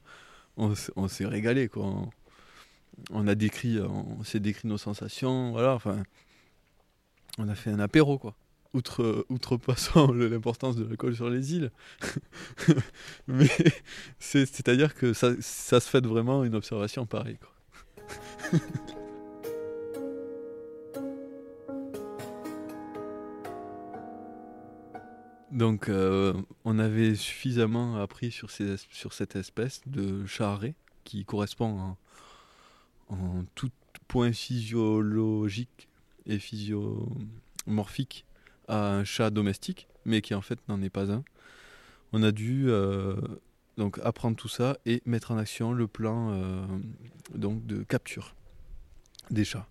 on, 0.57 0.75
on 0.97 1.09
s'est 1.09 1.27
régalé, 1.27 1.69
quoi. 1.69 1.87
On, 1.87 2.11
on 3.11 3.27
a 3.27 3.35
décrit, 3.35 3.81
on 3.81 4.23
s'est 4.23 4.41
décrit 4.41 4.69
nos 4.69 4.79
sensations, 4.79 5.51
voilà. 5.53 5.75
Enfin, 5.75 6.03
on 7.39 7.49
a 7.49 7.55
fait 7.55 7.71
un 7.71 7.81
apéro, 7.81 8.19
quoi. 8.19 8.35
Outre, 8.75 9.27
outrepassant 9.29 10.11
le- 10.13 10.29
l'importance 10.29 10.77
de 10.77 10.85
l'alcool 10.85 11.15
sur 11.15 11.29
les 11.29 11.55
îles. 11.55 11.71
Mais 13.27 13.49
c'est- 14.19 14.47
c'est-à-dire 14.47 14.95
que 14.95 15.13
ça, 15.13 15.33
ça 15.41 15.81
se 15.81 15.89
fait 15.89 16.05
vraiment 16.07 16.45
une 16.45 16.55
observation 16.55 17.05
pareille. 17.07 17.39
Donc, 25.51 25.89
euh, 25.91 26.33
on 26.65 26.79
avait 26.79 27.15
suffisamment 27.15 27.97
appris 28.01 28.31
sur, 28.31 28.51
ces, 28.51 28.73
es- 28.75 28.87
sur 28.91 29.13
cette 29.13 29.37
espèce 29.37 29.83
de 29.87 30.25
charret 30.27 30.75
qui 31.05 31.25
correspond 31.25 31.97
en 33.09 33.45
tout 33.55 33.71
point 34.09 34.33
physiologique 34.33 35.89
et 36.27 36.39
physiomorphique 36.39 38.25
à 38.69 38.95
un 38.95 39.05
chat 39.05 39.31
domestique, 39.31 39.89
mais 40.05 40.21
qui 40.21 40.35
en 40.35 40.41
fait 40.41 40.59
n'en 40.69 40.81
est 40.83 40.91
pas 40.91 41.13
un. 41.13 41.25
On 42.13 42.23
a 42.23 42.33
dû 42.33 42.67
euh, 42.69 43.17
donc 43.77 43.99
apprendre 44.03 44.37
tout 44.37 44.49
ça 44.49 44.77
et 44.87 45.03
mettre 45.07 45.31
en 45.31 45.39
action 45.39 45.73
le 45.73 45.87
plan 45.87 46.33
euh, 46.33 46.67
donc 47.35 47.67
de 47.67 47.83
capture 47.83 48.35
des 49.31 49.45
chats. 49.45 49.67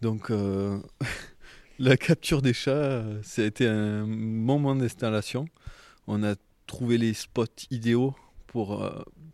Donc 0.00 0.30
euh, 0.30 0.78
la 1.78 1.96
capture 1.96 2.42
des 2.42 2.54
chats, 2.54 3.04
ça 3.22 3.42
a 3.42 3.44
été 3.44 3.66
un 3.66 4.06
moment 4.06 4.74
d'installation. 4.74 5.46
On 6.06 6.22
a 6.22 6.34
trouvé 6.66 6.98
les 6.98 7.14
spots 7.14 7.44
idéaux 7.70 8.14
pour 8.46 8.82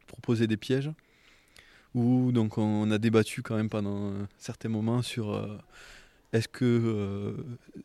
proposer 0.06 0.46
des 0.46 0.56
pièges. 0.56 0.90
Où 1.94 2.30
donc 2.30 2.56
on 2.56 2.88
a 2.92 2.98
débattu 2.98 3.42
quand 3.42 3.56
même 3.56 3.68
pendant 3.68 4.12
un 4.12 4.28
certain 4.38 4.68
moment 4.68 5.02
sur 5.02 5.60
est-ce 6.32 6.48
que 6.48 6.64
euh, 6.64 7.32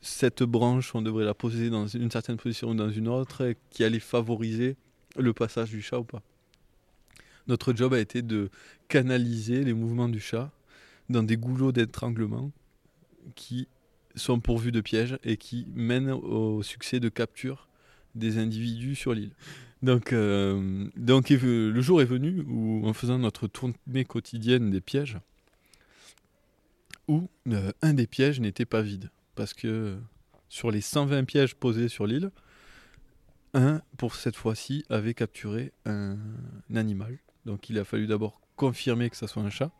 cette 0.02 0.44
branche 0.44 0.94
on 0.94 1.02
devrait 1.02 1.26
la 1.26 1.34
poser 1.34 1.70
dans 1.70 1.88
une 1.88 2.12
certaine 2.12 2.38
position 2.38 2.70
ou 2.70 2.76
dans 2.76 2.90
une 2.90 3.08
autre 3.08 3.54
qui 3.72 3.84
allait 3.84 4.00
favoriser 4.00 4.76
le 5.18 5.34
passage 5.34 5.72
du 5.72 5.82
chat 5.82 6.00
ou 6.00 6.04
pas? 6.04 6.22
Notre 7.48 7.74
job 7.76 7.94
a 7.94 8.00
été 8.00 8.22
de 8.22 8.50
canaliser 8.88 9.64
les 9.64 9.74
mouvements 9.74 10.10
du 10.10 10.20
chat 10.20 10.52
dans 11.10 11.24
des 11.24 11.38
goulots 11.38 11.72
d'étranglement 11.72 12.52
qui 13.36 13.68
sont 14.16 14.40
pourvus 14.40 14.72
de 14.72 14.82
pièges 14.82 15.18
et 15.24 15.38
qui 15.38 15.68
mènent 15.74 16.12
au 16.12 16.64
succès 16.64 17.00
de 17.00 17.10
capture 17.10 17.68
des 18.14 18.38
individus 18.38 18.96
sur 18.96 19.14
l'île. 19.14 19.32
Donc, 19.82 20.14
euh, 20.14 20.88
donc 20.96 21.30
le 21.30 21.82
jour 21.82 22.02
est 22.02 22.06
venu 22.06 22.44
où, 22.48 22.88
en 22.88 22.94
faisant 22.94 23.20
notre 23.20 23.48
tournée 23.48 24.06
quotidienne 24.06 24.72
des 24.72 24.82
pièges, 24.82 25.18
où 27.08 27.30
euh, 27.50 27.72
un 27.82 27.94
des 27.94 28.08
pièges 28.08 28.40
n'était 28.40 28.66
pas 28.66 28.82
vide. 28.82 29.10
Parce 29.36 29.54
que 29.54 29.98
sur 30.50 30.72
les 30.72 30.82
120 30.82 31.26
pièges 31.26 31.56
posés 31.56 31.90
sur 31.90 32.08
l'île, 32.08 32.32
un, 33.54 33.82
pour 33.98 34.16
cette 34.16 34.36
fois-ci, 34.36 34.86
avait 34.90 35.14
capturé 35.14 35.72
un, 35.86 36.18
un 36.70 36.76
animal. 36.76 37.18
Donc 37.46 37.70
il 37.70 37.78
a 37.80 37.86
fallu 37.86 38.08
d'abord 38.08 38.42
confirmer 38.56 39.10
que 39.10 39.18
ça 39.18 39.28
soit 39.28 39.44
un 39.44 39.50
chat. 39.50 39.72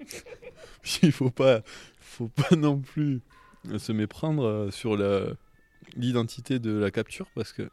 Il 1.02 1.12
faut 1.12 1.30
pas, 1.30 1.62
faut 1.98 2.28
pas 2.28 2.56
non 2.56 2.80
plus 2.80 3.22
se 3.78 3.92
méprendre 3.92 4.44
euh, 4.44 4.70
sur 4.70 4.96
l'identité 5.96 6.58
de 6.58 6.72
la 6.72 6.90
capture 6.90 7.26
parce 7.34 7.52
que 7.52 7.70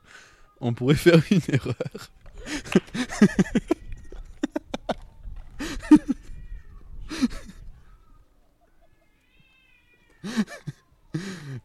on 0.60 0.74
pourrait 0.74 0.96
faire 0.96 1.22
une 1.32 1.42
erreur. 1.50 1.76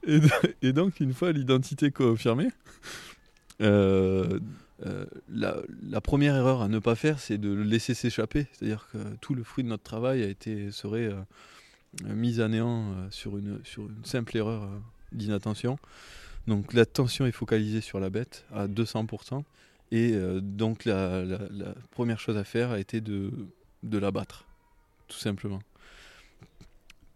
et, 0.06 0.20
do- 0.20 0.28
et 0.62 0.72
donc, 0.72 1.00
une 1.00 1.12
fois 1.14 1.32
l'identité 1.32 1.90
confirmée, 1.90 2.48
euh, 3.60 4.38
euh, 4.84 5.06
la, 5.28 6.00
première 6.00 6.36
erreur 6.36 6.62
à 6.62 6.68
ne 6.68 6.78
pas 6.78 6.94
faire, 6.94 7.18
c'est 7.18 7.38
de 7.38 7.48
le 7.50 7.62
laisser 7.62 7.94
s'échapper. 7.94 8.46
C'est-à-dire 8.52 8.88
que 8.92 8.98
tout 9.20 9.34
le 9.34 9.42
fruit 9.42 9.64
de 9.64 9.68
notre 9.68 9.82
travail 9.82 10.22
a 10.22 10.28
été, 10.28 10.70
serait 10.70 11.06
euh, 11.06 11.14
mis 12.14 12.40
à 12.40 12.48
néant 12.48 12.94
sur, 13.10 13.38
une, 13.38 13.58
simple 14.04 14.36
erreur 14.36 14.68
d'inattention. 15.12 15.78
Donc 16.46 16.74
l'attention 16.74 17.26
est 17.26 17.32
focalisée 17.32 17.80
sur 17.80 18.00
la 18.00 18.10
bête 18.10 18.44
à 18.54 18.68
200%. 18.68 19.42
Et 19.92 20.14
donc 20.42 20.84
la, 20.84 21.24
la- 21.24 21.48
la 21.50 21.74
première 21.92 22.18
chose 22.20 22.36
à 22.36 22.44
faire 22.44 22.70
a 22.72 22.78
été 22.80 23.00
de, 23.00 23.30
de 23.84 23.98
l'abattre, 23.98 24.44
tout 25.08 25.16
simplement. 25.18 25.60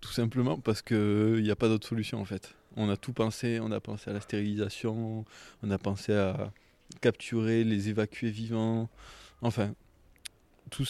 Tout 0.01 0.13
simplement 0.13 0.59
parce 0.59 0.81
qu'il 0.81 1.43
n'y 1.43 1.51
a 1.51 1.57
pas 1.57 1.69
d'autre 1.69 1.87
solution 1.87 2.21
en 2.21 2.25
fait. 2.25 2.55
On 2.77 2.89
a 2.89 2.97
tout 2.97 3.13
pensé, 3.13 3.59
on 3.61 3.71
a 3.73 3.81
pensé 3.81 4.11
à 4.11 4.13
la 4.13 4.21
stérilisation, 4.21 5.25
on 5.63 5.71
a 5.71 5.79
pensé 5.79 6.15
à 6.15 6.53
capturer, 7.01 7.65
les 7.65 7.89
évacuer 7.89 8.31
vivants. 8.31 8.89
Enfin, 9.43 9.75
tout- 10.71 10.85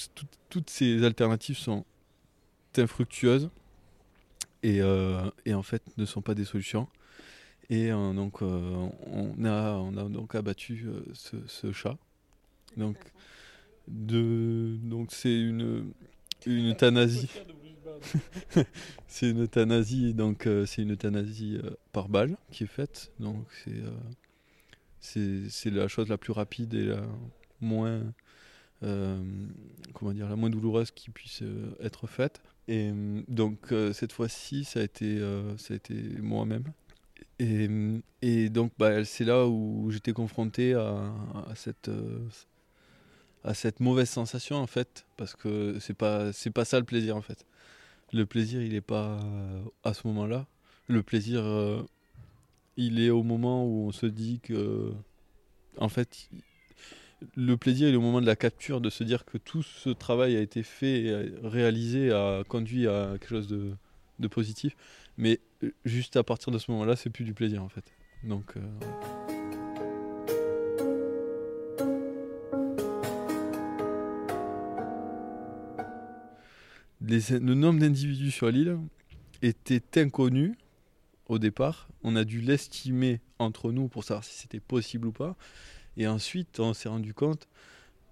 toutes 0.48 0.70
ces 0.70 1.04
alternatives 1.04 1.56
sont 1.58 1.84
infructueuses 2.76 3.50
et, 4.62 4.80
euh, 4.82 5.30
et 5.46 5.54
en 5.54 5.62
fait 5.62 5.82
ne 5.96 6.04
sont 6.04 6.22
pas 6.22 6.34
des 6.34 6.44
solutions. 6.44 6.86
Et 7.70 7.90
euh, 7.92 8.12
donc 8.12 8.42
euh, 8.42 8.88
on, 9.06 9.44
a, 9.44 9.72
on 9.72 9.96
a 9.96 10.04
donc 10.08 10.34
abattu 10.34 10.86
ce, 11.14 11.36
ce 11.46 11.72
chat. 11.72 11.96
Donc 12.76 12.96
de 13.88 14.76
donc 14.82 15.12
c'est 15.12 15.34
une 15.40 15.92
une 16.46 16.70
euthanasie. 16.70 17.28
c'est 19.06 19.30
une 19.30 19.42
euthanasie 19.42 20.14
donc 20.14 20.46
euh, 20.46 20.66
c'est 20.66 20.82
une 20.82 20.92
euthanasie 20.92 21.58
euh, 21.62 21.70
par 21.92 22.08
balle 22.08 22.36
qui 22.50 22.64
est 22.64 22.68
faite. 22.68 23.12
Donc 23.20 23.46
c'est 23.64 23.70
euh, 23.70 23.90
c'est 25.00 25.48
c'est 25.48 25.70
la 25.70 25.88
chose 25.88 26.08
la 26.08 26.18
plus 26.18 26.32
rapide 26.32 26.74
et 26.74 26.86
la 26.86 27.02
moins 27.60 28.00
comment 29.92 30.12
dire 30.12 30.28
la 30.28 30.36
moins 30.36 30.48
douloureuse 30.48 30.90
qui 30.90 31.10
puisse 31.10 31.42
être 31.80 32.06
faite. 32.06 32.40
Et 32.68 32.92
donc 33.28 33.74
cette 33.92 34.12
fois-ci 34.12 34.64
ça 34.64 34.80
a 34.80 34.82
été 34.82 35.18
ça 35.58 35.74
a 35.74 35.76
été 35.76 35.94
moi-même. 36.20 36.64
Et, 37.38 38.48
donc 38.50 38.72
bah, 38.78 39.04
c'est 39.04 39.24
là 39.24 39.46
où 39.46 39.90
j'étais 39.90 40.12
confronté 40.12 40.74
à, 40.74 41.12
à 41.50 41.54
cette 41.54 41.90
à 43.44 43.54
cette 43.54 43.80
mauvaise 43.80 44.08
sensation 44.08 44.56
en 44.56 44.66
fait 44.66 45.06
parce 45.16 45.34
que 45.34 45.78
c'est 45.80 45.94
pas 45.94 46.32
c'est 46.32 46.50
pas 46.50 46.64
ça 46.64 46.78
le 46.78 46.84
plaisir 46.84 47.16
en 47.16 47.22
fait. 47.22 47.44
Le 48.12 48.26
plaisir 48.26 48.62
il 48.62 48.74
est 48.74 48.80
pas 48.80 49.20
euh, 49.22 49.62
à 49.84 49.94
ce 49.94 50.06
moment-là. 50.08 50.46
Le 50.88 51.02
plaisir 51.02 51.42
euh, 51.44 51.82
il 52.76 53.00
est 53.00 53.10
au 53.10 53.22
moment 53.22 53.64
où 53.64 53.88
on 53.88 53.92
se 53.92 54.06
dit 54.06 54.40
que 54.40 54.92
en 55.78 55.88
fait 55.88 56.28
le 57.36 57.56
plaisir 57.56 57.88
il 57.88 57.94
est 57.94 57.96
au 57.96 58.02
moment 58.02 58.20
de 58.20 58.26
la 58.26 58.36
capture 58.36 58.80
de 58.80 58.90
se 58.90 59.04
dire 59.04 59.24
que 59.24 59.38
tout 59.38 59.62
ce 59.62 59.90
travail 59.90 60.36
a 60.36 60.40
été 60.40 60.62
fait 60.62 61.02
et 61.04 61.32
réalisé 61.42 62.10
a 62.10 62.42
conduit 62.48 62.88
à 62.88 63.10
quelque 63.12 63.28
chose 63.28 63.48
de, 63.48 64.28
positif 64.28 64.76
mais 65.16 65.40
euh, 65.62 65.70
juste 65.84 66.16
à 66.16 66.22
partir 66.22 66.52
de 66.52 66.58
ce 66.58 66.70
moment-là 66.70 66.96
c'est 66.96 67.10
plus 67.10 67.24
du 67.24 67.34
plaisir 67.34 67.62
en 67.62 67.68
fait. 67.68 67.84
Donc 68.24 68.54
le 77.10 77.54
nombre 77.54 77.80
d'individus 77.80 78.30
sur 78.30 78.50
l'île 78.50 78.78
était 79.42 80.00
inconnu 80.00 80.56
au 81.26 81.38
départ. 81.38 81.88
On 82.02 82.14
a 82.16 82.24
dû 82.24 82.40
l'estimer 82.40 83.20
entre 83.38 83.72
nous 83.72 83.88
pour 83.88 84.04
savoir 84.04 84.24
si 84.24 84.34
c'était 84.34 84.60
possible 84.60 85.08
ou 85.08 85.12
pas. 85.12 85.36
Et 85.96 86.06
ensuite, 86.06 86.60
on 86.60 86.72
s'est 86.72 86.88
rendu 86.88 87.12
compte 87.12 87.48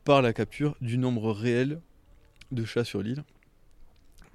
par 0.04 0.20
la 0.20 0.32
capture 0.32 0.76
du 0.80 0.98
nombre 0.98 1.32
réel 1.32 1.80
de 2.50 2.64
chats 2.64 2.84
sur 2.84 3.02
l'île. 3.02 3.22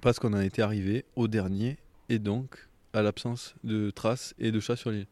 Parce 0.00 0.18
qu'on 0.18 0.32
en 0.32 0.40
était 0.40 0.62
arrivé 0.62 1.04
au 1.14 1.28
dernier 1.28 1.78
et 2.08 2.18
donc 2.18 2.68
à 2.92 3.02
l'absence 3.02 3.54
de 3.64 3.90
traces 3.90 4.34
et 4.38 4.50
de 4.50 4.60
chats 4.60 4.76
sur 4.76 4.90
l'île. 4.90 5.06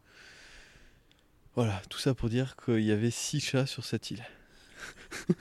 Voilà, 1.55 1.79
tout 1.89 1.99
ça 1.99 2.15
pour 2.15 2.29
dire 2.29 2.55
qu'il 2.55 2.81
y 2.81 2.91
avait 2.91 3.11
six 3.11 3.39
chats 3.39 3.67
sur 3.67 3.85
cette 3.85 4.09
île. 4.11 4.25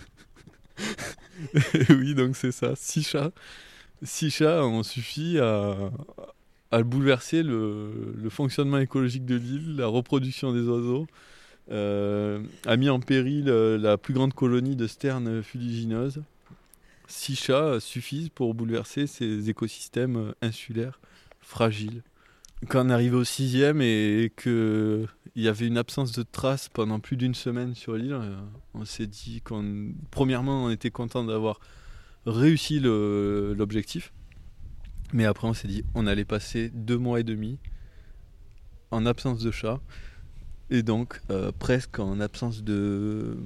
Oui, 1.91 2.15
donc 2.15 2.37
c'est 2.37 2.53
ça, 2.53 2.75
six 2.77 3.03
chats. 3.03 3.33
Six 4.03 4.31
chats 4.31 4.65
ont 4.65 4.83
suffi 4.83 5.39
à, 5.39 6.83
bouleverser 6.83 7.43
le, 7.43 8.29
fonctionnement 8.31 8.79
écologique 8.79 9.25
de 9.25 9.37
l'île, 9.37 9.77
la 9.77 9.87
reproduction 9.87 10.53
des 10.53 10.63
oiseaux, 10.63 11.07
euh, 11.71 12.43
a 12.67 12.77
mis 12.77 12.91
en 12.91 12.99
péril 12.99 13.49
euh, 13.49 13.79
la 13.79 13.97
plus 13.97 14.15
grande 14.15 14.35
colonie 14.35 14.75
de 14.75 14.89
sternes 14.89 15.43
fuligineuses. 15.43 16.23
Six 17.07 17.37
chats 17.37 17.79
suffisent 17.79 18.31
pour 18.31 18.55
bouleverser 18.55 19.07
ces 19.07 19.49
écosystèmes 19.49 20.35
insulaires 20.43 20.99
fragiles. 21.41 22.03
Quand 22.69 22.87
on 22.87 22.91
est 22.91 22.93
arrivé 22.93 23.17
au 23.17 23.25
sixième 23.25 23.81
et 23.81 24.33
qu'il 24.37 25.09
y 25.35 25.49
avait 25.49 25.67
une 25.67 25.79
absence 25.79 26.13
de 26.13 26.23
traces 26.23 26.69
pendant 26.69 27.01
plus 27.01 27.17
d'une 27.17 27.35
semaine 27.35 27.75
sur 27.75 27.97
l'île, 27.97 28.13
euh, 28.13 28.37
on 28.75 28.85
s'est 28.85 29.07
dit 29.07 29.41
qu'on, 29.41 29.93
premièrement, 30.11 30.65
on 30.65 30.71
était 30.71 30.91
content 30.91 31.25
d'avoir 31.25 31.61
réussi 32.27 32.81
l'objectif. 32.81 34.13
Mais 35.13 35.25
après, 35.25 35.47
on 35.47 35.55
s'est 35.55 35.69
dit 35.69 35.85
on 35.95 36.07
allait 36.07 36.25
passer 36.25 36.71
deux 36.75 36.99
mois 36.99 37.21
et 37.21 37.25
demi 37.25 37.59
en 38.91 39.07
absence 39.07 39.41
de 39.43 39.51
chat. 39.51 39.81
Et 40.71 40.83
donc, 40.83 41.21
euh, 41.31 41.53
presque 41.59 41.99
en 41.99 42.21
absence 42.21 42.63
de, 42.63 43.37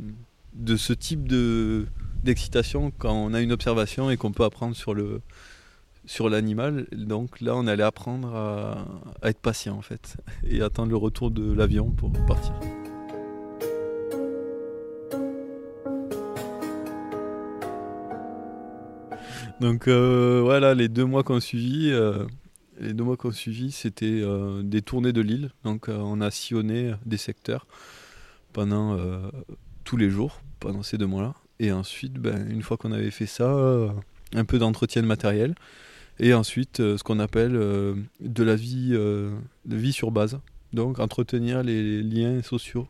ce 0.77 0.93
type 0.93 1.27
de, 1.27 1.87
d'excitation 2.23 2.93
quand 2.97 3.13
on 3.13 3.35
a 3.35 3.41
une 3.41 3.53
observation 3.53 4.11
et 4.11 4.17
qu'on 4.17 4.33
peut 4.33 4.45
apprendre 4.45 4.77
sur, 4.77 4.95
l'animal. 6.29 6.87
Donc 6.93 7.41
là, 7.41 7.57
on 7.57 7.67
allait 7.67 7.83
apprendre 7.83 8.35
à 8.37 9.29
être 9.29 9.41
patient 9.41 9.77
en 9.77 9.83
fait 9.83 10.17
et 10.45 10.63
attendre 10.63 10.91
le 10.91 10.97
retour 10.97 11.33
de 11.33 11.53
l'avion 11.53 11.91
pour 11.91 12.13
partir. 12.27 12.53
Donc 19.61 19.89
euh, 19.89 20.43
voilà, 20.43 20.75
les 20.75 20.89
deux 20.89 21.07
mois 21.07 21.23
qu'on 21.23 21.41
suivi, 21.41 21.91
euh, 21.91 22.27
les 22.79 22.93
deux 22.93 23.05
mois 23.05 23.17
qu'on 23.17 23.33
suivi, 23.33 23.73
c'était 23.73 24.21
euh, 24.23 24.63
des 24.63 24.83
tournées 24.83 25.15
de 25.15 25.23
l'île. 25.23 25.51
Donc 25.65 25.89
on 25.89 26.21
a 26.21 26.31
sillonné 26.31 26.93
des 27.07 27.17
secteurs 27.17 27.67
pendant 28.53 28.99
tous 29.85 29.97
les 29.97 30.11
jours, 30.11 30.41
pendant 30.61 30.83
ces 30.83 30.99
deux 30.99 31.07
mois-là. 31.07 31.35
Et 31.59 31.73
ensuite, 31.73 32.15
ben, 32.15 32.51
une 32.51 32.63
fois 32.63 32.77
qu'on 32.77 32.93
avait 32.93 33.11
fait 33.11 33.27
ça, 33.27 33.55
un 34.35 34.45
peu 34.45 34.59
d'entretien 34.59 35.03
de 35.03 35.07
matériel. 35.07 35.55
Et 36.19 36.33
ensuite, 36.33 36.79
ce 36.79 37.03
qu'on 37.03 37.19
appelle 37.19 37.53
de 37.53 38.43
la 38.43 38.57
vie, 38.57 38.91
de 38.91 39.77
vie 39.77 39.93
sur 39.93 40.11
base. 40.11 40.39
Donc 40.73 40.99
entretenir 40.99 41.63
les 41.63 42.03
liens 42.03 42.43
sociaux 42.43 42.89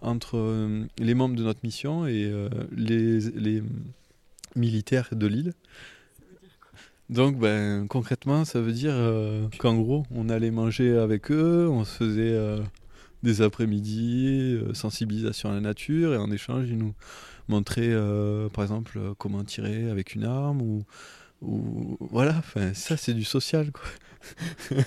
entre 0.00 0.86
les 0.98 1.14
membres 1.14 1.36
de 1.36 1.44
notre 1.44 1.60
mission 1.62 2.06
et 2.06 2.32
les, 2.74 3.20
les 3.20 3.62
militaires 4.56 5.08
de 5.12 5.26
l'île. 5.26 5.52
Donc 7.12 7.36
ben, 7.38 7.86
concrètement, 7.88 8.46
ça 8.46 8.62
veut 8.62 8.72
dire 8.72 8.94
euh, 8.94 9.46
qu'en 9.58 9.76
gros, 9.76 10.06
on 10.10 10.30
allait 10.30 10.50
manger 10.50 10.96
avec 10.96 11.30
eux, 11.30 11.68
on 11.70 11.84
se 11.84 11.94
faisait 11.94 12.32
euh, 12.32 12.58
des 13.22 13.42
après-midi, 13.42 14.58
euh, 14.58 14.72
sensibilisation 14.72 15.50
à 15.50 15.54
la 15.54 15.60
nature, 15.60 16.14
et 16.14 16.16
en 16.16 16.30
échange, 16.30 16.70
ils 16.70 16.78
nous 16.78 16.94
montraient 17.48 17.94
par 18.54 18.64
exemple 18.64 18.98
comment 19.18 19.44
tirer 19.44 19.90
avec 19.90 20.14
une 20.14 20.24
arme, 20.24 20.62
ou, 20.62 20.84
ou 21.42 21.98
voilà, 22.00 22.40
ça 22.72 22.96
c'est 22.96 23.12
du 23.12 23.24
social 23.24 23.72
quoi. 23.72 23.84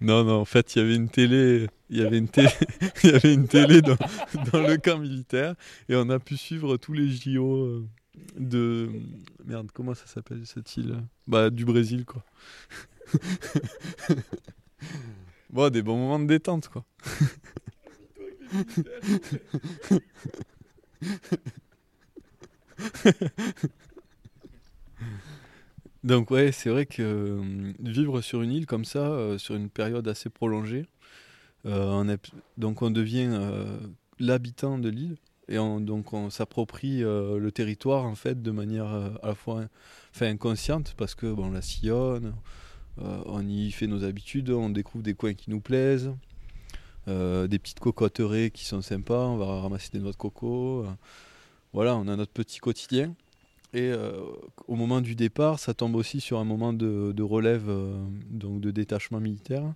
non, 0.00 0.22
non, 0.22 0.40
en 0.40 0.44
fait, 0.44 0.76
il 0.76 0.78
y 0.78 0.82
avait 0.82 0.94
une 0.94 1.08
télé, 1.08 1.66
il 1.88 1.98
y 1.98 2.02
avait 2.02 2.18
une 2.18 2.28
télé, 2.28 2.50
y 3.02 3.08
avait 3.08 3.34
une 3.34 3.48
télé 3.48 3.82
dans, 3.82 3.96
dans 4.52 4.60
le 4.60 4.76
camp 4.76 4.98
militaire, 4.98 5.56
et 5.88 5.96
on 5.96 6.10
a 6.10 6.20
pu 6.20 6.36
suivre 6.36 6.76
tous 6.76 6.92
les 6.92 7.08
JO 7.08 7.88
de 8.38 8.90
merde, 9.44 9.70
comment 9.72 9.94
ça 9.94 10.06
s'appelle 10.06 10.46
cette 10.46 10.76
île? 10.76 10.96
Bah 11.26 11.50
du 11.50 11.64
Brésil 11.64 12.04
quoi. 12.04 12.24
bon, 15.50 15.70
des 15.70 15.82
bons 15.82 15.96
moments 15.96 16.18
de 16.18 16.26
détente 16.26 16.68
quoi. 16.68 16.84
Donc 26.04 26.30
ouais, 26.30 26.50
c'est 26.52 26.70
vrai 26.70 26.86
que 26.86 27.02
euh, 27.02 27.72
vivre 27.80 28.20
sur 28.22 28.42
une 28.42 28.52
île 28.52 28.66
comme 28.66 28.84
ça, 28.84 29.00
euh, 29.10 29.38
sur 29.38 29.54
une 29.54 29.68
période 29.68 30.08
assez 30.08 30.30
prolongée, 30.30 30.86
euh, 31.66 31.86
on 31.90 32.08
est- 32.08 32.30
donc 32.58 32.82
on 32.82 32.90
devient 32.90 33.28
euh, 33.32 33.78
l'habitant 34.20 34.78
de 34.78 34.88
l'île 34.90 35.16
et 35.50 35.58
on, 35.58 35.80
donc 35.80 36.12
on 36.12 36.30
s'approprie 36.30 37.02
euh, 37.02 37.38
le 37.38 37.50
territoire 37.50 38.04
en 38.04 38.14
fait 38.14 38.40
de 38.40 38.50
manière 38.52 38.86
euh, 38.86 39.10
à 39.22 39.28
la 39.28 39.34
fois 39.34 39.64
enfin, 40.14 40.26
inconsciente 40.26 40.94
parce 40.96 41.16
que 41.16 41.30
bon, 41.30 41.46
on 41.46 41.50
la 41.50 41.60
sillonne, 41.60 42.34
euh, 43.02 43.22
on 43.26 43.46
y 43.46 43.70
fait 43.72 43.88
nos 43.88 44.04
habitudes, 44.04 44.50
on 44.50 44.70
découvre 44.70 45.02
des 45.02 45.14
coins 45.14 45.34
qui 45.34 45.50
nous 45.50 45.60
plaisent, 45.60 46.12
des 47.08 47.58
petites 47.58 47.80
cocoteries 47.80 48.52
qui 48.52 48.64
sont 48.64 48.82
sympas, 48.82 49.26
on 49.26 49.36
va 49.36 49.60
ramasser 49.62 49.90
des 49.92 49.98
noix 49.98 50.12
de 50.12 50.16
coco, 50.16 50.86
voilà, 51.72 51.96
on 51.96 52.06
a 52.06 52.14
notre 52.14 52.30
petit 52.30 52.60
quotidien. 52.60 53.16
Et 53.74 53.92
au 54.68 54.76
moment 54.76 55.00
du 55.00 55.16
départ, 55.16 55.58
ça 55.58 55.74
tombe 55.74 55.96
aussi 55.96 56.20
sur 56.20 56.38
un 56.38 56.44
moment 56.44 56.72
de, 56.72 57.10
de 57.10 57.22
relève, 57.24 57.68
donc 58.30 58.60
de 58.60 58.70
détachement 58.70 59.18
militaire. 59.18 59.74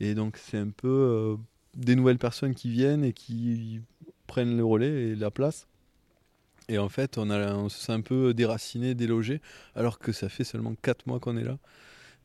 Et 0.00 0.16
donc 0.16 0.38
c'est 0.38 0.58
un 0.58 0.70
peu 0.70 1.38
des 1.76 1.94
nouvelles 1.94 2.18
personnes 2.18 2.56
qui 2.56 2.68
viennent 2.70 3.04
et 3.04 3.12
qui 3.12 3.80
prennent 4.26 4.56
le 4.56 4.64
relais 4.64 5.10
et 5.10 5.14
la 5.14 5.30
place. 5.30 5.66
Et 6.68 6.78
en 6.78 6.88
fait, 6.88 7.16
on, 7.18 7.68
se 7.68 7.78
sent 7.78 7.92
un 7.92 8.00
peu 8.00 8.34
déraciné, 8.34 8.94
délogé, 8.94 9.40
alors 9.74 9.98
que 9.98 10.12
ça 10.12 10.28
fait 10.28 10.44
seulement 10.44 10.74
4 10.82 11.06
mois 11.06 11.20
qu'on 11.20 11.36
est 11.36 11.44
là. 11.44 11.58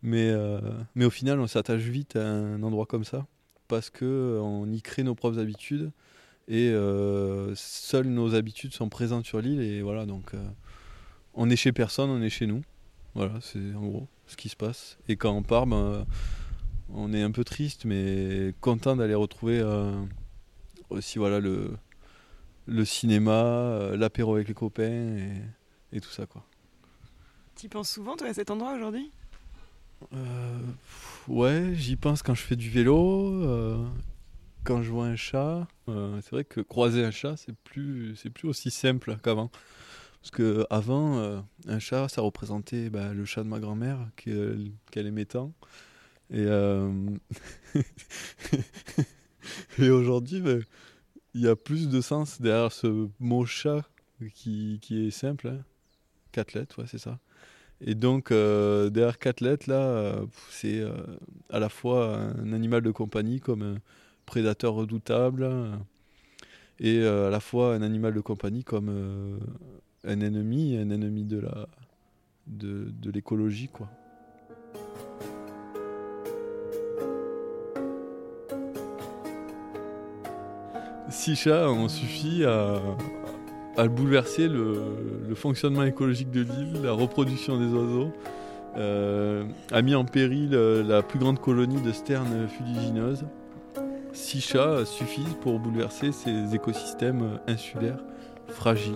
Mais, 0.01 0.29
euh, 0.31 0.59
mais 0.95 1.05
au 1.05 1.11
final, 1.11 1.39
on 1.39 1.47
s'attache 1.47 1.83
vite 1.83 2.15
à 2.15 2.27
un 2.27 2.63
endroit 2.63 2.87
comme 2.87 3.03
ça, 3.03 3.27
parce 3.67 3.91
que 3.91 4.05
euh, 4.05 4.65
y 4.73 4.81
crée 4.81 5.03
nos 5.03 5.13
propres 5.13 5.39
habitudes, 5.39 5.91
et 6.47 6.69
euh, 6.69 7.53
seules 7.55 8.07
nos 8.07 8.33
habitudes 8.33 8.73
sont 8.73 8.89
présentes 8.89 9.25
sur 9.25 9.41
l'île, 9.41 9.61
et 9.61 9.83
voilà, 9.83 10.07
donc 10.07 10.31
on 11.35 11.49
est 11.49 11.55
chez 11.55 11.71
personne, 11.71 12.09
on 12.09 12.21
est 12.21 12.29
chez 12.29 12.47
nous. 12.47 12.63
Voilà, 13.13 13.33
c'est 13.41 13.75
en 13.75 13.85
gros, 13.85 14.07
ce 14.25 14.37
qui 14.37 14.49
se 14.49 14.55
passe. 14.55 14.97
Et 15.07 15.17
quand 15.17 15.33
on 15.33 15.43
part, 15.43 15.67
ben, 15.67 16.05
on 16.89 17.13
est 17.13 17.21
un 17.21 17.31
peu 17.31 17.43
triste, 17.43 17.85
mais 17.85 18.55
content 18.59 18.95
d'aller 18.95 19.13
retrouver 19.13 19.61
aussi 20.89 21.19
voilà, 21.19 21.39
le, 21.39 21.77
le 22.67 22.85
cinéma, 22.85 23.31
euh, 23.31 23.97
l'apéro 23.97 24.35
avec 24.35 24.47
les 24.47 24.53
copains 24.53 25.17
et, 25.17 25.41
et 25.93 26.01
tout 26.01 26.09
ça. 26.09 26.25
quoi. 26.25 26.45
Tu 27.55 27.69
penses 27.69 27.89
souvent, 27.89 28.15
toi, 28.15 28.27
à 28.27 28.33
cet 28.33 28.49
endroit 28.49 28.73
aujourd'hui? 28.73 29.11
Euh, 30.13 30.59
ouais, 31.27 31.71
j'y 31.73 31.95
pense 31.95 32.23
quand 32.23 32.33
je 32.33 32.41
fais 32.41 32.55
du 32.55 32.69
vélo, 32.69 33.43
euh, 33.43 33.85
quand 34.63 34.81
je 34.81 34.91
vois 34.91 35.05
un 35.05 35.15
chat. 35.15 35.67
Euh, 35.89 36.19
c'est 36.21 36.31
vrai 36.31 36.43
que 36.43 36.61
croiser 36.61 37.03
un 37.03 37.11
chat, 37.11 37.37
c'est 37.37 37.55
plus, 37.55 38.15
c'est 38.15 38.29
plus 38.29 38.47
aussi 38.47 38.71
simple 38.71 39.17
qu'avant. 39.23 39.51
Parce 40.21 40.31
que 40.31 40.65
avant, 40.69 41.43
un 41.67 41.79
chat, 41.79 42.07
ça 42.07 42.21
représentait 42.21 42.91
bah, 42.91 43.11
le 43.11 43.25
chat 43.25 43.43
de 43.43 43.47
ma 43.47 43.59
grand-mère 43.59 44.07
qu'elle 44.15 44.71
aimait 44.93 45.25
tant. 45.25 45.51
Et, 46.29 46.45
et 49.79 49.89
aujourd'hui, 49.89 50.41
ben, 50.41 50.63
il 51.33 51.41
y 51.41 51.47
a 51.47 51.55
plus 51.55 51.89
de 51.89 52.01
sens 52.01 52.41
derrière 52.41 52.71
ce 52.71 53.07
mot 53.19 53.45
chat 53.45 53.81
qui, 54.33 54.79
qui 54.81 55.07
est 55.07 55.11
simple. 55.11 55.47
Hein. 55.47 55.63
Quatre 56.31 56.53
lettres, 56.53 56.85
c'est 56.85 56.97
ça. 56.97 57.19
Et 57.81 57.95
donc, 57.95 58.31
euh, 58.31 58.89
derrière 58.89 59.17
quatre 59.17 59.41
lettres, 59.41 59.69
là, 59.69 59.81
euh, 59.81 60.25
c'est 60.49 60.79
euh, 60.79 60.93
à 61.49 61.59
la 61.59 61.69
fois 61.69 62.17
un 62.17 62.53
animal 62.53 62.81
de 62.83 62.91
compagnie 62.91 63.39
comme 63.39 63.63
un 63.63 63.75
prédateur 64.25 64.73
redoutable 64.73 65.49
et 66.79 67.03
à 67.03 67.29
la 67.29 67.39
fois 67.39 67.75
un 67.75 67.81
animal 67.81 68.13
de 68.13 68.21
compagnie 68.21 68.63
comme 68.63 69.39
un 70.03 70.19
ennemi, 70.21 70.77
un 70.77 70.89
ennemi 70.89 71.25
de 71.25 71.39
la 71.39 71.67
de, 72.47 72.89
de 72.91 73.11
l'écologie, 73.11 73.67
quoi. 73.67 73.89
Six 81.11 81.35
chats 81.35 81.69
ont 81.69 81.89
suffi 81.89 82.43
à, 82.45 83.87
bouleverser 83.87 84.47
le, 84.47 84.81
le 85.27 85.35
fonctionnement 85.35 85.83
écologique 85.83 86.31
de 86.31 86.41
l'île, 86.41 86.81
la 86.83 86.93
reproduction 86.93 87.59
des 87.59 87.73
oiseaux, 87.73 88.11
euh, 88.77 89.43
a 89.71 89.81
mis 89.81 89.95
en 89.95 90.05
péril 90.05 90.51
euh, 90.53 90.83
la 90.83 91.01
plus 91.01 91.19
grande 91.19 91.39
colonie 91.39 91.81
de 91.81 91.91
sternes 91.91 92.47
fuligineuses. 92.47 93.25
Six 94.13 94.41
chats 94.41 94.85
suffisent 94.85 95.35
pour 95.41 95.59
bouleverser 95.59 96.11
ces 96.13 96.55
écosystèmes 96.55 97.39
insulaires 97.47 97.99
fragiles. 98.47 98.95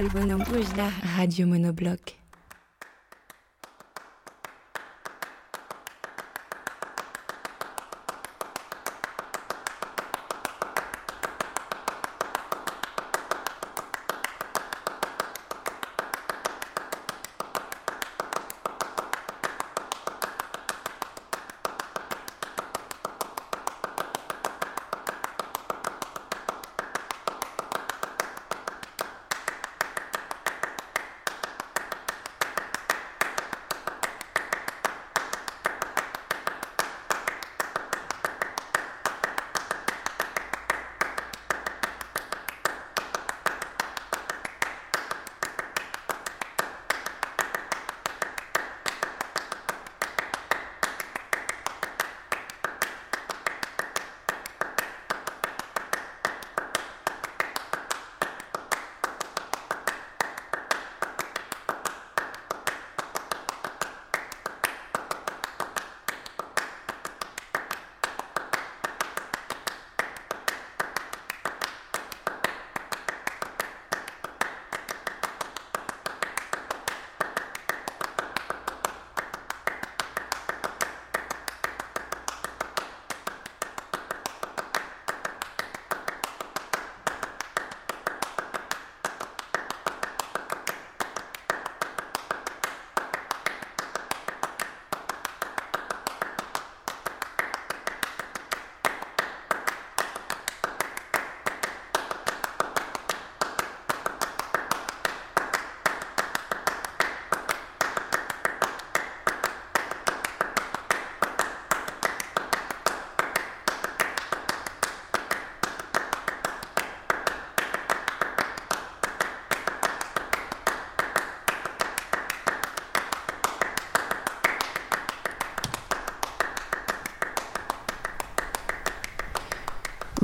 Le 0.00 0.08
bonhomme 0.08 0.42
là, 0.78 0.88
Radio 1.18 1.46
Monobloc. 1.46 2.21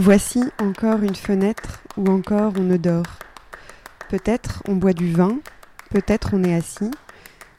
Voici 0.00 0.44
encore 0.60 1.02
une 1.02 1.16
fenêtre 1.16 1.82
où 1.96 2.06
encore 2.06 2.52
on 2.56 2.62
ne 2.62 2.76
dort. 2.76 3.18
Peut-être 4.08 4.62
on 4.68 4.76
boit 4.76 4.92
du 4.92 5.10
vin, 5.10 5.40
peut-être 5.90 6.34
on 6.34 6.44
est 6.44 6.54
assis, 6.54 6.92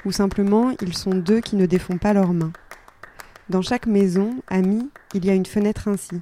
ou 0.06 0.14
simplement 0.14 0.72
ils 0.82 0.96
sont 0.96 1.16
deux 1.16 1.42
qui 1.42 1.58
ne 1.58 1.66
défont 1.66 1.98
pas 1.98 2.14
leurs 2.14 2.32
mains. 2.32 2.54
Dans 3.50 3.62
chaque 3.62 3.88
maison, 3.88 4.42
amis, 4.48 4.90
il 5.14 5.26
y 5.26 5.30
a 5.30 5.34
une 5.34 5.46
fenêtre 5.46 5.90
ainsi. 5.90 6.22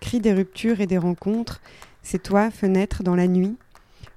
Cri 0.00 0.20
des 0.20 0.32
ruptures 0.32 0.80
et 0.80 0.86
des 0.86 0.96
rencontres, 0.96 1.60
c'est 2.02 2.22
toi, 2.22 2.50
fenêtre, 2.50 3.02
dans 3.02 3.14
la 3.14 3.28
nuit. 3.28 3.58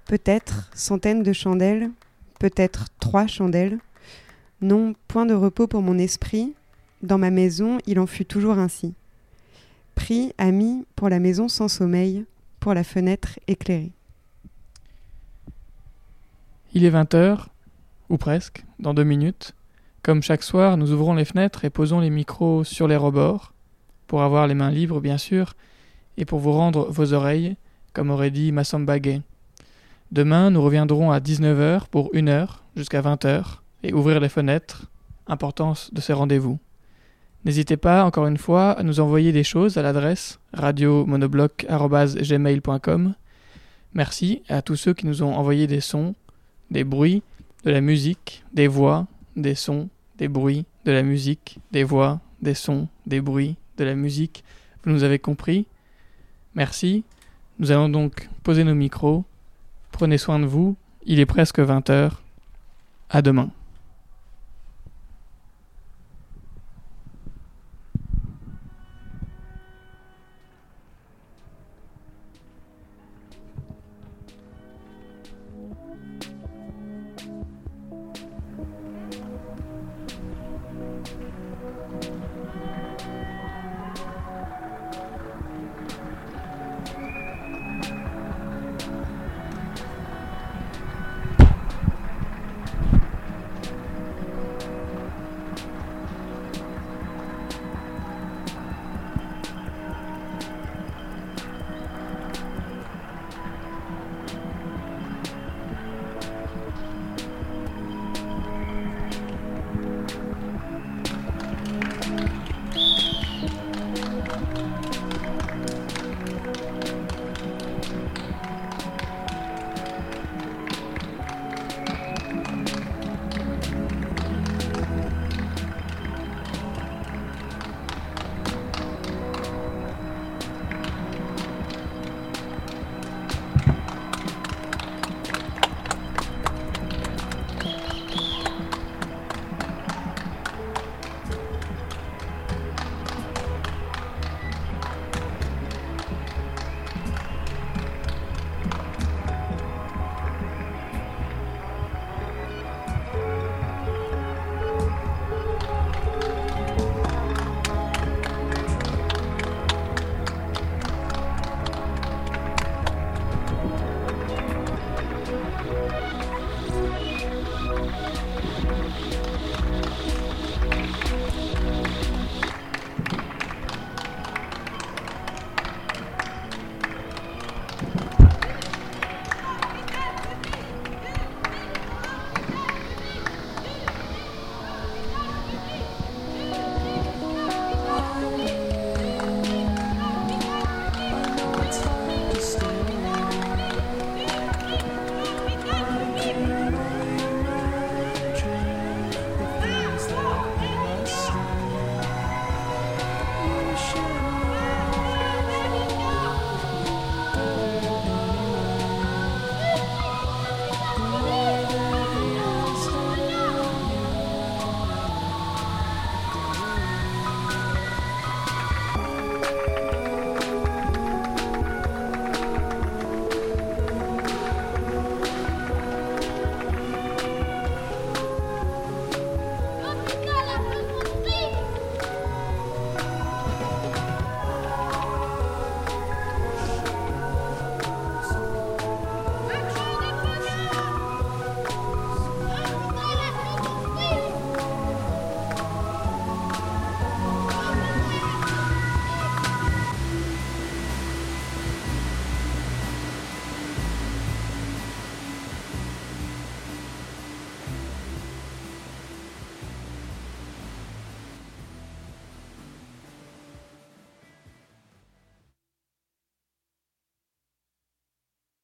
Peut-être 0.06 0.72
centaines 0.74 1.22
de 1.22 1.34
chandelles, 1.34 1.92
peut-être 2.40 2.86
trois 3.02 3.28
chandelles. 3.28 3.78
Non, 4.62 4.94
point 5.10 5.26
de 5.26 5.34
repos 5.34 5.68
pour 5.68 5.82
mon 5.82 5.98
esprit. 5.98 6.56
Dans 7.02 7.18
ma 7.18 7.30
maison, 7.30 7.80
il 7.88 8.00
en 8.00 8.08
fut 8.08 8.26
toujours 8.26 8.58
ainsi. 8.58 8.96
Ami, 10.38 10.86
pour 10.96 11.10
la 11.10 11.20
maison 11.20 11.48
sans 11.48 11.68
sommeil, 11.68 12.26
pour 12.60 12.74
la 12.74 12.84
fenêtre 12.84 13.40
éclairée. 13.48 13.94
Il 16.74 16.84
est 16.84 16.92
20h, 16.92 17.46
ou 18.10 18.18
presque, 18.18 18.66
dans 18.80 18.94
deux 18.94 19.04
minutes. 19.04 19.54
Comme 20.02 20.22
chaque 20.22 20.44
soir, 20.44 20.76
nous 20.76 20.92
ouvrons 20.92 21.14
les 21.14 21.24
fenêtres 21.24 21.64
et 21.64 21.70
posons 21.70 22.02
les 22.02 22.10
micros 22.10 22.64
sur 22.66 22.88
les 22.88 22.98
rebords, 22.98 23.54
pour 24.08 24.24
avoir 24.24 24.48
les 24.48 24.56
mains 24.56 24.72
libres 24.72 25.00
bien 25.00 25.18
sûr, 25.18 25.54
et 26.18 26.26
pour 26.26 26.40
vous 26.40 26.52
rendre 26.52 26.90
vos 26.90 27.14
oreilles, 27.14 27.56
comme 27.94 28.10
aurait 28.10 28.32
dit 28.32 28.52
Massamba 28.52 29.00
Gay. 29.00 29.22
Demain, 30.12 30.50
nous 30.50 30.62
reviendrons 30.62 31.12
à 31.12 31.20
19h 31.20 31.88
pour 31.88 32.10
une 32.14 32.28
heure, 32.28 32.64
jusqu'à 32.76 33.02
20h, 33.02 33.60
et 33.84 33.94
ouvrir 33.94 34.20
les 34.20 34.30
fenêtres, 34.30 34.92
importance 35.28 35.94
de 35.94 36.02
ces 36.02 36.14
rendez-vous. 36.14 36.60
N'hésitez 37.45 37.78
pas, 37.78 38.06
encore 38.06 38.28
une 38.28 38.38
fois, 38.38 38.72
à 38.72 38.84
nous 38.84 38.99
envoyer 38.99 39.32
des 39.32 39.44
choses 39.44 39.78
à 39.78 39.82
l'adresse 39.82 40.40
radiomonobloc.gmail.com. 40.53 43.15
Merci 43.94 44.44
à 44.48 44.61
tous 44.61 44.76
ceux 44.76 44.94
qui 44.94 45.06
nous 45.06 45.24
ont 45.24 45.36
envoyé 45.36 45.68
des 45.68 45.82
sons, 45.82 46.15
des 46.72 46.84
bruits, 46.84 47.22
de 47.65 47.72
la 47.72 47.82
musique, 47.82 48.44
des 48.53 48.68
voix, 48.68 49.07
des 49.36 49.56
sons, 49.56 49.90
des 50.18 50.28
bruits, 50.28 50.65
de 50.86 50.91
la 50.91 51.03
musique, 51.03 51.60
des 51.72 51.84
voix, 51.84 52.20
des 52.41 52.53
sons, 52.53 52.88
des 53.06 53.22
bruits, 53.22 53.56
de 53.78 53.84
la 53.84 53.95
musique. 53.95 54.44
Vous 54.84 54.91
nous 54.91 55.03
avez 55.03 55.20
compris 55.20 55.65
Merci. 56.56 57.03
Nous 57.60 57.72
allons 57.72 57.90
donc 57.90 58.30
poser 58.44 58.64
nos 58.64 58.76
micros. 58.76 59.24
Prenez 59.91 60.18
soin 60.18 60.40
de 60.40 60.45
vous. 60.45 60.76
Il 61.06 61.20
est 61.20 61.26
presque 61.26 61.60
20h. 61.60 62.11
À 63.10 63.22
demain. 63.22 63.52